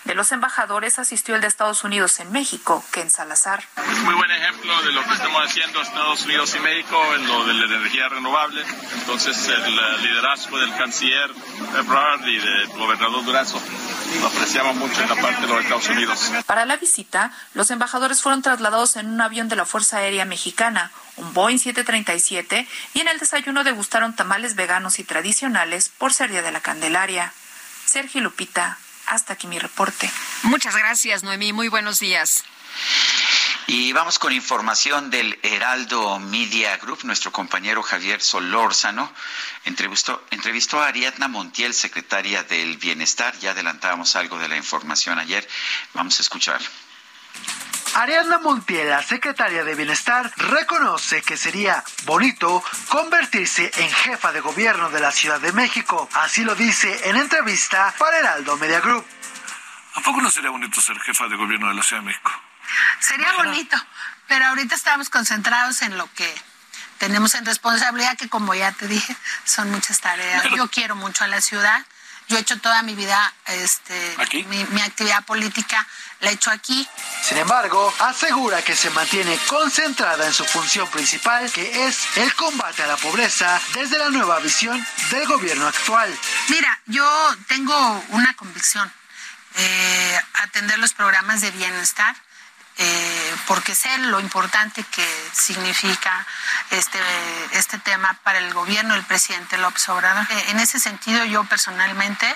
De 0.08 0.14
los 0.14 0.32
embajadores 0.32 0.98
asistió 0.98 1.34
el 1.34 1.42
de 1.42 1.48
Estados 1.48 1.84
Unidos 1.84 2.18
en 2.18 2.32
México, 2.32 2.82
Ken 2.92 3.10
Salazar. 3.10 3.62
Es 3.76 3.98
muy 3.98 4.14
buen 4.14 4.30
ejemplo 4.30 4.80
de 4.80 4.92
lo 4.92 5.04
que 5.04 5.12
estamos 5.12 5.44
haciendo 5.44 5.82
Estados 5.82 6.22
Unidos 6.22 6.56
y 6.56 6.60
México 6.60 6.96
en 7.14 7.28
lo 7.28 7.44
de 7.44 7.52
la 7.52 7.66
energía 7.66 8.08
renovable. 8.08 8.64
Entonces, 8.94 9.36
el 9.48 10.02
liderazgo 10.02 10.58
del 10.60 10.74
canciller 10.78 11.30
Ebrard 11.78 12.26
y 12.26 12.38
del 12.38 12.68
gobernador 12.68 13.22
Durazo 13.22 13.60
lo 14.22 14.28
apreciamos 14.28 14.76
mucho 14.76 15.02
en 15.02 15.10
la 15.10 15.16
parte 15.16 15.42
de 15.42 15.46
los 15.46 15.60
Estados 15.62 15.88
Unidos. 15.90 16.32
Para 16.46 16.64
la 16.64 16.78
visita, 16.78 17.30
los 17.52 17.70
embajadores 17.70 18.22
fueron 18.22 18.40
trasladados 18.40 18.96
en 18.96 19.10
un 19.10 19.20
avión 19.20 19.50
de 19.50 19.56
la 19.56 19.66
Fuerza 19.66 19.98
Aérea 19.98 20.24
Mexicana, 20.24 20.90
un 21.16 21.34
Boeing 21.34 21.58
737, 21.58 22.66
y 22.94 23.00
en 23.00 23.08
el 23.08 23.18
desayuno 23.18 23.62
degustaron 23.62 24.16
tamales 24.16 24.54
veganos 24.54 25.00
y 25.00 25.04
tradicionales 25.04 25.90
por 25.98 26.14
ser 26.14 26.30
Día 26.30 26.40
de 26.40 26.52
la 26.52 26.60
Candelaria. 26.60 27.34
Sergio 27.84 28.22
Lupita, 28.22 28.78
hasta 29.08 29.34
aquí 29.34 29.46
mi 29.46 29.58
reporte. 29.58 30.10
Muchas 30.42 30.76
gracias, 30.76 31.22
Noemí. 31.22 31.52
Muy 31.52 31.68
buenos 31.68 32.00
días. 32.00 32.44
Y 33.66 33.92
vamos 33.92 34.18
con 34.18 34.32
información 34.32 35.10
del 35.10 35.38
Heraldo 35.42 36.18
Media 36.18 36.76
Group. 36.78 37.00
Nuestro 37.04 37.32
compañero 37.32 37.82
Javier 37.82 38.22
Solórzano 38.22 39.12
entrevistó, 39.66 40.24
entrevistó 40.30 40.80
a 40.80 40.86
Ariadna 40.86 41.28
Montiel, 41.28 41.74
secretaria 41.74 42.42
del 42.44 42.78
Bienestar. 42.78 43.38
Ya 43.40 43.50
adelantábamos 43.50 44.16
algo 44.16 44.38
de 44.38 44.48
la 44.48 44.56
información 44.56 45.18
ayer. 45.18 45.46
Vamos 45.92 46.18
a 46.18 46.22
escuchar. 46.22 46.60
Ariadna 47.94 48.38
Montiel, 48.38 48.88
la 48.88 49.02
secretaria 49.02 49.64
de 49.64 49.74
Bienestar, 49.74 50.30
reconoce 50.36 51.22
que 51.22 51.36
sería 51.36 51.82
bonito 52.04 52.62
convertirse 52.88 53.70
en 53.76 53.90
jefa 53.90 54.32
de 54.32 54.40
gobierno 54.40 54.90
de 54.90 55.00
la 55.00 55.10
Ciudad 55.10 55.40
de 55.40 55.52
México. 55.52 56.08
Así 56.14 56.44
lo 56.44 56.54
dice 56.54 57.08
en 57.08 57.16
entrevista 57.16 57.92
para 57.98 58.18
Heraldo 58.18 58.56
Media 58.56 58.80
Group. 58.80 59.04
¿A 59.94 60.00
poco 60.00 60.20
no 60.20 60.30
sería 60.30 60.50
bonito 60.50 60.80
ser 60.80 60.98
jefa 61.00 61.26
de 61.28 61.36
gobierno 61.36 61.68
de 61.68 61.74
la 61.74 61.82
Ciudad 61.82 62.02
de 62.02 62.06
México? 62.06 62.30
Sería 63.00 63.32
bonito, 63.32 63.76
pero 64.26 64.46
ahorita 64.46 64.74
estamos 64.74 65.10
concentrados 65.10 65.82
en 65.82 65.96
lo 65.98 66.12
que 66.14 66.32
tenemos 66.98 67.34
en 67.34 67.46
responsabilidad, 67.46 68.16
que 68.16 68.28
como 68.28 68.54
ya 68.54 68.72
te 68.72 68.86
dije, 68.86 69.16
son 69.44 69.70
muchas 69.70 70.00
tareas. 70.00 70.44
Yo 70.54 70.68
quiero 70.68 70.94
mucho 70.94 71.24
a 71.24 71.28
la 71.28 71.40
ciudad. 71.40 71.84
Yo 72.28 72.36
he 72.36 72.40
hecho 72.40 72.58
toda 72.60 72.82
mi 72.82 72.94
vida, 72.94 73.32
este, 73.46 74.16
Mi, 74.48 74.64
mi 74.64 74.80
actividad 74.82 75.24
política 75.24 75.86
la 76.20 76.30
he 76.30 76.34
hecho 76.34 76.50
aquí. 76.50 76.86
Sin 77.22 77.38
embargo, 77.38 77.92
asegura 78.00 78.62
que 78.62 78.76
se 78.76 78.90
mantiene 78.90 79.38
concentrada 79.46 80.26
en 80.26 80.34
su 80.34 80.44
función 80.44 80.88
principal, 80.88 81.50
que 81.50 81.86
es 81.86 82.16
el 82.16 82.34
combate 82.34 82.82
a 82.82 82.86
la 82.86 82.96
pobreza 82.96 83.60
desde 83.74 83.98
la 83.98 84.10
nueva 84.10 84.40
visión 84.40 84.84
del 85.10 85.26
gobierno 85.26 85.66
actual. 85.66 86.14
Mira, 86.48 86.80
yo 86.86 87.36
tengo 87.46 88.04
una 88.10 88.34
convicción, 88.34 88.92
eh, 89.54 90.20
atender 90.34 90.78
los 90.78 90.92
programas 90.92 91.40
de 91.40 91.50
bienestar. 91.52 92.14
Eh, 92.80 93.36
porque 93.48 93.74
sé 93.74 93.88
lo 93.98 94.20
importante 94.20 94.84
que 94.84 95.06
significa 95.32 96.24
este, 96.70 96.98
este 97.52 97.78
tema 97.78 98.16
para 98.22 98.38
el 98.38 98.54
gobierno 98.54 98.94
del 98.94 99.04
presidente 99.04 99.58
López 99.58 99.88
Obrador. 99.88 100.24
Eh, 100.30 100.44
en 100.50 100.60
ese 100.60 100.78
sentido, 100.78 101.24
yo 101.24 101.42
personalmente 101.44 102.32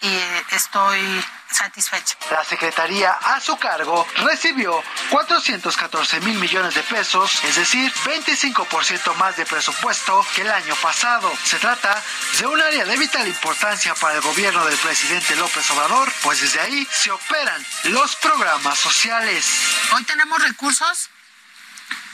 eh, 0.00 0.44
estoy 0.52 1.24
satisfecha. 1.50 2.16
La 2.30 2.44
Secretaría 2.44 3.12
a 3.12 3.40
su 3.40 3.56
cargo 3.56 4.06
recibió 4.16 4.82
414 5.10 6.20
mil 6.20 6.38
millones 6.38 6.74
de 6.74 6.82
pesos, 6.82 7.42
es 7.44 7.56
decir, 7.56 7.92
25% 8.04 9.14
más 9.14 9.36
de 9.36 9.46
presupuesto 9.46 10.26
que 10.34 10.42
el 10.42 10.50
año 10.50 10.74
pasado. 10.76 11.32
Se 11.44 11.58
trata 11.58 12.02
de 12.38 12.46
un 12.46 12.60
área 12.60 12.84
de 12.84 12.96
vital 12.96 13.26
importancia 13.26 13.94
para 13.94 14.16
el 14.16 14.20
gobierno 14.20 14.64
del 14.66 14.76
presidente 14.78 15.34
López 15.36 15.70
Obrador, 15.70 16.12
pues 16.22 16.40
desde 16.40 16.60
ahí 16.60 16.86
se 16.90 17.10
operan 17.10 17.64
los 17.84 18.16
programas 18.16 18.78
sociales. 18.78 19.46
Hoy 19.94 20.04
tenemos 20.04 20.42
recursos, 20.42 21.08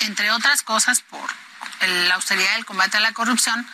entre 0.01 0.31
otras 0.31 0.63
cosas, 0.63 1.01
por 1.01 1.42
la 1.89 2.15
austeridad 2.15 2.55
del 2.55 2.65
combate 2.65 2.97
a 2.97 3.01
la 3.01 3.13
corrupción, 3.13 3.67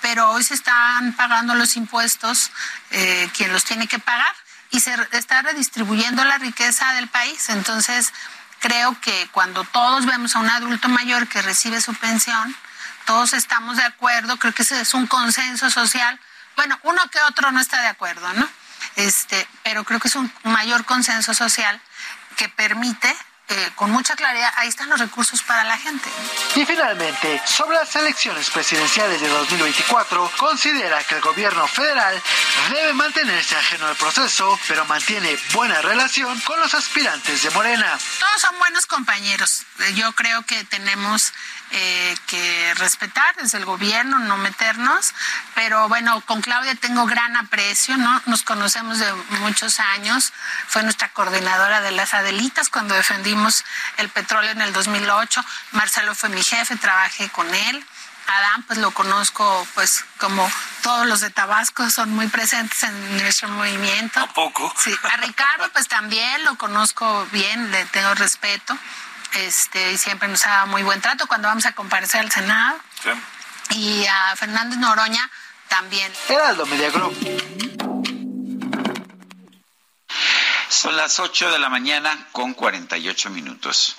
pero 0.00 0.30
hoy 0.30 0.44
se 0.44 0.54
están 0.54 1.14
pagando 1.14 1.54
los 1.54 1.76
impuestos 1.76 2.50
eh, 2.90 3.28
quien 3.36 3.52
los 3.52 3.64
tiene 3.64 3.86
que 3.86 3.98
pagar 3.98 4.34
y 4.70 4.80
se 4.80 4.94
está 5.12 5.42
redistribuyendo 5.42 6.24
la 6.24 6.38
riqueza 6.38 6.92
del 6.94 7.08
país. 7.08 7.48
Entonces, 7.48 8.12
creo 8.60 8.98
que 9.00 9.28
cuando 9.32 9.64
todos 9.64 10.06
vemos 10.06 10.36
a 10.36 10.40
un 10.40 10.50
adulto 10.50 10.88
mayor 10.88 11.28
que 11.28 11.42
recibe 11.42 11.80
su 11.80 11.94
pensión, 11.94 12.54
todos 13.04 13.32
estamos 13.32 13.76
de 13.76 13.84
acuerdo, 13.84 14.36
creo 14.38 14.52
que 14.52 14.62
ese 14.62 14.80
es 14.80 14.94
un 14.94 15.06
consenso 15.06 15.70
social. 15.70 16.18
Bueno, 16.56 16.78
uno 16.82 17.00
que 17.10 17.20
otro 17.22 17.52
no 17.52 17.60
está 17.60 17.80
de 17.80 17.88
acuerdo, 17.88 18.32
¿no? 18.34 18.48
Este, 18.96 19.46
pero 19.62 19.84
creo 19.84 20.00
que 20.00 20.08
es 20.08 20.16
un 20.16 20.32
mayor 20.42 20.84
consenso 20.84 21.34
social 21.34 21.80
que 22.36 22.48
permite 22.48 23.14
eh, 23.48 23.70
con 23.76 23.92
mucha 23.92 24.16
claridad, 24.16 24.52
ahí 24.56 24.68
están 24.68 24.88
los 24.88 24.98
recursos 24.98 25.40
para 25.44 25.62
la 25.62 25.78
gente. 25.78 26.10
Y 26.56 26.66
finalmente, 26.66 27.40
sobre 27.44 27.76
las 27.76 27.94
elecciones 27.94 28.50
presidenciales 28.50 29.20
de 29.20 29.28
2024, 29.28 30.32
considera 30.36 31.00
que 31.04 31.14
el 31.14 31.20
gobierno 31.20 31.68
federal 31.68 32.20
debe 32.70 32.92
mantenerse 32.94 33.54
ajeno 33.54 33.86
al 33.86 33.94
proceso, 33.94 34.58
pero 34.66 34.84
mantiene 34.86 35.38
buena 35.52 35.80
relación 35.80 36.40
con 36.40 36.58
los 36.58 36.74
aspirantes 36.74 37.44
de 37.44 37.50
Morena. 37.50 37.96
Todos 38.18 38.40
son 38.40 38.58
buenos 38.58 38.86
compañeros. 38.86 39.64
Eh, 39.78 39.94
yo 39.94 40.12
creo 40.12 40.42
que 40.42 40.64
tenemos 40.64 41.32
eh, 41.70 42.16
que 42.26 42.74
respetar 42.74 43.36
desde 43.36 43.58
el 43.58 43.64
gobierno, 43.64 44.18
no 44.18 44.38
meternos, 44.38 45.14
pero 45.54 45.88
bueno, 45.88 46.20
con 46.22 46.40
Claudia 46.40 46.74
tengo 46.74 47.06
gran 47.06 47.36
aprecio, 47.36 47.96
¿no? 47.96 48.22
Nos 48.26 48.42
conocemos 48.42 48.98
de 48.98 49.12
muchos 49.40 49.78
años, 49.78 50.32
fue 50.66 50.82
nuestra 50.82 51.10
coordinadora 51.10 51.80
de 51.80 51.92
las 51.92 52.14
Adelitas 52.14 52.68
cuando 52.68 52.94
defendimos 52.94 53.35
el 53.96 54.08
petróleo 54.08 54.50
en 54.50 54.60
el 54.60 54.72
2008, 54.72 55.44
Marcelo 55.72 56.14
fue 56.14 56.28
mi 56.28 56.42
jefe, 56.42 56.76
trabajé 56.76 57.28
con 57.30 57.52
él. 57.54 57.84
Adán, 58.26 58.64
pues 58.64 58.80
lo 58.80 58.90
conozco, 58.90 59.66
pues 59.74 60.04
como 60.18 60.50
todos 60.82 61.06
los 61.06 61.20
de 61.20 61.30
Tabasco 61.30 61.88
son 61.90 62.10
muy 62.10 62.26
presentes 62.26 62.82
en 62.82 63.18
nuestro 63.18 63.48
movimiento. 63.48 64.18
¿A 64.18 64.26
poco? 64.26 64.74
Sí, 64.76 64.92
a 65.12 65.16
Ricardo, 65.18 65.70
pues 65.72 65.86
también 65.86 66.44
lo 66.44 66.58
conozco 66.58 67.26
bien, 67.30 67.70
le 67.70 67.84
tengo 67.86 68.14
respeto 68.14 68.76
este, 69.34 69.92
y 69.92 69.98
siempre 69.98 70.28
nos 70.28 70.42
da 70.42 70.66
muy 70.66 70.82
buen 70.82 71.00
trato 71.00 71.26
cuando 71.26 71.48
vamos 71.48 71.66
a 71.66 71.72
comparecer 71.72 72.20
al 72.20 72.30
Senado. 72.30 72.78
Y 73.70 74.06
a 74.06 74.34
Fernández 74.36 74.78
Noroña 74.78 75.30
también. 75.68 76.12
Heraldo 76.28 76.66
Media 76.66 76.90
Son 80.76 80.94
las 80.94 81.20
8 81.20 81.52
de 81.52 81.58
la 81.58 81.70
mañana 81.70 82.28
con 82.32 82.52
48 82.52 83.30
minutos. 83.30 83.96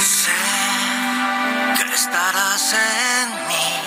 Sé 0.00 0.30
que 1.76 1.92
estarás 1.92 2.72
en 2.72 3.48
mí 3.48 3.79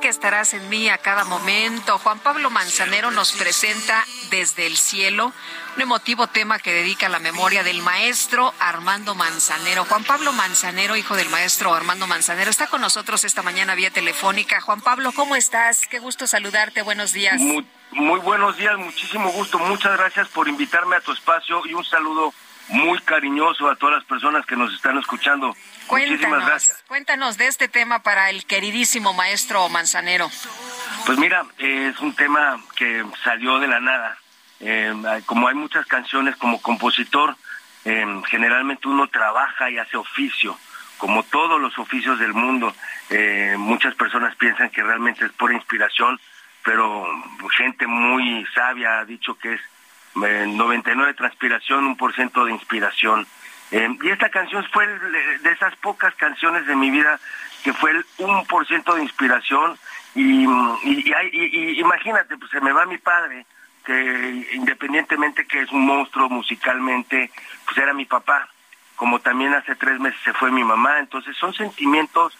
Que 0.00 0.08
estarás 0.10 0.52
en 0.52 0.68
mí 0.68 0.88
a 0.90 0.98
cada 0.98 1.24
momento. 1.24 1.98
Juan 1.98 2.18
Pablo 2.18 2.50
Manzanero 2.50 3.10
nos 3.10 3.32
presenta 3.32 4.04
desde 4.28 4.66
el 4.66 4.76
cielo 4.76 5.32
un 5.76 5.82
emotivo 5.82 6.26
tema 6.26 6.58
que 6.58 6.72
dedica 6.72 7.06
a 7.06 7.08
la 7.08 7.20
memoria 7.20 7.62
del 7.62 7.80
maestro 7.80 8.52
Armando 8.58 9.14
Manzanero. 9.14 9.86
Juan 9.86 10.04
Pablo 10.04 10.32
Manzanero, 10.32 10.96
hijo 10.96 11.16
del 11.16 11.30
maestro 11.30 11.72
Armando 11.72 12.06
Manzanero, 12.06 12.50
está 12.50 12.66
con 12.66 12.82
nosotros 12.82 13.24
esta 13.24 13.42
mañana 13.42 13.74
vía 13.74 13.90
telefónica. 13.90 14.60
Juan 14.60 14.82
Pablo, 14.82 15.12
¿cómo 15.12 15.36
estás? 15.36 15.86
Qué 15.86 16.00
gusto 16.00 16.26
saludarte. 16.26 16.82
Buenos 16.82 17.12
días. 17.12 17.40
Muy, 17.40 17.66
muy 17.92 18.20
buenos 18.20 18.58
días, 18.58 18.76
muchísimo 18.76 19.30
gusto. 19.30 19.58
Muchas 19.58 19.96
gracias 19.96 20.28
por 20.28 20.48
invitarme 20.48 20.96
a 20.96 21.00
tu 21.00 21.12
espacio 21.12 21.62
y 21.66 21.72
un 21.72 21.84
saludo 21.84 22.34
muy 22.68 22.98
cariñoso 23.00 23.68
a 23.68 23.76
todas 23.76 23.96
las 23.96 24.04
personas 24.04 24.44
que 24.46 24.56
nos 24.56 24.72
están 24.74 24.98
escuchando. 24.98 25.54
Muchísimas 25.88 26.18
Cuéntanos, 26.18 26.46
gracias. 26.46 26.84
cuéntanos 26.88 27.38
de 27.38 27.46
este 27.46 27.68
tema 27.68 28.02
para 28.02 28.30
el 28.30 28.46
queridísimo 28.46 29.12
maestro 29.12 29.68
Manzanero. 29.68 30.30
Pues 31.06 31.18
mira, 31.18 31.44
es 31.58 31.98
un 32.00 32.14
tema 32.14 32.60
que 32.76 33.04
salió 33.22 33.58
de 33.58 33.68
la 33.68 33.80
nada. 33.80 34.18
Eh, 34.60 34.94
como 35.26 35.48
hay 35.48 35.54
muchas 35.54 35.86
canciones 35.86 36.36
como 36.36 36.60
compositor, 36.62 37.36
eh, 37.84 38.06
generalmente 38.28 38.88
uno 38.88 39.06
trabaja 39.08 39.70
y 39.70 39.78
hace 39.78 39.96
oficio, 39.96 40.58
como 40.98 41.22
todos 41.24 41.60
los 41.60 41.78
oficios 41.78 42.18
del 42.18 42.32
mundo. 42.32 42.74
Eh, 43.10 43.56
muchas 43.58 43.94
personas 43.94 44.34
piensan 44.36 44.70
que 44.70 44.82
realmente 44.82 45.26
es 45.26 45.32
pura 45.32 45.54
inspiración, 45.54 46.18
pero 46.62 47.06
gente 47.50 47.86
muy 47.86 48.46
sabia 48.54 49.00
ha 49.00 49.04
dicho 49.04 49.36
que 49.36 49.54
es 49.54 49.60
eh, 50.24 50.46
99 50.48 51.14
transpiración, 51.14 51.84
un 51.84 51.96
por 51.96 52.14
ciento 52.14 52.44
de 52.44 52.52
inspiración. 52.52 53.26
Eh, 53.70 53.88
y 54.02 54.10
esta 54.10 54.28
canción 54.30 54.64
fue 54.72 54.84
el- 54.84 55.42
de 55.42 55.50
esas 55.52 55.74
pocas 55.76 56.14
canciones 56.16 56.66
de 56.66 56.76
mi 56.76 56.90
vida 56.90 57.18
que 57.62 57.72
fue 57.72 57.90
el 57.92 58.04
un 58.18 58.46
por 58.46 58.66
ciento 58.66 58.94
de 58.94 59.02
inspiración 59.02 59.78
y, 60.14 60.44
y- 60.44 60.48
y 60.82 61.12
y- 61.32 61.70
y 61.76 61.80
imagínate, 61.80 62.36
pues 62.36 62.50
se 62.50 62.60
me 62.60 62.72
va 62.72 62.84
mi 62.86 62.98
padre, 62.98 63.46
que 63.84 64.48
independientemente 64.52 65.46
que 65.46 65.60
es 65.62 65.70
un 65.72 65.84
monstruo 65.86 66.28
musicalmente, 66.28 67.30
pues 67.64 67.78
era 67.78 67.92
mi 67.94 68.04
papá, 68.04 68.48
como 68.96 69.18
también 69.20 69.54
hace 69.54 69.74
tres 69.76 69.98
meses 69.98 70.20
se 70.24 70.32
fue 70.34 70.50
mi 70.52 70.62
mamá, 70.62 70.98
entonces 70.98 71.36
son 71.36 71.52
sentimientos 71.54 72.36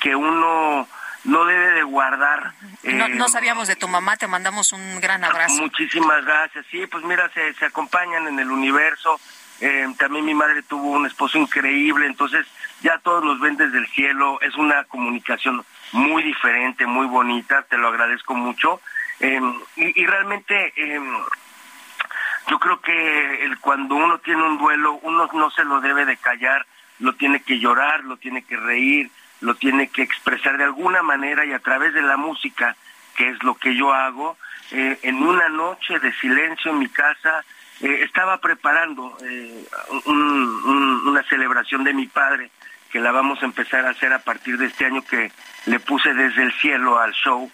que 0.00 0.14
uno 0.14 0.88
no 1.24 1.44
debe 1.44 1.72
de 1.72 1.82
guardar. 1.82 2.52
No, 2.84 3.06
eh, 3.06 3.08
no 3.10 3.28
sabíamos 3.28 3.66
de 3.68 3.74
tu 3.76 3.88
mamá, 3.88 4.16
te 4.16 4.28
mandamos 4.28 4.72
un 4.72 5.00
gran 5.00 5.24
abrazo. 5.24 5.60
Muchísimas 5.60 6.24
gracias. 6.24 6.64
Sí, 6.70 6.86
pues 6.86 7.04
mira, 7.04 7.28
se, 7.34 7.52
se 7.54 7.66
acompañan 7.66 8.28
en 8.28 8.38
el 8.38 8.50
universo. 8.50 9.20
Eh, 9.60 9.86
también 9.98 10.24
mi 10.24 10.34
madre 10.34 10.62
tuvo 10.62 10.90
un 10.90 11.06
esposo 11.06 11.38
increíble, 11.38 12.06
entonces 12.06 12.46
ya 12.80 12.98
todos 12.98 13.24
nos 13.24 13.40
ven 13.40 13.56
desde 13.56 13.78
el 13.78 13.86
cielo. 13.88 14.40
Es 14.40 14.54
una 14.56 14.84
comunicación 14.84 15.64
muy 15.92 16.22
diferente, 16.22 16.86
muy 16.86 17.06
bonita. 17.06 17.62
Te 17.62 17.76
lo 17.76 17.88
agradezco 17.88 18.34
mucho. 18.34 18.80
Eh, 19.20 19.40
y, 19.76 20.06
realmente 20.06 20.72
eh, 20.76 21.00
yo 22.48 22.58
creo 22.60 22.80
que 22.80 23.50
cuando 23.60 23.96
uno 23.96 24.18
tiene 24.18 24.42
un 24.44 24.58
duelo, 24.58 25.00
uno 25.02 25.28
no 25.32 25.50
se 25.50 25.64
lo 25.64 25.80
debe 25.80 26.06
de 26.06 26.16
callar, 26.16 26.64
lo 27.00 27.14
tiene 27.14 27.42
que 27.42 27.58
llorar, 27.58 28.04
lo 28.04 28.16
tiene 28.16 28.42
que 28.42 28.56
reír, 28.56 29.10
lo 29.40 29.54
tiene 29.54 29.88
que 29.88 30.02
expresar 30.02 30.56
de 30.56 30.64
alguna 30.64 31.02
manera 31.02 31.44
y 31.44 31.52
a 31.52 31.58
través 31.58 31.94
de 31.94 32.02
la 32.02 32.16
música, 32.16 32.76
que 33.16 33.28
es 33.28 33.42
lo 33.42 33.54
que 33.54 33.74
yo 33.76 33.92
hago, 33.92 34.36
eh, 34.70 34.98
en 35.02 35.22
una 35.22 35.48
noche 35.48 35.98
de 35.98 36.12
silencio 36.14 36.70
en 36.70 36.78
mi 36.78 36.88
casa, 36.88 37.44
eh, 37.80 38.02
estaba 38.04 38.38
preparando 38.38 39.16
eh, 39.22 39.64
un- 40.06 40.62
un- 40.64 41.08
una 41.08 41.22
celebración 41.24 41.84
de 41.84 41.94
mi 41.94 42.06
padre, 42.06 42.50
que 42.90 43.00
la 43.00 43.12
vamos 43.12 43.42
a 43.42 43.46
empezar 43.46 43.84
a 43.86 43.90
hacer 43.90 44.12
a 44.12 44.18
partir 44.20 44.56
de 44.58 44.66
este 44.66 44.86
año 44.86 45.02
que 45.02 45.30
le 45.66 45.78
puse 45.80 46.12
desde 46.14 46.42
el 46.42 46.52
cielo 46.54 46.98
al 46.98 47.12
show, 47.12 47.50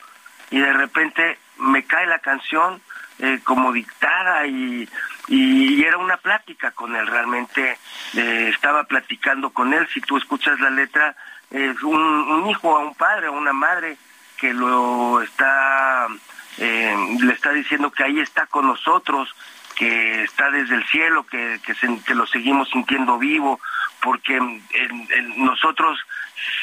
y 0.50 0.58
de 0.60 0.72
repente 0.72 1.38
me 1.58 1.84
cae 1.84 2.06
la 2.06 2.18
canción 2.20 2.80
eh, 3.18 3.40
como 3.44 3.72
dictada 3.72 4.46
y, 4.46 4.88
era 5.28 5.98
una 5.98 6.16
plática 6.16 6.70
con 6.72 6.94
él, 6.96 7.06
realmente 7.06 7.78
estaba 8.14 8.84
platicando 8.84 9.50
con 9.50 9.72
él, 9.72 9.86
si 9.92 10.00
tú 10.00 10.16
escuchas 10.16 10.58
la 10.60 10.70
letra, 10.70 11.14
es 11.50 11.80
un, 11.82 12.46
hijo 12.50 12.76
a 12.76 12.80
un 12.80 12.94
padre, 12.94 13.26
a 13.28 13.30
una 13.30 13.52
madre 13.52 13.96
que 14.36 14.52
lo 14.52 15.22
está, 15.22 16.08
le 16.58 17.32
está 17.32 17.52
diciendo 17.52 17.90
que 17.90 18.02
ahí 18.04 18.20
está 18.20 18.46
con 18.46 18.66
nosotros, 18.66 19.34
que 19.74 20.22
está 20.22 20.50
desde 20.50 20.76
el 20.76 20.84
cielo, 20.86 21.26
que, 21.26 21.60
que, 21.64 22.14
lo 22.14 22.26
seguimos 22.26 22.68
sintiendo 22.70 23.18
vivo, 23.18 23.60
porque 24.00 24.38
nosotros 25.36 25.98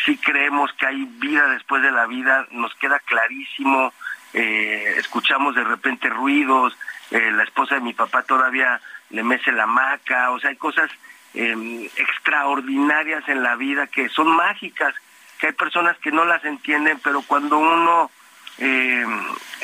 sí 0.05 0.17
creemos 0.17 0.71
que 0.73 0.87
hay 0.87 1.05
vida 1.05 1.47
después 1.47 1.81
de 1.81 1.91
la 1.91 2.05
vida, 2.05 2.47
nos 2.51 2.73
queda 2.75 2.99
clarísimo, 2.99 3.93
eh, 4.33 4.95
escuchamos 4.97 5.55
de 5.55 5.63
repente 5.63 6.09
ruidos, 6.09 6.77
eh, 7.11 7.31
la 7.31 7.43
esposa 7.43 7.75
de 7.75 7.81
mi 7.81 7.93
papá 7.93 8.23
todavía 8.23 8.79
le 9.09 9.23
mece 9.23 9.51
la 9.51 9.67
maca, 9.67 10.31
o 10.31 10.39
sea, 10.39 10.51
hay 10.51 10.55
cosas 10.55 10.89
eh, 11.33 11.89
extraordinarias 11.97 13.27
en 13.27 13.43
la 13.43 13.55
vida 13.55 13.87
que 13.87 14.09
son 14.09 14.27
mágicas, 14.35 14.93
que 15.39 15.47
hay 15.47 15.53
personas 15.53 15.97
que 15.97 16.11
no 16.11 16.23
las 16.23 16.43
entienden, 16.45 16.99
pero 17.03 17.21
cuando 17.23 17.57
uno 17.57 18.11
eh, 18.57 19.05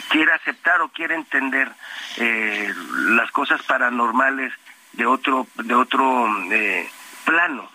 quiere 0.09 0.33
aceptar 0.33 0.81
o 0.81 0.89
quiere 0.89 1.15
entender 1.15 1.71
eh, 2.17 2.73
las 3.09 3.31
cosas 3.31 3.61
paranormales 3.63 4.53
de 4.93 5.05
otro 5.05 5.47
de 5.55 5.75
otro 5.75 6.27
eh, 6.51 6.89
plano 7.25 7.69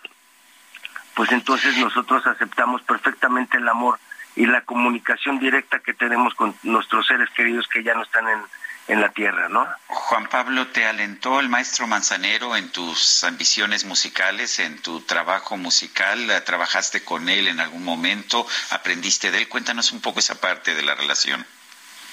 pues 1.15 1.31
entonces 1.33 1.77
nosotros 1.77 2.27
aceptamos 2.27 2.83
perfectamente 2.83 3.59
el 3.59 3.69
amor 3.69 3.99
y 4.35 4.47
la 4.47 4.63
comunicación 4.63 5.39
directa 5.39 5.81
que 5.81 5.93
tenemos 5.93 6.35
con 6.35 6.55
nuestros 6.63 7.07
seres 7.07 7.29
queridos 7.31 7.69
que 7.69 7.83
ya 7.83 7.95
no 7.95 8.03
están 8.03 8.27
en, 8.29 8.41
en 8.89 9.01
la 9.01 9.11
tierra, 9.11 9.49
¿no? 9.49 9.67
Juan 9.87 10.27
Pablo, 10.29 10.67
¿te 10.69 10.85
alentó 10.87 11.41
el 11.41 11.49
maestro 11.49 11.87
Manzanero 11.87 12.57
en 12.57 12.71
tus 12.71 13.23
ambiciones 13.25 13.85
musicales, 13.85 14.59
en 14.59 14.81
tu 14.83 15.01
trabajo 15.03 15.57
musical? 15.57 16.43
¿Trabajaste 16.45 17.05
con 17.05 17.29
él 17.29 17.47
en 17.49 17.61
algún 17.61 17.85
momento? 17.85 18.47
¿Aprendiste 18.71 19.31
de 19.31 19.39
él? 19.39 19.49
Cuéntanos 19.49 19.93
un 19.93 20.01
poco 20.01 20.19
esa 20.19 20.41
parte 20.41 20.75
de 20.75 20.83
la 20.83 20.95
relación. 20.95 21.47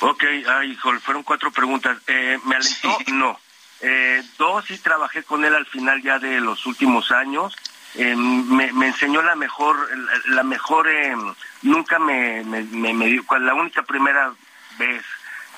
Ok, 0.02 0.24
ay, 0.48 0.72
híjole, 0.72 1.00
fueron 1.00 1.24
cuatro 1.24 1.52
preguntas. 1.52 1.98
Eh, 2.08 2.38
¿Me 2.46 2.56
alentó? 2.56 2.98
No. 3.08 3.40
Eh, 3.82 4.24
dos, 4.38 4.66
sí 4.66 4.78
trabajé 4.78 5.24
con 5.24 5.44
él 5.46 5.56
al 5.56 5.66
final 5.66 6.02
ya 6.02 6.20
de 6.20 6.40
los 6.40 6.66
últimos 6.66 7.12
años. 7.12 7.56
Eh, 7.96 8.16
me, 8.16 8.72
me 8.72 8.88
enseñó 8.88 9.22
la 9.24 9.36
mejor, 9.36 9.76
la, 9.98 10.36
la 10.36 10.44
mejor, 10.44 10.88
eh, 10.88 11.16
nunca 11.64 11.98
me, 11.98 12.44
me, 12.44 12.62
me, 12.94 13.08
dio- 13.08 13.26
la 13.40 13.56
única 13.56 13.82
primera 13.84 14.32
vez 14.78 15.04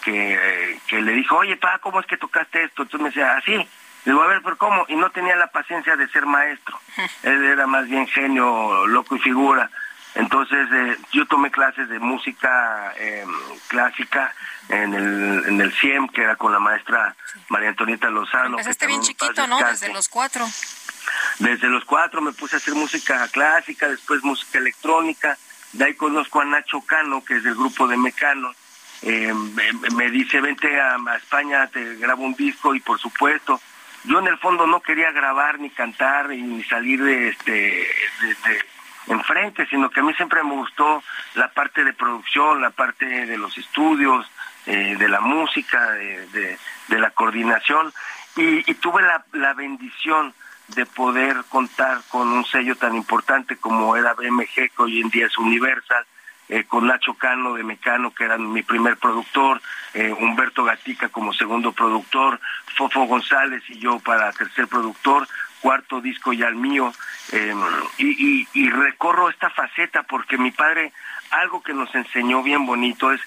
que, 0.03 0.79
que 0.87 1.01
le 1.01 1.13
dijo, 1.13 1.37
oye, 1.37 1.55
pa, 1.57 1.79
¿cómo 1.79 1.99
es 1.99 2.05
que 2.05 2.17
tocaste 2.17 2.63
esto? 2.63 2.83
Entonces 2.83 3.01
me 3.01 3.09
decía, 3.09 3.37
así. 3.37 3.53
Le 3.53 4.13
digo, 4.13 4.23
a 4.23 4.27
ver, 4.27 4.41
pero 4.43 4.57
¿cómo? 4.57 4.85
Y 4.87 4.95
no 4.95 5.11
tenía 5.11 5.35
la 5.35 5.47
paciencia 5.47 5.95
de 5.95 6.07
ser 6.09 6.25
maestro. 6.25 6.79
Él 7.23 7.43
era 7.45 7.67
más 7.67 7.87
bien 7.87 8.07
genio, 8.07 8.87
loco 8.87 9.15
y 9.15 9.19
figura. 9.19 9.69
Entonces 10.13 10.67
eh, 10.71 10.97
yo 11.13 11.25
tomé 11.25 11.51
clases 11.51 11.87
de 11.87 11.97
música 11.99 12.93
eh, 12.97 13.25
clásica 13.67 14.33
en 14.67 14.93
el, 14.93 15.45
en 15.47 15.61
el 15.61 15.71
CIEM, 15.73 16.09
que 16.09 16.23
era 16.23 16.35
con 16.35 16.51
la 16.51 16.59
maestra 16.59 17.15
María 17.47 17.69
Antonieta 17.69 18.09
Lozano. 18.09 18.57
Desde 19.87 19.93
los 19.93 20.09
cuatro. 20.09 20.45
Desde 21.39 21.67
los 21.69 21.85
cuatro 21.85 22.21
me 22.21 22.33
puse 22.33 22.55
a 22.55 22.57
hacer 22.57 22.75
música 22.75 23.25
clásica, 23.29 23.87
después 23.87 24.21
música 24.23 24.59
electrónica. 24.59 25.37
De 25.71 25.85
ahí 25.85 25.93
conozco 25.93 26.41
a 26.41 26.45
Nacho 26.45 26.81
Cano, 26.81 27.23
que 27.23 27.37
es 27.37 27.43
del 27.43 27.55
grupo 27.55 27.87
de 27.87 27.95
Mecano. 27.95 28.53
Eh, 29.03 29.33
me, 29.33 29.89
me 29.95 30.11
dice, 30.11 30.39
vente 30.41 30.79
a, 30.79 30.95
a 30.95 31.15
España, 31.17 31.67
te 31.67 31.95
grabo 31.95 32.23
un 32.23 32.35
disco 32.35 32.75
y 32.75 32.79
por 32.79 32.99
supuesto, 32.99 33.59
yo 34.03 34.19
en 34.19 34.27
el 34.27 34.37
fondo 34.37 34.67
no 34.67 34.81
quería 34.81 35.11
grabar 35.11 35.59
ni 35.59 35.69
cantar 35.71 36.29
ni 36.29 36.63
salir 36.63 37.03
de 37.03 37.29
este 37.29 37.51
de- 37.51 38.65
enfrente, 39.07 39.65
sino 39.67 39.89
que 39.89 39.99
a 39.99 40.03
mí 40.03 40.13
siempre 40.13 40.43
me 40.43 40.51
gustó 40.51 41.03
la 41.33 41.47
parte 41.49 41.83
de 41.83 41.93
producción, 41.93 42.61
la 42.61 42.69
parte 42.69 43.05
de 43.25 43.37
los 43.37 43.57
estudios, 43.57 44.29
eh, 44.67 44.95
de 44.97 45.09
la 45.09 45.19
música, 45.21 45.91
de, 45.91 46.27
de- 46.87 46.99
la 46.99 47.09
coordinación 47.11 47.91
y, 48.35 48.69
y 48.69 48.73
tuve 48.75 49.01
la, 49.01 49.23
la 49.33 49.53
bendición 49.53 50.33
de 50.67 50.85
poder 50.85 51.37
contar 51.49 52.01
con 52.09 52.27
un 52.29 52.45
sello 52.45 52.75
tan 52.75 52.95
importante 52.95 53.55
como 53.57 53.95
era 53.95 54.13
BMG, 54.13 54.53
que 54.53 54.71
hoy 54.77 55.01
en 55.01 55.09
día 55.09 55.25
es 55.25 55.37
Universal, 55.37 56.05
eh, 56.51 56.65
con 56.65 56.85
Nacho 56.85 57.13
Cano 57.15 57.53
de 57.55 57.63
Mecano, 57.63 58.11
que 58.13 58.25
era 58.25 58.37
mi 58.37 58.61
primer 58.61 58.97
productor, 58.97 59.61
eh, 59.93 60.11
Humberto 60.11 60.63
Gatica 60.65 61.09
como 61.09 61.31
segundo 61.33 61.71
productor, 61.71 62.39
Fofo 62.77 63.05
González 63.05 63.63
y 63.69 63.79
yo 63.79 63.99
para 63.99 64.31
tercer 64.33 64.67
productor, 64.67 65.27
cuarto 65.61 66.01
disco 66.01 66.33
ya 66.33 66.47
el 66.49 66.55
mío, 66.55 66.91
eh, 67.31 67.55
y, 67.97 68.07
y- 68.41 68.47
y 68.53 68.69
recorro 68.69 69.29
esta 69.29 69.49
faceta 69.49 70.03
porque 70.03 70.37
mi 70.37 70.51
padre, 70.51 70.91
algo 71.31 71.63
que 71.63 71.73
nos 71.73 71.93
enseñó 71.95 72.43
bien 72.43 72.65
bonito 72.65 73.11
es 73.11 73.21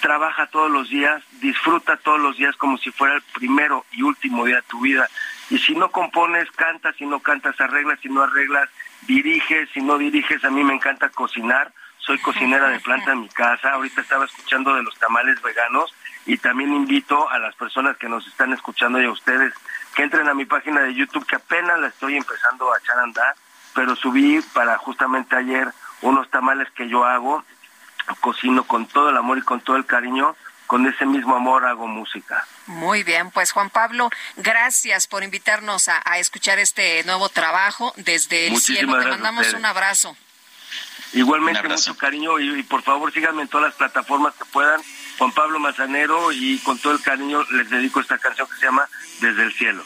trabaja 0.00 0.46
todos 0.46 0.70
los 0.70 0.88
días, 0.90 1.22
disfruta 1.40 1.96
todos 1.96 2.20
los 2.20 2.36
días 2.36 2.54
como 2.56 2.78
si 2.78 2.90
fuera 2.92 3.16
el 3.16 3.22
primero 3.34 3.84
y 3.92 4.02
último 4.02 4.44
día 4.44 4.56
de 4.56 4.62
tu 4.62 4.80
vida. 4.80 5.08
Y 5.50 5.58
si 5.58 5.74
no 5.74 5.90
compones, 5.90 6.48
cantas, 6.52 6.94
si 6.96 7.06
no 7.06 7.18
cantas, 7.20 7.60
arreglas, 7.60 7.98
si 8.00 8.08
no 8.08 8.22
arreglas, 8.22 8.68
diriges, 9.08 9.68
si 9.74 9.80
no 9.80 9.98
diriges, 9.98 10.44
a 10.44 10.50
mí 10.50 10.62
me 10.62 10.74
encanta 10.74 11.08
cocinar, 11.08 11.72
soy 12.08 12.18
cocinera 12.20 12.70
de 12.70 12.80
planta 12.80 13.12
en 13.12 13.20
mi 13.20 13.28
casa, 13.28 13.72
ahorita 13.72 14.00
estaba 14.00 14.24
escuchando 14.24 14.74
de 14.74 14.82
los 14.82 14.98
tamales 14.98 15.42
veganos 15.42 15.94
y 16.24 16.38
también 16.38 16.72
invito 16.72 17.28
a 17.28 17.38
las 17.38 17.54
personas 17.54 17.98
que 17.98 18.08
nos 18.08 18.26
están 18.26 18.50
escuchando 18.54 18.98
y 18.98 19.04
a 19.04 19.10
ustedes 19.10 19.52
que 19.94 20.04
entren 20.04 20.26
a 20.26 20.32
mi 20.32 20.46
página 20.46 20.80
de 20.80 20.94
YouTube 20.94 21.26
que 21.26 21.36
apenas 21.36 21.78
la 21.78 21.88
estoy 21.88 22.16
empezando 22.16 22.72
a 22.72 22.78
echar 22.78 22.98
a 22.98 23.02
andar, 23.02 23.34
pero 23.74 23.94
subí 23.94 24.40
para 24.54 24.78
justamente 24.78 25.36
ayer 25.36 25.68
unos 26.00 26.30
tamales 26.30 26.70
que 26.70 26.88
yo 26.88 27.04
hago, 27.04 27.44
cocino 28.20 28.64
con 28.64 28.86
todo 28.86 29.10
el 29.10 29.16
amor 29.18 29.36
y 29.36 29.42
con 29.42 29.60
todo 29.60 29.76
el 29.76 29.84
cariño, 29.84 30.34
con 30.66 30.86
ese 30.86 31.04
mismo 31.04 31.36
amor 31.36 31.66
hago 31.66 31.86
música. 31.86 32.46
Muy 32.64 33.02
bien, 33.02 33.30
pues 33.32 33.52
Juan 33.52 33.68
Pablo, 33.68 34.08
gracias 34.36 35.06
por 35.08 35.24
invitarnos 35.24 35.88
a, 35.88 36.18
escuchar 36.18 36.58
este 36.58 37.04
nuevo 37.04 37.28
trabajo 37.28 37.92
desde 37.96 38.46
el 38.46 38.56
cielo. 38.56 38.98
Te 38.98 39.08
mandamos 39.08 39.52
un 39.52 39.66
abrazo. 39.66 40.16
Igualmente, 41.12 41.66
mucho 41.68 41.96
cariño 41.96 42.38
y, 42.38 42.62
por 42.62 42.82
favor 42.82 43.12
síganme 43.12 43.42
en 43.42 43.48
todas 43.48 43.68
las 43.68 43.74
plataformas 43.74 44.34
que 44.34 44.44
puedan. 44.46 44.80
Juan 45.18 45.32
Pablo 45.32 45.58
Mazanero 45.58 46.30
y 46.32 46.58
con 46.58 46.78
todo 46.78 46.92
el 46.92 47.00
cariño 47.00 47.42
les 47.50 47.70
dedico 47.70 48.00
esta 48.00 48.18
canción 48.18 48.46
que 48.48 48.56
se 48.56 48.66
llama 48.66 48.88
Desde 49.20 49.42
el 49.42 49.52
cielo. 49.52 49.84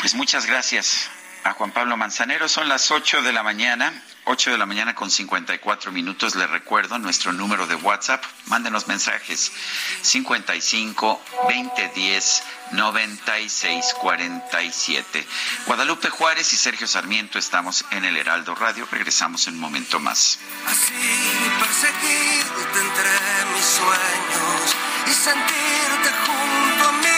Pues 0.00 0.14
muchas 0.14 0.46
gracias 0.46 1.10
a 1.44 1.54
Juan 1.54 1.72
Pablo 1.72 1.96
Manzanero. 1.96 2.48
Son 2.48 2.68
las 2.68 2.90
8 2.90 3.22
de 3.22 3.32
la 3.32 3.42
mañana. 3.42 3.92
8 4.30 4.50
de 4.50 4.58
la 4.58 4.66
mañana 4.66 4.94
con 4.94 5.10
54 5.10 5.90
minutos. 5.90 6.36
Le 6.36 6.46
recuerdo 6.46 6.98
nuestro 6.98 7.32
número 7.32 7.66
de 7.66 7.74
WhatsApp. 7.76 8.22
Mándenos 8.46 8.86
mensajes 8.86 9.50
55 10.02 11.22
2010 11.44 12.42
96 12.72 13.94
47. 13.98 15.26
Guadalupe 15.66 16.10
Juárez 16.10 16.52
y 16.52 16.56
Sergio 16.56 16.86
Sarmiento 16.86 17.38
estamos 17.38 17.86
en 17.90 18.04
el 18.04 18.18
Heraldo 18.18 18.54
Radio. 18.54 18.86
Regresamos 18.90 19.46
en 19.46 19.54
un 19.54 19.60
momento 19.60 19.98
más. 19.98 20.38
Así 20.66 20.92
perseguirte 21.58 22.80
entre 22.80 23.10
mis 23.54 23.64
sueños 23.64 24.76
y 25.06 25.10
sentirte 25.10 26.10
junto 26.26 26.88
a 26.88 26.92
mí. 26.92 27.17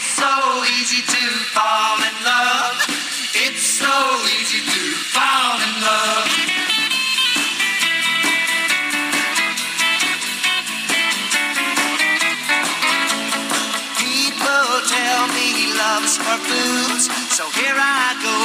so 0.00 0.30
easy 0.78 1.02
to 1.02 1.22
fall 1.54 1.98
in 2.00 2.16
love. 2.24 2.78
It's 3.34 3.62
so 3.62 3.96
easy 4.38 4.60
to 4.64 4.82
fall 5.12 5.56
in 5.60 5.74
love. 5.82 6.28
People 13.98 14.72
tell 14.88 15.24
me 15.34 15.48
loves 15.78 16.16
for 16.18 16.38
foods, 16.44 17.06
so 17.34 17.44
here 17.58 17.76
I 17.76 18.14
go, 18.22 18.36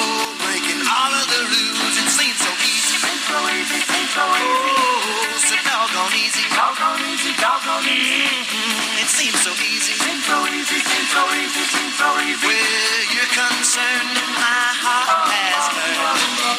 breaking 0.46 0.82
all 0.88 1.14
of 1.14 1.28
the 1.30 1.42
rules. 1.52 1.96
It 2.00 2.10
seems 2.14 2.40
so 2.40 2.52
easy. 2.64 2.96
Seems 3.04 3.26
so 3.28 3.40
easy, 3.52 3.80
seems 3.84 4.12
so 4.16 4.26
easy. 4.26 4.74
Oh, 4.78 5.44
so 5.50 5.56
doggone 5.68 6.16
easy. 6.16 6.46
Doggone 6.56 7.04
easy, 7.12 7.32
doggone 7.42 7.86
easy. 7.90 8.24
Mm-hmm. 8.24 9.02
It 9.04 9.10
seems 9.10 9.40
so 9.42 9.52
easy. 9.66 9.97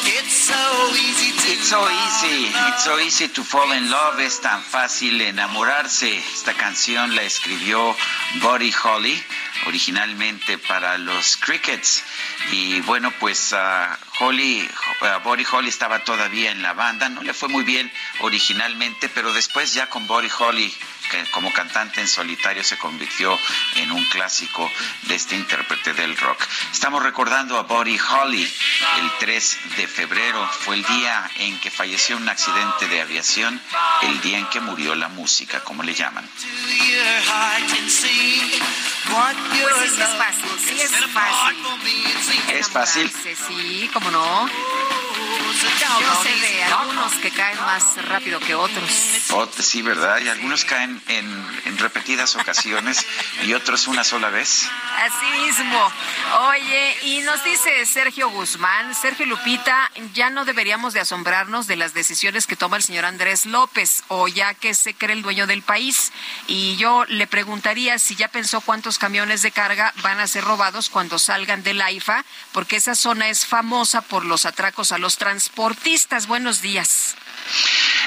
It's 0.05 0.33
so 0.47 0.89
easy 0.95 1.31
to 1.31 1.49
It's 1.51 2.83
so 2.83 2.99
easy, 2.99 3.27
to 3.27 3.43
fall 3.43 3.71
in 3.71 3.89
love. 3.91 4.19
Es 4.19 4.41
tan 4.41 4.63
fácil 4.63 5.21
enamorarse. 5.21 6.17
Esta 6.17 6.53
canción 6.53 7.15
la 7.15 7.21
escribió 7.23 7.95
Buddy 8.41 8.73
Holly 8.83 9.23
originalmente 9.67 10.57
para 10.57 10.97
los 10.97 11.37
Crickets. 11.37 12.03
Y 12.51 12.81
bueno, 12.81 13.11
pues 13.19 13.53
uh, 13.53 14.23
Holly, 14.23 14.67
uh, 15.01 15.23
Buddy 15.23 15.45
Holly 15.51 15.69
estaba 15.69 15.99
todavía 15.99 16.51
en 16.51 16.61
la 16.61 16.73
banda, 16.73 17.09
no 17.09 17.21
le 17.21 17.33
fue 17.33 17.49
muy 17.49 17.63
bien 17.63 17.91
originalmente, 18.21 19.09
pero 19.09 19.33
después 19.33 19.73
ya 19.73 19.89
con 19.89 20.07
Buddy 20.07 20.29
Holly 20.39 20.73
que 21.09 21.23
como 21.31 21.51
cantante 21.51 22.01
en 22.01 22.07
solitario 22.07 22.63
se 22.63 22.77
convirtió 22.77 23.37
en 23.75 23.91
un 23.91 24.03
clásico 24.05 24.71
de 25.03 25.15
este 25.15 25.35
intérprete 25.35 25.93
del 25.93 26.15
rock. 26.17 26.41
Estamos 26.71 27.03
recordando 27.03 27.57
a 27.57 27.63
Buddy 27.63 27.99
Holly. 27.99 28.43
El 28.97 29.11
3 29.19 29.57
de 29.77 29.87
febrero 29.87 30.47
fue 30.61 30.75
el 30.75 30.83
día 30.85 31.29
en 31.37 31.59
que 31.59 31.71
falleció 31.71 32.17
en 32.17 32.23
un 32.23 32.29
accidente 32.29 32.87
de 32.87 33.01
aviación, 33.01 33.61
el 34.03 34.21
día 34.21 34.39
en 34.39 34.47
que 34.47 34.59
murió 34.59 34.95
la 34.95 35.09
música, 35.09 35.63
como 35.63 35.83
le 35.83 35.93
llaman. 35.93 36.29
Pues 36.35 36.55
sí, 37.91 38.41
es 39.85 40.09
fácil, 40.17 40.49
sí 40.59 40.81
es 40.81 40.91
fácil. 41.11 41.57
¿Es 42.53 42.69
fácil? 42.69 43.11
Sí, 43.47 43.89
¿cómo 43.93 44.11
no? 44.11 44.49
Yo 45.99 46.23
sé 46.23 46.35
de 46.39 46.63
algunos 46.63 47.13
que 47.15 47.31
caen 47.31 47.57
más 47.57 48.05
rápido 48.05 48.39
que 48.39 48.55
otros. 48.55 48.89
sí, 49.59 49.81
¿verdad? 49.81 50.19
Y 50.19 50.29
algunos 50.29 50.63
caen 50.63 50.98
en, 51.07 51.77
repetidas 51.77 52.35
ocasiones 52.35 53.05
y 53.45 53.53
otros 53.53 53.87
una 53.87 54.03
sola 54.03 54.29
vez. 54.29 54.67
Así 54.97 55.39
mismo. 55.39 55.91
Oye, 56.49 56.97
y 57.03 57.19
nos 57.21 57.43
dice 57.43 57.85
Sergio 57.85 58.29
Guzmán, 58.29 58.93
Sergio 58.93 59.25
Lupita, 59.25 59.89
ya 60.13 60.29
no 60.29 60.45
deberíamos 60.45 60.93
de 60.93 60.99
asombrarnos 60.99 61.67
de 61.67 61.77
las 61.77 61.93
decisiones 61.93 62.47
que 62.47 62.55
toma 62.55 62.77
el 62.77 62.83
señor 62.83 63.05
Andrés 63.05 63.45
López, 63.45 64.03
o 64.09 64.27
ya 64.27 64.53
que 64.53 64.73
se 64.73 64.93
cree 64.93 65.15
el 65.15 65.21
dueño 65.21 65.47
del 65.47 65.61
país. 65.61 66.11
Y 66.47 66.75
yo 66.77 67.05
le 67.05 67.27
preguntaría 67.27 67.97
si 67.99 68.15
ya 68.15 68.27
pensó 68.27 68.61
cuántos 68.61 68.99
camiones 68.99 69.41
de 69.41 69.51
carga 69.51 69.93
van 70.01 70.19
a 70.19 70.27
ser 70.27 70.43
robados 70.43 70.89
cuando 70.89 71.19
salgan 71.19 71.63
de 71.63 71.73
la 71.73 71.91
IFA, 71.91 72.25
porque 72.51 72.75
esa 72.75 72.95
zona 72.95 73.29
es 73.29 73.45
famosa 73.45 74.01
por 74.01 74.25
los 74.25 74.45
atracos 74.45 74.91
a 74.91 74.97
los 74.97 75.17
transportistas. 75.17 76.27
Buenos 76.27 76.61
días. 76.61 77.15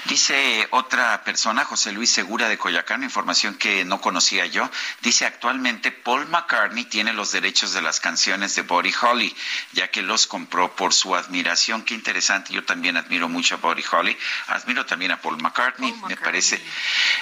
Dice 0.06 0.66
otra 0.70 1.23
persona, 1.23 1.64
José 1.64 1.93
Luis 1.93 2.10
Segura 2.10 2.48
de 2.48 2.59
Coyacán, 2.59 3.05
información 3.05 3.55
que 3.55 3.85
no 3.85 4.01
conocía 4.01 4.47
yo. 4.47 4.69
Dice 5.01 5.27
actualmente 5.27 5.93
Paul 5.93 6.27
McCartney 6.28 6.85
tiene 6.85 7.12
los 7.12 7.31
derechos 7.31 7.73
de 7.73 7.82
las 7.82 8.01
canciones 8.01 8.55
de 8.56 8.62
Buddy 8.62 8.93
Holly, 9.01 9.35
ya 9.73 9.89
que 9.89 10.02
los 10.02 10.27
compró 10.27 10.74
por 10.74 10.93
su 10.93 11.14
admiración. 11.14 11.82
Qué 11.85 11.94
interesante. 11.94 12.52
Yo 12.52 12.64
también 12.64 12.97
admiro 12.97 13.28
mucho 13.28 13.55
a 13.55 13.59
Buddy 13.59 13.85
Holly. 13.90 14.16
Admiro 14.48 14.85
también 14.86 15.12
a 15.12 15.20
Paul 15.20 15.40
McCartney. 15.40 15.94
Me 16.09 16.16
parece, 16.16 16.60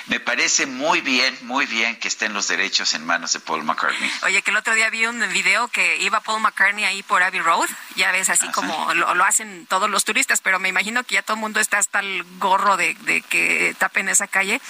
me 0.06 0.18
parece 0.18 0.66
muy 0.66 1.02
bien, 1.02 1.36
muy 1.42 1.66
bien 1.66 1.96
que 1.96 2.08
estén 2.08 2.32
los 2.32 2.48
derechos 2.48 2.94
en 2.94 3.04
manos 3.04 3.34
de 3.34 3.40
Paul 3.40 3.62
McCartney. 3.62 4.10
Oye, 4.22 4.40
que 4.40 4.50
el 4.50 4.56
otro 4.56 4.74
día 4.74 4.88
vi 4.88 5.04
un 5.04 5.20
video 5.32 5.68
que 5.68 5.98
iba 5.98 6.20
Paul 6.20 6.40
McCartney 6.40 6.84
ahí 6.84 7.02
por 7.02 7.22
Abbey 7.22 7.40
Road. 7.40 7.68
Ya 7.96 8.10
ves, 8.10 8.30
así 8.30 8.48
como 8.52 8.94
lo, 8.94 9.14
lo, 9.14 9.24
hacen 9.24 9.66
todos 9.66 9.90
los 9.90 10.04
turistas, 10.04 10.40
pero 10.40 10.58
me 10.58 10.68
imagino 10.70 11.04
que 11.04 11.16
ya 11.16 11.22
todo 11.22 11.34
el 11.34 11.40
mundo 11.40 11.60
está 11.60 11.78
hasta 11.78 12.00
el 12.16 12.24
gorro 12.38 12.76
de, 12.76 12.94
que 13.28 13.74
tapen 13.78 14.08
esa 14.08 14.26
calle. 14.26 14.60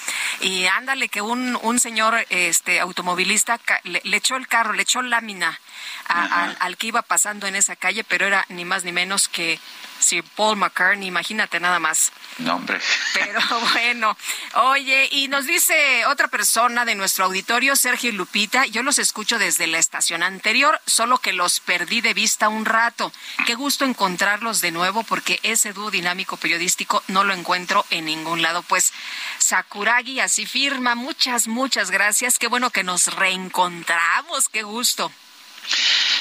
Y 0.41 0.67
ándale, 0.67 1.09
que 1.09 1.23
un, 1.23 1.59
un 1.63 1.81
señor 1.81 2.27
este 2.31 2.81
automovilista 2.81 3.59
le, 3.85 4.17
echó 4.17 4.37
el 4.37 4.49
carro, 4.49 4.73
le 4.73 4.83
echó 4.83 5.03
lámina 5.03 5.59
al, 6.07 6.57
al 6.61 6.77
que 6.77 6.89
iba 6.89 7.03
pasando 7.03 7.47
en 7.47 7.57
esa 7.57 7.77
calle, 7.77 8.05
pero 8.05 8.27
era 8.27 8.45
ni 8.49 8.65
más 8.65 8.85
ni 8.85 8.93
menos 8.93 9.29
que 9.29 9.59
Sir 10.01 10.25
Paul 10.37 10.57
McCartney, 10.57 11.07
imagínate 11.07 11.61
nada 11.61 11.79
más. 11.79 12.13
No, 12.39 12.57
hombre. 12.57 12.81
Pero 13.15 13.41
bueno, 13.73 14.17
oye, 14.55 15.09
y 15.13 15.29
nos 15.29 15.47
dice 15.47 16.07
otra 16.07 16.29
persona 16.29 16.85
de 16.85 16.95
nuestro 16.95 17.27
auditorio, 17.27 17.77
Sergio 17.77 18.11
Lupita, 18.13 18.67
yo 18.67 18.83
los 18.83 18.99
escucho 18.99 19.39
desde 19.39 19.67
la 19.67 19.79
estación 19.79 20.23
anterior, 20.23 20.81
solo 20.87 21.19
que 21.19 21.33
los 21.33 21.61
perdí 21.61 22.01
de 22.01 22.15
vista 22.15 22.49
un 22.49 22.65
rato. 22.65 23.13
Qué 23.47 23.55
gusto 23.55 23.85
encontrarlos 23.85 24.61
de 24.61 24.73
nuevo 24.73 25.03
porque 25.05 25.39
ese 25.43 25.73
dúo 25.73 25.91
dinámico 25.91 26.37
periodístico 26.37 27.03
no 27.09 27.25
lo 27.25 27.30
encuentro 27.33 27.85
en 27.91 28.05
ningún 28.05 28.43
lado. 28.43 28.63
Pues 28.63 28.93
Sakuragi 29.39 30.21
así 30.21 30.47
firma, 30.47 30.95
muchas, 30.95 31.49
muchas 31.49 31.91
gracias. 31.91 32.39
Qué 32.39 32.47
bueno 32.47 32.71
que 32.71 32.85
nos 32.85 33.07
reencontramos, 33.15 34.49
qué 34.49 34.63
gusto. 34.63 35.11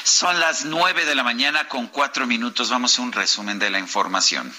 Son 0.04 0.38
las 0.40 0.64
nueve 0.64 1.04
de 1.04 1.14
la 1.14 1.22
mañana 1.22 1.68
con 1.68 1.86
cuatro 1.86 2.26
minutos. 2.26 2.70
Vamos 2.70 2.98
a 2.98 3.02
un 3.02 3.12
resumen 3.12 3.58
de 3.58 3.70
la 3.70 3.78
información. 3.78 4.52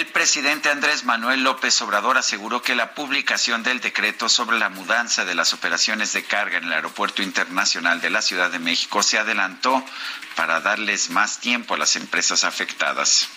El 0.00 0.06
presidente 0.06 0.70
Andrés 0.70 1.04
Manuel 1.04 1.42
López 1.44 1.82
Obrador 1.82 2.16
aseguró 2.16 2.62
que 2.62 2.74
la 2.74 2.94
publicación 2.94 3.62
del 3.62 3.82
decreto 3.82 4.30
sobre 4.30 4.58
la 4.58 4.70
mudanza 4.70 5.26
de 5.26 5.34
las 5.34 5.52
operaciones 5.52 6.14
de 6.14 6.24
carga 6.24 6.56
en 6.56 6.64
el 6.64 6.72
Aeropuerto 6.72 7.22
Internacional 7.22 8.00
de 8.00 8.08
la 8.08 8.22
Ciudad 8.22 8.50
de 8.50 8.58
México 8.58 9.02
se 9.02 9.18
adelantó 9.18 9.84
para 10.36 10.60
darles 10.60 11.10
más 11.10 11.40
tiempo 11.40 11.74
a 11.74 11.76
las 11.76 11.96
empresas 11.96 12.44
afectadas. 12.44 13.28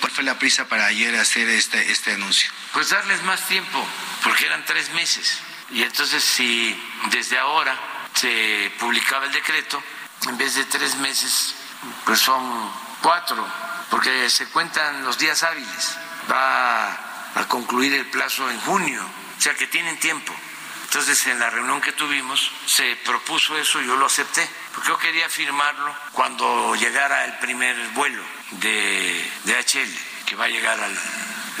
¿Cuál 0.00 0.10
fue 0.10 0.24
la 0.24 0.36
prisa 0.36 0.66
para 0.66 0.86
ayer 0.86 1.14
hacer 1.14 1.48
este, 1.48 1.92
este 1.92 2.14
anuncio? 2.14 2.50
Pues 2.72 2.90
darles 2.90 3.22
más 3.22 3.46
tiempo, 3.46 3.86
porque 4.24 4.44
eran 4.44 4.64
tres 4.64 4.90
meses. 4.90 5.38
Y 5.70 5.84
entonces 5.84 6.24
si 6.24 6.76
desde 7.12 7.38
ahora 7.38 7.78
se 8.12 8.72
publicaba 8.80 9.26
el 9.26 9.32
decreto, 9.32 9.80
en 10.26 10.36
vez 10.36 10.56
de 10.56 10.64
tres 10.64 10.96
meses, 10.96 11.54
pues 12.04 12.18
son 12.18 12.72
cuatro, 13.00 13.46
porque 13.90 14.28
se 14.30 14.46
cuentan 14.48 15.04
los 15.04 15.18
días 15.18 15.42
hábiles. 15.42 15.96
Va 16.30 16.92
a 17.34 17.48
concluir 17.48 17.92
el 17.94 18.06
plazo 18.06 18.50
en 18.50 18.60
junio, 18.60 19.02
o 19.38 19.40
sea 19.40 19.54
que 19.54 19.66
tienen 19.66 19.98
tiempo. 19.98 20.34
Entonces 20.84 21.26
en 21.26 21.38
la 21.38 21.50
reunión 21.50 21.80
que 21.80 21.92
tuvimos 21.92 22.50
se 22.64 22.96
propuso 23.04 23.56
eso, 23.58 23.80
yo 23.82 23.96
lo 23.96 24.06
acepté, 24.06 24.48
porque 24.72 24.88
yo 24.88 24.98
quería 24.98 25.28
firmarlo 25.28 25.94
cuando 26.12 26.74
llegara 26.76 27.24
el 27.24 27.38
primer 27.38 27.76
vuelo 27.88 28.22
de 28.52 29.30
DHL, 29.44 30.24
que 30.24 30.36
va 30.36 30.44
a 30.44 30.48
llegar 30.48 30.80
al 30.80 30.96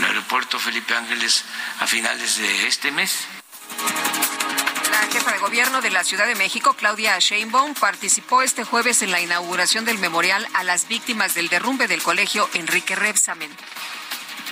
aeropuerto 0.06 0.58
Felipe 0.58 0.94
Ángeles 0.94 1.44
a 1.80 1.86
finales 1.86 2.38
de 2.38 2.66
este 2.66 2.90
mes. 2.92 3.26
La 4.96 5.12
jefa 5.12 5.30
de 5.30 5.38
gobierno 5.38 5.82
de 5.82 5.90
la 5.90 6.04
Ciudad 6.04 6.26
de 6.26 6.34
México, 6.34 6.72
Claudia 6.72 7.18
Sheinbaum, 7.18 7.74
participó 7.74 8.40
este 8.40 8.64
jueves 8.64 9.02
en 9.02 9.10
la 9.10 9.20
inauguración 9.20 9.84
del 9.84 9.98
memorial 9.98 10.48
a 10.54 10.64
las 10.64 10.88
víctimas 10.88 11.34
del 11.34 11.50
derrumbe 11.50 11.86
del 11.86 12.02
colegio 12.02 12.48
Enrique 12.54 12.96
Rebsamen. 12.96 13.50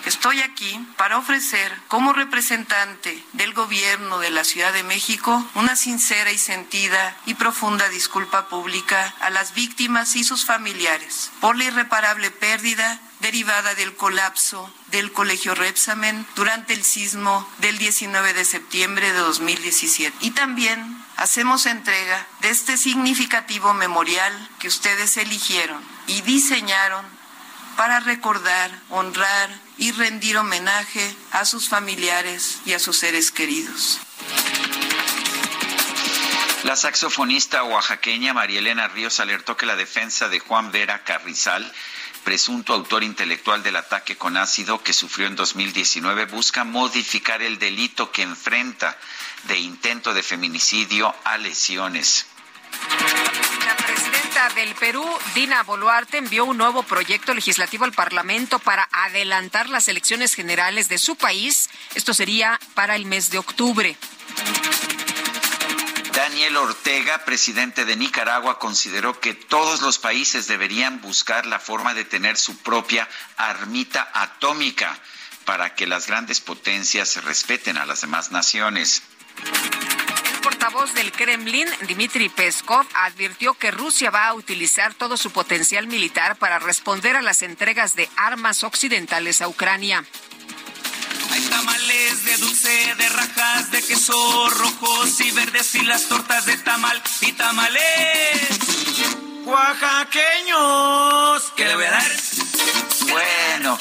Estoy 0.04 0.42
aquí 0.42 0.78
para 0.98 1.16
ofrecer 1.16 1.72
como 1.88 2.12
representante 2.12 3.24
del 3.32 3.54
gobierno 3.54 4.18
de 4.18 4.30
la 4.30 4.44
Ciudad 4.44 4.72
de 4.74 4.82
México 4.82 5.42
una 5.54 5.76
sincera 5.76 6.30
y 6.30 6.36
sentida 6.36 7.16
y 7.24 7.34
profunda 7.34 7.88
disculpa 7.88 8.48
pública 8.48 9.14
a 9.20 9.30
las 9.30 9.54
víctimas 9.54 10.14
y 10.16 10.22
sus 10.22 10.44
familiares 10.44 11.30
por 11.40 11.56
la 11.56 11.64
irreparable 11.64 12.30
pérdida 12.30 13.00
derivada 13.20 13.74
del 13.74 13.96
colapso 13.96 14.70
del 14.88 15.10
Colegio 15.10 15.54
Repsamen 15.54 16.26
durante 16.36 16.74
el 16.74 16.84
sismo 16.84 17.48
del 17.58 17.78
19 17.78 18.34
de 18.34 18.44
septiembre 18.44 19.10
de 19.10 19.18
2017. 19.18 20.14
Y 20.20 20.32
también 20.32 21.02
hacemos 21.16 21.64
entrega 21.64 22.26
de 22.42 22.50
este 22.50 22.76
significativo 22.76 23.72
memorial 23.72 24.50
que 24.58 24.68
ustedes 24.68 25.16
eligieron 25.16 25.82
y 26.06 26.20
diseñaron 26.20 27.06
para 27.78 28.00
recordar, 28.00 28.70
honrar 28.90 29.63
y 29.78 29.92
rendir 29.92 30.36
homenaje 30.36 31.14
a 31.32 31.44
sus 31.44 31.68
familiares 31.68 32.60
y 32.64 32.72
a 32.72 32.78
sus 32.78 32.98
seres 32.98 33.30
queridos. 33.30 34.00
La 36.64 36.76
saxofonista 36.76 37.62
oaxaqueña 37.62 38.32
María 38.32 38.60
Elena 38.60 38.88
Ríos 38.88 39.20
alertó 39.20 39.56
que 39.56 39.66
la 39.66 39.76
defensa 39.76 40.30
de 40.30 40.40
Juan 40.40 40.72
Vera 40.72 41.04
Carrizal, 41.04 41.70
presunto 42.24 42.72
autor 42.72 43.04
intelectual 43.04 43.62
del 43.62 43.76
ataque 43.76 44.16
con 44.16 44.38
ácido 44.38 44.82
que 44.82 44.94
sufrió 44.94 45.26
en 45.26 45.36
2019, 45.36 46.24
busca 46.24 46.64
modificar 46.64 47.42
el 47.42 47.58
delito 47.58 48.10
que 48.10 48.22
enfrenta 48.22 48.96
de 49.42 49.58
intento 49.58 50.14
de 50.14 50.22
feminicidio 50.22 51.14
a 51.24 51.36
lesiones. 51.36 52.26
La 53.64 53.76
presidenta 53.76 54.48
del 54.54 54.74
Perú, 54.74 55.04
Dina 55.34 55.62
Boluarte, 55.62 56.18
envió 56.18 56.44
un 56.44 56.56
nuevo 56.56 56.82
proyecto 56.82 57.34
legislativo 57.34 57.84
al 57.84 57.92
Parlamento 57.92 58.58
para 58.58 58.88
adelantar 58.92 59.68
las 59.68 59.88
elecciones 59.88 60.34
generales 60.34 60.88
de 60.88 60.98
su 60.98 61.16
país. 61.16 61.70
Esto 61.94 62.14
sería 62.14 62.58
para 62.74 62.96
el 62.96 63.06
mes 63.06 63.30
de 63.30 63.38
octubre. 63.38 63.96
Daniel 66.14 66.56
Ortega, 66.56 67.24
presidente 67.24 67.84
de 67.84 67.96
Nicaragua, 67.96 68.58
consideró 68.58 69.18
que 69.18 69.34
todos 69.34 69.82
los 69.82 69.98
países 69.98 70.46
deberían 70.46 71.00
buscar 71.00 71.44
la 71.44 71.58
forma 71.58 71.92
de 71.92 72.04
tener 72.04 72.36
su 72.36 72.56
propia 72.58 73.08
armita 73.36 74.10
atómica 74.14 74.96
para 75.44 75.74
que 75.74 75.86
las 75.86 76.06
grandes 76.06 76.40
potencias 76.40 77.22
respeten 77.24 77.76
a 77.76 77.84
las 77.84 78.02
demás 78.02 78.30
naciones 78.30 79.02
portavoz 80.44 80.92
del 80.92 81.10
Kremlin, 81.10 81.66
Dmitry 81.88 82.28
Peskov, 82.28 82.84
advirtió 82.92 83.54
que 83.54 83.70
Rusia 83.70 84.10
va 84.10 84.26
a 84.26 84.34
utilizar 84.34 84.92
todo 84.92 85.16
su 85.16 85.30
potencial 85.30 85.86
militar 85.86 86.36
para 86.36 86.58
responder 86.58 87.16
a 87.16 87.22
las 87.22 87.40
entregas 87.40 87.96
de 87.96 88.10
armas 88.16 88.62
occidentales 88.62 89.40
a 89.40 89.48
Ucrania. 89.48 90.04
Hay 91.32 91.40
tamales 91.44 92.26
de 92.26 92.36
dulce, 92.36 92.94
de 92.94 93.08
rajas, 93.08 93.70
de 93.70 93.82
queso 93.82 94.50
rojos 94.50 95.18
y 95.20 95.30
verdes 95.30 95.74
y 95.76 95.84
las 95.86 96.08
tortas 96.08 96.44
de 96.44 96.58
tamal 96.58 97.02
y 97.22 97.32
tamales 97.32 98.48
oaxaqueños. 99.46 101.52
¿Qué 101.56 101.64
le 101.64 101.74
voy 101.74 101.86
a 101.86 101.90
dar? 101.90 102.12
Bueno. 103.08 103.78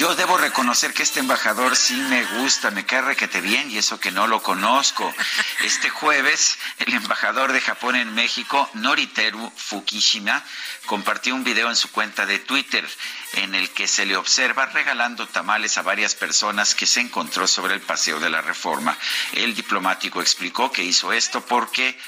Yo 0.00 0.14
debo 0.14 0.38
reconocer 0.38 0.94
que 0.94 1.02
este 1.02 1.20
embajador 1.20 1.76
sí 1.76 1.94
me 1.94 2.24
gusta, 2.38 2.70
me 2.70 2.86
cae 2.86 3.02
requete 3.02 3.42
bien 3.42 3.70
y 3.70 3.76
eso 3.76 4.00
que 4.00 4.10
no 4.10 4.26
lo 4.26 4.42
conozco. 4.42 5.14
Este 5.62 5.90
jueves, 5.90 6.58
el 6.78 6.94
embajador 6.94 7.52
de 7.52 7.60
Japón 7.60 7.96
en 7.96 8.14
México, 8.14 8.66
Noriteru 8.72 9.52
Fukushima, 9.54 10.42
compartió 10.86 11.34
un 11.34 11.44
video 11.44 11.68
en 11.68 11.76
su 11.76 11.90
cuenta 11.90 12.24
de 12.24 12.38
Twitter 12.38 12.88
en 13.34 13.54
el 13.54 13.68
que 13.72 13.86
se 13.86 14.06
le 14.06 14.16
observa 14.16 14.64
regalando 14.64 15.28
tamales 15.28 15.76
a 15.76 15.82
varias 15.82 16.14
personas 16.14 16.74
que 16.74 16.86
se 16.86 17.00
encontró 17.00 17.46
sobre 17.46 17.74
el 17.74 17.82
paseo 17.82 18.18
de 18.20 18.30
la 18.30 18.40
Reforma. 18.40 18.96
El 19.32 19.54
diplomático 19.54 20.22
explicó 20.22 20.72
que 20.72 20.82
hizo 20.82 21.12
esto 21.12 21.44
porque 21.44 21.98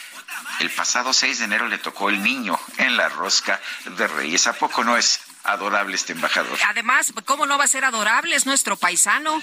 el 0.61 0.71
pasado 0.71 1.13
6 1.13 1.41
de 1.41 1.45
enero 1.45 1.69
le 1.69 1.77
tocó 1.77 2.09
el 2.09 2.23
niño 2.23 2.59
en 2.79 2.97
la 2.97 3.11
rosca 3.11 3.61
de 3.85 4.07
Reyes. 4.07 4.47
¿A 4.47 4.55
poco 4.55 4.83
no 4.83 4.97
es 4.97 5.21
adorable 5.45 5.97
este 5.97 6.13
embajador. 6.13 6.59
Además, 6.69 7.13
¿cómo 7.25 7.47
no 7.47 7.59
va 7.59 7.65
a 7.65 7.69
ser 7.69 7.85
adorable? 7.85 8.37
Es 8.37 8.47
nuestro 8.47 8.77
paisano. 8.77 9.41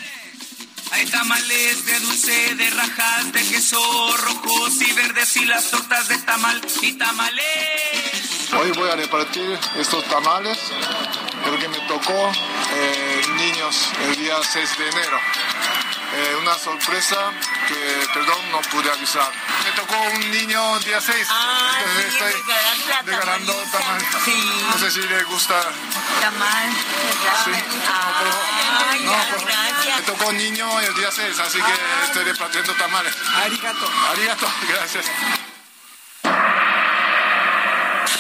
Hay 0.91 1.05
tamales 1.05 1.85
de 1.85 1.99
dulce, 1.99 2.55
de 2.55 2.69
rajas, 2.71 3.31
de 3.31 3.47
queso 3.47 4.17
rojos 4.17 4.81
y 4.81 4.91
verdes 4.93 5.35
y 5.37 5.45
las 5.45 5.69
tortas 5.69 6.07
de 6.07 6.17
tamal 6.19 6.61
y 6.81 6.93
tamales. 6.93 8.53
Hoy 8.59 8.71
voy 8.71 8.89
a 8.89 8.95
repartir 8.95 9.57
estos 9.77 10.03
tamales 10.05 10.57
porque 11.45 11.67
me 11.67 11.79
tocó 11.81 12.31
eh, 12.73 13.21
niños 13.35 13.89
el 14.07 14.15
día 14.15 14.35
6 14.41 14.77
de 14.79 14.89
enero. 14.89 15.19
Eh, 16.11 16.35
una 16.41 16.57
sorpresa 16.57 17.31
que, 17.67 18.07
perdón, 18.13 18.51
no 18.51 18.61
pude 18.61 18.91
avisar. 18.91 19.31
Me 19.63 19.71
tocó 19.71 19.95
un 19.95 20.31
niño 20.31 20.79
día 20.79 20.99
6, 20.99 21.27
ah, 21.29 21.77
entonces 21.79 22.13
estoy 22.13 22.33
regalando 23.05 23.53
tamal. 23.71 24.01
Sí. 24.25 24.65
No 24.71 24.77
sé 24.79 24.91
si 24.91 25.01
le 25.01 25.23
gusta. 25.23 25.61
Tamal. 26.21 26.69
Sí. 27.45 27.51
Ay, 28.89 29.03
no, 29.03 29.11
gracias. 29.45 29.97
Me 29.97 30.01
tocó 30.03 30.29
un 30.29 30.37
niño 30.37 30.79
el 30.79 30.95
día 30.95 31.11
6, 31.11 31.39
así 31.39 31.61
que 31.61 31.73
estoy 32.05 32.23
repartiendo 32.23 32.73
tamales. 32.73 33.13
Arigato. 33.43 33.89
Arigato, 34.11 34.47
gracias. 34.67 35.05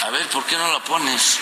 A 0.03 0.09
ver, 0.11 0.27
¿por 0.29 0.43
qué 0.45 0.57
no 0.57 0.73
la 0.73 0.79
pones? 0.79 1.39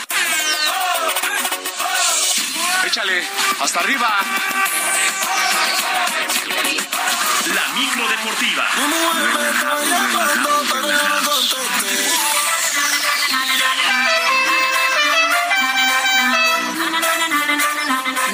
Échale, 2.86 3.28
hasta 3.60 3.80
arriba. 3.82 4.10
La 7.53 7.74
micro 7.74 8.07
deportiva. 8.07 8.65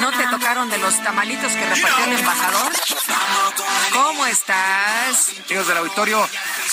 ¿No 0.00 0.10
te 0.10 0.26
tocaron 0.26 0.68
de 0.68 0.78
los 0.78 1.02
tamalitos 1.02 1.52
que 1.52 1.64
repartió 1.64 2.04
el 2.04 2.12
embajador? 2.18 2.73
¿Cómo 3.92 4.26
estás? 4.26 5.30
Amigos 5.46 5.66
del 5.68 5.76
auditorio, 5.78 6.28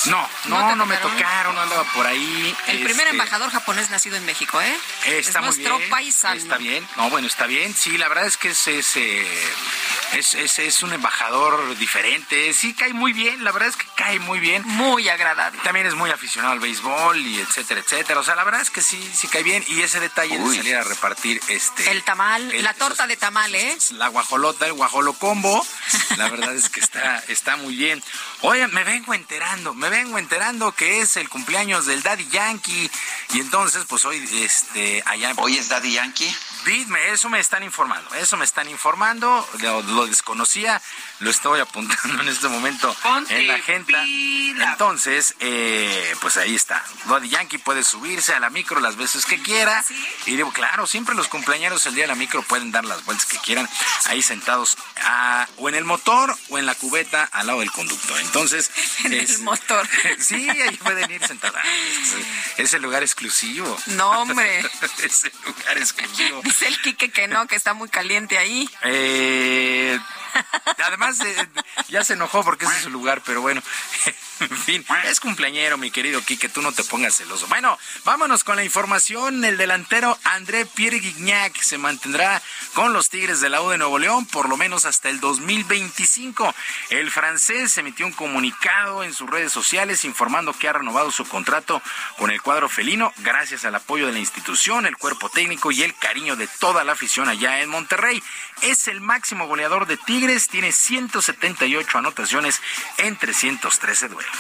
no, 0.06 0.30
¿No 0.46 0.60
no, 0.70 0.76
no, 0.76 0.86
me 0.86 0.98
tocaron? 0.98 1.56
no 1.56 1.62
andaba 1.62 1.84
por 1.94 2.06
ahí. 2.06 2.56
El 2.68 2.78
primer 2.80 3.02
este, 3.08 3.10
embajador 3.12 3.50
japonés 3.52 3.90
nacido 3.90 4.16
en 4.18 4.26
México, 4.26 4.60
¿eh? 4.62 4.78
Está 5.06 5.30
es 5.30 5.36
muy 5.38 5.46
nuestro 5.46 5.78
bien, 5.78 5.90
paisano. 5.90 6.36
Está 6.36 6.58
bien, 6.58 6.88
no, 6.98 7.10
bueno, 7.10 7.28
está 7.28 7.46
bien. 7.48 7.74
Sí, 7.76 7.98
la 7.98 8.08
verdad 8.08 8.26
es 8.26 8.38
que 8.38 8.50
es, 8.50 8.68
es, 8.68 8.98
eh, 8.98 9.28
es, 10.14 10.34
es- 10.34 10.60
es 10.60 10.84
un 10.84 10.94
embajador 10.94 11.78
diferente. 11.78 12.54
Sí, 12.54 12.74
cae 12.74 12.94
muy 12.94 13.14
bien, 13.14 13.44
la 13.44 13.52
verdad 13.52 13.70
es 13.70 13.78
que 13.78 13.86
cae 13.96 14.20
muy 14.20 14.40
bien. 14.40 14.64
Muy 14.66 15.08
agradable. 15.10 15.60
También 15.64 15.86
es 15.86 15.94
muy 15.96 16.10
aficionado 16.10 16.54
al 16.54 16.60
béisbol 16.60 17.18
y 17.26 17.40
etcétera, 17.40 17.80
etcétera. 17.82 18.20
O 18.20 18.24
sea, 18.24 18.36
la 18.36 18.44
verdad 18.44 18.62
es 18.62 18.70
que 18.70 18.82
sí, 18.82 19.12
sí 19.16 19.28
cae 19.28 19.44
bien. 19.44 19.64
Y 19.68 19.82
ese 19.82 20.00
detalle 20.00 20.38
de 20.38 20.56
salir 20.56 20.76
a 20.76 20.84
repartir 20.84 21.40
este... 21.48 21.90
El 21.92 22.04
tamal, 22.04 22.52
el- 22.52 22.64
la 22.64 22.74
torta 22.74 23.08
de 23.08 23.16
tamal, 23.18 23.54
¿eh? 23.56 23.78
la 23.92 24.08
guajolota, 24.08 24.66
el 24.66 24.74
guajolo 24.74 25.14
combo. 25.14 25.66
La 26.18 26.30
verdad 26.30 26.56
es 26.56 26.70
que 26.70 26.80
está, 26.80 27.24
está 27.28 27.56
muy 27.58 27.76
bien. 27.76 28.02
Oye, 28.42 28.68
me 28.68 28.84
vengo 28.84 29.14
enterando, 29.14 29.74
me 29.74 29.90
vengo 29.90 30.18
enterando 30.18 30.72
que 30.74 31.02
es 31.02 31.18
el 31.18 31.30
cumpleaños 31.30 31.86
del 31.86 32.04
Daddy 32.04 32.28
Yankee. 32.30 32.90
Y 33.34 33.40
entonces, 33.40 33.86
pues 33.88 34.06
hoy, 34.06 34.18
este, 34.44 35.04
allá. 35.06 35.34
¿Hoy 35.38 35.58
es 35.58 35.70
Daddy 35.70 35.94
Yankee? 35.94 36.36
Dime, 36.66 37.12
eso 37.12 37.30
me 37.30 37.40
están 37.40 37.64
informando, 37.64 38.14
eso 38.16 38.38
me 38.38 38.46
están 38.46 38.70
informando, 38.70 39.48
lo, 39.60 39.82
lo 39.82 40.06
desconocía, 40.06 40.82
lo 41.20 41.30
estoy 41.30 41.60
apuntando 41.60 42.22
en 42.22 42.28
este 42.28 42.48
momento 42.48 42.96
en 43.30 43.48
la 43.48 43.56
agenda. 43.56 44.04
Entonces, 44.04 45.36
eh, 45.40 46.16
pues 46.22 46.38
ahí 46.38 46.56
está. 46.56 46.84
Daddy 47.06 47.30
Yankee 47.30 47.58
puede 47.58 47.84
subirse 47.84 48.34
a 48.34 48.40
la 48.40 48.50
micro 48.50 48.80
las 48.80 48.96
veces 48.96 49.26
que 49.26 49.42
quiera. 49.42 49.84
Y 50.26 50.36
digo, 50.36 50.52
claro, 50.52 50.86
siempre 50.88 51.16
los 51.16 51.28
cumpleaños 51.28 51.86
el 51.86 51.96
día 51.96 52.04
de 52.04 52.10
la 52.10 52.16
micro 52.16 52.44
pueden 52.44 52.72
dar 52.72 52.86
las 52.86 53.04
vueltas 53.06 53.26
que 53.26 53.38
quieran, 53.40 53.68
ahí 54.06 54.22
sentados 54.22 54.78
ah, 55.04 55.48
o 55.58 55.70
en 55.70 55.76
el 55.76 55.84
motor 55.84 56.36
o 56.50 56.58
en 56.58 56.66
la 56.66 56.76
cubeta 56.76 57.24
al 57.32 57.48
lado 57.48 57.60
del 57.60 57.72
conductor. 57.72 58.20
Entonces, 58.20 58.72
En 59.04 59.14
el 59.14 59.40
motor. 59.40 59.88
sí, 60.20 60.50
ahí 60.50 60.78
pueden 60.78 61.10
ir 61.12 61.26
sentados. 61.26 61.60
Es 62.58 62.74
el 62.74 62.82
lugar 62.82 63.04
exclusivo. 63.04 63.78
No, 63.88 64.22
hombre. 64.22 64.60
es 65.04 65.24
el 65.26 65.34
lugar 65.46 65.78
exclusivo. 65.78 66.42
Dice 66.52 66.68
el 66.68 66.82
Quique 66.82 67.12
que 67.12 67.30
no, 67.30 67.48
que 67.48 67.56
está 67.56 67.74
muy 67.74 67.88
caliente 67.88 68.38
ahí. 68.38 68.70
Eh, 68.84 69.98
además, 70.86 71.18
eh, 71.22 71.48
ya 71.88 72.04
se 72.04 72.14
enojó 72.14 72.44
porque 72.44 72.66
ese 72.66 72.76
es 72.76 72.82
su 72.84 72.90
lugar, 72.90 73.22
pero 73.26 73.40
bueno, 73.42 73.62
en 74.50 74.58
fin, 74.58 74.86
es 75.06 75.20
cumpleañero, 75.20 75.78
mi 75.78 75.92
querido 75.92 76.22
Quique, 76.24 76.50
tú 76.50 76.62
no 76.62 76.72
te 76.72 76.84
pongas 76.84 77.16
celoso. 77.16 77.48
Bueno, 77.48 77.78
vámonos 78.06 78.44
con 78.44 78.56
la 78.56 78.64
información. 78.64 79.44
El 79.46 79.58
delantero 79.58 80.18
André 80.24 80.66
Pierre 80.66 81.00
Guignac 81.00 81.56
se 81.62 81.78
mantendrá 81.78 82.42
con 82.74 82.92
los 82.94 83.10
Tigres 83.10 83.42
de 83.42 83.50
la 83.50 83.62
U 83.62 83.70
de 83.70 83.78
Nuevo 83.78 84.00
León 84.00 84.26
por 84.26 84.50
lo 84.50 84.58
menos 84.58 84.86
hasta 84.86 85.10
el 85.10 85.20
2025. 85.20 86.56
El 86.90 87.12
francés 87.12 87.78
emitió 87.78 88.06
un 88.06 88.14
comunicado 88.14 89.04
en 89.04 89.14
sus 89.14 89.30
redes 89.30 89.52
sociales 89.52 90.06
informando 90.06 90.54
que 90.54 90.68
ha 90.68 90.74
renovado 90.74 91.12
su 91.12 91.26
contrato 91.26 91.82
con 92.18 92.32
el 92.32 92.42
cuadro 92.42 92.70
felino 92.70 93.14
gracias 93.18 93.66
al 93.66 93.76
apoyo 93.76 94.08
de 94.08 94.14
la 94.14 94.20
institución, 94.20 94.86
el 94.86 94.98
cuerpo 94.98 95.30
técnico 95.30 95.72
y 95.72 95.84
el 95.84 95.96
cariño 95.96 96.36
de 96.36 96.48
toda 96.48 96.84
la 96.84 96.94
afición 96.94 97.30
allá 97.30 97.62
en 97.62 97.70
Monterrey. 97.70 98.24
Es 98.64 98.88
el 98.88 99.02
máximo 99.02 99.48
goleador 99.48 99.86
de 99.86 99.98
Tigres, 99.98 100.48
tiene 100.48 100.72
178 100.72 101.98
anotaciones 101.98 102.62
en 102.98 103.18
313 103.18 104.10
duelos. 104.10 104.31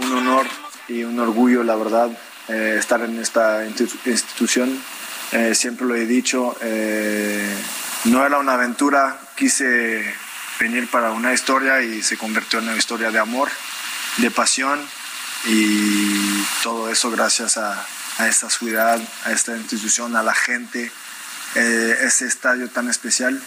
Un 0.00 0.12
honor 0.18 0.46
y 0.88 1.02
un 1.04 1.18
orgullo, 1.18 1.62
la 1.64 1.74
verdad, 1.76 2.10
eh, 2.48 2.76
estar 2.78 3.00
en 3.02 3.18
esta 3.20 3.64
institu- 3.66 3.98
institución. 4.06 4.82
Eh, 5.32 5.54
siempre 5.54 5.86
lo 5.86 5.96
he 5.96 6.06
dicho, 6.06 6.56
eh, 6.60 7.56
no 8.04 8.24
era 8.24 8.38
una 8.38 8.52
aventura, 8.54 9.18
quise 9.36 10.14
venir 10.60 10.88
para 10.88 11.10
una 11.12 11.32
historia 11.32 11.82
y 11.82 12.02
se 12.02 12.16
convirtió 12.16 12.60
en 12.60 12.68
una 12.68 12.76
historia 12.76 13.10
de 13.10 13.18
amor, 13.18 13.48
de 14.18 14.30
pasión 14.30 14.80
y 15.46 16.42
todo 16.62 16.88
eso 16.90 17.10
gracias 17.10 17.56
a, 17.56 17.84
a 18.18 18.28
esta 18.28 18.48
ciudad, 18.50 19.00
a 19.24 19.32
esta 19.32 19.56
institución, 19.56 20.16
a 20.16 20.22
la 20.22 20.34
gente, 20.34 20.90
eh, 21.54 21.98
ese 22.02 22.26
estadio 22.26 22.68
tan 22.70 22.88
especial. 22.88 23.40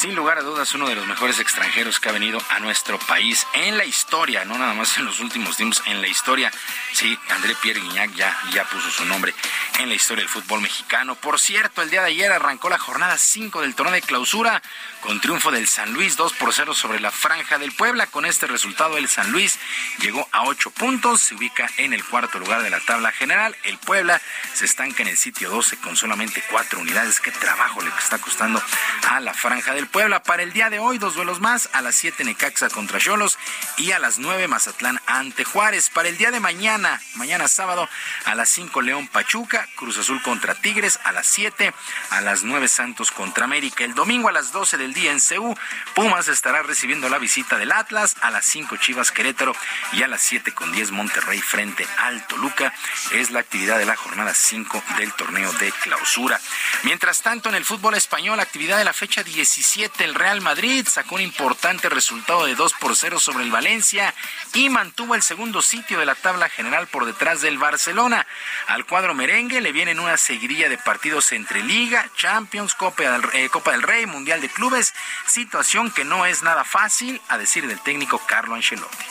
Sin 0.00 0.16
lugar 0.16 0.38
a 0.38 0.40
dudas, 0.40 0.72
uno 0.72 0.88
de 0.88 0.94
los 0.94 1.06
mejores 1.06 1.40
extranjeros 1.40 2.00
que 2.00 2.08
ha 2.08 2.12
venido 2.12 2.40
a 2.48 2.58
nuestro 2.58 2.98
país 3.00 3.46
en 3.52 3.76
la 3.76 3.84
historia, 3.84 4.46
no 4.46 4.56
nada 4.56 4.72
más 4.72 4.96
en 4.96 5.04
los 5.04 5.20
últimos 5.20 5.58
tiempos, 5.58 5.82
en 5.84 6.00
la 6.00 6.08
historia. 6.08 6.50
Sí, 6.94 7.18
André 7.28 7.54
Pierre 7.56 7.80
Guignac 7.80 8.14
ya, 8.14 8.34
ya 8.50 8.64
puso 8.64 8.90
su 8.90 9.04
nombre 9.04 9.34
en 9.78 9.90
la 9.90 9.94
historia 9.94 10.22
del 10.22 10.30
fútbol 10.30 10.62
mexicano. 10.62 11.16
Por 11.16 11.38
cierto, 11.38 11.82
el 11.82 11.90
día 11.90 12.00
de 12.00 12.08
ayer 12.08 12.32
arrancó 12.32 12.70
la 12.70 12.78
jornada 12.78 13.18
5 13.18 13.60
del 13.60 13.74
torneo 13.74 13.92
de 13.92 14.00
clausura 14.00 14.62
con 15.02 15.20
triunfo 15.20 15.50
del 15.50 15.68
San 15.68 15.92
Luis 15.92 16.16
2 16.16 16.32
por 16.34 16.54
0 16.54 16.72
sobre 16.72 16.98
la 17.00 17.10
Franja 17.10 17.58
del 17.58 17.72
Puebla. 17.72 18.06
Con 18.06 18.24
este 18.24 18.46
resultado, 18.46 18.96
el 18.96 19.08
San 19.08 19.30
Luis 19.32 19.58
llegó 19.98 20.26
a 20.32 20.44
8 20.44 20.70
puntos, 20.70 21.20
se 21.20 21.34
ubica 21.34 21.70
en 21.76 21.92
el 21.92 22.02
cuarto 22.04 22.38
lugar 22.38 22.62
de 22.62 22.70
la 22.70 22.80
tabla 22.80 23.12
general. 23.12 23.54
El 23.64 23.76
Puebla 23.76 24.18
se 24.54 24.64
estanca 24.64 25.02
en 25.02 25.08
el 25.08 25.18
sitio 25.18 25.50
12 25.50 25.76
con 25.76 25.94
solamente 25.94 26.42
4 26.50 26.80
unidades. 26.80 27.20
Qué 27.20 27.32
trabajo 27.32 27.82
le 27.82 27.90
está 27.98 28.16
costando 28.16 28.62
a 29.08 29.20
la 29.20 29.34
Franja 29.34 29.74
del 29.74 29.89
Puebla. 29.90 30.22
Para 30.22 30.42
el 30.42 30.52
día 30.52 30.70
de 30.70 30.78
hoy, 30.78 30.98
dos 30.98 31.14
duelos 31.14 31.40
más. 31.40 31.68
A 31.72 31.82
las 31.82 31.94
7 31.96 32.24
Necaxa 32.24 32.68
contra 32.68 32.98
Cholos 32.98 33.38
y 33.76 33.92
a 33.92 33.98
las 33.98 34.18
9 34.18 34.48
Mazatlán 34.48 35.00
ante 35.06 35.44
Juárez. 35.44 35.90
Para 35.90 36.08
el 36.08 36.16
día 36.16 36.30
de 36.30 36.40
mañana, 36.40 37.00
mañana 37.14 37.48
sábado, 37.48 37.88
a 38.24 38.34
las 38.34 38.48
5 38.50 38.80
León 38.82 39.08
Pachuca, 39.08 39.68
Cruz 39.76 39.98
Azul 39.98 40.22
contra 40.22 40.54
Tigres, 40.54 41.00
a 41.04 41.12
las 41.12 41.26
7, 41.26 41.72
a 42.10 42.20
las 42.20 42.42
9 42.44 42.68
Santos 42.68 43.10
contra 43.10 43.44
América. 43.44 43.84
El 43.84 43.94
domingo 43.94 44.28
a 44.28 44.32
las 44.32 44.52
12 44.52 44.76
del 44.76 44.94
día 44.94 45.10
en 45.10 45.20
CEU, 45.20 45.54
Pumas 45.94 46.28
estará 46.28 46.62
recibiendo 46.62 47.08
la 47.08 47.18
visita 47.18 47.58
del 47.58 47.72
Atlas, 47.72 48.16
a 48.20 48.30
las 48.30 48.44
5 48.46 48.76
Chivas 48.76 49.10
Querétaro 49.10 49.54
y 49.92 50.02
a 50.02 50.08
las 50.08 50.22
7 50.22 50.52
con 50.52 50.72
10 50.72 50.92
Monterrey 50.92 51.40
frente 51.40 51.86
al 51.98 52.26
Toluca. 52.26 52.72
Es 53.12 53.30
la 53.30 53.40
actividad 53.40 53.78
de 53.78 53.86
la 53.86 53.96
jornada 53.96 54.34
5 54.34 54.82
del 54.98 55.12
torneo 55.14 55.52
de 55.54 55.72
clausura. 55.72 56.40
Mientras 56.84 57.22
tanto, 57.22 57.48
en 57.48 57.54
el 57.54 57.64
fútbol 57.64 57.94
español, 57.94 58.38
actividad 58.40 58.78
de 58.78 58.84
la 58.84 58.92
fecha 58.92 59.22
17, 59.22 59.79
el 60.00 60.14
Real 60.14 60.42
Madrid 60.42 60.86
sacó 60.86 61.14
un 61.14 61.22
importante 61.22 61.88
resultado 61.88 62.44
de 62.44 62.54
2 62.54 62.74
por 62.80 62.96
0 62.96 63.18
sobre 63.18 63.44
el 63.44 63.50
Valencia 63.50 64.14
y 64.52 64.68
mantuvo 64.68 65.14
el 65.14 65.22
segundo 65.22 65.62
sitio 65.62 65.98
de 65.98 66.04
la 66.04 66.14
tabla 66.14 66.50
general 66.50 66.86
por 66.86 67.06
detrás 67.06 67.40
del 67.40 67.56
Barcelona. 67.56 68.26
Al 68.66 68.84
cuadro 68.84 69.14
merengue 69.14 69.60
le 69.62 69.72
vienen 69.72 69.98
una 69.98 70.18
seguidilla 70.18 70.68
de 70.68 70.76
partidos 70.76 71.32
entre 71.32 71.62
Liga, 71.62 72.10
Champions, 72.14 72.74
Copa 72.74 73.04
del, 73.04 73.22
eh, 73.32 73.48
Copa 73.48 73.72
del 73.72 73.82
Rey, 73.82 74.04
Mundial 74.04 74.42
de 74.42 74.50
Clubes, 74.50 74.92
situación 75.26 75.90
que 75.90 76.04
no 76.04 76.26
es 76.26 76.42
nada 76.42 76.64
fácil, 76.64 77.20
a 77.28 77.38
decir 77.38 77.66
del 77.66 77.80
técnico 77.80 78.20
Carlo 78.26 78.56
Ancelotti. 78.56 79.04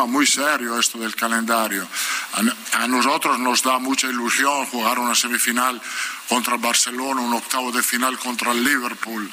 Tema 0.00 0.06
muy 0.06 0.26
serio 0.26 0.78
esto 0.78 0.98
del 0.98 1.14
calendario. 1.14 1.86
A, 2.32 2.82
a 2.84 2.88
nosotros 2.88 3.38
nos 3.38 3.62
da 3.62 3.78
mucha 3.78 4.06
ilusión 4.06 4.64
jugar 4.66 4.98
una 4.98 5.14
semifinal 5.14 5.80
contra 6.28 6.54
el 6.54 6.60
Barcelona, 6.60 7.20
un 7.20 7.34
octavo 7.34 7.70
de 7.70 7.82
final 7.82 8.18
contra 8.18 8.52
el 8.52 8.64
Liverpool, 8.64 9.30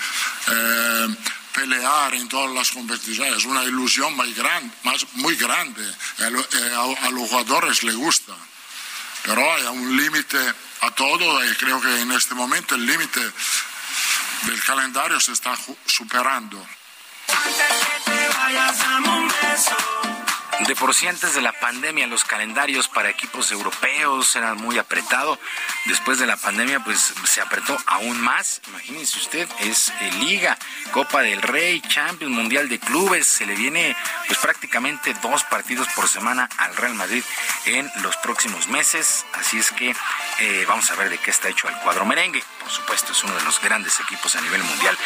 eh, 0.48 1.08
pelear 1.54 2.14
en 2.16 2.28
todas 2.28 2.54
las 2.54 2.72
competiciones. 2.72 3.38
Es 3.38 3.46
una 3.46 3.64
ilusión 3.64 4.14
muy 4.16 4.34
grande, 4.34 4.74
más, 4.84 5.06
muy 5.14 5.36
grande. 5.36 5.84
Eh, 6.20 6.76
a- 7.06 7.10
los 7.12 7.30
jugadores 7.30 7.84
les 7.84 7.96
gusta. 7.96 8.34
pero 9.24 9.42
hay 9.54 9.64
un 9.64 9.96
límite 9.98 10.38
a 10.82 10.92
todo 10.92 11.44
y 11.46 11.54
creo 11.56 11.82
que 11.82 12.02
en 12.02 12.12
este 12.14 12.34
momento 12.34 12.76
el 12.76 12.86
límite 12.86 13.20
del 14.44 14.64
calendario 14.64 15.20
se 15.20 15.34
está 15.34 15.58
superando. 15.86 16.66
De 20.66 20.76
por 20.76 20.96
sí 20.96 21.08
antes 21.08 21.36
de 21.36 21.42
la 21.42 21.54
pandemia 21.54 22.08
los 22.08 22.24
calendarios 22.24 22.88
para 22.88 23.10
equipos 23.10 23.52
europeos 23.52 24.36
eran 24.36 24.58
muy 24.58 24.80
apretados. 24.80 25.38
Después 25.86 26.18
de 26.18 26.26
la 26.26 26.36
pandemia 26.36 26.80
pues 26.80 27.14
se 27.26 27.42
apretó 27.42 27.78
aún 27.86 28.20
más. 28.20 28.60
Imagínense 28.70 29.20
usted, 29.20 29.48
es 29.60 29.90
eh, 30.02 30.12
Liga, 30.20 30.58
Copa 30.92 31.22
del 31.22 31.44
Rey, 31.44 31.80
Champions, 31.82 32.34
Mundial 32.34 32.70
de 32.70 32.80
Clubes. 32.80 33.28
Se 33.28 33.46
le 33.46 33.54
viene 33.54 33.96
pues 34.26 34.40
prácticamente 34.40 35.14
dos 35.22 35.44
partidos 35.44 35.88
por 35.90 36.10
semana 36.10 36.50
al 36.58 36.76
Real 36.76 36.96
Madrid 36.96 37.24
en 37.66 37.90
los 38.02 38.18
próximos 38.18 38.68
meses. 38.68 39.26
Así 39.34 39.60
es 39.60 39.72
que 39.72 39.96
eh, 40.40 40.66
vamos 40.68 40.90
a 40.90 40.96
ver 40.96 41.10
de 41.10 41.20
qué 41.20 41.30
está 41.30 41.50
hecho 41.50 41.70
el 41.70 41.76
cuadro 41.76 42.04
merengue. 42.06 42.44
Por 42.60 42.72
supuesto, 42.72 43.14
es 43.14 43.24
uno 43.24 43.34
de 43.36 43.44
los 43.44 43.62
grandes 43.62 44.00
equipos 44.00 44.36
a 44.36 44.42
nivel 44.42 44.62
mundial. 44.64 44.98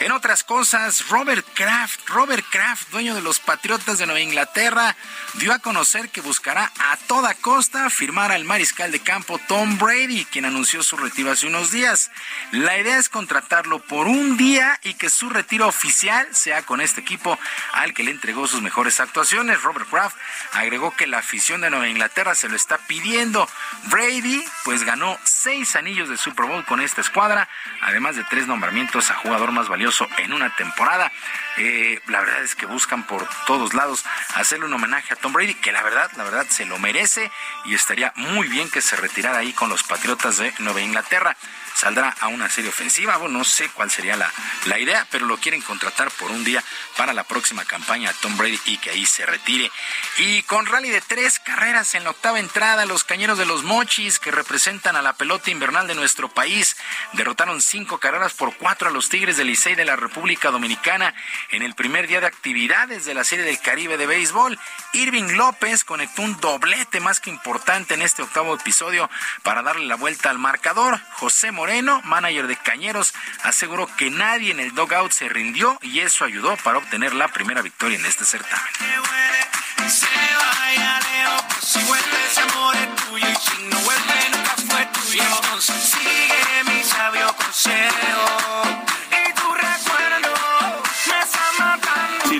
En 0.00 0.12
otras 0.12 0.44
cosas, 0.44 1.08
Robert 1.08 1.44
Kraft, 1.54 2.08
Robert 2.08 2.44
Kraft, 2.48 2.90
dueño 2.90 3.14
de 3.14 3.22
los 3.22 3.40
Patriotas 3.40 3.98
de 3.98 4.06
Nueva 4.06 4.20
Inglaterra, 4.20 4.94
dio 5.34 5.52
a 5.52 5.58
conocer 5.58 6.08
que 6.10 6.20
buscará 6.20 6.72
a 6.78 6.96
toda 7.06 7.34
costa 7.34 7.90
firmar 7.90 8.32
al 8.32 8.44
mariscal 8.44 8.90
de 8.90 9.00
campo 9.00 9.38
Tom 9.46 9.78
Brady, 9.78 10.24
quien 10.24 10.44
anunció 10.44 10.82
su 10.82 10.96
retiro 10.96 11.30
hace 11.30 11.46
unos 11.46 11.70
días. 11.70 12.10
La 12.50 12.78
idea 12.78 12.98
es 12.98 13.08
contratarlo 13.08 13.78
por 13.78 14.06
un 14.06 14.36
día 14.36 14.78
y 14.82 14.94
que 14.94 15.10
su 15.10 15.30
retiro 15.30 15.66
oficial 15.66 16.26
sea 16.32 16.62
con 16.62 16.80
este 16.80 17.00
equipo 17.00 17.38
al 17.72 17.94
que 17.94 18.02
le 18.02 18.10
entregó 18.10 18.46
sus 18.46 18.62
mejores 18.62 19.00
actuaciones. 19.00 19.62
Robert 19.62 19.88
Kraft 19.88 20.16
agregó 20.52 20.96
que 20.96 21.06
la 21.06 21.18
afición 21.18 21.60
de 21.60 21.70
Nueva 21.70 21.88
Inglaterra 21.88 22.34
se 22.34 22.48
lo 22.48 22.56
está 22.56 22.78
pidiendo. 22.78 23.48
Brady, 23.84 24.44
pues 24.64 24.82
ganó 24.84 25.18
seis 25.24 25.76
anillos 25.76 26.08
de 26.08 26.16
Super 26.16 26.46
Bowl 26.46 26.64
con 26.64 26.80
esta 26.80 27.00
escuadra, 27.00 27.48
además 27.82 28.16
de 28.16 28.24
tres 28.24 28.46
nombramientos 28.46 29.10
a 29.10 29.14
jugador 29.14 29.52
más 29.52 29.68
valioso 29.68 30.08
en 30.18 30.32
una 30.32 30.54
temporada. 30.56 31.12
Eh, 31.56 32.00
la 32.06 32.20
verdad 32.20 32.42
es 32.42 32.54
que 32.54 32.66
buscan 32.66 33.04
por 33.04 33.28
todos 33.46 33.74
lados 33.74 34.04
hacerle 34.34 34.66
un 34.66 34.74
homenaje 34.74 34.87
a 34.94 35.16
Tom 35.16 35.32
Brady, 35.32 35.54
que 35.54 35.72
la 35.72 35.82
verdad, 35.82 36.10
la 36.16 36.24
verdad 36.24 36.46
se 36.48 36.64
lo 36.64 36.78
merece 36.78 37.30
y 37.64 37.74
estaría 37.74 38.12
muy 38.16 38.48
bien 38.48 38.70
que 38.70 38.80
se 38.80 38.96
retirara 38.96 39.38
ahí 39.38 39.52
con 39.52 39.68
los 39.68 39.82
Patriotas 39.82 40.38
de 40.38 40.52
Nueva 40.58 40.80
Inglaterra 40.80 41.36
saldrá 41.78 42.08
a 42.20 42.26
una 42.26 42.50
serie 42.50 42.70
ofensiva. 42.70 43.16
Bueno, 43.18 43.38
no 43.38 43.44
sé 43.44 43.68
cuál 43.68 43.88
sería 43.88 44.16
la, 44.16 44.32
la 44.66 44.80
idea, 44.80 45.06
pero 45.12 45.26
lo 45.26 45.36
quieren 45.38 45.62
contratar 45.62 46.10
por 46.10 46.32
un 46.32 46.42
día 46.42 46.62
para 46.96 47.12
la 47.12 47.22
próxima 47.22 47.64
campaña 47.64 48.10
a 48.10 48.14
Tom 48.14 48.36
Brady 48.36 48.58
y 48.64 48.78
que 48.78 48.90
ahí 48.90 49.06
se 49.06 49.24
retire. 49.24 49.70
Y 50.18 50.42
con 50.42 50.66
rally 50.66 50.90
de 50.90 51.00
tres 51.00 51.38
carreras 51.38 51.94
en 51.94 52.02
la 52.02 52.10
octava 52.10 52.40
entrada, 52.40 52.84
los 52.84 53.04
cañeros 53.04 53.38
de 53.38 53.46
los 53.46 53.62
Mochis, 53.62 54.18
que 54.18 54.32
representan 54.32 54.96
a 54.96 55.02
la 55.02 55.12
pelota 55.12 55.52
invernal 55.52 55.86
de 55.86 55.94
nuestro 55.94 56.28
país, 56.28 56.76
derrotaron 57.12 57.62
cinco 57.62 57.98
carreras 57.98 58.34
por 58.34 58.56
cuatro 58.56 58.88
a 58.88 58.92
los 58.92 59.08
Tigres 59.08 59.36
del 59.36 59.46
Licey 59.46 59.76
de 59.76 59.84
la 59.84 59.94
República 59.94 60.50
Dominicana 60.50 61.14
en 61.50 61.62
el 61.62 61.76
primer 61.76 62.08
día 62.08 62.20
de 62.20 62.26
actividades 62.26 63.04
de 63.04 63.14
la 63.14 63.22
Serie 63.22 63.44
del 63.44 63.60
Caribe 63.60 63.96
de 63.96 64.06
Béisbol. 64.06 64.58
Irving 64.94 65.36
López 65.36 65.84
conectó 65.84 66.22
un 66.22 66.40
doblete 66.40 66.98
más 66.98 67.20
que 67.20 67.30
importante 67.30 67.94
en 67.94 68.02
este 68.02 68.22
octavo 68.22 68.56
episodio 68.56 69.08
para 69.44 69.62
darle 69.62 69.86
la 69.86 69.94
vuelta 69.94 70.30
al 70.30 70.38
marcador. 70.38 71.00
José 71.12 71.52
Moreno 71.52 71.67
Moreno, 71.68 72.00
manager 72.04 72.46
de 72.46 72.56
Cañeros, 72.56 73.12
aseguró 73.42 73.94
que 73.98 74.08
nadie 74.08 74.52
en 74.52 74.58
el 74.58 74.74
dogout 74.74 75.12
se 75.12 75.28
rindió 75.28 75.78
y 75.82 75.98
eso 75.98 76.24
ayudó 76.24 76.56
para 76.64 76.78
obtener 76.78 77.14
la 77.14 77.28
primera 77.28 77.60
victoria 77.60 77.98
en 77.98 78.06
este 78.06 78.24
certamen. 78.24 78.64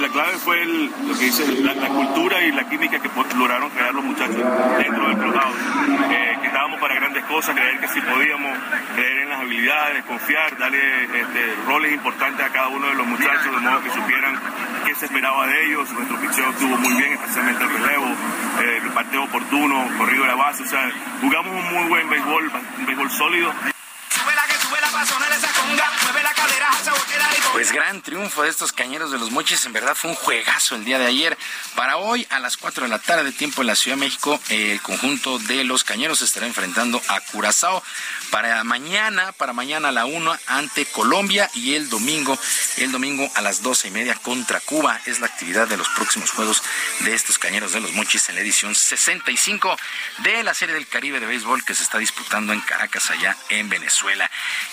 La 0.09 0.14
clave 0.14 0.39
fue 0.39 0.64
lo 0.64 1.18
que 1.18 1.24
dice 1.24 1.44
la, 1.62 1.74
cultura 1.89 2.43
y 2.43 2.52
la 2.52 2.64
química 2.64 2.98
que 2.98 3.10
lograron 3.36 3.70
crear 3.70 3.94
los 3.94 4.05
muchachos 4.05 4.36
dentro 4.36 5.09
del 5.09 5.16
programa. 5.16 5.52
Eh, 6.10 6.39
que 6.40 6.47
estábamos 6.47 6.80
para 6.80 6.94
grandes 6.94 7.24
cosas, 7.24 7.55
creer 7.55 7.78
que 7.80 7.89
si 7.89 8.01
podíamos, 8.01 8.59
creer 8.94 9.18
en 9.18 9.28
las 9.28 9.40
habilidades, 9.40 10.05
confiar, 10.05 10.56
darle 10.56 11.05
este, 11.05 11.55
roles 11.66 11.93
importantes 11.93 12.47
a 12.47 12.48
cada 12.51 12.68
uno 12.68 12.86
de 12.89 12.94
los 12.94 13.06
muchachos, 13.06 13.44
de 13.44 13.60
modo 13.60 13.82
que 13.82 13.90
supieran 13.90 14.35
qué 14.86 14.94
se 14.94 15.06
esperaba 15.06 15.47
de 15.47 15.66
ellos. 15.66 15.90
Nuestro 15.93 16.16
picheo 16.20 16.51
estuvo 16.51 16.76
muy 16.76 16.94
bien, 16.94 17.12
especialmente 17.12 17.64
el 17.64 17.70
relevo, 17.70 18.06
eh, 18.06 18.80
el 18.82 18.90
parteo 18.90 19.24
oportuno, 19.24 19.89
corrido 19.98 20.22
de 20.22 20.28
la 20.28 20.36
base. 20.36 20.62
O 20.62 20.66
sea, 20.66 20.90
jugamos 21.20 21.52
un 21.52 21.74
muy 21.74 21.89
buen 21.89 22.09
béisbol, 22.09 22.51
un 22.78 22.86
béisbol 22.86 23.10
sólido. 23.10 23.78
Pues 27.53 27.73
gran 27.73 28.03
triunfo 28.03 28.43
de 28.43 28.51
estos 28.51 28.73
cañeros 28.73 29.11
de 29.11 29.19
los 29.19 29.31
moches, 29.31 29.67
en 29.67 29.73
verdad 29.73 29.97
fue 29.97 30.11
un 30.11 30.17
juegazo 30.17 30.77
el 30.77 30.85
día 30.85 30.99
de 30.99 31.07
ayer. 31.07 31.37
Para 31.75 31.97
hoy, 31.97 32.27
a 32.31 32.39
las 32.39 32.57
4 32.57 32.85
de 32.85 32.89
la 32.89 32.99
tarde, 32.99 33.33
tiempo 33.33 33.63
en 33.63 33.67
la 33.67 33.75
Ciudad 33.75 33.97
de 33.97 34.05
México, 34.05 34.41
el 34.49 34.81
conjunto 34.81 35.39
de 35.41 35.65
los 35.65 35.83
cañeros 35.83 36.23
estará 36.23 36.47
enfrentando 36.47 37.03
a 37.09 37.21
Curazao. 37.21 37.83
Para 38.31 38.63
mañana, 38.65 39.33
para 39.33 39.53
mañana 39.53 39.89
a 39.89 39.93
la 39.93 40.05
1 40.05 40.39
ante 40.47 40.87
Colombia 40.87 41.51
y 41.55 41.75
el 41.75 41.89
domingo, 41.89 42.39
el 42.77 42.93
domingo 42.93 43.31
a 43.35 43.43
las 43.43 43.63
doce 43.63 43.89
y 43.89 43.91
media 43.91 44.15
contra 44.15 44.61
Cuba. 44.61 45.01
Es 45.07 45.21
la 45.21 45.27
actividad 45.27 45.69
de 45.69 45.77
los 45.77 45.89
próximos 45.91 46.31
juegos 46.31 46.63
de 47.01 47.15
estos 47.15 47.39
cañeros 47.39 47.73
de 47.73 47.81
los 47.81 47.93
mochis 47.93 48.29
en 48.29 48.37
la 48.37 48.41
edición 48.41 48.75
65 48.75 49.77
de 50.19 50.43
la 50.43 50.55
Serie 50.55 50.75
del 50.75 50.87
Caribe 50.87 51.21
de 51.21 51.27
Béisbol 51.27 51.65
que 51.65 51.75
se 51.75 51.83
está 51.83 51.99
disputando 51.99 52.53
en 52.53 52.61
Caracas, 52.61 53.11
allá 53.11 53.37
en 53.49 53.69
Venezuela. 53.69 54.18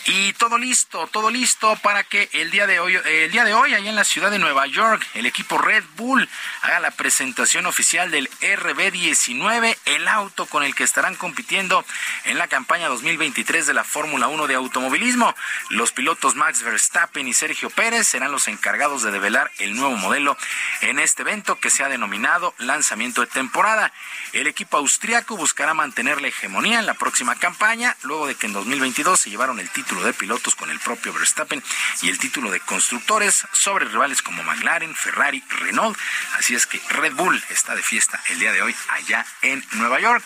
Y 0.05 0.33
todo 0.33 0.57
listo, 0.57 1.07
todo 1.07 1.29
listo 1.29 1.75
para 1.77 2.03
que 2.03 2.29
el 2.33 2.51
día 2.51 2.67
de 2.67 2.79
hoy, 2.79 2.95
el 2.95 3.31
día 3.31 3.43
de 3.43 3.53
hoy, 3.53 3.73
allá 3.73 3.89
en 3.89 3.95
la 3.95 4.03
ciudad 4.03 4.31
de 4.31 4.39
Nueva 4.39 4.67
York, 4.67 5.05
el 5.13 5.25
equipo 5.25 5.57
Red 5.57 5.83
Bull 5.95 6.29
haga 6.61 6.79
la 6.79 6.91
presentación 6.91 7.65
oficial 7.65 8.11
del 8.11 8.29
RB19, 8.41 9.77
el 9.85 10.07
auto 10.07 10.45
con 10.45 10.63
el 10.63 10.75
que 10.75 10.83
estarán 10.83 11.15
compitiendo 11.15 11.85
en 12.25 12.37
la 12.37 12.47
campaña 12.47 12.87
2023 12.87 13.67
de 13.67 13.73
la 13.73 13.83
Fórmula 13.83 14.27
1 14.27 14.47
de 14.47 14.55
automovilismo. 14.55 15.33
Los 15.69 15.91
pilotos 15.91 16.35
Max 16.35 16.61
Verstappen 16.63 17.27
y 17.27 17.33
Sergio 17.33 17.69
Pérez 17.69 18.07
serán 18.07 18.31
los 18.31 18.47
encargados 18.47 19.03
de 19.03 19.11
develar 19.11 19.51
el 19.59 19.75
nuevo 19.75 19.95
modelo 19.97 20.37
en 20.81 20.99
este 20.99 21.23
evento 21.23 21.59
que 21.59 21.69
se 21.69 21.83
ha 21.83 21.89
denominado 21.89 22.53
lanzamiento 22.59 23.21
de 23.21 23.27
temporada. 23.27 23.91
El 24.33 24.47
equipo 24.47 24.77
austriaco 24.77 25.37
buscará 25.37 25.73
mantener 25.73 26.21
la 26.21 26.27
hegemonía 26.27 26.79
en 26.79 26.85
la 26.85 26.93
próxima 26.93 27.35
campaña, 27.35 27.95
luego 28.03 28.27
de 28.27 28.35
que 28.35 28.47
en 28.47 28.53
2022 28.53 29.24
se 29.25 29.31
llevaron 29.31 29.59
el 29.59 29.71
título 29.71 30.03
de 30.03 30.13
pilotos 30.13 30.53
con 30.53 30.69
el 30.69 30.79
propio 30.79 31.11
Verstappen 31.11 31.63
y 32.03 32.09
el 32.09 32.19
título 32.19 32.51
de 32.51 32.59
constructores 32.59 33.47
sobre 33.53 33.85
rivales 33.85 34.21
como 34.21 34.43
McLaren, 34.43 34.93
Ferrari, 34.93 35.43
Renault. 35.49 35.97
Así 36.37 36.53
es 36.53 36.67
que 36.67 36.79
Red 36.89 37.13
Bull 37.15 37.43
está 37.49 37.73
de 37.73 37.81
fiesta 37.81 38.21
el 38.29 38.37
día 38.37 38.51
de 38.51 38.61
hoy 38.61 38.75
allá 38.89 39.25
en 39.41 39.65
Nueva 39.71 39.99
York 39.99 40.23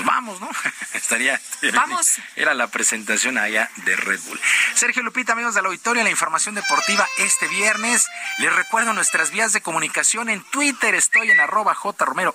pues 0.00 0.06
vamos, 0.06 0.40
¿no? 0.40 0.48
Estaría. 0.94 1.40
Vamos. 1.74 2.20
Era 2.34 2.54
la 2.54 2.68
presentación 2.68 3.36
allá 3.36 3.70
de 3.84 3.96
Red 3.96 4.20
Bull. 4.20 4.40
Sergio 4.74 5.02
Lupita, 5.02 5.34
amigos 5.34 5.54
de 5.54 5.60
la 5.60 5.68
auditorio, 5.68 6.02
la 6.02 6.10
información 6.10 6.54
deportiva 6.54 7.06
este 7.18 7.46
viernes. 7.48 8.06
Les 8.38 8.54
recuerdo 8.54 8.94
nuestras 8.94 9.30
vías 9.30 9.52
de 9.52 9.60
comunicación 9.60 10.30
en 10.30 10.42
Twitter. 10.44 10.94
Estoy 10.94 11.30
en 11.30 11.38
arroba 11.38 11.74
jromerohb, 11.74 12.34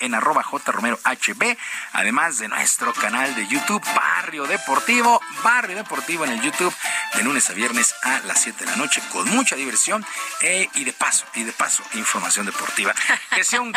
en 0.00 0.14
arroba 0.14 0.42
jromerohb, 0.42 1.56
además 1.92 2.38
de 2.38 2.48
nuestro 2.48 2.92
canal 2.92 3.34
de 3.34 3.46
YouTube, 3.46 3.82
Barrio 3.94 4.44
Deportivo, 4.46 5.20
Barrio 5.42 5.76
Deportivo 5.76 6.26
en 6.26 6.32
el 6.32 6.42
YouTube, 6.42 6.74
de 7.14 7.22
lunes 7.22 7.48
a 7.48 7.54
viernes 7.54 7.94
a 8.02 8.20
las 8.20 8.42
7 8.42 8.64
de 8.64 8.70
la 8.70 8.76
noche, 8.76 9.02
con 9.10 9.28
mucha 9.30 9.56
diversión 9.56 10.04
eh, 10.42 10.68
y 10.74 10.84
de 10.84 10.92
paso, 10.92 11.24
y 11.34 11.44
de 11.44 11.52
paso, 11.52 11.82
información 11.94 12.44
deportiva. 12.46 12.94
Que 13.34 13.44
sea 13.44 13.62
un... 13.62 13.72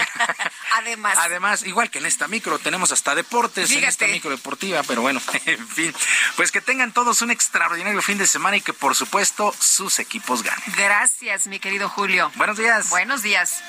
Además. 0.73 1.17
Además, 1.17 1.63
igual 1.63 1.89
que 1.89 1.99
en 1.99 2.05
esta 2.05 2.27
micro, 2.27 2.59
tenemos 2.59 2.91
hasta 2.91 3.04
deportes 3.13 3.69
en 3.71 3.83
esta 3.83 4.07
micro 4.07 4.31
deportiva, 4.31 4.81
pero 4.83 5.01
bueno, 5.01 5.21
en 5.45 5.67
fin, 5.67 5.93
pues 6.35 6.51
que 6.51 6.61
tengan 6.61 6.93
todos 6.93 7.21
un 7.21 7.29
extraordinario 7.29 8.01
fin 8.01 8.17
de 8.17 8.25
semana 8.25 8.57
y 8.57 8.61
que 8.61 8.73
por 8.73 8.95
supuesto 8.95 9.53
sus 9.59 9.99
equipos 9.99 10.41
ganen. 10.41 10.63
Gracias, 10.75 11.47
mi 11.47 11.59
querido 11.59 11.89
Julio. 11.89 12.31
Buenos 12.35 12.57
días. 12.57 12.89
Buenos 12.89 13.21
días. 13.21 13.61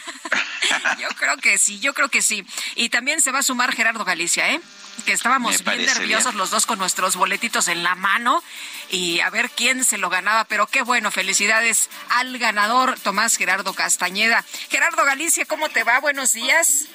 yo 0.99 1.09
creo 1.17 1.37
que 1.39 1.59
sí, 1.59 1.81
yo 1.81 1.95
creo 1.95 2.09
que 2.09 2.23
sí. 2.23 2.47
Y 2.75 2.89
también 2.89 3.21
se 3.21 3.31
va 3.31 3.41
a 3.41 3.43
sumar 3.43 3.75
Gerardo 3.75 4.05
Galicia, 4.05 4.51
¿eh? 4.51 4.61
Que 5.05 5.13
estábamos 5.13 5.63
bien 5.65 5.85
nerviosos 5.85 6.35
los 6.35 6.51
dos 6.51 6.67
con 6.67 6.79
nuestros 6.79 7.17
boletitos 7.17 7.69
en 7.69 7.83
la 7.83 7.95
mano 7.95 8.43
y 8.91 9.21
a 9.21 9.31
ver 9.31 9.51
quién 9.51 9.85
se 9.85 9.99
lo 9.99 10.11
ganaba, 10.11 10.45
pero 10.45 10.67
qué 10.67 10.83
bueno, 10.83 11.11
felicidades 11.11 11.91
al 12.11 12.39
ganador 12.39 12.99
Tomás 13.01 13.37
Gerardo 13.37 13.75
Castañeda. 13.75 14.45
Gerardo 14.71 15.05
Galicia, 15.05 15.45
¿cómo 15.47 15.69
te 15.69 15.85
va? 15.85 16.01
Buenos 16.01 16.33
días. 16.33 16.89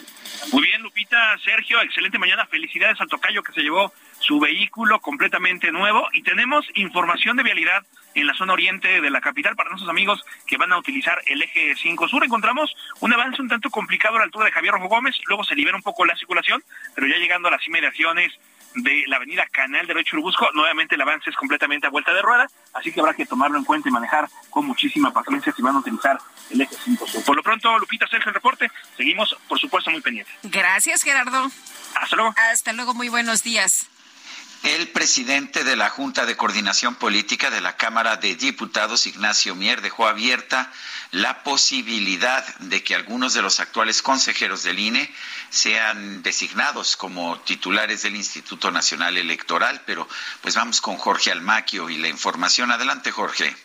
Muy 0.51 0.63
bien, 0.63 0.81
Lupita, 0.81 1.37
Sergio, 1.43 1.81
excelente 1.81 2.17
mañana. 2.17 2.45
Felicidades 2.47 2.99
al 3.01 3.07
Tocayo 3.07 3.43
que 3.43 3.53
se 3.53 3.61
llevó 3.61 3.93
su 4.19 4.39
vehículo 4.39 4.99
completamente 4.99 5.71
nuevo 5.71 6.07
y 6.13 6.23
tenemos 6.23 6.65
información 6.75 7.37
de 7.37 7.43
vialidad 7.43 7.85
en 8.15 8.27
la 8.27 8.33
zona 8.33 8.53
oriente 8.53 9.01
de 9.01 9.09
la 9.09 9.21
capital 9.21 9.55
para 9.55 9.69
nuestros 9.69 9.89
amigos 9.89 10.23
que 10.45 10.57
van 10.57 10.71
a 10.71 10.77
utilizar 10.77 11.21
el 11.27 11.41
eje 11.41 11.75
5 11.75 12.07
sur. 12.07 12.23
Encontramos 12.23 12.75
un 12.99 13.13
avance 13.13 13.41
un 13.41 13.49
tanto 13.49 13.69
complicado 13.69 14.15
a 14.15 14.19
la 14.19 14.25
altura 14.25 14.45
de 14.45 14.51
Javier 14.51 14.73
Rojo 14.73 14.87
Gómez, 14.87 15.15
luego 15.27 15.43
se 15.43 15.55
libera 15.55 15.77
un 15.77 15.83
poco 15.83 16.05
la 16.05 16.15
circulación, 16.15 16.63
pero 16.95 17.07
ya 17.07 17.17
llegando 17.17 17.47
a 17.47 17.51
las 17.51 17.65
inmediaciones 17.67 18.33
de 18.75 19.03
la 19.07 19.17
avenida 19.17 19.45
Canal 19.51 19.87
de 19.87 20.03
Churubusco, 20.03 20.47
nuevamente 20.53 20.95
el 20.95 21.01
avance 21.01 21.29
es 21.29 21.35
completamente 21.35 21.87
a 21.87 21.89
vuelta 21.89 22.13
de 22.13 22.21
rueda, 22.21 22.47
así 22.73 22.91
que 22.91 22.99
habrá 22.99 23.13
que 23.13 23.25
tomarlo 23.25 23.57
en 23.57 23.63
cuenta 23.63 23.89
y 23.89 23.91
manejar 23.91 24.29
con 24.49 24.65
muchísima 24.65 25.11
paciencia 25.11 25.51
si 25.53 25.61
van 25.61 25.75
a 25.75 25.79
utilizar 25.79 26.19
el 26.51 26.61
eje 26.61 26.75
5 26.83 27.07
sur. 27.07 27.23
Por 27.25 27.35
lo 27.35 27.43
pronto, 27.43 27.77
Lupita, 27.79 28.07
Sergio, 28.07 28.29
el 28.29 28.35
reporte, 28.35 28.69
seguimos, 28.95 29.35
por 29.47 29.59
supuesto, 29.59 29.89
muy 29.91 30.01
pendientes. 30.01 30.33
Gracias, 30.43 31.03
Gerardo. 31.03 31.49
Hasta 31.95 32.15
luego. 32.15 32.33
Hasta 32.51 32.73
luego, 32.73 32.93
muy 32.93 33.09
buenos 33.09 33.43
días. 33.43 33.89
El 34.63 34.89
presidente 34.89 35.63
de 35.63 35.77
la 35.77 35.89
Junta 35.89 36.25
de 36.25 36.35
Coordinación 36.35 36.95
Política 36.95 37.49
de 37.49 37.61
la 37.61 37.77
Cámara 37.77 38.17
de 38.17 38.35
Diputados, 38.35 39.07
Ignacio 39.07 39.55
Mier, 39.55 39.81
dejó 39.81 40.05
abierta 40.05 40.69
la 41.11 41.43
posibilidad 41.43 42.45
de 42.59 42.83
que 42.83 42.93
algunos 42.93 43.33
de 43.33 43.41
los 43.41 43.61
actuales 43.61 44.01
consejeros 44.01 44.63
del 44.63 44.79
INE 44.79 45.09
sean 45.49 46.21
designados 46.23 46.97
como 46.97 47.39
titulares 47.39 48.01
del 48.01 48.17
Instituto 48.17 48.69
Nacional 48.69 49.17
Electoral. 49.17 49.81
Pero 49.85 50.07
pues 50.41 50.55
vamos 50.55 50.81
con 50.81 50.97
Jorge 50.97 51.31
Almaquio 51.31 51.89
y 51.89 51.97
la 51.97 52.09
información. 52.09 52.71
Adelante, 52.71 53.11
Jorge. 53.11 53.55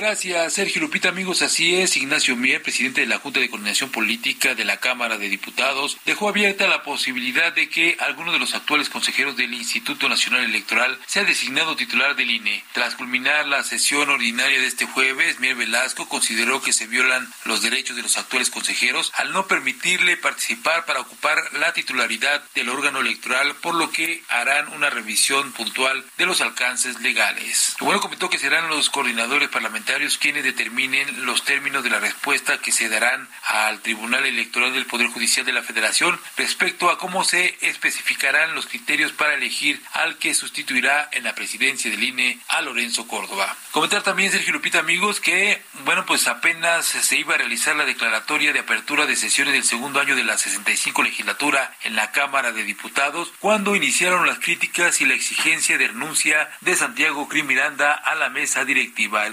Gracias, 0.00 0.52
Sergio 0.52 0.80
Lupita, 0.80 1.08
amigos. 1.08 1.42
Así 1.42 1.74
es, 1.74 1.96
Ignacio 1.96 2.36
Mier, 2.36 2.62
presidente 2.62 3.00
de 3.00 3.08
la 3.08 3.18
Junta 3.18 3.40
de 3.40 3.50
Coordinación 3.50 3.90
Política 3.90 4.54
de 4.54 4.64
la 4.64 4.76
Cámara 4.76 5.18
de 5.18 5.28
Diputados, 5.28 5.98
dejó 6.06 6.28
abierta 6.28 6.68
la 6.68 6.84
posibilidad 6.84 7.52
de 7.52 7.68
que 7.68 7.96
alguno 7.98 8.30
de 8.30 8.38
los 8.38 8.54
actuales 8.54 8.90
consejeros 8.90 9.36
del 9.36 9.52
Instituto 9.52 10.08
Nacional 10.08 10.44
Electoral 10.44 11.00
sea 11.08 11.24
designado 11.24 11.74
titular 11.74 12.14
del 12.14 12.30
INE. 12.30 12.62
Tras 12.74 12.94
culminar 12.94 13.48
la 13.48 13.64
sesión 13.64 14.08
ordinaria 14.08 14.60
de 14.60 14.68
este 14.68 14.86
jueves, 14.86 15.40
Mier 15.40 15.56
Velasco 15.56 16.08
consideró 16.08 16.62
que 16.62 16.72
se 16.72 16.86
violan 16.86 17.28
los 17.44 17.62
derechos 17.62 17.96
de 17.96 18.02
los 18.02 18.18
actuales 18.18 18.50
consejeros 18.50 19.10
al 19.16 19.32
no 19.32 19.48
permitirle 19.48 20.16
participar 20.16 20.84
para 20.84 21.00
ocupar 21.00 21.38
la 21.54 21.72
titularidad 21.72 22.44
del 22.54 22.68
órgano 22.68 23.00
electoral, 23.00 23.56
por 23.56 23.74
lo 23.74 23.90
que 23.90 24.22
harán 24.28 24.72
una 24.74 24.90
revisión 24.90 25.50
puntual 25.50 26.04
de 26.16 26.26
los 26.26 26.40
alcances 26.40 27.00
legales. 27.00 27.74
Bueno, 27.80 28.00
comentó 28.00 28.30
que 28.30 28.38
serán 28.38 28.68
los 28.68 28.90
coordinadores 28.90 29.48
parlamentarios 29.48 29.87
quienes 30.18 30.44
determinen 30.44 31.24
los 31.24 31.44
términos 31.44 31.82
de 31.82 31.88
la 31.88 31.98
respuesta 31.98 32.58
que 32.58 32.72
se 32.72 32.90
darán 32.90 33.26
al 33.46 33.80
Tribunal 33.80 34.26
Electoral 34.26 34.74
del 34.74 34.84
Poder 34.84 35.06
Judicial 35.08 35.46
de 35.46 35.52
la 35.52 35.62
Federación 35.62 36.20
respecto 36.36 36.90
a 36.90 36.98
cómo 36.98 37.24
se 37.24 37.56
especificarán 37.62 38.54
los 38.54 38.66
criterios 38.66 39.12
para 39.12 39.34
elegir 39.34 39.80
al 39.94 40.18
que 40.18 40.34
sustituirá 40.34 41.08
en 41.12 41.24
la 41.24 41.34
presidencia 41.34 41.90
del 41.90 42.02
INE 42.02 42.38
a 42.48 42.60
Lorenzo 42.60 43.08
Córdoba. 43.08 43.56
Comentar 43.70 44.02
también, 44.02 44.30
Sergio 44.30 44.52
Lupita, 44.52 44.78
amigos, 44.78 45.20
que, 45.20 45.62
bueno, 45.84 46.04
pues 46.04 46.28
apenas 46.28 46.84
se 46.84 47.16
iba 47.16 47.34
a 47.34 47.38
realizar 47.38 47.74
la 47.74 47.86
declaratoria 47.86 48.52
de 48.52 48.60
apertura 48.60 49.06
de 49.06 49.16
sesiones 49.16 49.54
del 49.54 49.64
segundo 49.64 50.00
año 50.00 50.16
de 50.16 50.24
la 50.24 50.36
65 50.36 51.02
legislatura 51.02 51.74
en 51.84 51.96
la 51.96 52.12
Cámara 52.12 52.52
de 52.52 52.64
Diputados, 52.64 53.32
cuando 53.38 53.74
iniciaron 53.74 54.26
las 54.26 54.38
críticas 54.38 55.00
y 55.00 55.06
la 55.06 55.14
exigencia 55.14 55.78
de 55.78 55.88
renuncia 55.88 56.50
de 56.60 56.76
Santiago 56.76 57.26
Crim 57.28 57.46
Miranda 57.46 57.94
a 57.94 58.14
la 58.14 58.28
mesa 58.28 58.66
directiva. 58.66 59.26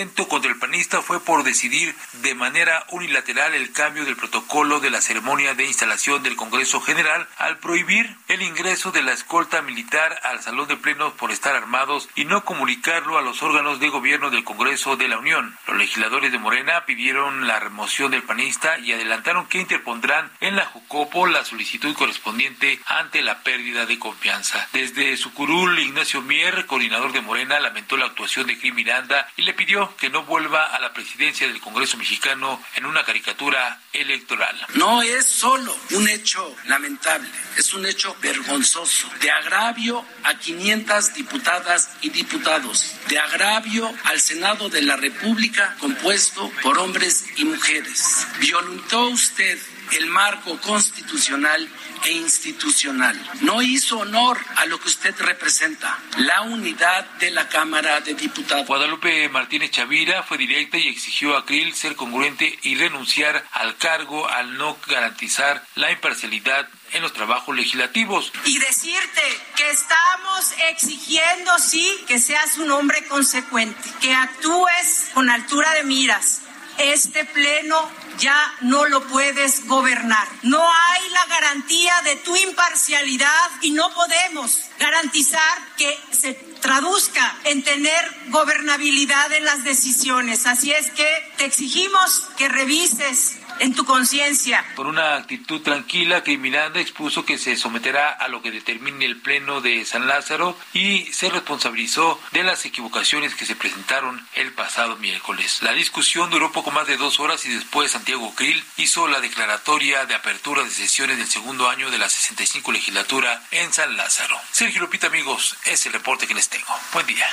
Contra 0.00 0.50
el 0.50 0.58
panista 0.58 1.02
fue 1.02 1.22
por 1.22 1.44
decidir 1.44 1.94
de 2.22 2.34
manera 2.34 2.86
unilateral 2.88 3.52
el 3.52 3.70
cambio 3.72 4.06
del 4.06 4.16
protocolo 4.16 4.80
de 4.80 4.88
la 4.88 5.02
ceremonia 5.02 5.54
de 5.54 5.66
instalación 5.66 6.22
del 6.22 6.36
Congreso 6.36 6.80
General 6.80 7.28
al 7.36 7.58
prohibir 7.58 8.16
el 8.28 8.40
ingreso 8.40 8.92
de 8.92 9.02
la 9.02 9.12
escolta 9.12 9.60
militar 9.60 10.18
al 10.22 10.40
salón 10.40 10.68
de 10.68 10.78
plenos 10.78 11.12
por 11.14 11.32
estar 11.32 11.54
armados 11.54 12.08
y 12.14 12.24
no 12.24 12.46
comunicarlo 12.46 13.18
a 13.18 13.22
los 13.22 13.42
órganos 13.42 13.78
de 13.78 13.90
gobierno 13.90 14.30
del 14.30 14.44
Congreso 14.44 14.96
de 14.96 15.08
la 15.08 15.18
Unión. 15.18 15.58
Los 15.66 15.76
legisladores 15.76 16.32
de 16.32 16.38
Morena 16.38 16.86
pidieron 16.86 17.46
la 17.46 17.60
remoción 17.60 18.10
del 18.10 18.22
panista 18.22 18.78
y 18.78 18.92
adelantaron 18.92 19.48
que 19.48 19.58
interpondrán 19.58 20.30
en 20.40 20.56
la 20.56 20.64
Jucopo 20.64 21.26
la 21.26 21.44
solicitud 21.44 21.94
correspondiente 21.94 22.80
ante 22.86 23.20
la 23.20 23.42
pérdida 23.42 23.84
de 23.84 23.98
confianza. 23.98 24.66
Desde 24.72 25.16
su 25.18 25.34
curul, 25.34 25.78
Ignacio 25.78 26.22
Mier, 26.22 26.64
coordinador 26.66 27.12
de 27.12 27.20
Morena, 27.20 27.60
lamentó 27.60 27.98
la 27.98 28.06
actuación 28.06 28.46
de 28.46 28.58
Crim 28.58 28.76
Miranda 28.76 29.28
y 29.36 29.42
le 29.42 29.52
pidió 29.52 29.89
que 29.96 30.10
no 30.10 30.24
vuelva 30.24 30.66
a 30.66 30.80
la 30.80 30.92
presidencia 30.92 31.46
del 31.46 31.60
Congreso 31.60 31.96
mexicano 31.96 32.62
en 32.76 32.86
una 32.86 33.04
caricatura 33.04 33.80
electoral. 33.92 34.56
No 34.74 35.02
es 35.02 35.26
solo 35.26 35.76
un 35.90 36.08
hecho 36.08 36.56
lamentable, 36.66 37.28
es 37.56 37.72
un 37.74 37.86
hecho 37.86 38.16
vergonzoso, 38.20 39.08
de 39.20 39.30
agravio 39.30 40.04
a 40.24 40.34
500 40.34 41.14
diputadas 41.14 41.90
y 42.00 42.10
diputados, 42.10 42.94
de 43.08 43.18
agravio 43.18 43.92
al 44.04 44.20
Senado 44.20 44.68
de 44.68 44.82
la 44.82 44.96
República 44.96 45.76
compuesto 45.78 46.50
por 46.62 46.78
hombres 46.78 47.26
y 47.36 47.44
mujeres. 47.44 48.26
Violentó 48.38 49.08
usted 49.08 49.58
el 49.92 50.06
marco 50.06 50.58
constitucional 50.60 51.68
e 52.04 52.12
institucional. 52.12 53.20
No 53.40 53.62
hizo 53.62 53.98
honor 53.98 54.38
a 54.56 54.66
lo 54.66 54.80
que 54.80 54.88
usted 54.88 55.14
representa, 55.18 55.98
la 56.18 56.42
unidad 56.42 57.04
de 57.18 57.30
la 57.30 57.48
Cámara 57.48 58.00
de 58.00 58.14
Diputados. 58.14 58.66
Guadalupe 58.66 59.28
Martínez 59.28 59.70
Chavira 59.70 60.22
fue 60.22 60.38
directa 60.38 60.78
y 60.78 60.88
exigió 60.88 61.36
a 61.36 61.44
Krill 61.44 61.74
ser 61.74 61.96
congruente 61.96 62.58
y 62.62 62.74
renunciar 62.76 63.44
al 63.52 63.76
cargo 63.76 64.28
al 64.28 64.56
no 64.56 64.76
garantizar 64.86 65.64
la 65.74 65.90
imparcialidad 65.90 66.68
en 66.92 67.02
los 67.02 67.12
trabajos 67.12 67.54
legislativos. 67.56 68.32
Y 68.44 68.58
decirte 68.58 69.22
que 69.56 69.70
estamos 69.70 70.54
exigiendo, 70.70 71.58
sí, 71.58 72.04
que 72.06 72.18
seas 72.18 72.58
un 72.58 72.70
hombre 72.70 73.04
consecuente, 73.06 73.88
que 74.00 74.12
actúes 74.12 75.10
con 75.14 75.30
altura 75.30 75.72
de 75.74 75.84
miras. 75.84 76.42
Este 76.82 77.26
pleno 77.26 77.90
ya 78.18 78.54
no 78.62 78.86
lo 78.86 79.06
puedes 79.06 79.66
gobernar. 79.66 80.26
No 80.44 80.66
hay 80.66 81.10
la 81.10 81.26
garantía 81.26 81.92
de 82.04 82.16
tu 82.16 82.34
imparcialidad 82.34 83.50
y 83.60 83.72
no 83.72 83.92
podemos 83.92 84.62
garantizar 84.78 85.58
que 85.76 85.98
se 86.10 86.32
traduzca 86.32 87.36
en 87.44 87.62
tener 87.62 88.02
gobernabilidad 88.28 89.30
en 89.32 89.44
las 89.44 89.62
decisiones. 89.62 90.46
Así 90.46 90.72
es 90.72 90.90
que 90.92 91.06
te 91.36 91.44
exigimos 91.44 92.28
que 92.38 92.48
revises 92.48 93.36
en 93.60 93.74
tu 93.74 93.84
conciencia. 93.84 94.64
Por 94.74 94.86
una 94.86 95.16
actitud 95.16 95.60
tranquila, 95.60 96.22
que 96.24 96.36
Miranda 96.36 96.80
expuso 96.80 97.24
que 97.24 97.38
se 97.38 97.56
someterá 97.56 98.10
a 98.10 98.28
lo 98.28 98.42
que 98.42 98.50
determine 98.50 99.04
el 99.04 99.20
Pleno 99.20 99.60
de 99.60 99.84
San 99.84 100.06
Lázaro 100.06 100.58
y 100.72 101.04
se 101.12 101.30
responsabilizó 101.30 102.20
de 102.32 102.42
las 102.42 102.64
equivocaciones 102.64 103.34
que 103.34 103.46
se 103.46 103.56
presentaron 103.56 104.26
el 104.34 104.52
pasado 104.52 104.96
miércoles. 104.96 105.62
La 105.62 105.72
discusión 105.72 106.30
duró 106.30 106.52
poco 106.52 106.70
más 106.70 106.86
de 106.86 106.96
dos 106.96 107.20
horas 107.20 107.44
y 107.46 107.50
después 107.50 107.92
Santiago 107.92 108.34
Krill 108.34 108.64
hizo 108.76 109.06
la 109.08 109.20
declaratoria 109.20 110.06
de 110.06 110.14
apertura 110.14 110.64
de 110.64 110.70
sesiones 110.70 111.18
del 111.18 111.28
segundo 111.28 111.68
año 111.68 111.90
de 111.90 111.98
la 111.98 112.08
65 112.08 112.72
legislatura 112.72 113.42
en 113.50 113.72
San 113.72 113.96
Lázaro. 113.96 114.36
Sergio 114.52 114.80
Lupita, 114.80 115.08
amigos, 115.08 115.56
es 115.64 115.84
el 115.86 115.92
reporte 115.92 116.26
que 116.26 116.34
les 116.34 116.48
tengo. 116.48 116.74
Buen 116.92 117.06
día. 117.06 117.26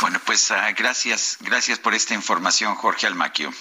Bueno, 0.00 0.20
pues 0.24 0.50
uh, 0.50 0.54
gracias, 0.76 1.38
gracias 1.40 1.78
por 1.78 1.94
esta 1.94 2.14
información, 2.14 2.76
Jorge 2.76 3.06
Almaquio. 3.06 3.52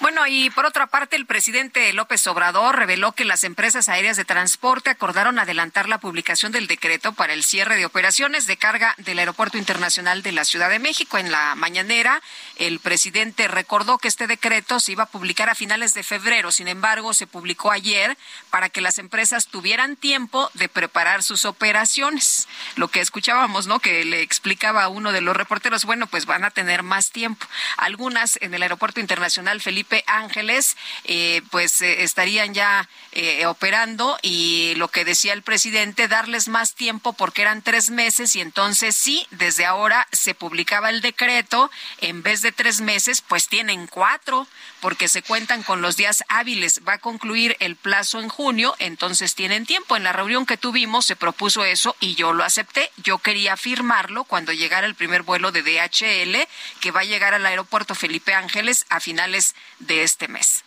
Bueno, 0.00 0.26
y 0.26 0.50
por 0.50 0.66
otra 0.66 0.86
parte, 0.86 1.16
el 1.16 1.26
presidente 1.26 1.92
López 1.92 2.26
Obrador 2.26 2.76
reveló 2.76 3.12
que 3.12 3.24
las 3.24 3.44
empresas 3.44 3.88
aéreas 3.88 4.16
de 4.16 4.24
transporte 4.24 4.90
acordaron 4.90 5.38
adelantar 5.38 5.88
la 5.88 5.98
publicación 5.98 6.52
del 6.52 6.66
decreto 6.66 7.12
para 7.12 7.32
el 7.32 7.44
cierre 7.44 7.76
de 7.76 7.86
operaciones 7.86 8.46
de 8.46 8.56
carga 8.56 8.94
del 8.98 9.18
Aeropuerto 9.18 9.58
Internacional 9.58 10.22
de 10.22 10.32
la 10.32 10.44
Ciudad 10.44 10.70
de 10.70 10.78
México. 10.78 11.18
En 11.18 11.30
la 11.30 11.54
mañanera, 11.54 12.20
el 12.56 12.80
presidente 12.80 13.48
recordó 13.48 13.98
que 13.98 14.08
este 14.08 14.26
decreto 14.26 14.80
se 14.80 14.92
iba 14.92 15.04
a 15.04 15.10
publicar 15.10 15.50
a 15.50 15.54
finales 15.54 15.94
de 15.94 16.02
febrero. 16.02 16.50
Sin 16.50 16.68
embargo, 16.68 17.14
se 17.14 17.26
publicó 17.26 17.70
ayer 17.70 18.16
para 18.50 18.68
que 18.68 18.80
las 18.80 18.98
empresas 18.98 19.46
tuvieran 19.46 19.96
tiempo 19.96 20.50
de 20.54 20.68
preparar 20.68 21.22
sus 21.22 21.44
operaciones. 21.44 22.48
Lo 22.76 22.88
que 22.88 23.00
escuchábamos, 23.00 23.66
¿no? 23.66 23.80
Que 23.80 24.04
le 24.04 24.22
explicaba 24.22 24.84
a 24.84 24.88
uno 24.88 25.12
de 25.12 25.20
los 25.20 25.36
reporteros, 25.36 25.84
bueno, 25.84 26.06
pues 26.06 26.26
van 26.26 26.44
a 26.44 26.50
tener 26.50 26.82
más 26.82 27.10
tiempo. 27.10 27.46
Algunas 27.76 28.38
en 28.42 28.54
el 28.54 28.62
Aeropuerto 28.62 29.00
Internacional 29.00 29.51
Felipe 29.60 30.04
Ángeles, 30.06 30.76
eh, 31.04 31.42
pues 31.50 31.82
eh, 31.82 32.02
estarían 32.02 32.54
ya 32.54 32.88
eh, 33.12 33.46
operando 33.46 34.18
y 34.22 34.74
lo 34.76 34.88
que 34.88 35.04
decía 35.04 35.32
el 35.32 35.42
presidente, 35.42 36.08
darles 36.08 36.48
más 36.48 36.74
tiempo 36.74 37.12
porque 37.12 37.42
eran 37.42 37.62
tres 37.62 37.90
meses 37.90 38.34
y 38.36 38.40
entonces 38.40 38.96
sí, 38.96 39.26
desde 39.30 39.66
ahora 39.66 40.08
se 40.12 40.34
publicaba 40.34 40.90
el 40.90 41.00
decreto, 41.00 41.70
en 42.00 42.22
vez 42.22 42.42
de 42.42 42.52
tres 42.52 42.80
meses, 42.80 43.20
pues 43.20 43.48
tienen 43.48 43.86
cuatro 43.86 44.46
porque 44.80 45.08
se 45.08 45.22
cuentan 45.22 45.62
con 45.62 45.80
los 45.80 45.96
días 45.96 46.24
hábiles. 46.28 46.80
Va 46.86 46.94
a 46.94 46.98
concluir 46.98 47.56
el 47.60 47.76
plazo 47.76 48.20
en 48.20 48.28
junio, 48.28 48.74
entonces 48.80 49.34
tienen 49.34 49.64
tiempo. 49.64 49.96
En 49.96 50.02
la 50.02 50.12
reunión 50.12 50.44
que 50.44 50.56
tuvimos 50.56 51.06
se 51.06 51.14
propuso 51.14 51.64
eso 51.64 51.94
y 52.00 52.16
yo 52.16 52.32
lo 52.32 52.44
acepté. 52.44 52.90
Yo 52.96 53.18
quería 53.18 53.56
firmarlo 53.56 54.24
cuando 54.24 54.52
llegara 54.52 54.86
el 54.86 54.96
primer 54.96 55.22
vuelo 55.22 55.52
de 55.52 55.62
DHL 55.62 56.48
que 56.80 56.90
va 56.90 57.00
a 57.00 57.04
llegar 57.04 57.34
al 57.34 57.46
aeropuerto 57.46 57.94
Felipe 57.94 58.34
Ángeles 58.34 58.86
a 58.88 59.00
finales 59.00 59.41
de 59.78 60.02
este 60.02 60.28
mes. 60.28 60.64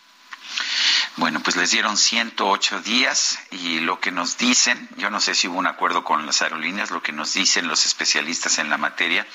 Bueno, 1.18 1.42
pues 1.42 1.56
les 1.56 1.72
dieron 1.72 1.98
108 1.98 2.82
días 2.82 3.40
y 3.52 3.80
lo 3.80 4.00
que 4.00 4.12
nos 4.12 4.38
dicen, 4.38 4.90
yo 4.98 5.10
no 5.10 5.20
sé 5.20 5.34
si 5.34 5.48
hubo 5.48 5.58
un 5.58 5.68
acuerdo 5.68 6.04
con 6.04 6.26
las 6.26 6.42
aerolíneas, 6.42 6.92
lo 6.92 7.02
que 7.02 7.14
nos 7.14 7.34
dicen 7.34 7.68
los 7.68 7.86
especialistas 7.86 8.60
en 8.60 8.70
la 8.70 8.78
materia 8.78 9.26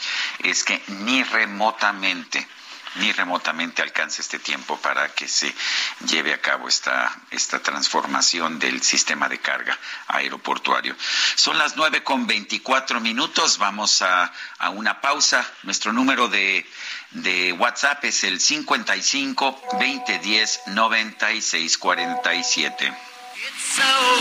es 0.41 0.62
que 0.62 0.83
ni 0.89 1.23
remotamente 1.25 2.47
ni 2.97 3.12
remotamente 3.12 3.83
alcance 3.83 4.21
este 4.21 4.39
tiempo 4.39 4.77
para 4.79 5.15
que 5.15 5.29
se 5.29 5.55
lleve 6.07 6.35
a 6.35 6.41
cabo 6.41 6.69
esta, 6.69 7.17
esta 7.31 7.61
transformación 7.61 8.59
del 8.59 8.83
sistema 8.83 9.29
de 9.29 9.39
carga 9.39 9.79
aeroportuario. 10.09 10.97
Son 11.37 11.57
las 11.57 11.77
nueve 11.77 12.03
con 12.03 12.27
veinticuatro 12.27 13.01
minutos, 13.01 13.59
vamos 13.59 14.03
a, 14.03 14.33
a 14.59 14.71
una 14.71 15.01
pausa. 15.01 15.49
Nuestro 15.62 15.93
número 15.93 16.29
de, 16.29 16.67
de 17.12 17.53
WhatsApp 17.53 18.05
es 18.05 18.24
el 18.24 18.41
55 18.41 19.61
2010 19.73 20.62
96 20.66 21.78
47. 21.78 22.93
It's 23.43 23.77
so 23.77 24.20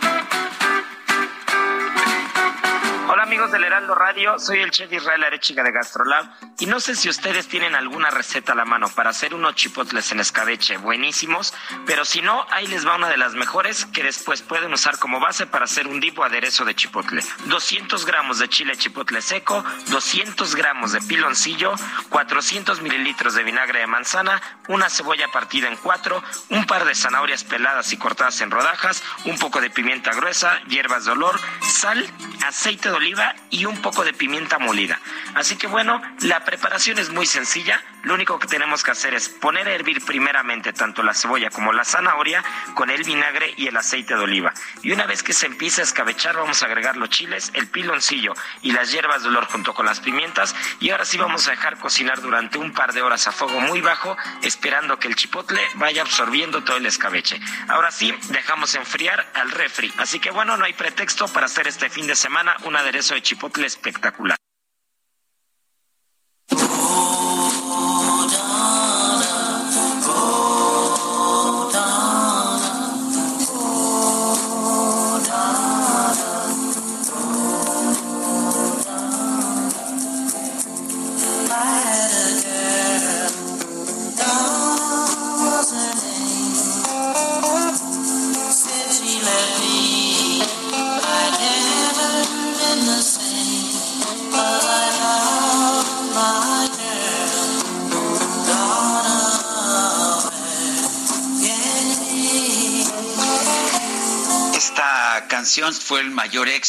Amigos 3.31 3.53
del 3.53 3.63
Heraldo 3.63 3.95
Radio, 3.95 4.37
soy 4.39 4.59
el 4.59 4.71
chef 4.71 4.91
Israel 4.91 5.23
Arechiga 5.23 5.63
de 5.63 5.71
Gastrolab 5.71 6.25
y 6.59 6.65
no 6.65 6.81
sé 6.81 6.97
si 6.97 7.07
ustedes 7.07 7.47
tienen 7.47 7.75
alguna 7.75 8.09
receta 8.09 8.51
a 8.51 8.55
la 8.55 8.65
mano 8.65 8.89
para 8.89 9.11
hacer 9.11 9.33
unos 9.33 9.55
chipotles 9.55 10.11
en 10.11 10.19
escabeche 10.19 10.75
buenísimos, 10.75 11.53
pero 11.85 12.03
si 12.03 12.21
no, 12.21 12.45
ahí 12.51 12.67
les 12.67 12.85
va 12.85 12.97
una 12.97 13.07
de 13.07 13.15
las 13.15 13.33
mejores 13.33 13.85
que 13.85 14.03
después 14.03 14.41
pueden 14.41 14.73
usar 14.73 14.99
como 14.99 15.21
base 15.21 15.47
para 15.47 15.63
hacer 15.63 15.87
un 15.87 16.01
tipo 16.01 16.25
aderezo 16.25 16.65
de 16.65 16.75
chipotle. 16.75 17.23
200 17.45 18.05
gramos 18.05 18.39
de 18.39 18.49
chile 18.49 18.75
chipotle 18.75 19.21
seco, 19.21 19.63
200 19.87 20.53
gramos 20.53 20.91
de 20.91 20.99
piloncillo, 20.99 21.73
400 22.09 22.81
mililitros 22.81 23.33
de 23.33 23.43
vinagre 23.43 23.79
de 23.79 23.87
manzana, 23.87 24.41
una 24.67 24.89
cebolla 24.89 25.29
partida 25.29 25.69
en 25.69 25.77
cuatro, 25.77 26.21
un 26.49 26.65
par 26.65 26.83
de 26.83 26.95
zanahorias 26.95 27.45
peladas 27.45 27.93
y 27.93 27.97
cortadas 27.97 28.41
en 28.41 28.51
rodajas, 28.51 29.01
un 29.23 29.39
poco 29.39 29.61
de 29.61 29.69
pimienta 29.69 30.11
gruesa, 30.11 30.59
hierbas 30.67 31.05
de 31.05 31.11
olor, 31.11 31.39
sal, 31.61 32.05
aceite 32.45 32.89
de 32.89 32.95
oliva 32.95 33.20
y 33.49 33.65
un 33.65 33.81
poco 33.81 34.03
de 34.03 34.13
pimienta 34.13 34.59
molida. 34.59 34.99
Así 35.35 35.57
que 35.57 35.67
bueno, 35.67 36.01
la 36.21 36.43
preparación 36.43 36.99
es 36.99 37.09
muy 37.09 37.25
sencilla. 37.25 37.81
Lo 38.03 38.15
único 38.15 38.39
que 38.39 38.47
tenemos 38.47 38.83
que 38.83 38.91
hacer 38.91 39.13
es 39.13 39.29
poner 39.29 39.67
a 39.67 39.73
hervir 39.73 40.03
primeramente 40.03 40.73
tanto 40.73 41.03
la 41.03 41.13
cebolla 41.13 41.49
como 41.49 41.71
la 41.71 41.85
zanahoria 41.85 42.43
con 42.73 42.89
el 42.89 43.03
vinagre 43.03 43.53
y 43.57 43.67
el 43.67 43.77
aceite 43.77 44.15
de 44.15 44.21
oliva. 44.21 44.53
Y 44.81 44.91
una 44.91 45.05
vez 45.05 45.21
que 45.21 45.33
se 45.33 45.45
empiece 45.45 45.81
a 45.81 45.83
escabechar, 45.83 46.35
vamos 46.35 46.63
a 46.63 46.65
agregar 46.65 46.97
los 46.97 47.09
chiles, 47.09 47.51
el 47.53 47.67
piloncillo 47.67 48.33
y 48.61 48.71
las 48.71 48.91
hierbas 48.91 49.21
de 49.21 49.29
olor 49.29 49.45
junto 49.45 49.73
con 49.73 49.85
las 49.85 49.99
pimientas. 49.99 50.55
Y 50.79 50.89
ahora 50.89 51.05
sí 51.05 51.17
vamos 51.17 51.47
a 51.47 51.51
dejar 51.51 51.77
cocinar 51.77 52.21
durante 52.21 52.57
un 52.57 52.73
par 52.73 52.93
de 52.93 53.01
horas 53.01 53.27
a 53.27 53.31
fuego 53.31 53.59
muy 53.61 53.81
bajo, 53.81 54.17
esperando 54.41 54.97
que 54.97 55.07
el 55.07 55.15
chipotle 55.15 55.61
vaya 55.75 56.01
absorbiendo 56.01 56.63
todo 56.63 56.77
el 56.77 56.85
escabeche. 56.85 57.39
Ahora 57.67 57.91
sí, 57.91 58.13
dejamos 58.29 58.73
enfriar 58.75 59.29
al 59.35 59.51
refri. 59.51 59.93
Así 59.97 60.19
que 60.19 60.31
bueno, 60.31 60.57
no 60.57 60.65
hay 60.65 60.73
pretexto 60.73 61.27
para 61.27 61.45
hacer 61.45 61.67
este 61.67 61.89
fin 61.89 62.07
de 62.07 62.15
semana 62.15 62.55
un 62.63 62.75
aderezo 62.75 63.10
de 63.10 63.10
chipotle 63.19 63.65
espectacular. 63.65 64.35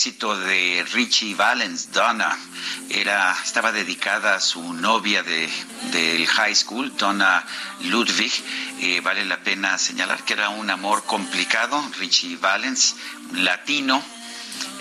Éxito 0.03 0.37
de 0.37 0.85
Richie 0.95 1.33
Valens, 1.37 1.93
Donna. 1.93 2.37
Era, 2.91 3.37
estaba 3.45 3.71
dedicada 3.71 4.35
a 4.35 4.41
su 4.41 4.73
novia 4.73 5.23
de, 5.23 5.49
del 5.93 6.27
high 6.27 6.57
school, 6.57 6.93
Donna 6.97 7.47
Ludwig. 7.83 8.33
Eh, 8.81 9.01
vale 9.01 9.25
la 9.25 9.37
pena 9.45 9.79
señalar 9.79 10.25
que 10.25 10.33
era 10.33 10.49
un 10.49 10.69
amor 10.71 11.05
complicado. 11.05 11.81
Richie 12.01 12.37
Valens, 12.37 12.97
latino, 13.35 14.03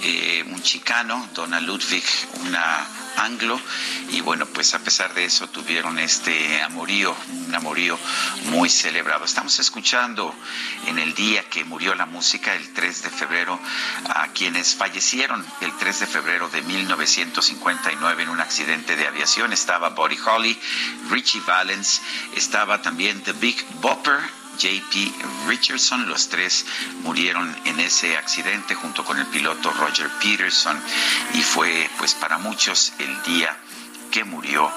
eh, 0.02 0.44
un 0.48 0.60
chicano, 0.64 1.30
Donna 1.36 1.60
Ludwig, 1.60 2.04
una 2.48 2.88
anglo. 3.24 3.60
Y 4.10 4.22
bueno 4.22 4.46
pues 4.46 4.74
a 4.74 4.80
pesar 4.80 5.14
de 5.14 5.26
eso 5.26 5.48
tuvieron 5.48 6.00
este 6.00 6.62
amorío 6.62 7.16
un 7.48 7.56
amorío 7.56 7.98
muy 8.46 8.70
celebrado. 8.70 9.26
Estamos 9.26 9.60
escuchando 9.60 10.34
en 10.88 11.00
el 11.00 11.14
día 11.14 11.50
que 11.50 11.64
murió 11.64 11.96
la 11.96 12.06
música 12.06 12.56
el 12.56 12.74
3 12.74 13.04
de 13.04 13.10
febrero 13.10 13.60
a 14.10 14.28
quienes 14.30 14.76
fallecieron 14.76 15.46
el 15.62 15.76
3 15.78 16.00
de 16.02 16.08
febrero 16.08 16.50
de 16.50 16.62
1959 16.62 18.24
en 18.24 18.30
un 18.30 18.40
accidente 18.40 18.96
de 18.96 19.08
aviación. 19.08 19.54
Estaba 19.54 19.90
Buddy 19.90 20.18
Holly 20.26 20.60
Richie 21.10 21.42
Valens 21.42 22.02
estaba 22.36 22.82
también 22.82 23.22
The 23.22 23.34
Big 23.34 23.66
Bopper 23.82 24.41
JP 24.58 25.48
Richardson. 25.48 26.08
Los 26.08 26.30
tres 26.30 26.66
murieron 27.04 27.56
en 27.66 27.80
ese 27.80 28.18
accidente 28.18 28.76
junto 28.76 29.04
con 29.04 29.20
el 29.20 29.26
piloto 29.28 29.72
Roger 29.72 30.10
Peterson 30.22 30.80
y 31.34 31.42
fue 31.42 31.90
pues 31.98 32.14
para 32.14 32.38
muchos 32.38 32.94
el 33.00 33.24
día 33.24 33.58
que 34.12 34.24
murió 34.24 34.72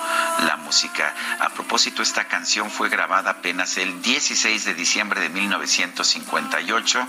la 0.47 0.57
música. 0.57 1.15
A 1.41 1.51
propósito, 1.51 2.03
esta 2.03 2.25
canción 2.25 2.71
fue 2.71 2.89
grabada 2.89 3.33
apenas 3.33 3.77
el 3.77 4.01
16 4.01 4.65
de 4.65 4.75
diciembre 4.75 5.21
de 5.21 5.29
1958 5.29 7.07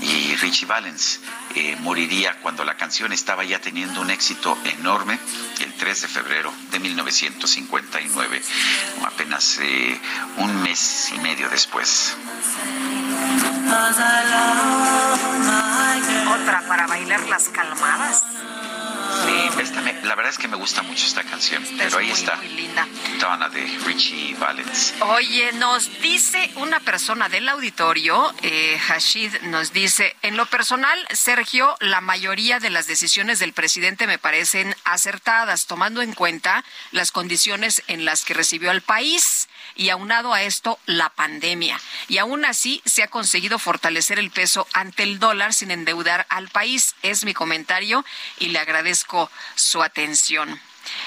y 0.00 0.34
Richie 0.36 0.66
Valens 0.66 1.20
eh, 1.54 1.76
moriría 1.80 2.40
cuando 2.40 2.64
la 2.64 2.76
canción 2.76 3.12
estaba 3.12 3.44
ya 3.44 3.60
teniendo 3.60 4.00
un 4.00 4.10
éxito 4.10 4.58
enorme 4.64 5.18
el 5.60 5.72
3 5.74 6.02
de 6.02 6.08
febrero 6.08 6.52
de 6.70 6.80
1959, 6.80 8.42
apenas 9.06 9.58
eh, 9.60 10.00
un 10.38 10.62
mes 10.62 11.12
y 11.14 11.18
medio 11.18 11.48
después. 11.50 12.16
Otra 16.32 16.62
para 16.66 16.86
bailar 16.86 17.28
las 17.28 17.48
calmadas. 17.50 18.24
Sí, 19.24 19.62
la 20.04 20.14
verdad 20.14 20.30
es 20.30 20.38
que 20.38 20.48
me 20.48 20.56
gusta 20.56 20.82
mucho 20.82 21.06
esta 21.06 21.22
canción, 21.24 21.64
pero 21.78 21.98
ahí 21.98 22.10
está. 22.10 22.36
Muy 22.36 22.48
linda. 22.48 22.86
Donna 23.20 23.48
de 23.48 23.64
Richie 23.86 24.34
Valens. 24.34 24.94
Oye, 25.00 25.52
nos 25.54 26.00
dice 26.00 26.50
una 26.56 26.80
persona 26.80 27.28
del 27.28 27.48
auditorio, 27.48 28.34
eh, 28.42 28.78
Hashid, 28.78 29.40
nos 29.42 29.72
dice, 29.72 30.16
en 30.22 30.36
lo 30.36 30.46
personal, 30.46 30.98
Sergio, 31.12 31.76
la 31.80 32.00
mayoría 32.00 32.58
de 32.58 32.70
las 32.70 32.86
decisiones 32.86 33.38
del 33.38 33.52
presidente 33.52 34.06
me 34.06 34.18
parecen 34.18 34.74
acertadas, 34.84 35.66
tomando 35.66 36.02
en 36.02 36.14
cuenta 36.14 36.64
las 36.90 37.12
condiciones 37.12 37.82
en 37.86 38.04
las 38.04 38.24
que 38.24 38.34
recibió 38.34 38.70
al 38.70 38.82
país 38.82 39.48
y 39.76 39.90
aunado 39.90 40.32
a 40.32 40.42
esto 40.42 40.78
la 40.86 41.10
pandemia. 41.10 41.80
Y 42.08 42.18
aún 42.18 42.44
así 42.44 42.82
se 42.84 43.02
ha 43.02 43.08
conseguido 43.08 43.58
fortalecer 43.58 44.18
el 44.18 44.30
peso 44.30 44.66
ante 44.72 45.02
el 45.02 45.18
dólar 45.18 45.54
sin 45.54 45.70
endeudar 45.70 46.26
al 46.28 46.48
país. 46.48 46.94
Es 47.02 47.24
mi 47.24 47.34
comentario 47.34 48.04
y 48.38 48.48
le 48.48 48.58
agradezco 48.58 49.30
su 49.54 49.82
atención. 49.82 50.60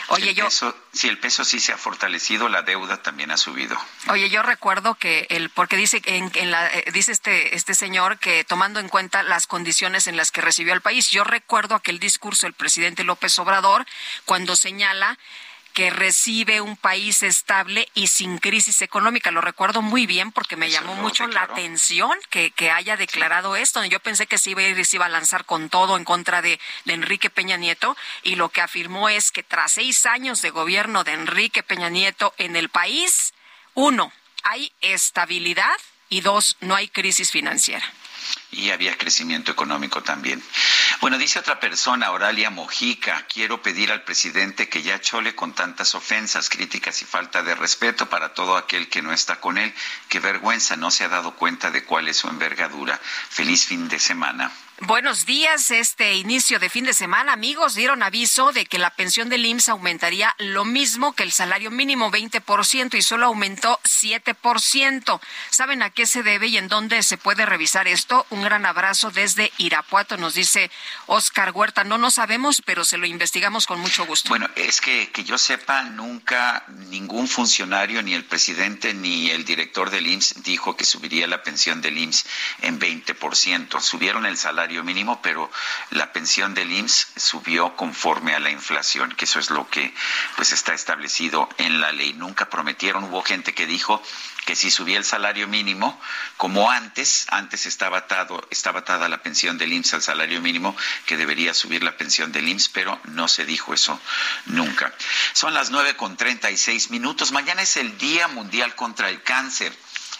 Oye, 0.10 0.34
yo. 0.34 0.48
si 0.94 1.08
el 1.08 1.18
peso 1.18 1.44
sí 1.44 1.60
se 1.60 1.74
ha 1.74 1.78
fortalecido, 1.78 2.48
la 2.48 2.62
deuda 2.62 3.02
también 3.02 3.32
ha 3.32 3.38
subido. 3.38 3.78
Oye, 4.08 4.30
yo 4.30 4.44
recuerdo 4.44 4.96
que 4.96 5.28
el, 5.30 5.50
porque 5.50 5.76
dice 5.76 6.02
en, 6.06 6.52
la, 6.52 6.68
eh, 6.68 6.86
dice 6.94 7.12
este 7.12 7.56
este 7.56 7.74
señor 7.74 8.20
que 8.20 8.44
tomando 8.44 8.80
en 8.80 8.88
cuenta 8.88 9.24
las 9.24 9.48
condiciones 9.48 10.08
en 10.08 10.16
las 10.16 10.32
que 10.32 10.42
recibió 10.42 10.74
el 10.74 10.82
país, 10.82 11.10
yo 11.10 11.24
recuerdo 11.24 11.76
aquel 11.76 12.00
discurso 12.00 12.46
del 12.46 12.54
presidente 12.54 13.04
López 13.04 13.38
Obrador 13.40 13.86
cuando 14.26 14.56
señala 14.56 15.18
que 15.76 15.90
recibe 15.90 16.62
un 16.62 16.78
país 16.78 17.22
estable 17.22 17.90
y 17.94 18.08
sin 18.08 18.38
crisis 18.38 18.82
económica. 18.82 19.30
Lo 19.30 19.42
recuerdo 19.42 19.82
muy 19.82 20.08
bien 20.08 20.32
porque 20.32 20.56
me 20.56 20.70
llamó 20.70 20.96
mucho 20.96 21.28
la 21.28 21.42
atención 21.42 22.18
que, 22.30 22.72
haya 22.72 22.96
declarado 22.96 23.58
esto. 23.58 23.84
Yo 23.84 24.00
pensé 24.00 24.26
que 24.26 24.38
se 24.38 24.52
iba, 24.52 24.62
a 24.62 24.70
ir, 24.70 24.86
se 24.86 24.96
iba 24.96 25.06
a 25.06 25.10
lanzar 25.10 25.44
con 25.44 25.70
todo 25.70 25.98
en 25.98 26.06
contra 26.06 26.42
de, 26.42 26.62
de 26.86 26.94
Enrique 26.94 27.30
Peña 27.30 27.58
Nieto 27.58 27.98
y 28.24 28.36
lo 28.36 28.48
que 28.48 28.62
afirmó 28.62 29.10
es 29.10 29.32
que 29.32 29.44
tras 29.44 29.74
seis 29.74 30.06
años 30.06 30.42
de 30.42 30.50
gobierno 30.50 31.04
de 31.04 31.12
Enrique 31.12 31.62
Peña 31.62 31.90
Nieto 31.90 32.34
en 32.38 32.56
el 32.56 32.70
país, 32.70 33.34
uno, 33.74 34.14
hay 34.44 34.72
estabilidad 34.80 35.76
y 36.08 36.22
dos, 36.22 36.56
no 36.62 36.74
hay 36.74 36.88
crisis 36.88 37.32
financiera 37.32 37.86
y 38.52 38.72
había 38.72 38.98
crecimiento 38.98 39.52
económico 39.52 40.04
también. 40.04 40.42
Bueno, 41.02 41.18
dice 41.18 41.40
otra 41.40 41.60
persona, 41.60 42.12
Oralia 42.12 42.50
Mojica, 42.50 43.26
quiero 43.28 43.62
pedir 43.62 43.92
al 43.92 44.04
presidente 44.04 44.70
que 44.70 44.82
ya 44.82 45.02
chole 45.02 45.36
con 45.36 45.54
tantas 45.54 45.96
ofensas, 45.96 46.50
críticas 46.50 47.02
y 47.02 47.06
falta 47.06 47.44
de 47.44 47.56
respeto 47.56 48.10
para 48.10 48.34
todo 48.34 48.58
aquel 48.58 48.90
que 48.90 49.02
no 49.02 49.12
está 49.12 49.40
con 49.40 49.58
él. 49.58 49.74
Qué 50.10 50.20
vergüenza, 50.20 50.76
no 50.76 50.92
se 50.92 51.04
ha 51.04 51.10
dado 51.10 51.36
cuenta 51.36 51.72
de 51.72 51.84
cuál 51.84 52.08
es 52.08 52.18
su 52.18 52.28
envergadura. 52.28 53.00
Feliz 53.30 53.66
fin 53.66 53.88
de 53.88 54.00
semana. 54.00 54.52
Buenos 54.82 55.26
días. 55.26 55.72
Este 55.72 56.16
inicio 56.16 56.60
de 56.60 56.70
fin 56.70 56.84
de 56.84 56.92
semana, 56.92 57.32
amigos, 57.32 57.76
dieron 57.76 58.04
aviso 58.04 58.52
de 58.52 58.66
que 58.66 58.78
la 58.78 58.90
pensión 58.90 59.30
del 59.30 59.46
IMSS 59.46 59.70
aumentaría 59.70 60.36
lo 60.38 60.66
mismo 60.66 61.14
que 61.14 61.24
el 61.24 61.32
salario 61.32 61.72
mínimo 61.72 62.12
20% 62.12 62.94
y 62.96 63.02
solo 63.02 63.28
aumentó 63.28 63.80
7%. 63.86 65.22
¿Saben 65.50 65.82
a 65.82 65.92
qué 65.92 66.06
se 66.06 66.24
debe 66.24 66.48
y 66.48 66.58
en 66.58 66.68
dónde 66.68 67.04
se 67.04 67.18
puede 67.18 67.46
revisar 67.46 67.88
esto? 67.88 68.26
Un 68.32 68.44
gran 68.44 68.66
abrazo 68.66 69.12
desde 69.12 69.50
Irapuato, 69.60 70.18
nos 70.18 70.34
dice 70.34 70.70
Oscar 71.06 71.52
Huerta. 71.54 71.86
No, 71.86 71.98
no 71.98 72.12
sabemos, 72.12 72.62
pero 72.66 72.84
se 72.84 72.98
lo 72.98 73.06
investigamos 73.06 73.68
con 73.68 73.80
mucho 73.80 74.06
gusto. 74.06 74.28
Bueno, 74.28 74.50
es 74.56 74.82
que 74.82 75.10
que 75.10 75.24
yo 75.24 75.38
sepa, 75.38 75.84
nunca 75.84 76.66
ningún 76.90 77.30
funcionario, 77.30 78.02
ni 78.02 78.14
el 78.14 78.26
presidente, 78.26 78.94
ni 78.94 79.30
el 79.30 79.46
director 79.46 79.90
del 79.90 80.08
IMSS 80.08 80.44
dijo 80.44 80.76
que 80.76 80.84
subiría 80.84 81.28
la 81.28 81.44
pensión 81.44 81.82
del 81.82 81.98
IMSS 81.98 82.26
en 82.64 82.78
20%. 82.78 83.80
Subieron 83.80 84.26
el 84.26 84.38
salario 84.38 84.65
mínimo, 84.84 85.22
pero 85.22 85.52
la 85.92 86.12
pensión 86.12 86.54
del 86.54 86.72
IMSS 86.72 87.08
subió 87.16 87.76
conforme 87.76 88.34
a 88.36 88.40
la 88.40 88.50
inflación, 88.50 89.12
que 89.12 89.26
eso 89.26 89.40
es 89.40 89.50
lo 89.50 89.70
que 89.70 89.94
pues 90.36 90.52
está 90.52 90.74
establecido 90.74 91.48
en 91.58 91.82
la 91.82 91.92
ley. 91.92 92.14
Nunca 92.14 92.50
prometieron, 92.50 93.06
hubo 93.06 93.22
gente 93.22 93.54
que 93.54 93.68
dijo 93.68 94.02
que 94.46 94.56
si 94.56 94.70
subía 94.70 94.98
el 94.98 95.06
salario 95.06 95.48
mínimo, 95.48 96.00
como 96.38 96.70
antes, 96.70 97.26
antes 97.30 97.66
estaba 97.66 98.00
atado, 98.00 98.48
estaba 98.52 98.82
atada 98.82 99.10
la 99.10 99.24
pensión 99.24 99.58
del 99.58 99.74
IMSS 99.74 99.96
al 99.96 100.02
salario 100.02 100.42
mínimo, 100.42 100.76
que 101.06 101.18
debería 101.18 101.54
subir 101.54 101.84
la 101.84 101.98
pensión 101.98 102.32
del 102.32 102.48
IMSS, 102.48 102.70
pero 102.70 103.00
no 103.06 103.28
se 103.28 103.46
dijo 103.46 103.74
eso 103.74 104.00
nunca. 104.46 104.94
Son 105.34 105.54
las 105.54 105.72
nueve 105.72 105.96
con 105.96 106.16
treinta 106.16 106.52
y 106.52 106.58
seis 106.58 106.92
minutos. 106.92 107.32
Mañana 107.32 107.64
es 107.64 107.78
el 107.78 107.98
Día 107.98 108.28
Mundial 108.28 108.76
contra 108.76 109.10
el 109.10 109.22
Cáncer. 109.24 109.76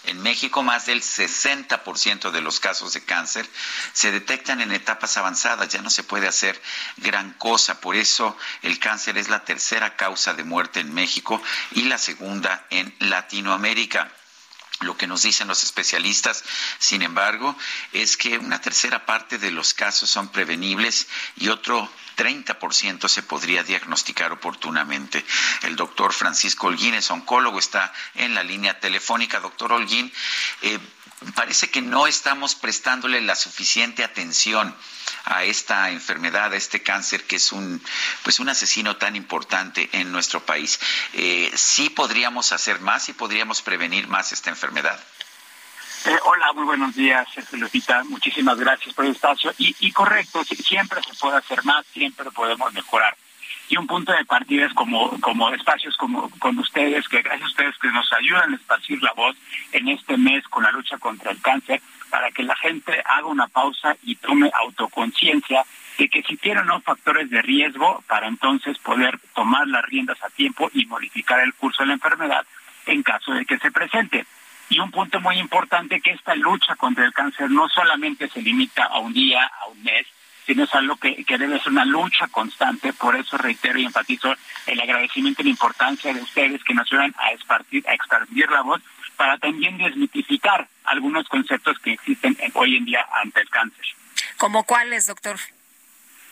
En 0.08 0.22
México, 0.22 0.62
más 0.62 0.86
del 0.86 1.02
60% 1.02 2.32
de 2.32 2.42
los 2.42 2.60
casos 2.60 2.94
de 2.94 3.04
cáncer 3.04 3.48
se 3.94 4.12
detectan 4.12 4.62
en 4.62 4.72
etapas 4.72 5.18
avanzadas. 5.18 5.70
Ya 5.70 5.82
no 5.82 5.90
se 5.90 6.04
puede 6.04 6.28
hacer 6.28 6.62
gran 6.98 7.34
cosa. 7.34 7.82
Por 7.82 7.96
eso 7.96 8.38
el 8.62 8.80
cáncer 8.80 9.18
es 9.18 9.30
la 9.30 9.44
tercera 9.44 9.96
causa 9.96 10.34
de 10.34 10.44
muerte 10.44 10.80
en 10.80 10.94
México 10.94 11.42
y 11.72 11.84
la 11.84 11.98
segunda 11.98 12.66
en 12.70 12.94
Latinoamérica. 13.00 14.12
Lo 14.82 14.98
que 14.98 15.08
nos 15.08 15.22
dicen 15.22 15.48
los 15.48 15.64
especialistas, 15.64 16.44
sin 16.80 17.02
embargo, 17.02 17.56
es 17.94 18.18
que 18.18 18.38
una 18.38 18.60
tercera 18.60 19.06
parte 19.06 19.38
de 19.38 19.52
los 19.52 19.74
casos 19.74 20.10
son 20.10 20.28
prevenibles 20.30 21.08
y 21.38 21.48
otro 21.48 21.90
30% 22.18 23.08
se 23.08 23.24
podría 23.24 23.64
diagnosticar 23.64 24.32
oportunamente. 24.32 25.24
El 25.64 25.76
doctor 25.76 26.14
Francisco 26.14 26.68
Holguín 26.68 26.94
es 26.94 27.10
oncólogo, 27.12 27.60
está 27.60 27.94
en 28.16 28.34
la 28.34 28.44
línea 28.44 28.80
telefónica. 28.80 29.40
Doctor 29.40 29.74
Holguín, 29.74 30.12
eh, 30.62 30.80
parece 31.34 31.70
que 31.70 31.82
no 31.82 32.08
estamos 32.08 32.56
prestándole 32.56 33.22
la 33.22 33.36
suficiente 33.36 34.04
atención 34.04 34.76
a 35.26 35.44
esta 35.44 35.90
enfermedad, 35.90 36.54
a 36.54 36.56
este 36.56 36.84
cáncer 36.84 37.26
que 37.26 37.38
es 37.38 37.52
un 37.52 37.82
pues 38.24 38.40
un 38.40 38.50
asesino 38.50 38.98
tan 38.98 39.16
importante 39.16 39.90
en 39.92 40.12
nuestro 40.12 40.46
país. 40.46 40.80
Eh, 41.14 41.52
sí 41.56 41.90
podríamos 41.90 42.52
hacer 42.52 42.80
más 42.80 43.10
y 43.10 43.14
podríamos 43.14 43.62
prevenir 43.62 44.08
más 44.08 44.32
esta 44.32 44.50
enfermedad. 44.50 44.65
Eh, 46.08 46.18
hola, 46.24 46.54
muy 46.54 46.66
buenos 46.66 46.96
días, 46.96 47.28
Lupita. 47.54 48.04
Muchísimas 48.04 48.60
gracias 48.60 48.94
por 48.94 49.06
el 49.06 49.12
espacio. 49.12 49.52
Y, 49.58 49.92
correcto, 49.92 50.44
siempre 50.44 51.02
se 51.02 51.14
puede 51.16 51.38
hacer 51.38 51.64
más, 51.66 51.86
siempre 51.88 52.30
podemos 52.32 52.72
mejorar. 52.74 53.16
Y 53.70 53.78
un 53.78 53.88
punto 53.88 54.12
de 54.12 54.24
partida 54.26 54.68
es 54.68 54.74
como, 54.74 55.20
como 55.20 55.50
espacios 55.50 55.98
como 55.98 56.30
con 56.38 56.60
ustedes, 56.60 57.08
que 57.08 57.24
gracias 57.24 57.48
a 57.48 57.52
ustedes 57.52 57.78
que 57.80 57.92
nos 57.92 58.12
ayudan 58.14 58.54
a 58.54 58.56
esparcir 58.56 59.02
la 59.02 59.14
voz 59.14 59.36
en 59.72 59.88
este 59.88 60.18
mes 60.18 60.44
con 60.48 60.64
la 60.64 60.72
lucha 60.72 61.00
contra 61.00 61.32
el 61.32 61.42
cáncer, 61.42 61.82
para 62.12 62.30
que 62.30 62.44
la 62.44 62.56
gente 62.56 63.02
haga 63.04 63.26
una 63.26 63.48
pausa 63.48 63.96
y 64.04 64.16
tome 64.16 64.52
autoconciencia 64.54 65.66
de 65.98 66.08
que 66.08 66.22
si 66.22 66.38
tienen 66.38 66.68
no 66.68 66.82
factores 66.82 67.30
de 67.32 67.42
riesgo 67.42 68.04
para 68.08 68.28
entonces 68.28 68.78
poder 68.80 69.20
tomar 69.34 69.68
las 69.68 69.84
riendas 69.86 70.22
a 70.24 70.30
tiempo 70.30 70.70
y 70.74 70.86
modificar 70.86 71.40
el 71.40 71.54
curso 71.56 71.82
de 71.82 71.88
la 71.88 71.94
enfermedad 71.94 72.46
en 72.86 73.02
caso 73.02 73.32
de 73.32 73.46
que 73.46 73.58
se 73.58 73.72
presente. 73.72 74.26
Y 74.70 74.80
un 74.80 74.92
punto 74.92 75.20
muy 75.22 75.38
importante 75.38 76.02
que 76.02 76.12
esta 76.12 76.36
lucha 76.36 76.76
contra 76.76 77.06
el 77.06 77.14
cáncer 77.14 77.50
no 77.52 77.70
solamente 77.70 78.30
se 78.30 78.42
limita 78.42 78.86
a 78.86 79.00
un 79.00 79.14
día, 79.14 79.46
a 79.46 79.68
un 79.68 79.84
mes, 79.84 80.08
sino 80.46 80.64
es 80.64 80.74
algo 80.74 80.96
que, 80.98 81.24
debe 81.28 81.60
ser 81.60 81.72
una 81.72 81.86
lucha 81.86 82.28
constante. 82.28 82.94
Por 82.94 83.16
eso 83.16 83.38
reitero 83.38 83.80
y 83.80 83.86
enfatizo 83.86 84.34
el 84.66 84.80
agradecimiento 84.80 85.42
y 85.42 85.46
la 85.46 85.52
importancia 85.52 86.14
de 86.14 86.22
ustedes 86.22 86.64
que 86.64 86.74
nos 86.74 86.92
ayudan 86.92 87.14
a 87.18 87.32
expandir, 87.32 87.88
a 87.88 87.94
expandir 87.94 88.50
la 88.50 88.62
voz 88.62 88.82
para 89.16 89.38
también 89.38 89.78
desmitificar 89.78 90.68
algunos 90.84 91.28
conceptos 91.30 91.80
que 91.80 91.94
existen 91.94 92.38
hoy 92.54 92.78
en 92.78 92.86
día 92.86 93.06
ante 93.22 93.42
el 93.42 93.50
cáncer. 93.50 93.86
¿Como 94.38 94.64
cuáles, 94.64 95.08
doctor? 95.08 95.38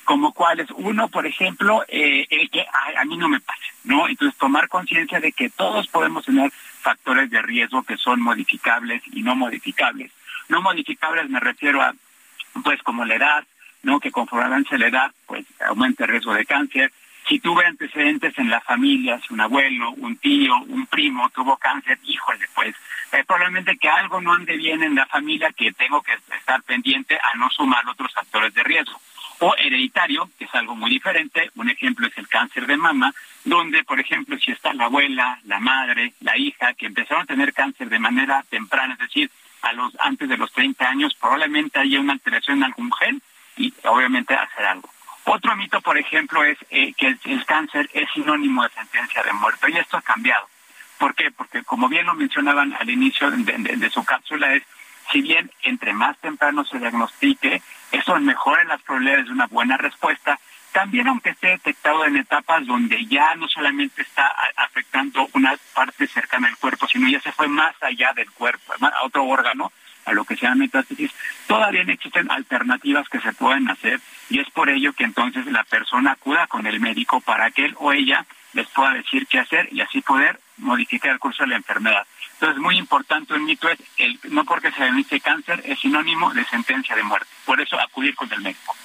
como 0.04 0.34
cuáles. 0.34 0.70
Uno, 0.72 1.08
por 1.08 1.26
ejemplo, 1.26 1.84
eh, 1.88 2.28
el 2.30 2.50
que 2.50 2.62
a, 2.62 3.06
mí 3.06 3.18
no 3.18 3.30
me 3.30 3.40
pasa, 3.40 3.62
¿no? 3.84 4.08
Entonces, 4.08 4.38
tomar 4.38 4.68
conciencia 4.68 5.20
de 5.20 5.32
que 5.32 5.50
todos 5.50 5.88
podemos 5.88 6.26
tener 6.26 6.52
factores 6.84 7.30
de 7.30 7.42
riesgo 7.42 7.84
que 7.84 7.98
son 7.98 8.22
modificables 8.22 9.02
y 9.12 9.24
no 9.24 9.36
modificables. 9.36 10.12
No 10.50 10.62
modificables 10.62 11.30
me 11.30 11.40
refiero 11.40 11.82
a, 11.82 11.94
pues, 12.64 12.84
como 12.84 13.06
la 13.06 13.16
edad, 13.16 13.44
¿no? 13.82 14.00
Que 14.00 14.12
conforme 14.12 14.46
avance 14.46 14.78
la 14.78 14.88
edad, 14.88 15.12
pues, 15.26 15.46
aumenta 15.66 16.04
el 16.04 16.12
riesgo 16.12 16.34
de 16.34 16.46
cáncer. 16.46 16.92
Si 17.28 17.40
tuve 17.40 17.66
antecedentes 17.66 18.38
en 18.38 18.50
la 18.50 18.60
familia, 18.60 19.20
un 19.30 19.40
abuelo, 19.40 19.92
un 19.92 20.18
tío, 20.18 20.58
un 20.68 20.86
primo 20.88 21.30
tuvo 21.30 21.56
cáncer, 21.56 21.98
híjole, 22.04 22.46
pues 22.54 22.76
eh, 23.14 23.24
probablemente 23.26 23.78
que 23.78 23.88
algo 23.88 24.20
no 24.20 24.34
ande 24.34 24.58
bien 24.58 24.84
en 24.84 24.94
la 24.94 25.06
familia 25.06 25.50
que 25.54 25.72
tengo 25.72 26.02
que 26.02 26.12
estar 26.38 26.62
pendiente 26.64 27.16
a 27.16 27.38
no 27.38 27.50
sumar 27.50 27.88
otros 27.88 28.14
factores 28.14 28.54
de 28.54 28.64
riesgo 28.64 29.00
o 29.46 29.54
hereditario, 29.58 30.30
que 30.38 30.46
es 30.46 30.56
algo 30.56 30.74
muy 30.74 30.90
diferente. 30.90 31.52
Un 31.56 31.70
ejemplo 31.70 32.08
es 32.08 32.18
el 32.18 32.30
cáncer 32.30 32.66
de 32.66 32.78
mama, 32.78 33.14
donde, 33.44 33.84
por 33.84 34.00
ejemplo, 34.00 34.38
si 34.40 34.52
está 34.52 34.74
la 34.74 34.86
abuela, 34.86 35.38
la 35.44 35.60
madre, 35.60 36.14
la 36.22 36.38
hija, 36.38 36.74
que 36.74 36.86
empezaron 36.86 37.24
a 37.24 37.26
tener 37.26 37.52
cáncer 37.52 37.90
de 37.90 38.00
manera 38.00 38.46
temprana, 38.50 38.94
es 38.94 39.00
decir, 39.00 39.30
a 39.62 39.74
los 39.74 39.94
antes 40.00 40.30
de 40.30 40.38
los 40.38 40.50
30 40.54 40.88
años, 40.88 41.14
probablemente 41.16 41.78
haya 41.78 42.00
una 42.00 42.14
alteración 42.14 42.60
en 42.60 42.64
algún 42.64 42.90
gen 42.94 43.22
y 43.58 43.74
obviamente 43.84 44.34
hacer 44.34 44.66
algo. 44.66 44.90
Otro 45.26 45.56
mito, 45.58 45.82
por 45.82 45.98
ejemplo, 45.98 46.42
es 46.46 46.58
eh, 46.70 46.94
que 46.94 47.18
el, 47.26 47.46
cáncer 47.46 47.90
es 47.94 48.08
sinónimo 48.14 48.64
de 48.64 48.70
sentencia 48.70 49.24
de 49.24 49.34
muerte. 49.34 49.72
Y 49.72 49.78
esto 49.78 49.98
ha 49.98 50.02
cambiado. 50.02 50.48
¿Por 50.98 51.16
qué? 51.16 51.32
Porque 51.32 51.64
como 51.64 51.90
bien 51.90 52.06
lo 52.06 52.14
mencionaban 52.14 52.74
al 52.80 52.90
inicio 52.90 53.30
de 53.30 53.90
su 53.90 54.06
cápsula, 54.06 54.54
es 54.54 54.64
si 55.12 55.22
bien 55.22 55.52
entre 55.64 55.94
más 55.94 56.18
temprano 56.20 56.64
se 56.66 56.80
diagnostique, 56.80 57.62
eso 57.94 58.20
mejora 58.20 58.64
las 58.66 58.82
probabilidades 58.82 59.28
de 59.28 59.32
una 59.32 59.48
buena 59.48 59.78
respuesta, 59.78 60.40
también 60.72 61.08
aunque 61.08 61.30
esté 61.30 61.50
detectado 61.50 62.06
en 62.06 62.18
etapas 62.18 62.66
donde 62.66 63.06
ya 63.06 63.36
no 63.36 63.48
solamente 63.48 64.02
está 64.02 64.36
afectando 64.58 65.30
una 65.34 65.56
parte 65.74 66.08
cercana 66.08 66.48
del 66.48 66.58
cuerpo, 66.58 66.88
sino 66.88 67.08
ya 67.08 67.22
se 67.22 67.32
fue 67.32 67.48
más 67.48 67.76
allá 67.82 68.12
del 68.14 68.30
cuerpo, 68.32 68.74
a 68.82 69.04
otro 69.06 69.24
órgano, 69.26 69.72
a 70.06 70.12
lo 70.12 70.26
que 70.26 70.36
se 70.36 70.42
llama 70.42 70.56
metástasis, 70.56 71.12
todavía 71.48 71.84
existen 71.84 72.30
alternativas 72.30 73.08
que 73.08 73.22
se 73.22 73.32
pueden 73.34 73.70
hacer 73.70 74.02
y 74.30 74.40
es 74.40 74.50
por 74.50 74.70
ello 74.70 74.94
que 74.94 75.04
entonces 75.04 75.46
la 75.46 75.64
persona 75.64 76.14
acuda 76.14 76.48
con 76.48 76.66
el 76.66 76.80
médico 76.80 77.22
para 77.22 77.52
que 77.52 77.66
él 77.66 77.76
o 77.78 77.94
ella 77.94 78.26
les 78.54 78.68
pueda 78.68 78.94
decir 78.94 79.28
qué 79.28 79.40
hacer 79.40 79.70
y 79.72 79.82
así 79.82 80.02
poder 80.02 80.40
modificar 80.58 81.12
el 81.12 81.20
curso 81.20 81.44
de 81.44 81.50
la 81.50 81.56
enfermedad. 81.56 82.06
Entonces, 82.34 82.62
muy 82.62 82.78
importante, 82.78 83.34
un 83.34 83.46
mito 83.46 83.70
es, 83.70 83.80
el, 83.98 84.20
no 84.30 84.44
porque 84.44 84.72
se 84.72 84.84
diagnostique 84.84 85.22
cáncer 85.22 85.62
es 85.66 85.80
sinónimo 85.80 86.34
de 86.34 86.46
sentencia 86.46 86.96
de 86.96 87.04
muerte. 87.04 87.28
Por 87.46 87.62
eso, 87.62 87.80
acudir 87.80 88.16
con 88.16 88.32
el 88.34 88.42
médico. 88.42 88.76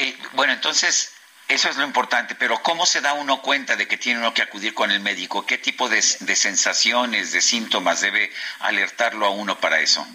Eh, 0.00 0.16
bueno, 0.32 0.52
entonces, 0.52 1.14
eso 1.48 1.68
es 1.68 1.76
lo 1.76 1.84
importante, 1.84 2.34
pero 2.34 2.62
¿cómo 2.62 2.86
se 2.86 3.00
da 3.00 3.12
uno 3.12 3.42
cuenta 3.42 3.76
de 3.76 3.86
que 3.86 3.98
tiene 3.98 4.20
uno 4.20 4.32
que 4.32 4.42
acudir 4.42 4.72
con 4.72 4.90
el 4.90 5.00
médico? 5.00 5.44
¿Qué 5.44 5.58
tipo 5.58 5.88
de, 5.88 5.96
de 5.96 6.36
sensaciones, 6.36 7.32
de 7.32 7.40
síntomas 7.40 8.00
debe 8.00 8.32
alertarlo 8.60 9.26
a 9.26 9.30
uno 9.30 9.58
para 9.58 9.80
eso? 9.80 10.06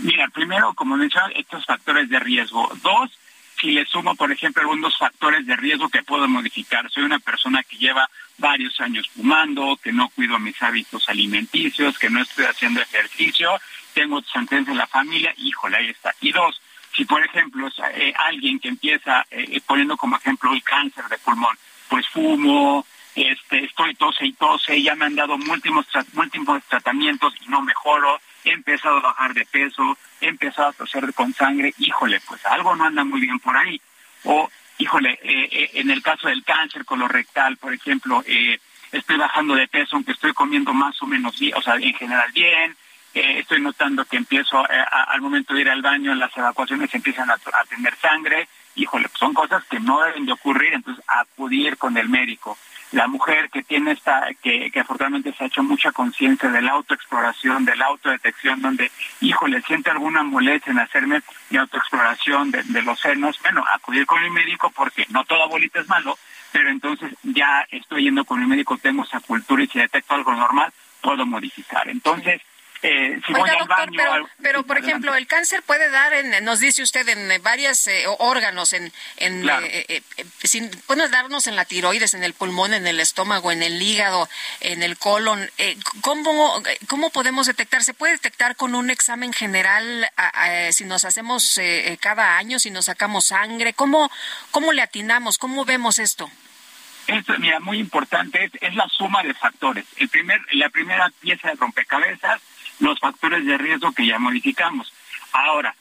Mira, 0.00 0.26
primero, 0.28 0.74
como 0.74 0.96
mencionaba, 0.96 1.32
estos 1.34 1.64
factores 1.64 2.08
de 2.08 2.18
riesgo. 2.18 2.68
Dos, 2.82 3.10
si 3.60 3.72
le 3.72 3.84
sumo, 3.86 4.14
por 4.14 4.30
ejemplo, 4.32 4.62
algunos 4.62 4.96
factores 4.96 5.46
de 5.46 5.56
riesgo 5.56 5.88
que 5.88 6.02
puedo 6.02 6.28
modificar. 6.28 6.90
Soy 6.90 7.04
una 7.04 7.18
persona 7.18 7.62
que 7.62 7.76
lleva 7.76 8.08
varios 8.38 8.80
años 8.80 9.08
fumando, 9.08 9.78
que 9.82 9.92
no 9.92 10.08
cuido 10.10 10.38
mis 10.38 10.60
hábitos 10.62 11.08
alimenticios, 11.08 11.98
que 11.98 12.10
no 12.10 12.22
estoy 12.22 12.46
haciendo 12.46 12.80
ejercicio, 12.80 13.50
tengo 13.92 14.18
antecedentes 14.18 14.72
en 14.72 14.78
la 14.78 14.86
familia, 14.86 15.32
híjole, 15.36 15.76
ahí 15.76 15.88
está. 15.90 16.12
Y 16.20 16.32
dos, 16.32 16.60
si 16.94 17.04
por 17.04 17.24
ejemplo 17.24 17.68
eh, 17.94 18.12
alguien 18.16 18.58
que 18.58 18.68
empieza, 18.68 19.24
eh, 19.30 19.60
poniendo 19.66 19.96
como 19.96 20.16
ejemplo 20.16 20.52
el 20.52 20.62
cáncer 20.62 21.04
de 21.08 21.18
pulmón, 21.18 21.56
pues 21.88 22.08
fumo, 22.08 22.84
este, 23.14 23.64
estoy 23.64 23.94
tose 23.94 24.26
y 24.26 24.32
tose, 24.32 24.82
ya 24.82 24.94
me 24.96 25.06
han 25.06 25.14
dado 25.14 25.38
múltiples, 25.38 25.86
múltiples 26.12 26.64
tratamientos 26.64 27.34
y 27.40 27.48
no 27.48 27.62
mejoro, 27.62 28.20
he 28.44 28.52
empezado 28.52 28.98
a 28.98 29.02
bajar 29.02 29.34
de 29.34 29.44
peso, 29.46 29.96
he 30.20 30.28
empezado 30.28 30.68
a 30.68 30.72
toser 30.72 31.12
con 31.14 31.32
sangre, 31.34 31.74
híjole, 31.78 32.20
pues 32.26 32.44
algo 32.46 32.74
no 32.76 32.84
anda 32.84 33.04
muy 33.04 33.20
bien 33.20 33.38
por 33.38 33.56
ahí. 33.56 33.80
O 34.24 34.48
híjole, 34.78 35.18
eh, 35.22 35.48
eh, 35.50 35.70
en 35.74 35.90
el 35.90 36.02
caso 36.02 36.28
del 36.28 36.44
cáncer 36.44 36.84
colorectal, 36.84 37.56
por 37.56 37.72
ejemplo, 37.72 38.22
eh, 38.26 38.58
estoy 38.92 39.16
bajando 39.16 39.54
de 39.54 39.68
peso, 39.68 39.96
aunque 39.96 40.12
estoy 40.12 40.32
comiendo 40.32 40.72
más 40.72 41.00
o 41.02 41.06
menos 41.06 41.36
o 41.54 41.62
sea, 41.62 41.74
en 41.74 41.94
general 41.94 42.30
bien, 42.32 42.76
estoy 43.12 43.60
notando 43.60 44.04
que 44.04 44.16
empiezo 44.16 44.64
al 44.68 45.20
momento 45.20 45.54
de 45.54 45.60
ir 45.60 45.70
al 45.70 45.82
baño, 45.82 46.12
las 46.16 46.36
evacuaciones 46.36 46.92
empiezan 46.92 47.30
a, 47.30 47.34
a 47.34 47.64
tener 47.68 47.94
sangre, 47.96 48.48
híjole, 48.74 49.08
pues 49.08 49.20
son 49.20 49.32
cosas 49.32 49.62
que 49.70 49.78
no 49.78 50.00
deben 50.02 50.26
de 50.26 50.32
ocurrir, 50.32 50.74
entonces 50.74 51.04
acudir 51.06 51.76
con 51.76 51.96
el 51.96 52.08
médico 52.08 52.58
la 52.94 53.08
mujer 53.08 53.50
que 53.50 53.62
tiene 53.62 53.92
esta, 53.92 54.28
que, 54.40 54.70
que 54.70 54.80
afortunadamente 54.80 55.32
se 55.32 55.44
ha 55.44 55.46
hecho 55.48 55.62
mucha 55.62 55.90
conciencia 55.90 56.48
de 56.48 56.62
la 56.62 56.72
autoexploración, 56.72 57.64
de 57.64 57.76
la 57.76 57.86
autodetección, 57.86 58.62
donde, 58.62 58.90
híjole, 59.20 59.60
siente 59.62 59.90
alguna 59.90 60.22
molestia 60.22 60.70
en 60.70 60.78
hacerme 60.78 61.20
mi 61.50 61.58
autoexploración 61.58 62.52
de, 62.52 62.82
los 62.82 63.00
senos, 63.00 63.38
bueno, 63.42 63.64
acudir 63.72 64.06
con 64.06 64.22
el 64.22 64.30
médico 64.30 64.70
porque 64.70 65.06
no 65.10 65.24
toda 65.24 65.46
bolita 65.46 65.80
es 65.80 65.88
malo, 65.88 66.16
pero 66.52 66.70
entonces 66.70 67.12
ya 67.24 67.66
estoy 67.70 68.04
yendo 68.04 68.24
con 68.24 68.40
el 68.40 68.46
médico, 68.46 68.78
tengo 68.78 69.02
esa 69.02 69.20
cultura 69.20 69.64
y 69.64 69.66
si 69.66 69.80
detecto 69.80 70.14
algo 70.14 70.32
normal, 70.32 70.72
puedo 71.00 71.26
modificar. 71.26 71.88
Entonces, 71.88 72.40
eh, 72.86 73.18
pero, 74.42 74.62
por 74.62 74.76
ejemplo, 74.76 75.14
el 75.14 75.26
cáncer 75.26 75.62
puede 75.62 75.88
dar, 75.88 76.12
en, 76.12 76.44
nos 76.44 76.60
dice 76.60 76.82
usted, 76.82 77.08
en 77.08 77.42
varios 77.42 77.86
eh, 77.86 78.04
órganos, 78.18 78.74
en, 78.74 78.92
en 79.16 79.48
eh, 79.48 80.02
puede 80.86 81.08
darnos 81.08 81.46
en 81.46 81.56
la 81.56 81.64
tiroides, 81.64 82.12
en 82.12 82.24
el 82.24 82.34
pulmón, 82.34 82.74
en 82.74 82.86
el 82.86 83.00
estómago, 83.00 83.50
en 83.52 83.62
el 83.62 83.80
hígado, 83.80 84.28
en 84.60 84.82
el 84.82 84.98
colon. 84.98 85.50
¿cómo, 86.02 86.62
¿Cómo 86.86 87.08
podemos 87.08 87.46
detectar? 87.46 87.82
¿Se 87.82 87.94
puede 87.94 88.12
detectar 88.12 88.54
con 88.54 88.74
un 88.74 88.90
examen 88.90 89.32
general 89.32 90.06
si 90.70 90.84
nos 90.84 91.06
hacemos 91.06 91.58
cada 92.00 92.36
año, 92.36 92.58
si 92.58 92.70
nos 92.70 92.84
sacamos 92.84 93.28
sangre? 93.28 93.72
¿Cómo, 93.72 94.10
¿Cómo 94.50 94.72
le 94.74 94.82
atinamos? 94.82 95.38
¿Cómo 95.38 95.64
vemos 95.64 95.98
esto? 95.98 96.30
Esto, 97.06 97.34
mira, 97.38 97.60
muy 97.60 97.78
importante, 97.78 98.44
es, 98.44 98.52
es, 98.60 98.74
la 98.74 98.88
suma 98.88 99.22
de 99.22 99.34
factores. 99.34 99.84
El 99.96 100.08
primer, 100.08 100.40
la 100.52 100.70
primera 100.70 101.10
pieza 101.20 101.48
de 101.48 101.54
rompecabezas 101.54 102.40
los 102.80 102.98
factores 102.98 103.44
de 103.44 103.58
riesgo 103.58 103.92
que 103.92 104.06
ya 104.06 104.18
modificamos. 104.18 104.92
Ahora, 105.32 105.74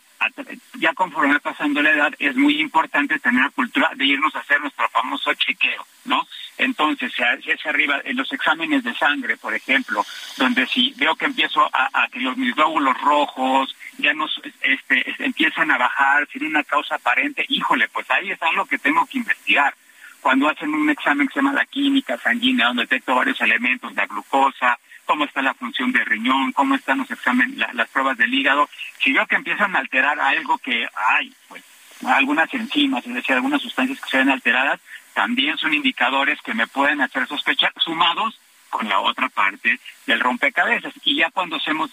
ya 0.80 0.93
conforme 0.93 1.39
pasando 1.39 1.81
la 1.81 1.91
edad, 1.91 2.13
es 2.19 2.35
muy 2.35 2.59
importante 2.59 3.19
tener 3.19 3.43
la 3.43 3.49
cultura 3.49 3.91
de 3.95 4.05
irnos 4.05 4.35
a 4.35 4.39
hacer 4.39 4.59
nuestro 4.61 4.88
famoso 4.89 5.33
chequeo, 5.33 5.85
¿no? 6.05 6.27
Entonces, 6.57 7.11
si 7.43 7.51
es 7.51 7.65
arriba, 7.65 7.99
en 8.03 8.15
los 8.15 8.31
exámenes 8.31 8.83
de 8.83 8.93
sangre, 8.95 9.38
por 9.38 9.53
ejemplo, 9.53 10.05
donde 10.38 10.65
si 10.67 10.93
veo 10.97 11.15
que 11.15 11.25
empiezo 11.25 11.67
a, 11.73 12.07
que 12.11 12.19
los, 12.19 12.38
mis 12.38 12.55
glóbulos 12.55 12.99
rojos 13.01 13.75
ya 13.97 14.13
nos 14.13 14.39
este, 14.61 15.15
empiezan 15.19 15.72
a 15.72 15.77
bajar 15.77 16.27
sin 16.31 16.45
una 16.45 16.63
causa 16.63 16.95
aparente, 16.95 17.45
híjole, 17.49 17.88
pues 17.89 18.09
ahí 18.11 18.31
es 18.31 18.41
algo 18.41 18.65
que 18.65 18.77
tengo 18.77 19.05
que 19.07 19.17
investigar. 19.17 19.73
Cuando 20.22 20.47
hacen 20.47 20.73
un 20.73 20.89
examen 20.89 21.27
que 21.27 21.33
se 21.33 21.39
llama 21.39 21.53
la 21.53 21.65
química 21.65 22.17
sanguínea, 22.17 22.67
donde 22.67 22.83
detecto 22.83 23.15
varios 23.15 23.41
elementos, 23.41 23.93
la 23.93 24.05
glucosa, 24.05 24.77
cómo 25.06 25.25
está 25.25 25.41
la 25.41 25.53
función 25.53 25.91
del 25.91 26.06
riñón, 26.06 26.51
cómo 26.53 26.75
están 26.75 26.99
los 26.99 27.11
exámenes, 27.11 27.57
las 27.73 27.90
pruebas 27.90 28.17
del 28.17 28.33
hígado. 28.33 28.69
Si 28.99 29.11
veo 29.11 29.25
que 29.27 29.35
empiezan 29.35 29.75
a 29.75 29.80
alterar 29.80 30.19
algo 30.19 30.57
que 30.57 30.88
hay, 30.95 31.33
pues 31.48 31.64
algunas 32.07 32.53
enzimas, 32.53 33.06
es 33.06 33.14
decir, 33.14 33.35
algunas 33.35 33.61
sustancias 33.61 33.99
que 33.99 34.09
se 34.09 34.17
ven 34.17 34.30
alteradas, 34.30 34.80
también 35.14 35.57
son 35.57 35.73
indicadores 35.73 36.41
que 36.41 36.53
me 36.53 36.67
pueden 36.67 37.01
hacer 37.01 37.27
sospechar, 37.27 37.72
sumados 37.77 38.40
con 38.69 38.90
la 38.90 38.99
otra 38.99 39.30
parte 39.30 39.80
del 40.07 40.19
rompecabezas. 40.19 40.93
Y 41.03 41.17
ya 41.17 41.30
cuando 41.30 41.57
hacemos, 41.57 41.91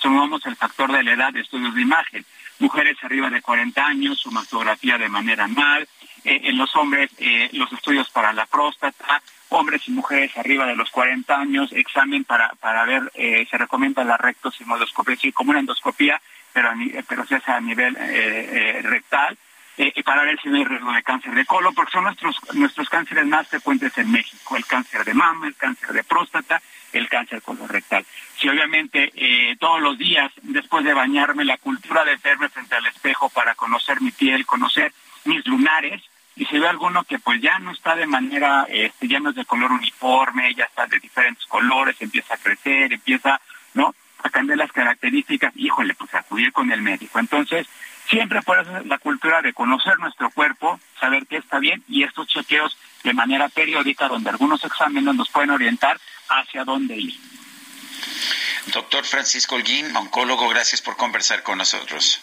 sumamos 0.00 0.44
el 0.46 0.56
factor 0.56 0.90
de 0.90 1.02
la 1.02 1.12
edad 1.12 1.32
de 1.32 1.40
estudios 1.40 1.74
de 1.74 1.82
imagen, 1.82 2.24
mujeres 2.58 2.96
arriba 3.02 3.28
de 3.28 3.42
40 3.42 3.84
años, 3.84 4.20
su 4.20 4.30
mastografía 4.30 4.96
de 4.96 5.08
manera 5.08 5.46
mal, 5.46 5.86
eh, 6.24 6.40
en 6.44 6.56
los 6.56 6.74
hombres 6.76 7.10
eh, 7.18 7.50
los 7.52 7.70
estudios 7.72 8.08
para 8.10 8.32
la 8.32 8.46
próstata, 8.46 9.22
hombres 9.54 9.82
y 9.86 9.92
mujeres 9.92 10.36
arriba 10.36 10.66
de 10.66 10.76
los 10.76 10.90
40 10.90 11.34
años, 11.34 11.72
examen 11.72 12.24
para, 12.24 12.50
para 12.60 12.84
ver, 12.84 13.10
eh, 13.14 13.46
se 13.50 13.58
recomienda 13.58 14.04
la 14.04 14.16
rectosimodoscopia, 14.16 15.16
sí, 15.16 15.32
como 15.32 15.50
una 15.50 15.60
endoscopía, 15.60 16.20
pero, 16.52 16.70
pero 17.08 17.26
se 17.26 17.36
hace 17.36 17.50
a 17.52 17.60
nivel 17.60 17.96
eh, 17.96 18.00
eh, 18.78 18.82
rectal. 18.82 19.36
eh, 19.76 20.02
para 20.04 20.22
ver 20.22 20.40
si 20.40 20.48
no 20.48 20.56
hay 20.56 20.64
riesgo 20.64 20.92
de 20.92 21.02
cáncer 21.02 21.34
de 21.34 21.44
colon, 21.44 21.74
porque 21.74 21.92
son 21.92 22.04
nuestros, 22.04 22.36
nuestros 22.54 22.88
cánceres 22.88 23.26
más 23.26 23.48
frecuentes 23.48 23.96
en 23.98 24.10
México, 24.10 24.56
el 24.56 24.66
cáncer 24.66 25.04
de 25.04 25.14
mama, 25.14 25.46
el 25.48 25.56
cáncer 25.56 25.92
de 25.92 26.04
próstata, 26.04 26.62
el 26.92 27.08
cáncer 27.08 27.42
colorectal. 27.42 28.04
Si 28.38 28.48
obviamente 28.48 29.10
eh, 29.14 29.56
todos 29.58 29.80
los 29.80 29.98
días, 29.98 30.30
después 30.42 30.84
de 30.84 30.94
bañarme, 30.94 31.44
la 31.44 31.58
cultura 31.58 32.04
de 32.04 32.16
verme 32.16 32.48
frente 32.48 32.74
al 32.74 32.86
espejo 32.86 33.28
para 33.30 33.54
conocer 33.54 34.00
mi 34.00 34.12
piel, 34.12 34.46
conocer 34.46 34.92
mis 35.24 35.44
lunares, 35.46 36.02
y 36.36 36.44
si 36.46 36.58
ve 36.58 36.68
alguno 36.68 37.04
que 37.04 37.18
pues 37.18 37.40
ya 37.40 37.58
no 37.58 37.72
está 37.72 37.94
de 37.94 38.06
manera, 38.06 38.66
este, 38.68 39.06
ya 39.06 39.20
no 39.20 39.30
es 39.30 39.36
de 39.36 39.44
color 39.44 39.70
uniforme, 39.70 40.54
ya 40.54 40.64
está 40.64 40.86
de 40.86 40.98
diferentes 40.98 41.46
colores, 41.46 41.96
empieza 42.00 42.34
a 42.34 42.38
crecer, 42.38 42.92
empieza, 42.92 43.40
¿no? 43.74 43.94
A 44.22 44.30
cambiar 44.30 44.58
las 44.58 44.72
características, 44.72 45.52
híjole, 45.56 45.94
pues 45.94 46.12
acudir 46.14 46.52
con 46.52 46.72
el 46.72 46.82
médico. 46.82 47.18
Entonces, 47.20 47.68
siempre 48.08 48.42
por 48.42 48.84
la 48.86 48.98
cultura 48.98 49.42
de 49.42 49.52
conocer 49.52 49.98
nuestro 49.98 50.30
cuerpo, 50.30 50.80
saber 50.98 51.26
qué 51.26 51.36
está 51.36 51.58
bien 51.58 51.84
y 51.88 52.02
estos 52.02 52.26
chequeos 52.26 52.76
de 53.04 53.12
manera 53.12 53.48
periódica, 53.48 54.08
donde 54.08 54.30
algunos 54.30 54.64
exámenes 54.64 55.14
nos 55.14 55.30
pueden 55.30 55.50
orientar 55.50 56.00
hacia 56.28 56.64
dónde 56.64 56.96
ir. 56.96 57.14
Doctor 58.72 59.04
Francisco 59.04 59.54
Holguín, 59.54 59.94
oncólogo, 59.94 60.48
gracias 60.48 60.80
por 60.80 60.96
conversar 60.96 61.42
con 61.42 61.58
nosotros. 61.58 62.22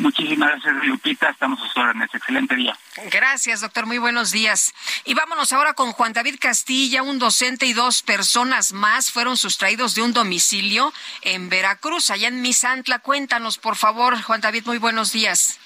Muchísimas 0.00 0.50
gracias, 0.50 0.84
Lupita. 0.86 1.28
Estamos 1.28 1.60
a 1.60 1.62
sus 1.64 1.76
órdenes. 1.76 2.08
Excelente 2.14 2.56
día. 2.56 2.76
Gracias, 3.10 3.60
doctor. 3.60 3.86
Muy 3.86 3.98
buenos 3.98 4.30
días. 4.30 4.72
Y 5.04 5.14
vámonos 5.14 5.52
ahora 5.52 5.74
con 5.74 5.92
Juan 5.92 6.12
David 6.12 6.36
Castilla. 6.40 7.02
Un 7.02 7.18
docente 7.18 7.66
y 7.66 7.74
dos 7.74 8.02
personas 8.02 8.72
más 8.72 9.12
fueron 9.12 9.36
sustraídos 9.36 9.94
de 9.94 10.02
un 10.02 10.12
domicilio 10.12 10.92
en 11.22 11.50
Veracruz, 11.50 12.10
allá 12.10 12.28
en 12.28 12.40
Misantla. 12.40 13.00
Cuéntanos, 13.00 13.58
por 13.58 13.76
favor, 13.76 14.20
Juan 14.22 14.40
David. 14.40 14.64
Muy 14.66 14.78
buenos 14.78 15.12
días. 15.12 15.60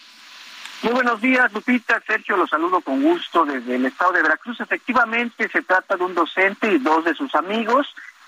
Muy 0.82 0.92
buenos 0.92 1.20
días, 1.20 1.52
Lupita. 1.52 2.02
Sergio, 2.06 2.36
los 2.36 2.50
saludo 2.50 2.80
con 2.80 3.02
gusto 3.02 3.44
desde 3.44 3.76
el 3.76 3.86
estado 3.86 4.12
de 4.12 4.22
Veracruz. 4.22 4.60
Efectivamente, 4.60 5.48
se 5.48 5.62
trata 5.62 5.96
de 5.96 6.04
un 6.04 6.14
docente 6.14 6.72
y 6.72 6.78
dos 6.78 7.04
de 7.04 7.14
sus 7.14 7.34
amigos 7.34 7.86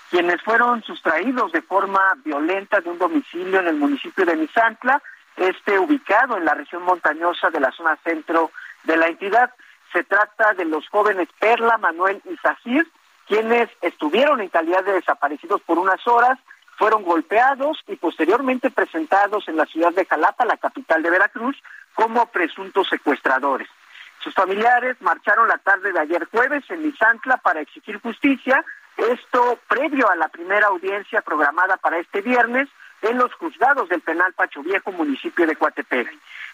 quienes 0.09 0.41
fueron 0.41 0.81
sustraídos 0.83 1.51
de 1.51 1.61
forma 1.61 1.99
violenta 2.23 2.79
de 2.79 2.89
un 2.89 2.97
domicilio 2.97 3.59
en 3.59 3.67
el 3.67 3.75
municipio 3.75 4.25
de 4.25 4.37
Misantla 4.37 5.01
este 5.37 5.79
ubicado 5.79 6.35
en 6.37 6.45
la 6.45 6.53
región 6.53 6.83
montañosa 6.83 7.49
de 7.49 7.59
la 7.59 7.71
zona 7.71 7.95
centro 8.03 8.51
de 8.83 8.97
la 8.97 9.07
entidad. 9.07 9.53
Se 9.93 10.03
trata 10.03 10.53
de 10.53 10.65
los 10.65 10.87
jóvenes 10.89 11.29
Perla, 11.39 11.77
Manuel 11.77 12.21
y 12.25 12.35
Zahir, 12.37 12.87
quienes 13.27 13.69
estuvieron 13.81 14.41
en 14.41 14.49
calidad 14.49 14.83
de 14.83 14.93
desaparecidos 14.93 15.61
por 15.61 15.77
unas 15.77 16.05
horas, 16.07 16.37
fueron 16.77 17.03
golpeados 17.03 17.83
y 17.87 17.95
posteriormente 17.95 18.69
presentados 18.69 19.47
en 19.47 19.57
la 19.57 19.65
ciudad 19.65 19.93
de 19.93 20.05
Jalapa, 20.05 20.45
la 20.45 20.57
capital 20.57 21.01
de 21.01 21.09
Veracruz, 21.09 21.57
como 21.95 22.27
presuntos 22.27 22.87
secuestradores. 22.87 23.67
Sus 24.19 24.33
familiares 24.33 24.95
marcharon 25.01 25.47
la 25.47 25.57
tarde 25.57 25.91
de 25.91 25.99
ayer 25.99 26.27
jueves 26.31 26.63
en 26.69 26.83
Misantla 26.83 27.37
para 27.37 27.61
exigir 27.61 27.99
justicia, 27.99 28.63
esto 28.97 29.59
previo 29.67 30.09
a 30.09 30.15
la 30.15 30.27
primera 30.27 30.67
audiencia 30.67 31.21
programada 31.21 31.77
para 31.77 31.99
este 31.99 32.21
viernes, 32.21 32.67
en 33.01 33.17
los 33.17 33.33
juzgados 33.35 33.89
del 33.89 34.01
penal 34.01 34.33
Pacho 34.33 34.61
Viejo, 34.63 34.91
municipio 34.91 35.45
de 35.45 35.55
Coatepec. 35.55 36.07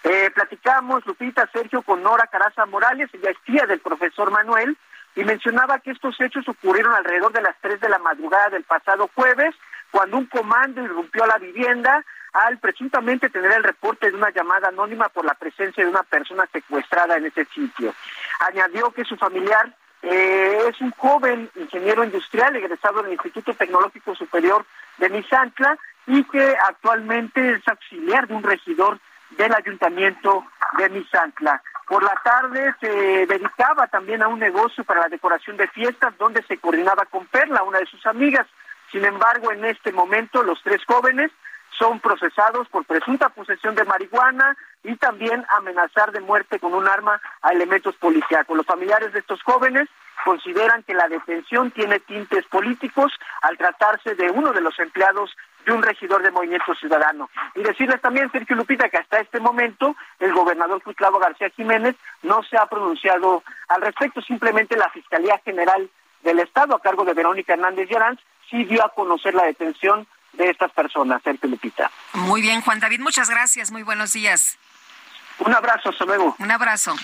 Eh, 0.04 0.32
platicamos, 0.34 1.06
Lupita, 1.06 1.50
Sergio, 1.52 1.82
con 1.82 2.04
Nora 2.04 2.28
Caraza 2.28 2.66
Morales, 2.66 3.10
ella 3.14 3.32
es 3.32 3.38
tía 3.46 3.66
del 3.66 3.80
profesor 3.80 4.32
Manuel, 4.32 4.78
y 5.16 5.24
mencionaba 5.24 5.80
que 5.80 5.92
estos 5.92 6.20
hechos 6.20 6.48
ocurrieron 6.48 6.94
alrededor 6.94 7.32
de 7.32 7.42
las 7.42 7.56
3 7.62 7.80
de 7.80 7.90
la 7.90 8.00
madrugada 8.00 8.50
del 8.50 8.64
pasado 8.64 9.10
jueves, 9.14 9.56
cuando 9.92 10.18
un 10.18 10.26
comando 10.26 10.82
irrumpió 10.82 11.24
a 11.24 11.28
la 11.28 11.38
vivienda 11.38 12.04
al 12.34 12.58
presuntamente 12.58 13.30
tener 13.30 13.52
el 13.52 13.64
reporte 13.64 14.10
de 14.10 14.18
una 14.18 14.32
llamada 14.32 14.70
anónima 14.70 15.08
por 15.10 15.24
la 15.24 15.36
presencia 15.36 15.84
de 15.84 15.90
una 15.90 16.02
persona 16.02 16.48
secuestrada 16.52 17.16
en 17.16 17.28
ese 17.28 17.46
sitio. 17.46 17.94
Añadió 18.40 18.90
que 18.90 19.06
su 19.06 19.16
familiar 19.18 19.72
eh, 20.02 20.64
es 20.68 20.82
un 20.82 20.92
joven 20.92 21.50
ingeniero 21.56 22.04
industrial 22.04 22.56
egresado 22.56 23.04
del 23.04 23.14
Instituto 23.14 23.54
Tecnológico 23.54 24.16
Superior 24.16 24.66
de 24.98 25.10
Misantla 25.10 25.78
y 26.08 26.24
que 26.26 26.56
actualmente 26.68 27.54
es 27.54 27.68
auxiliar 27.68 28.28
de 28.28 28.36
un 28.36 28.44
regidor 28.44 29.00
del 29.32 29.54
ayuntamiento 29.54 30.46
de 30.78 30.90
Misantla. 30.90 31.62
Por 31.88 32.04
la 32.04 32.16
tarde 32.24 32.74
se 32.80 33.26
dedicaba 33.26 33.88
también 33.88 34.24
a 34.24 34.28
un 34.28 34.40
negocio 34.40 34.84
para 34.84 35.02
la 35.02 35.10
decoración 35.10 35.58
de 35.58 35.68
fiestas 35.68 36.18
donde 36.18 36.44
se 36.44 36.58
coordinaba 36.58 37.06
con 37.06 37.26
Perla, 37.28 37.64
una 37.64 37.80
de 37.80 37.86
sus 37.86 38.06
amigas. 38.06 38.48
Sin 38.92 39.06
embargo, 39.06 39.52
en 39.52 39.66
este 39.66 39.92
momento 39.92 40.44
los 40.44 40.62
tres 40.64 40.82
jóvenes 40.86 41.32
son 41.78 42.00
procesados 42.00 42.68
por 42.70 42.86
presunta 42.86 43.30
posesión 43.30 43.76
de 43.76 43.84
marihuana 43.84 44.56
y 44.84 44.96
también 44.98 45.44
amenazar 45.50 46.12
de 46.12 46.22
muerte 46.22 46.60
con 46.60 46.74
un 46.74 46.88
arma 46.88 47.20
a 47.42 47.52
elementos 47.52 47.96
policíacos. 47.96 48.56
Los 48.56 48.66
familiares 48.66 49.12
de 49.12 49.20
estos 49.20 49.42
jóvenes 49.42 49.90
consideran 50.24 50.84
que 50.84 50.94
la 50.94 51.08
detención 51.08 51.72
tiene 51.72 52.00
tintes 52.00 52.46
políticos 52.46 53.12
al 53.42 53.58
tratarse 53.58 54.16
de 54.16 54.30
uno 54.30 54.54
de 54.54 54.62
los 54.62 54.78
empleados 54.80 55.36
de 55.66 55.72
un 55.72 55.82
regidor 55.82 56.22
de 56.22 56.32
Movimiento 56.32 56.74
Ciudadano. 56.76 57.30
Y 57.56 57.64
decirles 57.64 58.02
también, 58.02 58.32
Sergio 58.32 58.56
Lupita, 58.56 58.90
que 58.90 58.98
hasta 58.98 59.20
este 59.20 59.40
momento 59.40 59.96
el 60.20 60.34
gobernador 60.34 60.82
Cuitlavo 60.82 61.20
García 61.20 61.50
Jiménez 61.50 61.96
no 62.22 62.44
se 62.44 62.58
ha 62.58 62.66
pronunciado 62.66 63.44
al 63.68 63.82
respecto, 63.82 64.22
simplemente 64.22 64.78
la 64.78 64.90
Fiscalía 64.90 65.40
General 65.44 65.90
del 66.22 66.40
Estado, 66.40 66.76
a 66.76 66.82
cargo 66.82 67.06
de 67.06 67.14
Verónica 67.14 67.54
Hernández 67.54 67.90
Llorán, 67.90 68.20
sí 68.50 68.64
dio 68.66 68.84
a 68.84 68.90
conocer 68.90 69.34
la 69.34 69.44
detención 69.44 70.08
de 70.34 70.50
estas 70.50 70.72
personas, 70.72 71.22
Sergio 71.24 71.50
Lupita. 71.50 71.92
Muy 72.14 72.42
bien, 72.42 72.62
Juan 72.62 72.80
David, 72.80 73.02
muchas 73.02 73.30
gracias, 73.30 73.72
muy 73.72 73.84
buenos 73.84 74.14
días. 74.14 74.58
Un 75.40 75.54
abrazo, 75.54 75.90
hasta 75.90 76.06
luego. 76.06 76.36
Un 76.40 76.52
abrazo. 76.52 76.96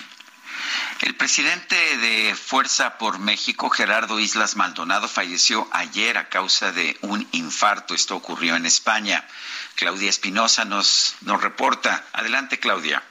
El 1.02 1.14
presidente 1.14 1.76
de 1.98 2.34
Fuerza 2.34 2.98
por 2.98 3.18
México, 3.18 3.70
Gerardo 3.70 4.20
Islas 4.20 4.56
Maldonado, 4.56 5.08
falleció 5.08 5.66
ayer 5.72 6.18
a 6.18 6.28
causa 6.28 6.72
de 6.72 6.96
un 7.02 7.26
infarto. 7.32 7.94
Esto 7.94 8.16
ocurrió 8.16 8.56
en 8.56 8.66
España. 8.66 9.24
Claudia 9.76 10.10
Espinosa 10.10 10.64
nos, 10.64 11.16
nos 11.22 11.42
reporta. 11.42 12.04
Adelante, 12.12 12.58
Claudia. 12.58 13.02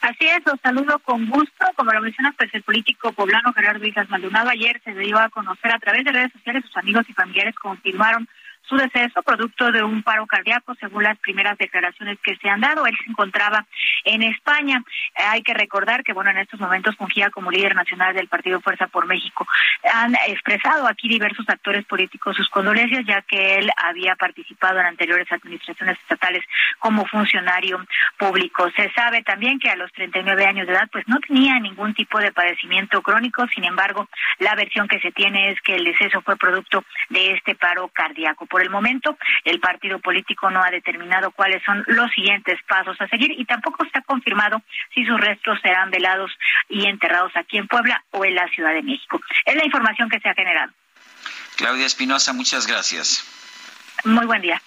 Así 0.00 0.26
es, 0.26 0.44
los 0.44 0.60
saludo 0.60 0.98
con 1.00 1.26
gusto. 1.26 1.66
Como 1.76 1.92
lo 1.92 2.00
menciona 2.00 2.32
pues 2.36 2.52
el 2.54 2.62
político 2.62 3.12
poblano 3.12 3.52
Gerardo 3.52 3.86
Islas 3.86 4.08
Maldonado 4.10 4.50
ayer 4.50 4.80
se 4.84 4.94
dio 4.94 5.18
a 5.18 5.28
conocer 5.30 5.72
a 5.72 5.78
través 5.78 6.04
de 6.04 6.12
redes 6.12 6.32
sociales, 6.32 6.64
sus 6.66 6.76
amigos 6.76 7.06
y 7.08 7.12
familiares 7.12 7.54
confirmaron 7.54 8.28
su 8.68 8.76
deceso 8.76 9.22
producto 9.22 9.70
de 9.72 9.82
un 9.82 10.02
paro 10.02 10.26
cardíaco, 10.26 10.74
según 10.74 11.04
las 11.04 11.18
primeras 11.18 11.56
declaraciones 11.58 12.18
que 12.22 12.36
se 12.36 12.48
han 12.48 12.60
dado. 12.60 12.86
Él 12.86 12.96
se 13.02 13.10
encontraba 13.10 13.66
en 14.04 14.22
España. 14.22 14.82
hay 15.14 15.42
que 15.42 15.54
recordar 15.54 16.02
que, 16.02 16.12
bueno, 16.12 16.30
en 16.30 16.38
estos 16.38 16.60
momentos 16.60 16.96
fungía 16.96 17.30
como 17.30 17.50
líder 17.50 17.74
nacional 17.74 18.14
del 18.14 18.28
Partido 18.28 18.60
Fuerza 18.60 18.86
por 18.86 19.06
México. 19.06 19.46
Han 19.92 20.14
expresado 20.26 20.86
aquí 20.86 21.08
diversos 21.08 21.48
actores 21.48 21.84
políticos 21.84 22.36
sus 22.36 22.48
condolencias, 22.48 23.04
ya 23.06 23.22
que 23.22 23.56
él 23.56 23.70
había 23.76 24.16
participado 24.16 24.80
en 24.80 24.86
anteriores 24.86 25.30
administraciones 25.30 25.98
estatales 25.98 26.44
como 26.78 27.06
funcionario 27.06 27.84
público. 28.18 28.70
Se 28.76 28.90
sabe 28.92 29.22
también 29.22 29.58
que 29.58 29.70
a 29.70 29.76
los 29.76 29.92
39 29.92 30.44
años 30.44 30.66
de 30.66 30.72
edad, 30.72 30.88
pues 30.90 31.06
no 31.08 31.18
tenía 31.20 31.58
ningún 31.60 31.94
tipo 31.94 32.18
de 32.18 32.32
padecimiento 32.32 33.02
crónico. 33.02 33.46
Sin 33.54 33.64
embargo, 33.64 34.08
la 34.38 34.54
versión 34.54 34.88
que 34.88 35.00
se 35.00 35.12
tiene 35.12 35.50
es 35.50 35.60
que 35.62 35.76
el 35.76 35.84
deceso 35.84 36.20
fue 36.22 36.36
producto 36.36 36.84
de 37.08 37.32
este 37.32 37.54
paro 37.54 37.88
cardíaco. 37.88 38.46
Por 38.56 38.62
el 38.62 38.70
momento, 38.70 39.18
el 39.44 39.60
partido 39.60 39.98
político 39.98 40.48
no 40.48 40.64
ha 40.64 40.70
determinado 40.70 41.30
cuáles 41.30 41.62
son 41.62 41.84
los 41.88 42.10
siguientes 42.12 42.58
pasos 42.66 42.98
a 43.02 43.06
seguir 43.06 43.30
y 43.32 43.44
tampoco 43.44 43.84
se 43.84 43.98
ha 43.98 44.00
confirmado 44.00 44.62
si 44.94 45.04
sus 45.04 45.20
restos 45.20 45.58
serán 45.60 45.90
velados 45.90 46.32
y 46.70 46.86
enterrados 46.86 47.32
aquí 47.34 47.58
en 47.58 47.68
Puebla 47.68 48.02
o 48.12 48.24
en 48.24 48.34
la 48.34 48.48
Ciudad 48.48 48.72
de 48.72 48.82
México. 48.82 49.20
Es 49.44 49.56
la 49.56 49.66
información 49.66 50.08
que 50.08 50.20
se 50.20 50.30
ha 50.30 50.34
generado. 50.34 50.72
Claudia 51.56 51.84
Espinosa, 51.84 52.32
muchas 52.32 52.66
gracias. 52.66 53.26
Muy 54.06 54.24
buen 54.24 54.40
día. 54.40 54.62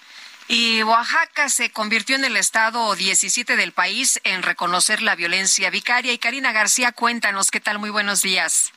Y 0.46 0.84
Oaxaca 0.84 1.48
se 1.48 1.72
convirtió 1.72 2.14
en 2.14 2.24
el 2.24 2.36
estado 2.36 2.94
17 2.94 3.56
del 3.56 3.72
país 3.72 4.20
en 4.22 4.44
reconocer 4.44 5.02
la 5.02 5.16
violencia 5.16 5.68
vicaria. 5.70 6.12
Y 6.12 6.18
Karina 6.18 6.52
García, 6.52 6.92
cuéntanos 6.92 7.50
qué 7.50 7.58
tal. 7.58 7.80
Muy 7.80 7.90
buenos 7.90 8.22
días. 8.22 8.72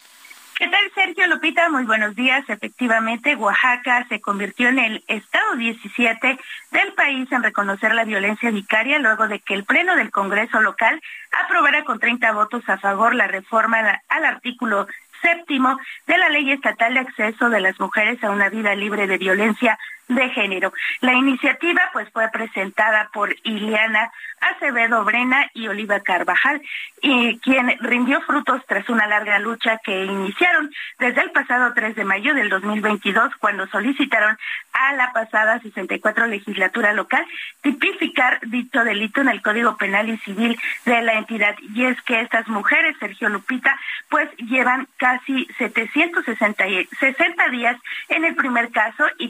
¿Qué 0.64 0.70
tal, 0.70 0.92
Sergio 0.96 1.28
Lupita? 1.28 1.68
Muy 1.68 1.84
buenos 1.84 2.16
días. 2.16 2.46
Efectivamente, 2.48 3.36
Oaxaca 3.36 4.08
se 4.08 4.22
convirtió 4.22 4.70
en 4.70 4.80
el 4.80 5.04
estado 5.10 5.58
17 5.58 6.40
del 6.72 6.94
país 6.94 7.30
en 7.34 7.44
reconocer 7.44 7.94
la 7.94 8.06
violencia 8.06 8.50
vicaria 8.50 8.98
luego 8.98 9.28
de 9.28 9.40
que 9.40 9.56
el 9.56 9.66
Pleno 9.66 9.98
del 9.98 10.10
Congreso 10.10 10.62
local 10.62 11.02
aprobara 11.44 11.84
con 11.84 12.00
30 12.00 12.32
votos 12.32 12.64
a 12.68 12.78
favor 12.78 13.14
la 13.14 13.28
reforma 13.28 14.00
al 14.08 14.24
artículo 14.24 14.88
séptimo 15.22 15.78
de 16.08 16.18
la 16.18 16.30
Ley 16.30 16.52
Estatal 16.52 16.94
de 16.94 17.02
Acceso 17.02 17.50
de 17.50 17.60
las 17.60 17.78
Mujeres 17.78 18.24
a 18.24 18.32
una 18.32 18.48
Vida 18.48 18.74
Libre 18.74 19.06
de 19.06 19.18
Violencia 19.18 19.78
de 20.08 20.30
género. 20.30 20.74
La 21.02 21.14
iniciativa 21.14 21.90
pues 21.94 22.10
fue 22.12 22.30
presentada 22.30 23.10
por 23.14 23.36
Ileana 23.44 24.12
Acevedo 24.42 25.04
Brena 25.04 25.50
y 25.54 25.68
Oliva 25.68 26.02
Carvajal, 26.02 26.62
y 27.02 27.40
quien 27.40 27.78
rindió 27.80 28.22
frutos 28.22 28.62
tras 28.68 28.90
una 28.90 29.08
larga 29.08 29.40
lucha 29.40 29.80
que 29.84 30.06
iniciaron 30.06 30.72
desde 31.00 31.22
el 31.22 31.32
pasado 31.32 31.74
3 31.74 31.96
de 31.96 32.04
mayo 32.04 32.34
del 32.34 32.50
2022 32.50 33.36
cuando 33.40 33.68
solicitaron 33.68 34.38
a 34.74 34.94
la 34.94 35.12
pasada 35.14 35.60
64 35.60 36.28
legislatura 36.28 36.94
local 36.94 37.26
tipificar 37.62 38.40
dicho 38.48 38.84
delito 38.84 39.22
en 39.22 39.30
el 39.30 39.42
Código 39.42 39.78
Penal 39.78 40.10
y 40.10 40.18
Civil 40.20 40.58
de 40.86 41.02
la 41.02 41.14
entidad. 41.14 41.56
Y 41.74 41.86
es 41.86 42.02
que 42.02 42.22
estas 42.22 42.48
mujeres, 42.48 42.96
Sergio 43.00 43.30
Lupita, 43.30 43.78
pues 44.10 44.30
llevan 44.38 44.88
casi 44.98 45.46
760 45.58 46.64
60 47.00 47.50
días 47.50 47.78
en 48.10 48.26
el 48.26 48.36
primer 48.36 48.72
caso 48.72 49.06
y 49.18 49.30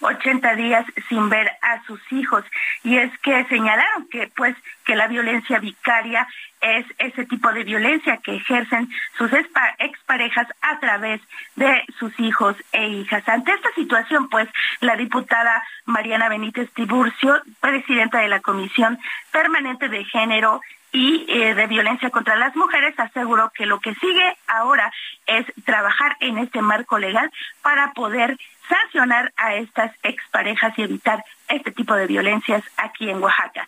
380 0.00 0.54
días 0.54 0.86
sin 1.08 1.28
ver 1.28 1.50
a 1.62 1.82
sus 1.84 2.00
hijos. 2.12 2.44
Y 2.84 2.96
es 2.96 3.16
que 3.20 3.44
señalaron 3.46 4.08
que 4.08 4.30
pues 4.36 4.56
que 4.84 4.96
la 4.96 5.06
violencia 5.06 5.58
vicaria 5.58 6.26
es 6.60 6.86
ese 6.98 7.24
tipo 7.26 7.52
de 7.52 7.64
violencia 7.64 8.18
que 8.18 8.36
ejercen 8.36 8.88
sus 9.16 9.30
exparejas 9.78 10.48
a 10.60 10.80
través 10.80 11.20
de 11.56 11.84
sus 11.98 12.18
hijos 12.18 12.56
e 12.72 12.88
hijas. 12.88 13.28
Ante 13.28 13.52
esta 13.52 13.70
situación, 13.74 14.28
pues, 14.28 14.48
la 14.80 14.96
diputada 14.96 15.62
Mariana 15.84 16.28
Benítez 16.28 16.70
Tiburcio, 16.72 17.40
presidenta 17.60 18.18
de 18.18 18.28
la 18.28 18.40
Comisión 18.40 18.98
Permanente 19.30 19.88
de 19.88 20.04
Género 20.04 20.60
y 20.90 21.26
eh, 21.28 21.54
de 21.54 21.66
violencia 21.66 22.10
contra 22.10 22.36
las 22.36 22.56
mujeres 22.56 22.98
aseguró 22.98 23.50
que 23.50 23.66
lo 23.66 23.78
que 23.78 23.94
sigue 23.96 24.36
ahora 24.46 24.90
es 25.26 25.44
trabajar 25.64 26.16
en 26.20 26.38
este 26.38 26.62
marco 26.62 26.98
legal 26.98 27.30
para 27.62 27.92
poder 27.92 28.38
sancionar 28.68 29.32
a 29.36 29.54
estas 29.54 29.92
exparejas 30.02 30.72
y 30.76 30.82
evitar 30.82 31.24
este 31.48 31.72
tipo 31.72 31.94
de 31.94 32.06
violencias 32.06 32.62
aquí 32.76 33.08
en 33.10 33.22
Oaxaca. 33.22 33.66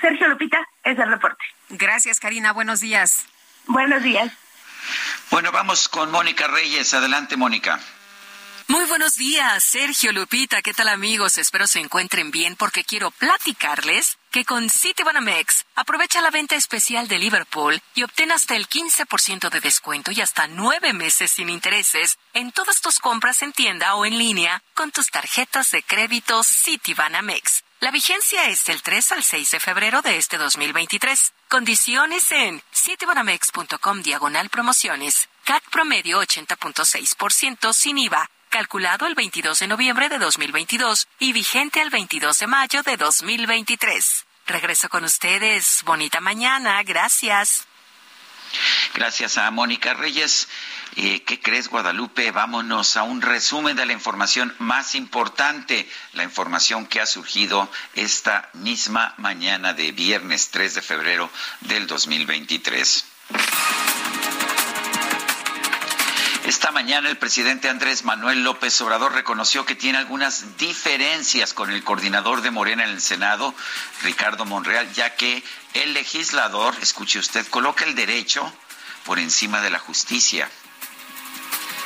Sergio 0.00 0.28
Lupita, 0.28 0.60
es 0.84 0.98
el 0.98 1.10
reporte. 1.10 1.44
Gracias, 1.70 2.20
Karina. 2.20 2.52
Buenos 2.52 2.80
días. 2.80 3.26
Buenos 3.66 4.02
días. 4.02 4.32
Bueno, 5.30 5.52
vamos 5.52 5.88
con 5.88 6.10
Mónica 6.10 6.46
Reyes. 6.48 6.92
Adelante, 6.94 7.36
Mónica. 7.36 7.80
Muy 8.68 8.84
buenos 8.86 9.16
días, 9.16 9.64
Sergio 9.64 10.12
Lupita. 10.12 10.62
¿Qué 10.62 10.72
tal 10.72 10.88
amigos? 10.88 11.38
Espero 11.38 11.66
se 11.66 11.80
encuentren 11.80 12.30
bien 12.30 12.54
porque 12.56 12.84
quiero 12.84 13.10
platicarles 13.10 14.18
que 14.30 14.44
con 14.44 14.70
Citibanamex 14.70 15.64
aprovecha 15.74 16.20
la 16.20 16.30
venta 16.30 16.54
especial 16.54 17.08
de 17.08 17.18
Liverpool 17.18 17.80
y 17.94 18.02
obtén 18.02 18.30
hasta 18.30 18.54
el 18.56 18.68
15% 18.68 19.50
de 19.50 19.60
descuento 19.60 20.12
y 20.12 20.20
hasta 20.20 20.46
nueve 20.46 20.92
meses 20.92 21.32
sin 21.32 21.48
intereses 21.48 22.18
en 22.34 22.52
todas 22.52 22.80
tus 22.80 22.98
compras 22.98 23.42
en 23.42 23.52
tienda 23.52 23.94
o 23.96 24.06
en 24.06 24.16
línea 24.16 24.62
con 24.74 24.90
tus 24.90 25.10
tarjetas 25.10 25.70
de 25.70 25.82
crédito 25.82 26.42
Citibanamex. 26.44 27.64
La 27.80 27.90
vigencia 27.90 28.48
es 28.48 28.64
del 28.64 28.80
3 28.82 29.12
al 29.12 29.24
6 29.24 29.50
de 29.50 29.60
febrero 29.60 30.02
de 30.02 30.16
este 30.16 30.38
2023. 30.38 31.32
Condiciones 31.48 32.30
en 32.30 32.62
citibanamex.com 32.72 34.02
diagonal 34.02 34.48
promociones. 34.50 35.28
CAC 35.44 35.68
promedio 35.70 36.22
80.6% 36.22 37.72
sin 37.74 37.98
IVA 37.98 38.30
calculado 38.52 39.06
el 39.06 39.14
22 39.14 39.60
de 39.60 39.66
noviembre 39.66 40.10
de 40.10 40.18
2022 40.18 41.08
y 41.18 41.32
vigente 41.32 41.80
el 41.80 41.88
22 41.88 42.38
de 42.38 42.46
mayo 42.46 42.82
de 42.82 42.98
2023. 42.98 44.26
Regreso 44.46 44.90
con 44.90 45.04
ustedes. 45.04 45.80
Bonita 45.86 46.20
mañana. 46.20 46.82
Gracias. 46.82 47.66
Gracias 48.92 49.38
a 49.38 49.50
Mónica 49.50 49.94
Reyes. 49.94 50.48
Eh, 50.96 51.22
¿Qué 51.22 51.40
crees, 51.40 51.68
Guadalupe? 51.68 52.30
Vámonos 52.30 52.98
a 52.98 53.04
un 53.04 53.22
resumen 53.22 53.74
de 53.74 53.86
la 53.86 53.94
información 53.94 54.54
más 54.58 54.94
importante, 54.94 55.88
la 56.12 56.22
información 56.22 56.86
que 56.86 57.00
ha 57.00 57.06
surgido 57.06 57.70
esta 57.94 58.50
misma 58.52 59.14
mañana 59.16 59.72
de 59.72 59.92
viernes 59.92 60.50
3 60.50 60.74
de 60.74 60.82
febrero 60.82 61.30
del 61.62 61.86
2023. 61.86 63.06
Esta 66.44 66.72
mañana 66.72 67.08
el 67.08 67.18
presidente 67.18 67.68
Andrés 67.68 68.04
Manuel 68.04 68.42
López 68.42 68.80
Obrador 68.80 69.12
reconoció 69.12 69.64
que 69.64 69.76
tiene 69.76 69.98
algunas 69.98 70.56
diferencias 70.58 71.54
con 71.54 71.70
el 71.70 71.84
coordinador 71.84 72.42
de 72.42 72.50
Morena 72.50 72.82
en 72.82 72.90
el 72.90 73.00
Senado, 73.00 73.54
Ricardo 74.02 74.44
Monreal, 74.44 74.92
ya 74.92 75.14
que 75.14 75.44
el 75.74 75.94
legislador, 75.94 76.74
escuche 76.82 77.20
usted, 77.20 77.46
coloca 77.46 77.84
el 77.84 77.94
derecho 77.94 78.52
por 79.04 79.20
encima 79.20 79.60
de 79.60 79.70
la 79.70 79.78
justicia. 79.78 80.50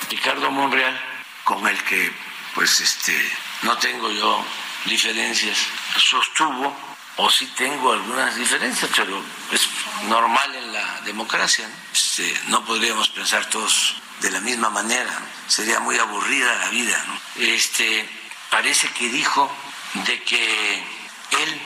Ricardo 0.08 0.50
Monreal, 0.50 0.98
con 1.44 1.66
el 1.68 1.82
que 1.84 2.10
pues 2.54 2.80
este 2.80 3.14
no 3.60 3.76
tengo 3.76 4.10
yo 4.10 4.42
diferencias, 4.86 5.58
sostuvo 5.98 6.74
o 7.16 7.30
sí 7.30 7.46
tengo 7.58 7.92
algunas 7.92 8.34
diferencias, 8.36 8.90
pero 8.96 9.22
es 9.52 9.68
normal 10.08 10.54
en 10.54 10.72
la 10.72 11.00
democracia. 11.02 11.68
¿no? 11.68 11.74
Este, 11.92 12.40
no 12.48 12.64
podríamos 12.64 13.10
pensar 13.10 13.44
todos 13.50 13.96
de 14.20 14.30
la 14.30 14.40
misma 14.40 14.70
manera, 14.70 15.12
sería 15.46 15.80
muy 15.80 15.98
aburrida 15.98 16.54
la 16.56 16.68
vida. 16.70 17.04
Este, 17.36 18.08
parece 18.50 18.88
que 18.90 19.08
dijo 19.08 19.50
de 19.94 20.22
que 20.22 20.84
él 21.30 21.60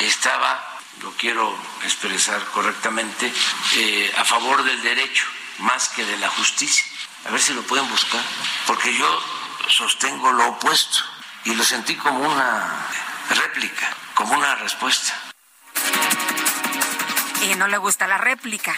estaba, 0.00 0.78
lo 1.00 1.12
quiero 1.12 1.56
expresar 1.84 2.44
correctamente, 2.46 3.32
eh, 3.76 4.12
a 4.16 4.24
favor 4.24 4.62
del 4.62 4.82
derecho 4.82 5.24
más 5.58 5.88
que 5.90 6.04
de 6.04 6.16
la 6.18 6.28
justicia. 6.28 6.84
A 7.26 7.30
ver 7.30 7.40
si 7.40 7.54
lo 7.54 7.62
pueden 7.62 7.88
buscar, 7.88 8.22
porque 8.66 8.92
yo 8.94 9.22
sostengo 9.68 10.32
lo 10.32 10.48
opuesto 10.48 11.04
y 11.44 11.54
lo 11.54 11.64
sentí 11.64 11.94
como 11.96 12.20
una 12.20 12.88
réplica, 13.30 13.96
como 14.14 14.34
una 14.34 14.56
respuesta. 14.56 15.14
Y 17.42 17.54
no 17.56 17.68
le 17.68 17.78
gusta 17.78 18.06
la 18.06 18.18
réplica. 18.18 18.74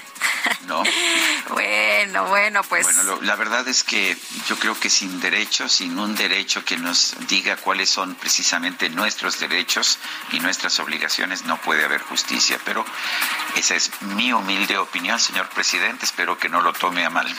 ¿no? 0.67 0.83
bueno, 1.51 2.27
bueno, 2.27 2.63
pues. 2.65 2.85
Bueno, 2.85 3.21
la 3.23 3.37
verdad 3.37 3.67
es 3.69 3.85
que 3.85 4.17
yo 4.49 4.59
creo 4.59 4.79
que 4.79 4.91
sin 4.91 5.21
derecho, 5.21 5.69
sin 5.69 5.99
un 5.99 6.15
derecho 6.15 6.65
que 6.65 6.77
nos 6.77 7.15
diga 7.29 7.57
cuáles 7.57 7.91
son 7.91 8.15
precisamente 8.15 8.89
nuestros 8.91 9.39
derechos 9.39 9.99
y 10.33 10.41
nuestras 10.41 10.79
obligaciones, 10.81 11.45
no 11.45 11.57
puede 11.59 11.85
haber 11.85 12.03
justicia. 12.03 12.59
Pero 12.65 12.85
esa 13.57 13.75
es 13.75 13.91
mi 14.03 14.33
humilde 14.33 14.79
opinión, 14.79 15.19
señor 15.19 15.49
presidente. 15.51 16.05
Espero 16.05 16.39
que 16.39 16.49
no 16.49 16.61
lo 16.61 16.73
tome 16.73 17.05
a 17.05 17.11
mal. 17.11 17.33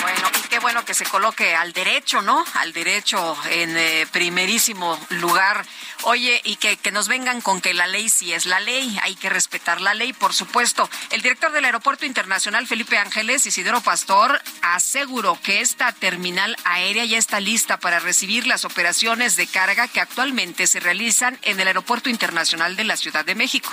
Bueno, 0.00 0.30
y 0.36 0.48
qué 0.48 0.58
bueno 0.58 0.84
que 0.84 0.94
se 0.94 1.04
coloque 1.04 1.54
al 1.54 1.72
derecho, 1.72 2.22
¿no? 2.22 2.44
Al 2.54 2.72
derecho 2.72 3.36
en 3.50 3.76
eh, 3.76 4.06
primerísimo 4.10 4.98
lugar. 5.10 5.64
Oye, 6.02 6.40
y 6.42 6.56
que, 6.56 6.76
que 6.76 6.90
nos 6.90 7.06
vengan 7.06 7.40
con 7.40 7.60
que 7.60 7.72
la 7.72 7.86
ley 7.86 8.08
sí 8.08 8.32
es 8.32 8.46
la 8.46 8.58
ley, 8.58 8.98
hay 9.02 9.14
que 9.14 9.30
respetar 9.30 9.80
la 9.80 9.94
ley, 9.94 10.12
por 10.12 10.34
supuesto. 10.34 10.90
El 11.10 11.22
director 11.22 11.52
del 11.52 11.64
Aeropuerto 11.64 12.04
Internacional, 12.04 12.66
Felipe 12.66 12.98
Ángeles 12.98 13.46
Isidoro 13.46 13.80
Pastor, 13.80 14.42
aseguró 14.62 15.40
que 15.40 15.60
esta 15.60 15.92
terminal 15.92 16.56
aérea 16.64 17.04
ya 17.04 17.18
está 17.18 17.38
lista 17.38 17.78
para 17.78 18.00
recibir 18.00 18.48
las 18.48 18.64
operaciones 18.64 19.36
de 19.36 19.46
carga 19.46 19.86
que 19.86 20.00
actualmente 20.00 20.66
se 20.66 20.80
realizan 20.80 21.38
en 21.42 21.60
el 21.60 21.68
Aeropuerto 21.68 22.10
Internacional 22.10 22.74
de 22.74 22.84
la 22.84 22.96
Ciudad 22.96 23.24
de 23.24 23.36
México. 23.36 23.72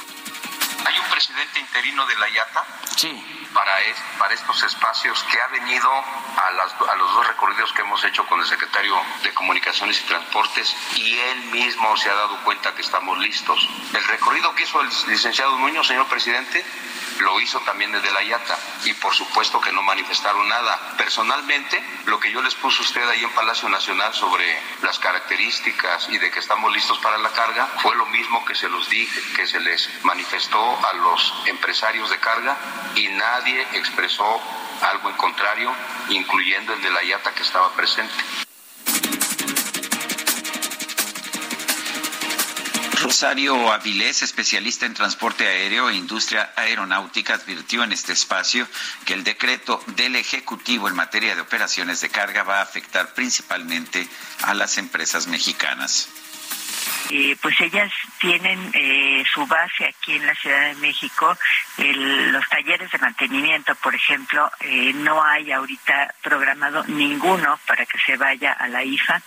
¿Hay 0.86 1.00
un 1.00 1.10
presidente 1.10 1.60
interino 1.60 2.06
de 2.06 2.16
la 2.18 2.30
IATA? 2.30 2.66
Sí. 2.96 3.39
Para, 3.54 3.74
para 4.20 4.34
estos 4.34 4.62
espacios 4.64 5.24
que 5.24 5.42
ha 5.42 5.48
venido 5.48 5.90
a, 5.92 6.52
las, 6.52 6.74
a 6.88 6.96
los 6.96 7.14
dos 7.14 7.28
recorridos 7.28 7.74
que 7.74 7.82
hemos 7.82 8.04
hecho 8.06 8.26
con 8.28 8.40
el 8.40 8.46
secretario 8.46 8.96
de 9.24 9.34
Comunicaciones 9.34 10.00
y 10.02 10.04
Transportes 10.04 10.76
y 10.96 11.18
él 11.18 11.46
mismo 11.46 11.98
se 11.98 12.10
ha 12.10 12.16
dado 12.16 12.44
cuenta 12.44 12.74
que 12.76 12.82
estamos 12.82 13.18
listos. 13.18 13.68
El 13.94 14.04
recorrido 14.04 14.54
que 14.54 14.64
hizo 14.64 14.82
el 14.82 14.90
licenciado 15.08 15.58
Nuño, 15.58 15.84
señor 15.84 16.08
presidente, 16.08 16.64
lo 17.20 17.40
hizo 17.40 17.60
también 17.62 17.92
desde 17.92 18.12
la 18.12 18.24
IATA 18.24 18.58
y 18.86 18.94
por 18.94 19.14
supuesto 19.14 19.60
que 19.62 19.72
no 19.72 19.82
manifestaron 19.82 20.48
nada. 20.48 20.96
Personalmente, 20.98 21.82
lo 22.06 22.20
que 22.20 22.32
yo 22.32 22.42
les 22.42 22.56
puse 22.56 22.80
a 22.80 22.86
usted 22.86 23.08
ahí 23.10 23.24
en 23.24 23.32
Palacio 23.32 23.70
Nacional 23.70 24.14
sobre 24.14 24.46
las 24.82 25.00
características 25.00 26.10
y 26.10 26.18
de 26.18 26.32
que 26.32 26.40
estamos 26.40 26.72
listos 26.74 26.98
para 27.00 27.18
la 27.18 27.30
carga 27.30 27.68
fue 27.82 27.96
lo 27.96 28.06
mismo 28.08 28.44
que 28.46 28.56
se 28.56 28.70
los 28.70 28.90
dije, 28.90 29.22
que 29.36 29.48
se 29.48 29.60
les 29.60 29.90
manifestó 30.04 30.86
a 30.86 30.94
los 30.94 31.34
empresarios 31.46 32.10
de 32.10 32.18
carga 32.20 32.58
y 32.96 33.08
nadie 33.10 33.62
expresó 33.74 34.42
algo 34.82 35.10
en 35.10 35.18
contrario, 35.18 35.74
incluyendo 36.10 36.74
el 36.74 36.82
de 36.82 36.90
la 36.90 37.04
IATA 37.04 37.34
que 37.34 37.44
estaba 37.44 37.72
presente. 37.74 38.49
Rosario 43.02 43.72
Avilés, 43.72 44.24
especialista 44.24 44.86
en 44.86 44.94
transporte 44.94 45.48
aéreo 45.48 45.90
e 45.90 45.96
industria 45.96 46.52
aeronáutica, 46.56 47.36
advirtió 47.36 47.84
en 47.84 47.94
este 47.94 48.12
espacio 48.14 48.68
que 49.06 49.14
el 49.14 49.24
decreto 49.24 49.82
del 49.96 50.16
Ejecutivo 50.16 50.88
en 50.88 50.96
materia 50.96 51.34
de 51.34 51.42
operaciones 51.42 52.02
de 52.02 52.10
carga 52.10 52.44
va 52.44 52.60
a 52.60 52.64
afectar 52.64 53.14
principalmente 53.14 54.08
a 54.42 54.54
las 54.54 54.78
empresas 54.78 55.28
mexicanas. 55.28 56.10
Eh, 57.12 57.36
pues 57.42 57.60
ellas 57.62 57.92
tienen 58.20 58.70
eh, 58.74 59.24
su 59.34 59.46
base 59.48 59.86
aquí 59.86 60.16
en 60.16 60.28
la 60.28 60.36
Ciudad 60.36 60.68
de 60.68 60.76
México. 60.76 61.36
El, 61.78 62.32
los 62.32 62.48
talleres 62.50 62.92
de 62.92 62.98
mantenimiento, 63.00 63.74
por 63.76 63.96
ejemplo, 63.96 64.52
eh, 64.60 64.94
no 64.94 65.24
hay 65.24 65.52
ahorita 65.52 66.14
programado 66.22 66.84
ninguno 66.88 67.60
para 67.66 67.86
que 67.86 67.98
se 68.06 68.16
vaya 68.18 68.54
a 68.54 68.68
la 68.68 68.84
IFA. 68.84 69.22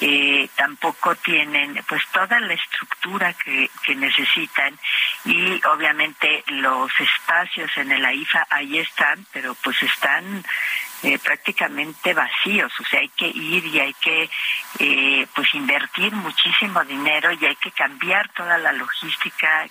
eh, 0.00 0.48
tampoco 0.56 1.14
tienen 1.16 1.82
pues 1.88 2.02
toda 2.12 2.40
la 2.40 2.54
estructura 2.54 3.34
que, 3.34 3.70
que 3.84 3.94
necesitan 3.94 4.78
y 5.24 5.60
obviamente 5.66 6.42
los 6.46 6.90
espacios 6.98 7.70
en 7.76 7.92
el 7.92 8.04
AIFA 8.04 8.46
ahí 8.50 8.78
están, 8.78 9.26
pero 9.32 9.54
pues 9.62 9.82
están 9.82 10.44
eh, 11.02 11.18
prácticamente 11.18 12.12
vacíos, 12.12 12.72
o 12.78 12.84
sea, 12.84 13.00
hay 13.00 13.08
que 13.10 13.26
ir 13.26 13.64
y 13.64 13.80
hay 13.80 13.94
que 13.94 14.30
eh, 14.78 15.26
pues 15.34 15.48
invertir 15.54 16.12
muchísimo 16.12 16.84
dinero 16.84 17.32
y 17.32 17.46
hay 17.46 17.56
que 17.56 17.70
cambiar 17.72 18.30
toda 18.34 18.58
la 18.58 18.72
logística. 18.72 19.66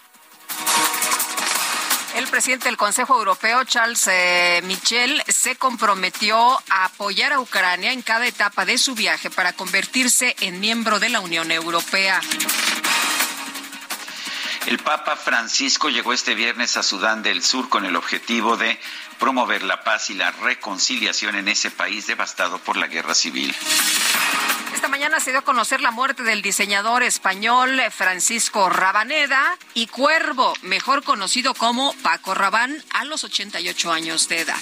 El 2.16 2.28
presidente 2.28 2.66
del 2.66 2.78
Consejo 2.78 3.16
Europeo, 3.16 3.64
Charles 3.66 4.08
eh, 4.08 4.62
Michel, 4.64 5.22
se 5.28 5.56
comprometió 5.56 6.60
a 6.70 6.86
apoyar 6.86 7.34
a 7.34 7.40
Ucrania 7.40 7.94
en 7.94 8.02
cada 8.02 8.26
etapa 8.26 8.66
de 8.66 8.80
su 8.80 8.96
viaje 8.96 9.30
para 9.30 9.54
convertirse 9.54 10.36
en 10.42 10.60
miembro 10.60 11.00
de 11.00 11.10
la 11.10 11.20
Unión 11.20 11.52
Europea. 11.52 12.20
El 14.66 14.80
Papa 14.80 15.16
Francisco 15.16 15.90
llegó 15.90 16.12
este 16.12 16.36
viernes 16.36 16.78
a 16.78 16.84
Sudán 16.84 17.22
del 17.22 17.44
Sur 17.44 17.70
con 17.70 17.86
el 17.86 17.96
objetivo 17.96 18.58
de 18.58 18.80
promover 19.20 19.64
la 19.64 19.84
paz 19.84 20.10
y 20.10 20.16
la 20.16 20.32
reconciliación 20.32 21.36
en 21.36 21.48
ese 21.48 21.70
país 21.70 22.08
devastado 22.08 22.58
por 22.60 22.78
la 22.78 22.88
guerra 22.88 23.14
civil. 23.14 23.56
Esta 24.74 24.88
mañana 24.88 25.20
se 25.20 25.32
dio 25.32 25.40
a 25.40 25.44
conocer 25.44 25.82
la 25.82 25.92
muerte 25.92 26.24
del 26.24 26.42
diseñador 26.42 27.04
español 27.04 27.82
Francisco 27.92 28.70
Rabaneda 28.70 29.58
y 29.74 29.88
Cuervo, 29.88 30.54
mejor 30.62 31.04
conocido 31.04 31.54
como 31.54 31.94
Paco 32.02 32.34
Rabán, 32.34 32.82
a 32.92 33.04
los 33.04 33.24
88 33.24 33.92
años 33.92 34.30
de 34.30 34.40
edad. 34.40 34.60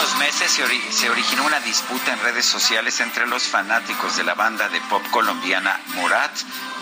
Unos 0.00 0.18
meses 0.18 0.50
se, 0.90 1.10
originó 1.10 1.44
una 1.44 1.60
disputa 1.60 2.12
en 2.12 2.20
redes 2.20 2.46
sociales 2.46 3.00
entre 3.00 3.26
los 3.26 3.42
fanáticos 3.42 4.16
de 4.16 4.24
la 4.24 4.34
banda 4.34 4.68
de 4.70 4.80
pop 4.82 5.02
colombiana 5.10 5.78
Morat 5.94 6.30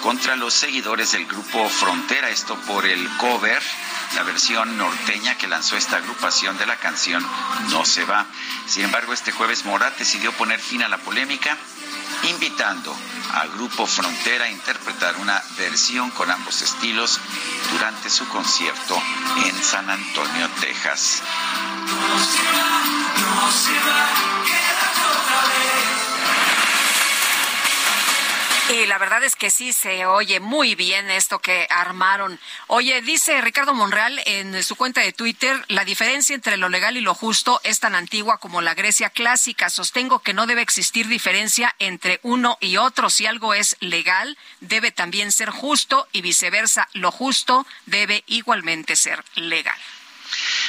contra 0.02 0.36
los 0.36 0.54
seguidores 0.54 1.12
del 1.12 1.26
grupo 1.26 1.68
Frontera, 1.68 2.28
esto 2.30 2.56
por 2.60 2.86
el 2.86 3.08
cover, 3.16 3.60
la 4.14 4.22
versión 4.22 4.76
norteña 4.76 5.36
que 5.36 5.48
lanzó 5.48 5.76
esta 5.76 5.96
agrupación 5.96 6.56
de 6.58 6.66
la 6.66 6.76
canción 6.76 7.24
No 7.70 7.84
se 7.84 8.04
va. 8.04 8.26
Sin 8.66 8.84
embargo, 8.84 9.12
este 9.12 9.32
jueves 9.32 9.64
Morat 9.64 9.96
decidió 9.98 10.32
poner 10.32 10.60
fin 10.60 10.82
a 10.82 10.88
la 10.88 10.98
polémica 10.98 11.56
invitando 12.24 12.96
al 13.34 13.50
grupo 13.50 13.86
Frontera 13.86 14.46
a 14.46 14.50
interpretar 14.50 15.16
una 15.16 15.42
versión 15.56 16.10
con 16.10 16.30
ambos 16.30 16.62
estilos 16.62 17.20
durante 17.72 18.10
su 18.10 18.26
concierto 18.28 19.00
en 19.44 19.62
San 19.62 19.88
Antonio, 19.88 20.48
Texas. 20.60 21.22
Y 28.70 28.84
la 28.84 28.98
verdad 28.98 29.24
es 29.24 29.34
que 29.34 29.50
sí 29.50 29.72
se 29.72 30.04
oye 30.04 30.40
muy 30.40 30.74
bien 30.74 31.10
esto 31.10 31.38
que 31.38 31.66
armaron. 31.70 32.38
Oye, 32.66 33.00
dice 33.00 33.40
Ricardo 33.40 33.72
Monreal 33.72 34.20
en 34.26 34.62
su 34.62 34.76
cuenta 34.76 35.00
de 35.00 35.14
Twitter, 35.14 35.64
la 35.68 35.86
diferencia 35.86 36.34
entre 36.34 36.58
lo 36.58 36.68
legal 36.68 36.98
y 36.98 37.00
lo 37.00 37.14
justo 37.14 37.62
es 37.64 37.80
tan 37.80 37.94
antigua 37.94 38.36
como 38.36 38.60
la 38.60 38.74
Grecia 38.74 39.08
clásica. 39.08 39.70
Sostengo 39.70 40.18
que 40.18 40.34
no 40.34 40.46
debe 40.46 40.60
existir 40.60 41.08
diferencia 41.08 41.74
entre 41.78 42.20
uno 42.22 42.58
y 42.60 42.76
otro. 42.76 43.08
Si 43.08 43.24
algo 43.24 43.54
es 43.54 43.74
legal, 43.80 44.36
debe 44.60 44.92
también 44.92 45.32
ser 45.32 45.48
justo 45.48 46.06
y 46.12 46.20
viceversa. 46.20 46.88
Lo 46.92 47.10
justo 47.10 47.66
debe 47.86 48.22
igualmente 48.26 48.96
ser 48.96 49.24
legal. 49.34 49.78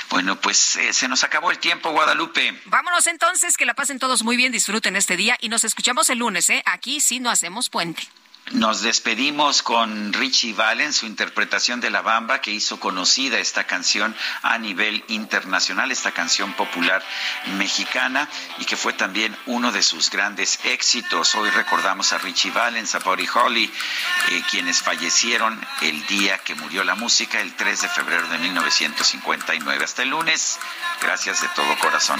Bueno, 0.10 0.40
pues 0.40 0.76
eh, 0.78 0.94
se 0.94 1.08
nos 1.08 1.24
acabó 1.24 1.52
el 1.52 1.60
tiempo, 1.60 1.92
Guadalupe. 1.92 2.60
Vámonos 2.66 3.08
entonces, 3.08 3.58
que 3.58 3.66
la 3.66 3.74
pasen 3.74 4.00
todos 4.00 4.24
muy 4.24 4.38
bien, 4.38 4.52
disfruten 4.52 4.96
este 4.96 5.18
día 5.18 5.38
y 5.40 5.50
nos 5.50 5.64
escuchamos 5.64 6.10
el 6.10 6.20
lunes, 6.20 6.50
¿eh? 6.50 6.64
Aquí 6.66 7.00
sí 7.00 7.20
no 7.20 7.30
hacemos 7.30 7.70
puente. 7.70 8.08
Nos 8.52 8.82
despedimos 8.82 9.62
con 9.62 10.12
Richie 10.12 10.54
Valen, 10.54 10.92
su 10.92 11.06
interpretación 11.06 11.80
de 11.82 11.92
La 11.92 12.02
Bamba, 12.02 12.42
que 12.42 12.50
hizo 12.50 12.80
conocida 12.80 13.38
esta 13.38 13.66
canción 13.66 14.16
a 14.42 14.58
nivel 14.58 15.04
internacional, 15.08 15.92
esta 15.92 16.12
canción 16.12 16.54
popular 16.54 17.04
mexicana, 17.58 18.28
y 18.58 18.66
que 18.66 18.76
fue 18.76 18.94
también 18.94 19.38
uno 19.46 19.72
de 19.72 19.84
sus 19.84 20.10
grandes 20.10 20.60
éxitos. 20.64 21.36
Hoy 21.36 21.52
recordamos 21.52 22.12
a 22.12 22.18
Richie 22.18 22.50
Valens, 22.50 22.96
a 22.96 23.00
Buddy 23.00 23.28
Holly, 23.32 23.72
eh, 24.30 24.42
quienes 24.50 24.82
fallecieron 24.82 25.64
el 25.82 26.04
día 26.08 26.40
que 26.40 26.56
murió 26.56 26.84
la 26.84 26.96
música, 26.96 27.40
el 27.42 27.54
3 27.54 27.82
de 27.82 27.90
febrero 27.90 28.28
de 28.30 28.40
1959. 28.40 29.84
Hasta 29.84 30.02
el 30.02 30.10
lunes, 30.10 30.58
gracias 31.00 31.42
de 31.42 31.50
todo 31.50 31.78
corazón. 31.78 32.20